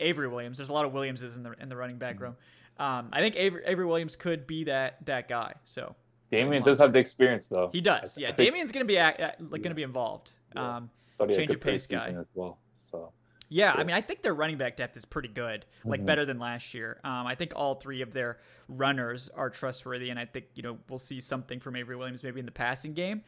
Avery 0.00 0.28
Williams. 0.28 0.58
There's 0.58 0.68
a 0.70 0.72
lot 0.74 0.84
of 0.84 0.92
Williamses 0.92 1.36
in 1.36 1.42
the 1.42 1.52
in 1.60 1.68
the 1.68 1.76
running 1.76 1.98
back 1.98 2.20
room. 2.20 2.36
Um, 2.78 3.08
I 3.12 3.20
think 3.20 3.36
Avery, 3.36 3.62
Avery 3.66 3.86
Williams 3.86 4.16
could 4.16 4.46
be 4.46 4.64
that 4.64 5.04
that 5.06 5.28
guy. 5.28 5.54
So 5.64 5.94
Damien 6.30 6.62
does 6.62 6.78
have 6.78 6.92
the 6.92 6.98
experience 6.98 7.46
though. 7.48 7.70
he 7.72 7.80
does. 7.80 8.18
I- 8.18 8.20
Yeah, 8.20 8.28
I 8.28 8.32
think- 8.32 8.50
Damien's 8.50 8.72
gonna 8.72 8.84
be 8.84 8.98
act, 8.98 9.20
act- 9.20 9.40
like 9.40 9.62
gonna 9.62 9.74
be 9.74 9.82
involved. 9.84 10.32
Yeah. 10.54 10.76
Um, 10.76 10.90
thought 11.16 11.28
he 11.30 11.34
had 11.34 11.38
change 11.38 11.48
good 11.48 11.56
of 11.56 11.62
pace 11.62 11.86
preseason 11.86 11.90
guy. 12.14 12.20
as 12.20 12.26
well. 12.34 12.58
So 12.76 13.12
yeah, 13.48 13.72
I 13.72 13.84
mean, 13.84 13.96
I 13.96 14.00
think 14.02 14.20
their 14.22 14.34
running 14.34 14.58
back 14.58 14.76
depth 14.76 14.96
is 14.96 15.04
pretty 15.06 15.28
good, 15.28 15.64
like 15.84 16.00
Mhm. 16.02 16.06
better 16.06 16.24
than 16.26 16.38
last 16.38 16.74
year. 16.74 17.00
Um, 17.04 17.26
I 17.26 17.34
think 17.36 17.52
all 17.56 17.76
three 17.76 18.02
of 18.02 18.12
their 18.12 18.38
runners 18.68 19.28
are 19.34 19.50
trustworthy, 19.50 20.10
and 20.10 20.18
I 20.18 20.24
think 20.24 20.46
you 20.54 20.62
know 20.62 20.78
we'll 20.88 20.98
see 20.98 21.20
something 21.20 21.60
from 21.60 21.76
Avery 21.76 21.96
Williams 21.96 22.22
maybe 22.22 22.40
in 22.40 22.46
the 22.46 22.52
passing 22.52 22.94
game. 22.94 23.22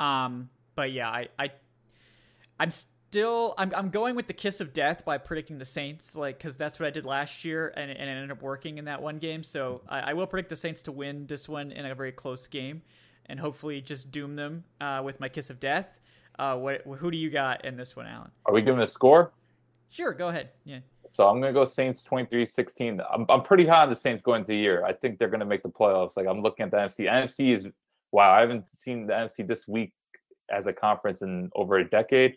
Um, 0.00 0.50
but 0.74 0.92
yeah, 0.92 1.08
I, 1.08 1.28
I, 1.38 1.50
I'm 2.58 2.70
still 2.70 3.54
I'm, 3.56 3.72
I'm 3.74 3.90
going 3.90 4.16
with 4.16 4.26
the 4.26 4.32
kiss 4.32 4.60
of 4.60 4.72
death 4.72 5.04
by 5.04 5.18
predicting 5.18 5.58
the 5.58 5.64
Saints, 5.64 6.16
like 6.16 6.38
because 6.38 6.56
that's 6.56 6.78
what 6.78 6.86
I 6.86 6.90
did 6.90 7.04
last 7.04 7.44
year, 7.44 7.72
and, 7.76 7.90
and 7.90 8.10
it 8.10 8.12
ended 8.12 8.30
up 8.30 8.42
working 8.42 8.78
in 8.78 8.86
that 8.86 9.02
one 9.02 9.18
game. 9.18 9.42
So 9.42 9.82
I, 9.88 10.00
I 10.00 10.12
will 10.14 10.26
predict 10.26 10.50
the 10.50 10.56
Saints 10.56 10.82
to 10.82 10.92
win 10.92 11.26
this 11.26 11.48
one 11.48 11.72
in 11.72 11.86
a 11.86 11.94
very 11.94 12.12
close 12.12 12.46
game, 12.46 12.82
and 13.26 13.38
hopefully 13.38 13.80
just 13.80 14.10
doom 14.10 14.36
them 14.36 14.64
uh, 14.80 15.00
with 15.04 15.20
my 15.20 15.28
kiss 15.28 15.50
of 15.50 15.60
death. 15.60 16.00
Uh, 16.38 16.56
what 16.56 16.82
who 16.98 17.10
do 17.10 17.16
you 17.16 17.30
got 17.30 17.64
in 17.64 17.76
this 17.76 17.94
one, 17.94 18.06
Allen? 18.06 18.30
are 18.46 18.52
we 18.52 18.62
giving 18.62 18.80
a 18.80 18.86
score? 18.86 19.32
Sure, 19.94 20.12
go 20.12 20.26
ahead. 20.26 20.50
Yeah. 20.64 20.80
So 21.06 21.28
I'm 21.28 21.40
gonna 21.40 21.52
go 21.52 21.64
Saints 21.64 22.02
23-16. 22.02 23.00
I'm 23.12 23.26
I'm 23.28 23.42
pretty 23.42 23.64
high 23.64 23.84
on 23.84 23.90
the 23.90 23.94
Saints 23.94 24.22
going 24.22 24.40
into 24.40 24.48
the 24.48 24.56
year. 24.56 24.84
I 24.84 24.92
think 24.92 25.20
they're 25.20 25.28
gonna 25.28 25.44
make 25.44 25.62
the 25.62 25.68
playoffs. 25.68 26.16
Like 26.16 26.26
I'm 26.26 26.42
looking 26.42 26.64
at 26.64 26.72
the 26.72 26.78
NFC. 26.78 27.08
NFC 27.08 27.56
is 27.56 27.66
wow. 28.10 28.32
I 28.32 28.40
haven't 28.40 28.64
seen 28.76 29.06
the 29.06 29.12
NFC 29.12 29.46
this 29.46 29.68
week 29.68 29.92
as 30.50 30.66
a 30.66 30.72
conference 30.72 31.22
in 31.22 31.48
over 31.54 31.76
a 31.76 31.88
decade. 31.88 32.36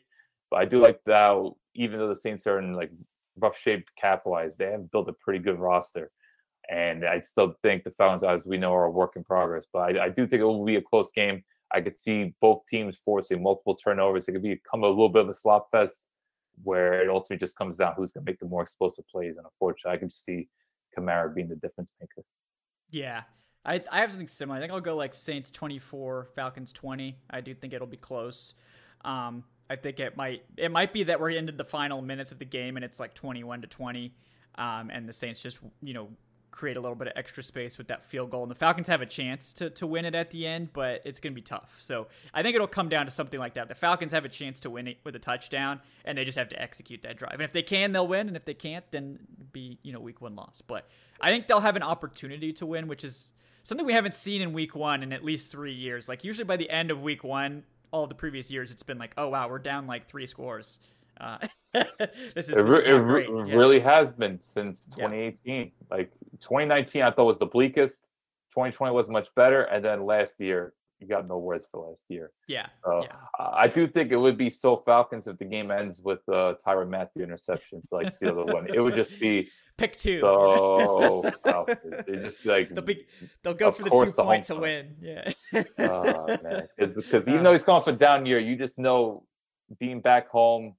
But 0.51 0.57
I 0.57 0.65
do 0.65 0.79
like 0.79 0.99
that. 1.07 1.51
Even 1.73 1.97
though 1.97 2.09
the 2.09 2.15
Saints 2.15 2.45
are 2.45 2.59
in 2.59 2.73
like 2.73 2.91
rough 3.39 3.57
shape 3.57 3.87
cap 3.99 4.27
wise, 4.27 4.55
they 4.55 4.69
have 4.69 4.91
built 4.91 5.09
a 5.09 5.13
pretty 5.13 5.39
good 5.39 5.57
roster. 5.57 6.11
And 6.69 7.07
I 7.07 7.21
still 7.21 7.55
think 7.63 7.85
the 7.85 7.91
Falcons, 7.97 8.23
as 8.23 8.45
we 8.45 8.57
know, 8.57 8.75
are 8.75 8.85
a 8.85 8.91
work 8.91 9.15
in 9.15 9.23
progress. 9.23 9.65
But 9.73 9.97
I, 9.97 10.05
I 10.05 10.09
do 10.09 10.27
think 10.27 10.41
it 10.41 10.45
will 10.45 10.63
be 10.63 10.75
a 10.75 10.81
close 10.81 11.09
game. 11.09 11.43
I 11.73 11.81
could 11.81 11.99
see 11.99 12.35
both 12.39 12.67
teams 12.67 12.97
forcing 13.03 13.41
multiple 13.41 13.73
turnovers. 13.73 14.27
It 14.27 14.33
could 14.33 14.43
become 14.43 14.83
a 14.83 14.87
little 14.87 15.09
bit 15.09 15.23
of 15.23 15.29
a 15.29 15.33
slop 15.33 15.71
fest 15.71 16.07
where 16.63 17.01
it 17.01 17.09
ultimately 17.09 17.37
just 17.37 17.55
comes 17.57 17.77
down 17.77 17.93
who's 17.95 18.11
going 18.11 18.25
to 18.25 18.31
make 18.31 18.39
the 18.39 18.45
more 18.45 18.61
explosive 18.61 19.07
plays. 19.07 19.37
And 19.37 19.45
unfortunately, 19.45 19.95
I 19.95 19.99
can 19.99 20.09
see 20.09 20.47
Kamara 20.97 21.33
being 21.33 21.47
the 21.47 21.55
difference 21.55 21.91
maker. 21.99 22.25
Yeah. 22.89 23.23
I, 23.65 23.81
I 23.91 23.99
have 23.99 24.11
something 24.11 24.27
similar. 24.27 24.57
I 24.57 24.61
think 24.61 24.71
I'll 24.71 24.79
go 24.79 24.95
like 24.95 25.13
Saints 25.13 25.51
24, 25.51 26.29
Falcons 26.35 26.71
20. 26.71 27.17
I 27.29 27.41
do 27.41 27.53
think 27.53 27.73
it'll 27.73 27.85
be 27.85 27.97
close. 27.97 28.53
Um, 29.03 29.43
I 29.69 29.75
think 29.75 29.99
it 29.99 30.15
might 30.15 30.43
it 30.55 30.71
might 30.71 30.93
be 30.93 31.03
that 31.03 31.19
we're 31.19 31.31
into 31.31 31.51
the 31.51 31.63
final 31.63 32.01
minutes 32.01 32.31
of 32.31 32.39
the 32.39 32.45
game 32.45 32.77
and 32.77 32.85
it's 32.85 32.99
like 32.99 33.13
21 33.13 33.61
to 33.61 33.67
20, 33.67 34.13
um, 34.55 34.89
and 34.91 35.07
the 35.07 35.13
Saints 35.13 35.41
just 35.41 35.59
you 35.81 35.93
know 35.93 36.07
create 36.51 36.77
a 36.77 36.81
little 36.81 36.95
bit 36.95 37.07
of 37.07 37.13
extra 37.15 37.43
space 37.43 37.77
with 37.77 37.87
that 37.87 38.03
field 38.03 38.31
goal, 38.31 38.43
and 38.43 38.51
the 38.51 38.55
Falcons 38.55 38.87
have 38.87 39.01
a 39.01 39.05
chance 39.05 39.53
to 39.53 39.69
to 39.71 39.87
win 39.87 40.05
it 40.05 40.15
at 40.15 40.31
the 40.31 40.47
end, 40.47 40.69
but 40.73 41.01
it's 41.05 41.19
going 41.19 41.33
to 41.33 41.35
be 41.35 41.41
tough. 41.41 41.77
So 41.81 42.07
I 42.33 42.43
think 42.43 42.55
it'll 42.55 42.67
come 42.67 42.89
down 42.89 43.05
to 43.05 43.11
something 43.11 43.39
like 43.39 43.55
that. 43.55 43.67
The 43.67 43.75
Falcons 43.75 44.11
have 44.11 44.25
a 44.25 44.29
chance 44.29 44.59
to 44.61 44.69
win 44.69 44.87
it 44.87 44.97
with 45.03 45.15
a 45.15 45.19
touchdown, 45.19 45.81
and 46.05 46.17
they 46.17 46.25
just 46.25 46.37
have 46.37 46.49
to 46.49 46.61
execute 46.61 47.01
that 47.03 47.17
drive. 47.17 47.33
And 47.33 47.43
if 47.43 47.51
they 47.51 47.63
can, 47.63 47.91
they'll 47.91 48.07
win, 48.07 48.27
and 48.27 48.35
if 48.35 48.45
they 48.45 48.53
can't, 48.53 48.89
then 48.91 49.19
be 49.51 49.79
you 49.83 49.93
know 49.93 49.99
week 49.99 50.21
one 50.21 50.35
loss. 50.35 50.61
But 50.61 50.87
I 51.21 51.29
think 51.29 51.47
they'll 51.47 51.59
have 51.59 51.75
an 51.75 51.83
opportunity 51.83 52.53
to 52.53 52.65
win, 52.65 52.87
which 52.87 53.03
is 53.03 53.33
something 53.63 53.85
we 53.85 53.93
haven't 53.93 54.15
seen 54.15 54.41
in 54.41 54.53
week 54.53 54.75
one 54.75 55.03
in 55.03 55.11
at 55.11 55.23
least 55.23 55.51
three 55.51 55.73
years. 55.73 56.07
Like 56.07 56.23
usually 56.23 56.45
by 56.45 56.57
the 56.57 56.69
end 56.69 56.89
of 56.89 57.01
week 57.01 57.23
one, 57.23 57.63
all 57.91 58.07
the 58.07 58.15
previous 58.15 58.49
years, 58.49 58.71
it's 58.71 58.83
been 58.83 58.97
like, 58.97 59.13
oh 59.17 59.29
wow, 59.29 59.49
we're 59.49 59.59
down 59.59 59.87
like 59.87 60.07
three 60.07 60.25
scores. 60.25 60.79
Uh, 61.19 61.37
this 62.35 62.49
is, 62.49 62.57
It, 62.57 62.63
this 62.65 62.85
it 62.85 62.91
re- 62.91 63.27
Yeah. 63.27 63.55
really 63.55 63.79
has 63.79 64.11
been 64.11 64.39
since 64.41 64.87
Yeah. 64.97 65.07
2018. 65.07 65.71
Like 65.91 66.11
2019, 66.41 67.01
I 67.03 67.11
thought 67.11 67.25
was 67.25 67.37
the 67.37 67.45
bleakest. 67.45 68.01
2020 68.53 68.93
was 68.93 69.09
much 69.09 69.33
better, 69.35 69.63
and 69.63 69.83
then 69.85 70.05
last 70.05 70.35
year, 70.39 70.73
you 70.99 71.07
got 71.07 71.27
no 71.27 71.37
words 71.37 71.67
for 71.69 71.87
last 71.87 72.01
year. 72.09 72.31
yeah, 72.47 72.67
So 72.71 73.03
yeah. 73.03 73.11
I 73.39 73.67
do 73.67 73.87
think 73.87 74.11
it 74.11 74.15
would 74.17 74.35
be 74.35 74.49
so 74.49 74.77
Falcons 74.77 75.27
if 75.27 75.37
the 75.37 75.45
game 75.45 75.69
ends 75.69 76.01
with 76.01 76.21
uh, 76.27 76.55
Tyrann 76.65 76.89
Mathieu 76.89 77.21
interception 77.23 77.81
to 77.89 77.95
like 77.95 78.09
steal 78.11 78.33
the 78.33 78.45
win. 78.51 78.67
It 78.73 78.79
would 78.79 78.95
just 78.95 79.19
be 79.19 79.47
Pick 79.77 79.95
two. 79.95 80.19
So 80.19 81.21
Falcons. 81.43 81.93
Just 82.23 82.41
be 82.41 82.49
like, 82.49 82.69
They'll 82.69 82.83
be 82.83 83.05
they'll 83.43 83.53
go 83.53 83.71
for 83.71 83.83
the 83.83 83.91
two 83.91 84.05
the 84.05 84.23
point 84.23 84.45
to 84.45 84.55
win. 84.55 84.95
Yeah. 84.99 85.31
oh, 85.77 86.25
man. 86.41 86.67
Because 86.77 87.27
even 87.27 87.41
Uh, 87.41 87.43
though 87.43 87.51
he's 87.53 87.63
going 87.63 87.83
for 87.83 87.91
down 87.91 88.25
year, 88.25 88.39
you 88.39 88.55
just 88.55 88.79
know 88.79 89.23
being 89.79 90.01
back 90.01 90.29
home, 90.29 90.73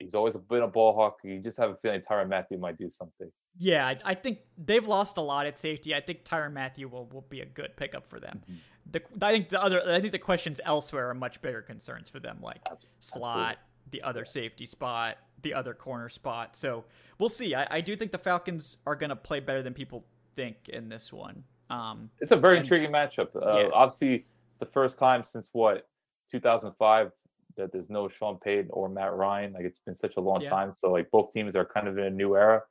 he's 0.00 0.14
always 0.14 0.34
been 0.34 0.62
a 0.62 0.66
ball 0.68 0.94
hawk. 0.94 1.18
You 1.22 1.38
just 1.38 1.58
have 1.58 1.70
a 1.70 1.76
feeling 1.76 2.00
Tyrann 2.00 2.28
Mathieu 2.28 2.58
might 2.58 2.78
do 2.78 2.90
something. 2.90 3.30
Yeah, 3.56 3.86
I, 3.86 3.96
I 4.04 4.14
think 4.14 4.38
they've 4.58 4.86
lost 4.86 5.18
a 5.18 5.20
lot 5.20 5.46
at 5.46 5.58
safety. 5.58 5.94
I 5.94 6.00
think 6.00 6.24
Tyrann 6.24 6.52
Mathieu 6.52 6.88
will, 6.88 7.06
will 7.06 7.26
be 7.28 7.40
a 7.40 7.46
good 7.46 7.76
pickup 7.76 8.06
for 8.06 8.18
them. 8.18 8.40
Mm-hmm. 8.42 8.54
The, 8.92 9.26
I 9.26 9.32
think 9.32 9.50
the 9.50 9.62
other 9.62 9.82
I 9.88 10.00
think 10.00 10.12
the 10.12 10.18
questions 10.18 10.60
elsewhere 10.64 11.10
are 11.10 11.14
much 11.14 11.40
bigger 11.42 11.62
concerns 11.62 12.08
for 12.08 12.18
them, 12.18 12.38
like 12.42 12.60
slot, 12.98 13.58
the 13.90 14.02
other 14.02 14.24
safety 14.24 14.66
spot, 14.66 15.18
the 15.42 15.54
other 15.54 15.74
corner 15.74 16.08
spot. 16.08 16.56
So 16.56 16.84
we'll 17.18 17.28
see. 17.28 17.54
I, 17.54 17.66
I 17.70 17.80
do 17.82 17.94
think 17.94 18.10
the 18.10 18.18
Falcons 18.18 18.78
are 18.86 18.96
going 18.96 19.10
to 19.10 19.16
play 19.16 19.38
better 19.40 19.62
than 19.62 19.74
people 19.74 20.04
think 20.34 20.56
in 20.68 20.88
this 20.88 21.12
one. 21.12 21.44
Um, 21.68 22.10
It's 22.20 22.32
a 22.32 22.36
very 22.36 22.56
And- 22.56 22.64
intriguing 22.64 22.90
matchup. 22.90 23.28
Uh, 23.36 23.58
Yeah. 23.58 23.68
Obviously, 23.72 24.26
it's 24.48 24.56
the 24.58 24.66
first 24.66 24.98
time 24.98 25.24
since 25.24 25.48
what 25.52 25.86
2005 26.32 27.12
that 27.60 27.72
there's 27.72 27.90
no 27.90 28.08
Sean 28.08 28.38
Payton 28.38 28.68
or 28.70 28.88
Matt 28.88 29.14
Ryan. 29.14 29.52
Like 29.52 29.64
it's 29.64 29.80
been 29.80 29.94
such 29.94 30.16
a 30.16 30.20
long 30.20 30.40
Yeah. 30.42 30.50
time. 30.50 30.72
So 30.72 30.90
like 30.90 31.10
both 31.10 31.32
teams 31.32 31.54
are 31.56 31.64
kind 31.64 31.88
of 31.88 31.96
in 31.98 32.04
a 32.04 32.10
new 32.10 32.36
era. 32.36 32.62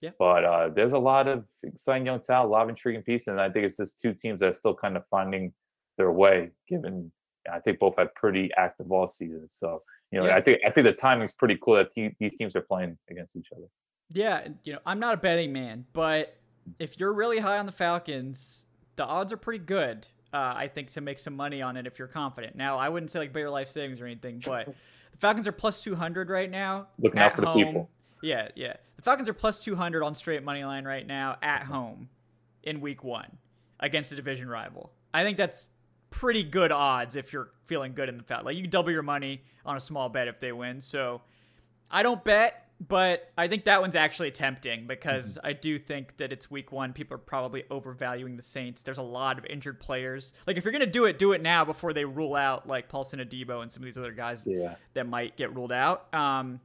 Yeah. 0.00 0.10
But 0.18 0.44
uh, 0.44 0.68
there's 0.68 0.92
a 0.92 0.98
lot 0.98 1.28
of 1.28 1.44
exciting 1.62 2.06
young 2.06 2.20
talent, 2.20 2.48
a 2.48 2.52
lot 2.52 2.62
of 2.64 2.68
intriguing 2.68 3.02
pieces, 3.02 3.28
and 3.28 3.40
I 3.40 3.48
think 3.50 3.64
it's 3.64 3.76
just 3.76 4.00
two 4.00 4.12
teams 4.12 4.40
that 4.40 4.50
are 4.50 4.54
still 4.54 4.74
kind 4.74 4.96
of 4.96 5.04
finding 5.10 5.52
their 5.96 6.12
way. 6.12 6.50
Given 6.68 7.10
I 7.50 7.60
think 7.60 7.78
both 7.78 7.96
had 7.96 8.14
pretty 8.14 8.50
active 8.56 8.90
all 8.92 9.08
seasons, 9.08 9.54
so 9.58 9.82
you 10.10 10.20
know 10.20 10.26
Yeah. 10.26 10.36
I 10.36 10.40
think 10.42 10.60
I 10.66 10.70
think 10.70 10.84
the 10.86 10.92
timing's 10.92 11.32
pretty 11.32 11.58
cool 11.62 11.76
that 11.76 11.90
te- 11.92 12.14
these 12.20 12.34
teams 12.36 12.54
are 12.56 12.60
playing 12.62 12.98
against 13.10 13.34
each 13.36 13.48
other. 13.56 13.66
Yeah, 14.10 14.48
you 14.64 14.74
know, 14.74 14.80
I'm 14.84 14.98
not 15.00 15.14
a 15.14 15.16
betting 15.16 15.52
man, 15.52 15.86
but 15.94 16.36
if 16.78 16.98
you're 17.00 17.12
really 17.14 17.38
high 17.38 17.58
on 17.58 17.64
the 17.66 17.72
Falcons, 17.72 18.66
the 18.96 19.04
odds 19.04 19.32
are 19.32 19.36
pretty 19.38 19.64
good. 19.64 20.06
Uh, 20.34 20.52
I 20.56 20.66
think 20.68 20.90
to 20.90 21.00
make 21.00 21.20
some 21.20 21.36
money 21.36 21.62
on 21.62 21.76
it 21.76 21.86
if 21.86 21.96
you're 21.98 22.08
confident. 22.08 22.56
Now, 22.56 22.76
I 22.76 22.88
wouldn't 22.88 23.08
say 23.10 23.20
like 23.20 23.34
your 23.34 23.50
life 23.50 23.68
savings 23.68 24.00
or 24.00 24.06
anything, 24.06 24.42
but 24.44 24.66
The 25.12 25.18
Falcons 25.18 25.46
are 25.46 25.52
plus 25.52 25.80
200 25.84 26.28
right 26.28 26.50
now. 26.50 26.88
Looking 26.98 27.20
out 27.20 27.36
for 27.36 27.42
the 27.42 27.52
people. 27.54 27.88
Yeah, 28.20 28.48
yeah. 28.56 28.74
The 28.96 29.02
Falcons 29.02 29.28
are 29.28 29.32
plus 29.34 29.62
200 29.62 30.02
on 30.02 30.14
straight 30.16 30.42
money 30.42 30.64
line 30.64 30.84
right 30.84 31.06
now 31.06 31.36
at 31.40 31.62
home 31.62 32.08
in 32.64 32.80
week 32.80 33.04
one 33.04 33.38
against 33.78 34.10
a 34.10 34.16
division 34.16 34.48
rival. 34.48 34.90
I 35.12 35.22
think 35.22 35.36
that's 35.36 35.70
pretty 36.10 36.42
good 36.42 36.72
odds 36.72 37.14
if 37.14 37.32
you're 37.32 37.50
feeling 37.66 37.94
good 37.94 38.08
in 38.08 38.16
the 38.16 38.24
Falcons. 38.24 38.46
Like 38.46 38.56
you 38.56 38.66
double 38.66 38.90
your 38.90 39.02
money 39.02 39.42
on 39.64 39.76
a 39.76 39.80
small 39.80 40.08
bet 40.08 40.26
if 40.26 40.40
they 40.40 40.50
win. 40.50 40.80
So 40.80 41.22
I 41.90 42.02
don't 42.02 42.24
bet, 42.24 42.63
but 42.80 43.32
I 43.38 43.48
think 43.48 43.64
that 43.64 43.80
one's 43.80 43.96
actually 43.96 44.30
tempting 44.30 44.86
because 44.86 45.36
mm-hmm. 45.38 45.46
I 45.46 45.52
do 45.52 45.78
think 45.78 46.16
that 46.18 46.32
it's 46.32 46.50
week 46.50 46.72
one. 46.72 46.92
People 46.92 47.14
are 47.14 47.18
probably 47.18 47.64
overvaluing 47.70 48.36
the 48.36 48.42
Saints. 48.42 48.82
There's 48.82 48.98
a 48.98 49.02
lot 49.02 49.38
of 49.38 49.46
injured 49.46 49.80
players. 49.80 50.32
Like 50.46 50.56
if 50.56 50.64
you're 50.64 50.72
gonna 50.72 50.86
do 50.86 51.04
it, 51.04 51.18
do 51.18 51.32
it 51.32 51.42
now 51.42 51.64
before 51.64 51.92
they 51.92 52.04
rule 52.04 52.34
out 52.34 52.66
like 52.66 52.88
Paulson 52.88 53.20
Adebo 53.20 53.62
and 53.62 53.70
some 53.70 53.82
of 53.82 53.84
these 53.84 53.98
other 53.98 54.12
guys 54.12 54.46
yeah. 54.46 54.74
that 54.94 55.08
might 55.08 55.36
get 55.36 55.54
ruled 55.54 55.72
out. 55.72 56.12
Um, 56.14 56.60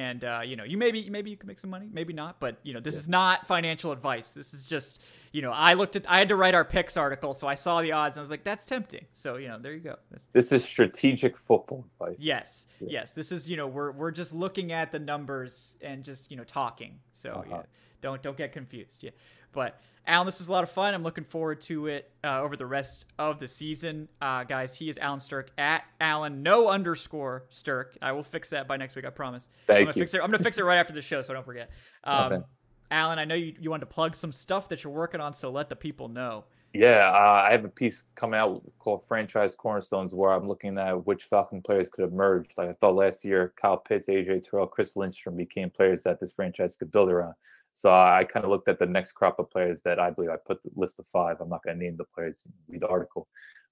and 0.00 0.24
uh, 0.24 0.40
you 0.42 0.56
know 0.56 0.64
you 0.64 0.78
maybe 0.78 1.10
maybe 1.10 1.30
you 1.30 1.36
can 1.36 1.46
make 1.46 1.58
some 1.58 1.68
money 1.68 1.86
maybe 1.92 2.14
not 2.14 2.40
but 2.40 2.58
you 2.62 2.72
know 2.72 2.80
this 2.80 2.94
yeah. 2.94 3.00
is 3.00 3.08
not 3.08 3.46
financial 3.46 3.92
advice. 3.92 4.32
This 4.32 4.54
is 4.54 4.64
just 4.64 5.02
you 5.32 5.42
know 5.42 5.52
i 5.52 5.74
looked 5.74 5.94
at 5.94 6.10
i 6.10 6.18
had 6.18 6.28
to 6.28 6.36
write 6.36 6.54
our 6.56 6.64
picks 6.64 6.96
article 6.96 7.34
so 7.34 7.46
i 7.46 7.54
saw 7.54 7.80
the 7.82 7.92
odds 7.92 8.16
and 8.16 8.20
i 8.20 8.22
was 8.22 8.30
like 8.30 8.42
that's 8.42 8.64
tempting. 8.64 9.04
So 9.12 9.36
you 9.36 9.48
know 9.48 9.58
there 9.58 9.74
you 9.74 9.80
go. 9.80 9.96
This 10.32 10.52
is 10.52 10.64
strategic 10.64 11.36
football 11.36 11.84
advice. 11.92 12.16
Yes 12.18 12.66
yeah. 12.80 12.88
yes. 12.90 13.12
This 13.12 13.30
is 13.30 13.50
you 13.50 13.56
know 13.58 13.66
we're 13.66 13.92
we're 13.92 14.10
just 14.10 14.32
looking 14.34 14.72
at 14.72 14.90
the 14.90 14.98
numbers 14.98 15.76
and 15.82 16.02
just 16.02 16.30
you 16.30 16.36
know 16.38 16.44
talking. 16.44 16.98
So 17.12 17.32
uh-huh. 17.32 17.44
yeah 17.50 17.62
don't 18.00 18.22
don't 18.22 18.36
get 18.38 18.52
confused. 18.52 19.02
Yeah 19.02 19.10
but 19.52 19.80
Allen, 20.06 20.26
this 20.26 20.38
was 20.38 20.48
a 20.48 20.52
lot 20.52 20.64
of 20.64 20.70
fun. 20.70 20.94
I'm 20.94 21.02
looking 21.02 21.24
forward 21.24 21.60
to 21.62 21.86
it 21.86 22.10
uh, 22.24 22.40
over 22.40 22.56
the 22.56 22.66
rest 22.66 23.06
of 23.18 23.38
the 23.38 23.46
season. 23.46 24.08
Uh, 24.20 24.44
guys, 24.44 24.74
he 24.74 24.88
is 24.88 24.98
Allen 24.98 25.20
Strk 25.20 25.48
at 25.58 25.84
Allen, 26.00 26.42
no 26.42 26.68
underscore 26.68 27.44
Strk. 27.50 27.96
I 28.02 28.12
will 28.12 28.24
fix 28.24 28.50
that 28.50 28.66
by 28.66 28.76
next 28.76 28.96
week, 28.96 29.04
I 29.04 29.10
promise. 29.10 29.48
Thank 29.66 29.78
I'm 29.78 29.84
gonna 29.84 29.96
you. 29.96 30.00
Fix 30.02 30.14
it, 30.14 30.20
I'm 30.20 30.30
going 30.30 30.38
to 30.38 30.44
fix 30.44 30.58
it 30.58 30.64
right 30.64 30.78
after 30.78 30.92
the 30.92 31.02
show 31.02 31.22
so 31.22 31.32
I 31.32 31.34
don't 31.34 31.46
forget. 31.46 31.70
Um, 32.02 32.32
okay. 32.32 32.44
Allen, 32.90 33.18
I 33.18 33.26
know 33.26 33.34
you, 33.34 33.54
you 33.60 33.68
wanted 33.68 33.80
to 33.80 33.92
plug 33.92 34.16
some 34.16 34.32
stuff 34.32 34.70
that 34.70 34.82
you're 34.82 34.92
working 34.92 35.20
on, 35.20 35.34
so 35.34 35.50
let 35.50 35.68
the 35.68 35.76
people 35.76 36.08
know. 36.08 36.44
Yeah, 36.72 37.10
uh, 37.12 37.44
I 37.46 37.50
have 37.50 37.64
a 37.64 37.68
piece 37.68 38.04
coming 38.14 38.38
out 38.38 38.62
called 38.78 39.04
Franchise 39.06 39.56
Cornerstones 39.56 40.14
where 40.14 40.32
I'm 40.32 40.46
looking 40.46 40.78
at 40.78 41.04
which 41.04 41.24
Falcon 41.24 41.60
players 41.60 41.88
could 41.88 42.04
emerge. 42.04 42.46
Like 42.56 42.70
I 42.70 42.72
thought 42.74 42.94
last 42.94 43.24
year, 43.24 43.52
Kyle 43.60 43.76
Pitts, 43.76 44.08
AJ 44.08 44.48
Terrell, 44.48 44.68
Chris 44.68 44.96
Lindstrom 44.96 45.36
became 45.36 45.68
players 45.68 46.04
that 46.04 46.20
this 46.20 46.32
franchise 46.32 46.76
could 46.76 46.92
build 46.92 47.10
around. 47.10 47.34
So 47.72 47.90
I 47.90 48.24
kind 48.30 48.44
of 48.44 48.50
looked 48.50 48.68
at 48.68 48.78
the 48.78 48.86
next 48.86 49.12
crop 49.12 49.38
of 49.38 49.50
players 49.50 49.80
that 49.84 49.98
I 49.98 50.10
believe 50.10 50.30
I 50.30 50.36
put 50.46 50.62
the 50.62 50.70
list 50.74 50.98
of 50.98 51.06
five. 51.06 51.36
I'm 51.40 51.48
not 51.48 51.62
going 51.62 51.78
to 51.78 51.84
name 51.84 51.96
the 51.96 52.04
players, 52.14 52.46
read 52.68 52.80
the 52.80 52.88
article, 52.88 53.28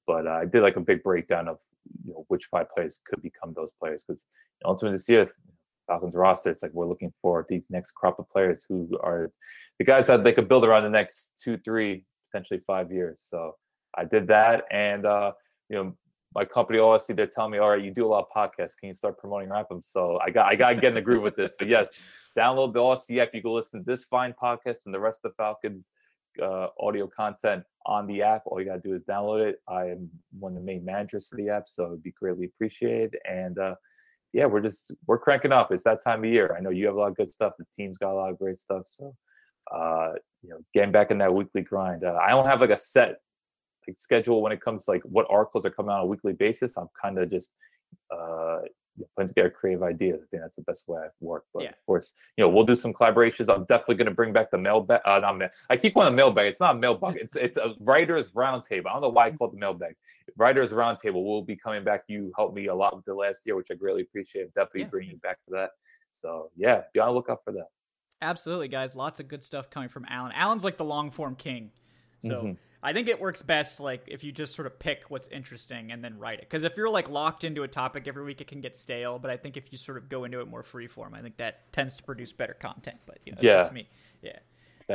but 0.07 0.27
uh, 0.27 0.31
I 0.31 0.45
did 0.45 0.63
like 0.63 0.77
a 0.77 0.81
big 0.81 1.03
breakdown 1.03 1.49
of 1.49 1.59
you 2.05 2.13
know 2.13 2.25
which 2.29 2.47
five 2.47 2.67
players 2.75 3.01
could 3.07 3.23
become 3.23 3.53
those 3.55 3.73
players 3.73 4.05
because 4.07 4.25
ultimately 4.65 4.97
this 4.97 5.09
year 5.09 5.31
Falcons 5.89 6.15
roster, 6.15 6.51
it's 6.51 6.63
like 6.63 6.73
we're 6.75 6.87
looking 6.87 7.13
for 7.21 7.45
these 7.49 7.67
next 7.71 7.93
crop 7.93 8.19
of 8.19 8.29
players 8.29 8.65
who 8.69 8.89
are 9.03 9.33
the 9.79 9.85
guys 9.85 10.07
that 10.07 10.23
they 10.23 10.33
could 10.33 10.49
build 10.49 10.65
around 10.65 10.85
the 10.85 10.91
next 10.91 11.33
two, 11.43 11.57
three, 11.65 12.05
potentially 12.31 12.61
five 12.67 12.93
years. 12.93 13.27
So 13.29 13.57
I 13.97 14.05
did 14.05 14.29
that, 14.29 14.65
and 14.71 15.07
uh, 15.07 15.33
you 15.69 15.77
know 15.77 15.97
my 16.35 16.45
company 16.45 16.79
OSC, 16.79 17.17
they're 17.17 17.27
telling 17.27 17.53
me, 17.53 17.59
all 17.59 17.71
right, 17.71 17.83
you 17.83 17.91
do 17.91 18.07
a 18.07 18.09
lot 18.09 18.27
of 18.29 18.31
podcasts. 18.35 18.77
Can 18.79 18.89
you 18.89 18.95
start 18.95 19.19
promoting 19.19 19.49
Rap'em? 19.49 19.85
So 19.85 20.19
I 20.25 20.31
got 20.31 20.47
I 20.47 20.57
got 20.57 20.71
to 20.71 20.75
get 20.75 20.85
in 20.85 20.95
the 20.95 21.01
groove 21.01 21.23
with 21.23 21.37
this. 21.37 21.57
So 21.59 21.65
yes, 21.65 21.99
download 22.39 22.73
the 22.73 22.81
OSC 22.81 23.19
app. 23.19 23.35
You 23.35 23.43
can 23.43 23.53
listen 23.53 23.81
to 23.81 23.87
this 23.91 24.05
fine 24.05 24.35
podcast 24.41 24.87
and 24.87 24.95
the 24.95 25.01
rest 25.01 25.21
of 25.25 25.33
the 25.33 25.37
Falcons 25.37 25.85
uh, 26.43 26.69
audio 26.79 27.07
content 27.07 27.65
on 27.87 28.07
the 28.07 28.23
app. 28.23 28.43
All 28.47 28.61
you 28.61 28.67
got 28.67 28.83
to 28.83 28.89
do 28.89 28.95
is 28.95 29.03
download 29.03 29.49
it. 29.49 29.61
I 29.69 29.87
am 29.87 30.11
one 30.39 30.53
of 30.53 30.59
the 30.59 30.65
main 30.65 30.85
managers 30.85 31.27
for 31.27 31.37
the 31.37 31.49
app, 31.49 31.69
so 31.69 31.87
it'd 31.87 32.03
be 32.03 32.13
greatly 32.13 32.47
appreciated. 32.47 33.17
And 33.29 33.59
uh, 33.59 33.75
yeah, 34.33 34.47
we're 34.47 34.61
just 34.61 34.93
we're 35.07 35.19
cranking 35.19 35.53
up. 35.53 35.73
It's 35.73 35.85
that 35.85 36.05
time 36.05 36.25
of 36.25 36.31
year. 36.31 36.55
I 36.57 36.61
know 36.61 36.71
you 36.71 36.87
have 36.87 36.95
a 36.95 36.99
lot 36.99 37.11
of 37.11 37.17
good 37.17 37.33
stuff. 37.33 37.55
The 37.59 37.65
team's 37.75 37.99
got 37.99 38.13
a 38.13 38.15
lot 38.15 38.31
of 38.31 38.39
great 38.39 38.59
stuff. 38.59 38.83
So 38.87 39.15
uh, 39.75 40.13
you 40.43 40.51
know, 40.51 40.59
getting 40.75 40.93
back 40.93 41.11
in 41.11 41.19
that 41.19 41.35
weekly 41.35 41.63
grind. 41.63 42.05
Uh, 42.05 42.19
I 42.23 42.31
don't 42.31 42.47
have 42.47 42.61
like 42.61 42.71
a 42.71 42.79
set 42.79 43.21
schedule 43.97 44.43
when 44.43 44.53
it 44.53 44.61
comes 44.61 44.85
to 44.85 44.91
like 44.91 45.03
what 45.03 45.27
articles 45.31 45.65
are 45.65 45.71
coming 45.71 45.91
out 45.91 45.99
on 45.99 46.05
a 46.05 46.07
weekly 46.07 46.33
basis. 46.33 46.77
I'm 46.77 46.89
kind 47.01 47.19
of 47.19 47.31
just 47.31 47.53
uh, 48.11 48.59
putting 49.17 49.29
together 49.29 49.51
creative 49.51 49.83
ideas. 49.83 50.21
I 50.23 50.27
think 50.31 50.43
that's 50.43 50.57
the 50.57 50.63
best 50.63 50.89
way 50.89 51.01
I've 51.05 51.11
worked. 51.21 51.49
But 51.55 51.65
yeah. 51.65 51.71
of 51.71 51.87
course, 51.87 52.15
you 52.37 52.45
know, 52.45 52.49
we'll 52.49 52.65
do 52.65 52.75
some 52.75 52.93
collaborations. 52.93 53.49
I'm 53.49 53.65
definitely 53.65 53.97
going 53.97 54.07
to 54.07 54.15
bring 54.15 54.33
back 54.33 54.51
the 54.51 54.59
mailbag. 54.59 55.01
Uh, 55.05 55.21
not 55.21 55.39
mail. 55.39 55.51
I 55.71 55.77
keep 55.77 55.95
calling 55.95 56.13
it 56.13 56.17
mailbag. 56.17 56.47
It's 56.47 56.61
not 56.61 56.77
a 56.77 56.79
mailbag. 56.79 57.17
It's 57.17 57.37
it's 57.37 57.57
a 57.57 57.75
writers 57.81 58.31
roundtable. 58.33 58.87
I 58.87 58.93
don't 58.93 59.03
know 59.03 59.09
why 59.09 59.27
I 59.27 59.31
call 59.31 59.49
it 59.49 59.53
the 59.53 59.59
mailbag. 59.59 59.97
Writers 60.37 60.71
roundtable 60.71 61.25
We'll 61.25 61.43
be 61.43 61.57
coming 61.57 61.85
back. 61.85 62.05
You 62.09 62.33
helped 62.37 62.55
me 62.55 62.67
a 62.67 62.75
lot 62.75 62.97
with 62.97 63.05
the 63.05 63.15
last 63.15 63.43
year, 63.45 63.57
which 63.57 63.69
I 63.71 63.75
greatly 63.75 64.03
appreciate. 64.03 64.53
Definitely 64.55 64.83
yeah. 64.83 64.87
bringing 64.89 65.11
you 65.13 65.19
back 65.19 65.39
to 65.47 65.51
that. 65.53 65.71
So 66.13 66.51
yeah, 66.57 66.83
be 66.93 67.01
on 67.01 67.09
the 67.09 67.15
lookout 67.15 67.45
for 67.45 67.53
that. 67.53 67.69
Absolutely, 68.21 68.69
guys. 68.69 68.97
Lots 68.97 69.21
of 69.21 69.29
good 69.29 69.45
stuff 69.45 69.71
coming 69.71 69.89
from 69.89 70.05
Allen. 70.09 70.33
Allen's 70.35 70.65
like 70.65 70.77
the 70.77 70.85
long 70.85 71.11
form 71.11 71.37
king. 71.37 71.71
So. 72.23 72.31
Mm-hmm 72.31 72.53
I 72.83 72.93
think 72.93 73.09
it 73.09 73.21
works 73.21 73.43
best 73.43 73.81
like 73.81 74.05
if 74.07 74.23
you 74.23 74.31
just 74.31 74.55
sort 74.55 74.67
of 74.67 74.79
pick 74.79 75.05
what's 75.09 75.29
interesting 75.29 75.91
and 75.91 76.03
then 76.03 76.19
write 76.19 76.39
it. 76.39 76.49
Because 76.49 76.63
if 76.63 76.77
you're 76.77 76.89
like 76.89 77.11
locked 77.11 77.43
into 77.43 77.65
a 77.65 77.69
topic 77.69 78.07
every 78.07 78.25
week, 78.25 78.41
it 78.41 78.47
can 78.47 78.61
get 78.61 78.77
stale. 78.77 79.19
But 79.19 79.31
I 79.31 79.37
think 79.37 79.57
if 79.57 79.73
you 79.73 79.79
sort 79.79 79.99
of 79.99 80.09
go 80.09 80.25
into 80.25 80.41
it 80.41 80.49
more 80.49 80.63
free 80.63 80.87
form, 80.87 81.15
I 81.15 81.21
think 81.21 81.37
that 81.39 81.73
tends 81.73 81.97
to 81.97 82.03
produce 82.05 82.33
better 82.33 82.55
content. 82.55 82.99
But 83.05 83.19
you 83.25 83.33
know, 83.33 83.39
it's 83.39 83.47
yeah. 83.47 83.57
just 83.59 83.73
me. 83.73 83.89
Yeah. 84.23 84.39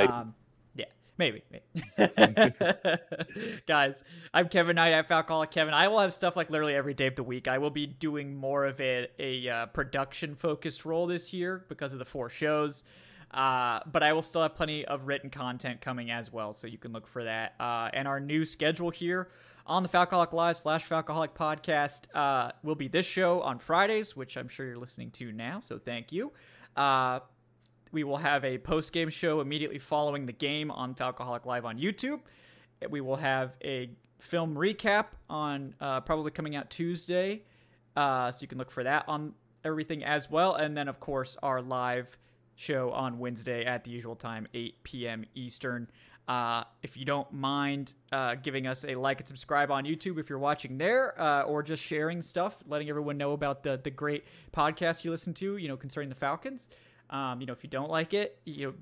Um, 0.01 0.33
yeah. 0.75 0.85
Maybe. 1.17 1.43
maybe. 1.51 1.63
Guys, 3.67 4.03
I'm 4.33 4.47
Kevin 4.47 4.77
Knight 4.77 4.93
at 4.93 5.09
Falcoholic 5.09 5.51
Kevin. 5.51 5.73
I 5.73 5.89
will 5.89 5.99
have 5.99 6.13
stuff 6.13 6.37
like 6.37 6.49
literally 6.49 6.75
every 6.75 6.93
day 6.93 7.07
of 7.07 7.15
the 7.15 7.23
week. 7.23 7.49
I 7.49 7.57
will 7.57 7.69
be 7.69 7.85
doing 7.85 8.33
more 8.33 8.65
of 8.65 8.79
a, 8.79 9.07
a 9.19 9.49
uh, 9.49 9.65
production 9.67 10.35
focused 10.35 10.85
role 10.85 11.05
this 11.05 11.33
year 11.33 11.65
because 11.67 11.91
of 11.91 11.99
the 11.99 12.05
four 12.05 12.29
shows. 12.29 12.85
Uh, 13.33 13.79
but 13.91 14.03
I 14.03 14.13
will 14.13 14.21
still 14.21 14.43
have 14.43 14.55
plenty 14.55 14.85
of 14.85 15.07
written 15.07 15.29
content 15.29 15.81
coming 15.81 16.11
as 16.11 16.31
well, 16.31 16.53
so 16.53 16.67
you 16.67 16.77
can 16.77 16.93
look 16.93 17.07
for 17.07 17.23
that. 17.23 17.55
Uh, 17.59 17.89
and 17.93 18.07
our 18.07 18.19
new 18.19 18.45
schedule 18.45 18.91
here 18.91 19.29
on 19.65 19.81
the 19.81 19.89
Falcoholic 19.89 20.33
Live 20.33 20.57
slash 20.57 20.87
Falcoholic 20.87 21.29
podcast 21.29 22.13
uh, 22.15 22.51
will 22.63 22.75
be 22.75 22.87
this 22.87 23.05
show 23.05 23.41
on 23.41 23.57
Fridays, 23.57 24.15
which 24.15 24.37
I'm 24.37 24.47
sure 24.47 24.67
you're 24.67 24.77
listening 24.77 25.09
to 25.11 25.31
now, 25.31 25.59
so 25.59 25.79
thank 25.79 26.11
you. 26.11 26.31
Uh, 26.75 27.21
we 27.91 28.03
will 28.03 28.17
have 28.17 28.43
a 28.43 28.57
post 28.57 28.91
game 28.91 29.09
show 29.09 29.39
immediately 29.39 29.79
following 29.79 30.25
the 30.25 30.33
game 30.33 30.69
on 30.69 30.93
Falcoholic 30.93 31.45
Live 31.45 31.65
on 31.65 31.77
YouTube. 31.77 32.19
We 32.89 33.01
will 33.01 33.15
have 33.15 33.55
a 33.63 33.91
film 34.19 34.55
recap 34.55 35.07
on 35.29 35.75
uh, 35.79 36.01
probably 36.01 36.31
coming 36.31 36.55
out 36.55 36.69
Tuesday, 36.69 37.43
uh, 37.95 38.31
so 38.31 38.41
you 38.41 38.47
can 38.47 38.57
look 38.57 38.71
for 38.71 38.83
that 38.83 39.05
on 39.07 39.33
everything 39.63 40.03
as 40.03 40.29
well. 40.29 40.55
And 40.55 40.75
then, 40.75 40.87
of 40.87 40.99
course, 40.99 41.37
our 41.41 41.61
live 41.61 42.17
show 42.55 42.91
on 42.91 43.19
Wednesday 43.19 43.65
at 43.65 43.83
the 43.83 43.91
usual 43.91 44.15
time, 44.15 44.47
8 44.53 44.83
p.m. 44.83 45.25
Eastern. 45.35 45.89
Uh, 46.27 46.63
if 46.81 46.95
you 46.95 47.03
don't 47.03 47.31
mind 47.33 47.93
uh, 48.11 48.35
giving 48.35 48.65
us 48.65 48.85
a 48.85 48.95
like 48.95 49.19
and 49.19 49.27
subscribe 49.27 49.69
on 49.69 49.83
YouTube 49.83 50.17
if 50.19 50.29
you're 50.29 50.39
watching 50.39 50.77
there, 50.77 51.19
uh, 51.19 51.41
or 51.43 51.61
just 51.61 51.83
sharing 51.83 52.21
stuff, 52.21 52.63
letting 52.65 52.89
everyone 52.89 53.17
know 53.17 53.33
about 53.33 53.63
the 53.63 53.79
the 53.83 53.91
great 53.91 54.23
podcast 54.55 55.03
you 55.03 55.11
listen 55.11 55.33
to, 55.33 55.57
you 55.57 55.67
know, 55.67 55.75
concerning 55.75 56.09
the 56.09 56.15
Falcons. 56.15 56.69
Um, 57.09 57.41
you 57.41 57.47
know, 57.47 57.53
if 57.53 57.63
you 57.63 57.69
don't 57.69 57.89
like 57.89 58.13
it, 58.13 58.39
you 58.45 58.67
know, 58.67 58.73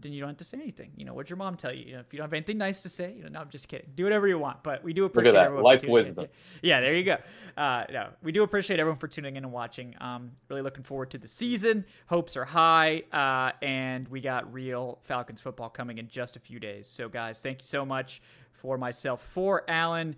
then 0.00 0.12
you 0.12 0.20
don't 0.20 0.30
have 0.30 0.36
to 0.38 0.44
say 0.44 0.58
anything. 0.58 0.90
You 0.96 1.04
know, 1.04 1.12
what'd 1.14 1.28
your 1.28 1.36
mom 1.36 1.56
tell 1.56 1.72
you? 1.72 1.84
you 1.84 1.92
know, 1.94 2.00
if 2.00 2.12
you 2.12 2.16
don't 2.18 2.24
have 2.26 2.32
anything 2.32 2.58
nice 2.58 2.82
to 2.82 2.88
say, 2.88 3.12
you 3.14 3.22
know, 3.22 3.28
no, 3.28 3.40
I'm 3.40 3.50
just 3.50 3.68
kidding. 3.68 3.90
Do 3.94 4.04
whatever 4.04 4.26
you 4.26 4.38
want, 4.38 4.62
but 4.62 4.82
we 4.82 4.92
do 4.92 5.04
appreciate 5.04 5.32
Look 5.34 5.42
at 5.42 5.54
that. 5.54 5.62
life 5.62 5.84
wisdom. 5.84 6.26
Yeah, 6.62 6.80
there 6.80 6.94
you 6.94 7.04
go. 7.04 7.18
Uh, 7.56 7.84
no, 7.92 8.08
we 8.22 8.32
do 8.32 8.42
appreciate 8.42 8.80
everyone 8.80 8.98
for 8.98 9.08
tuning 9.08 9.36
in 9.36 9.44
and 9.44 9.52
watching. 9.52 9.94
Um, 10.00 10.32
really 10.48 10.62
looking 10.62 10.82
forward 10.82 11.10
to 11.10 11.18
the 11.18 11.28
season. 11.28 11.84
Hopes 12.06 12.36
are 12.36 12.44
high, 12.44 13.02
uh, 13.12 13.52
and 13.64 14.08
we 14.08 14.20
got 14.20 14.52
real 14.52 14.98
Falcons 15.02 15.40
football 15.40 15.68
coming 15.68 15.98
in 15.98 16.08
just 16.08 16.36
a 16.36 16.40
few 16.40 16.58
days. 16.58 16.86
So, 16.86 17.08
guys, 17.08 17.40
thank 17.40 17.60
you 17.60 17.66
so 17.66 17.84
much 17.84 18.22
for 18.52 18.78
myself, 18.78 19.22
for 19.22 19.64
Allen. 19.68 20.16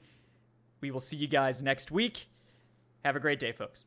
We 0.81 0.91
will 0.91 1.01
see 1.01 1.17
you 1.17 1.27
guys 1.29 1.63
next 1.63 1.91
week. 1.91 2.29
Have 3.05 3.17
a 3.17 3.21
great 3.21 3.39
day, 3.39 3.53
folks. 3.53 3.85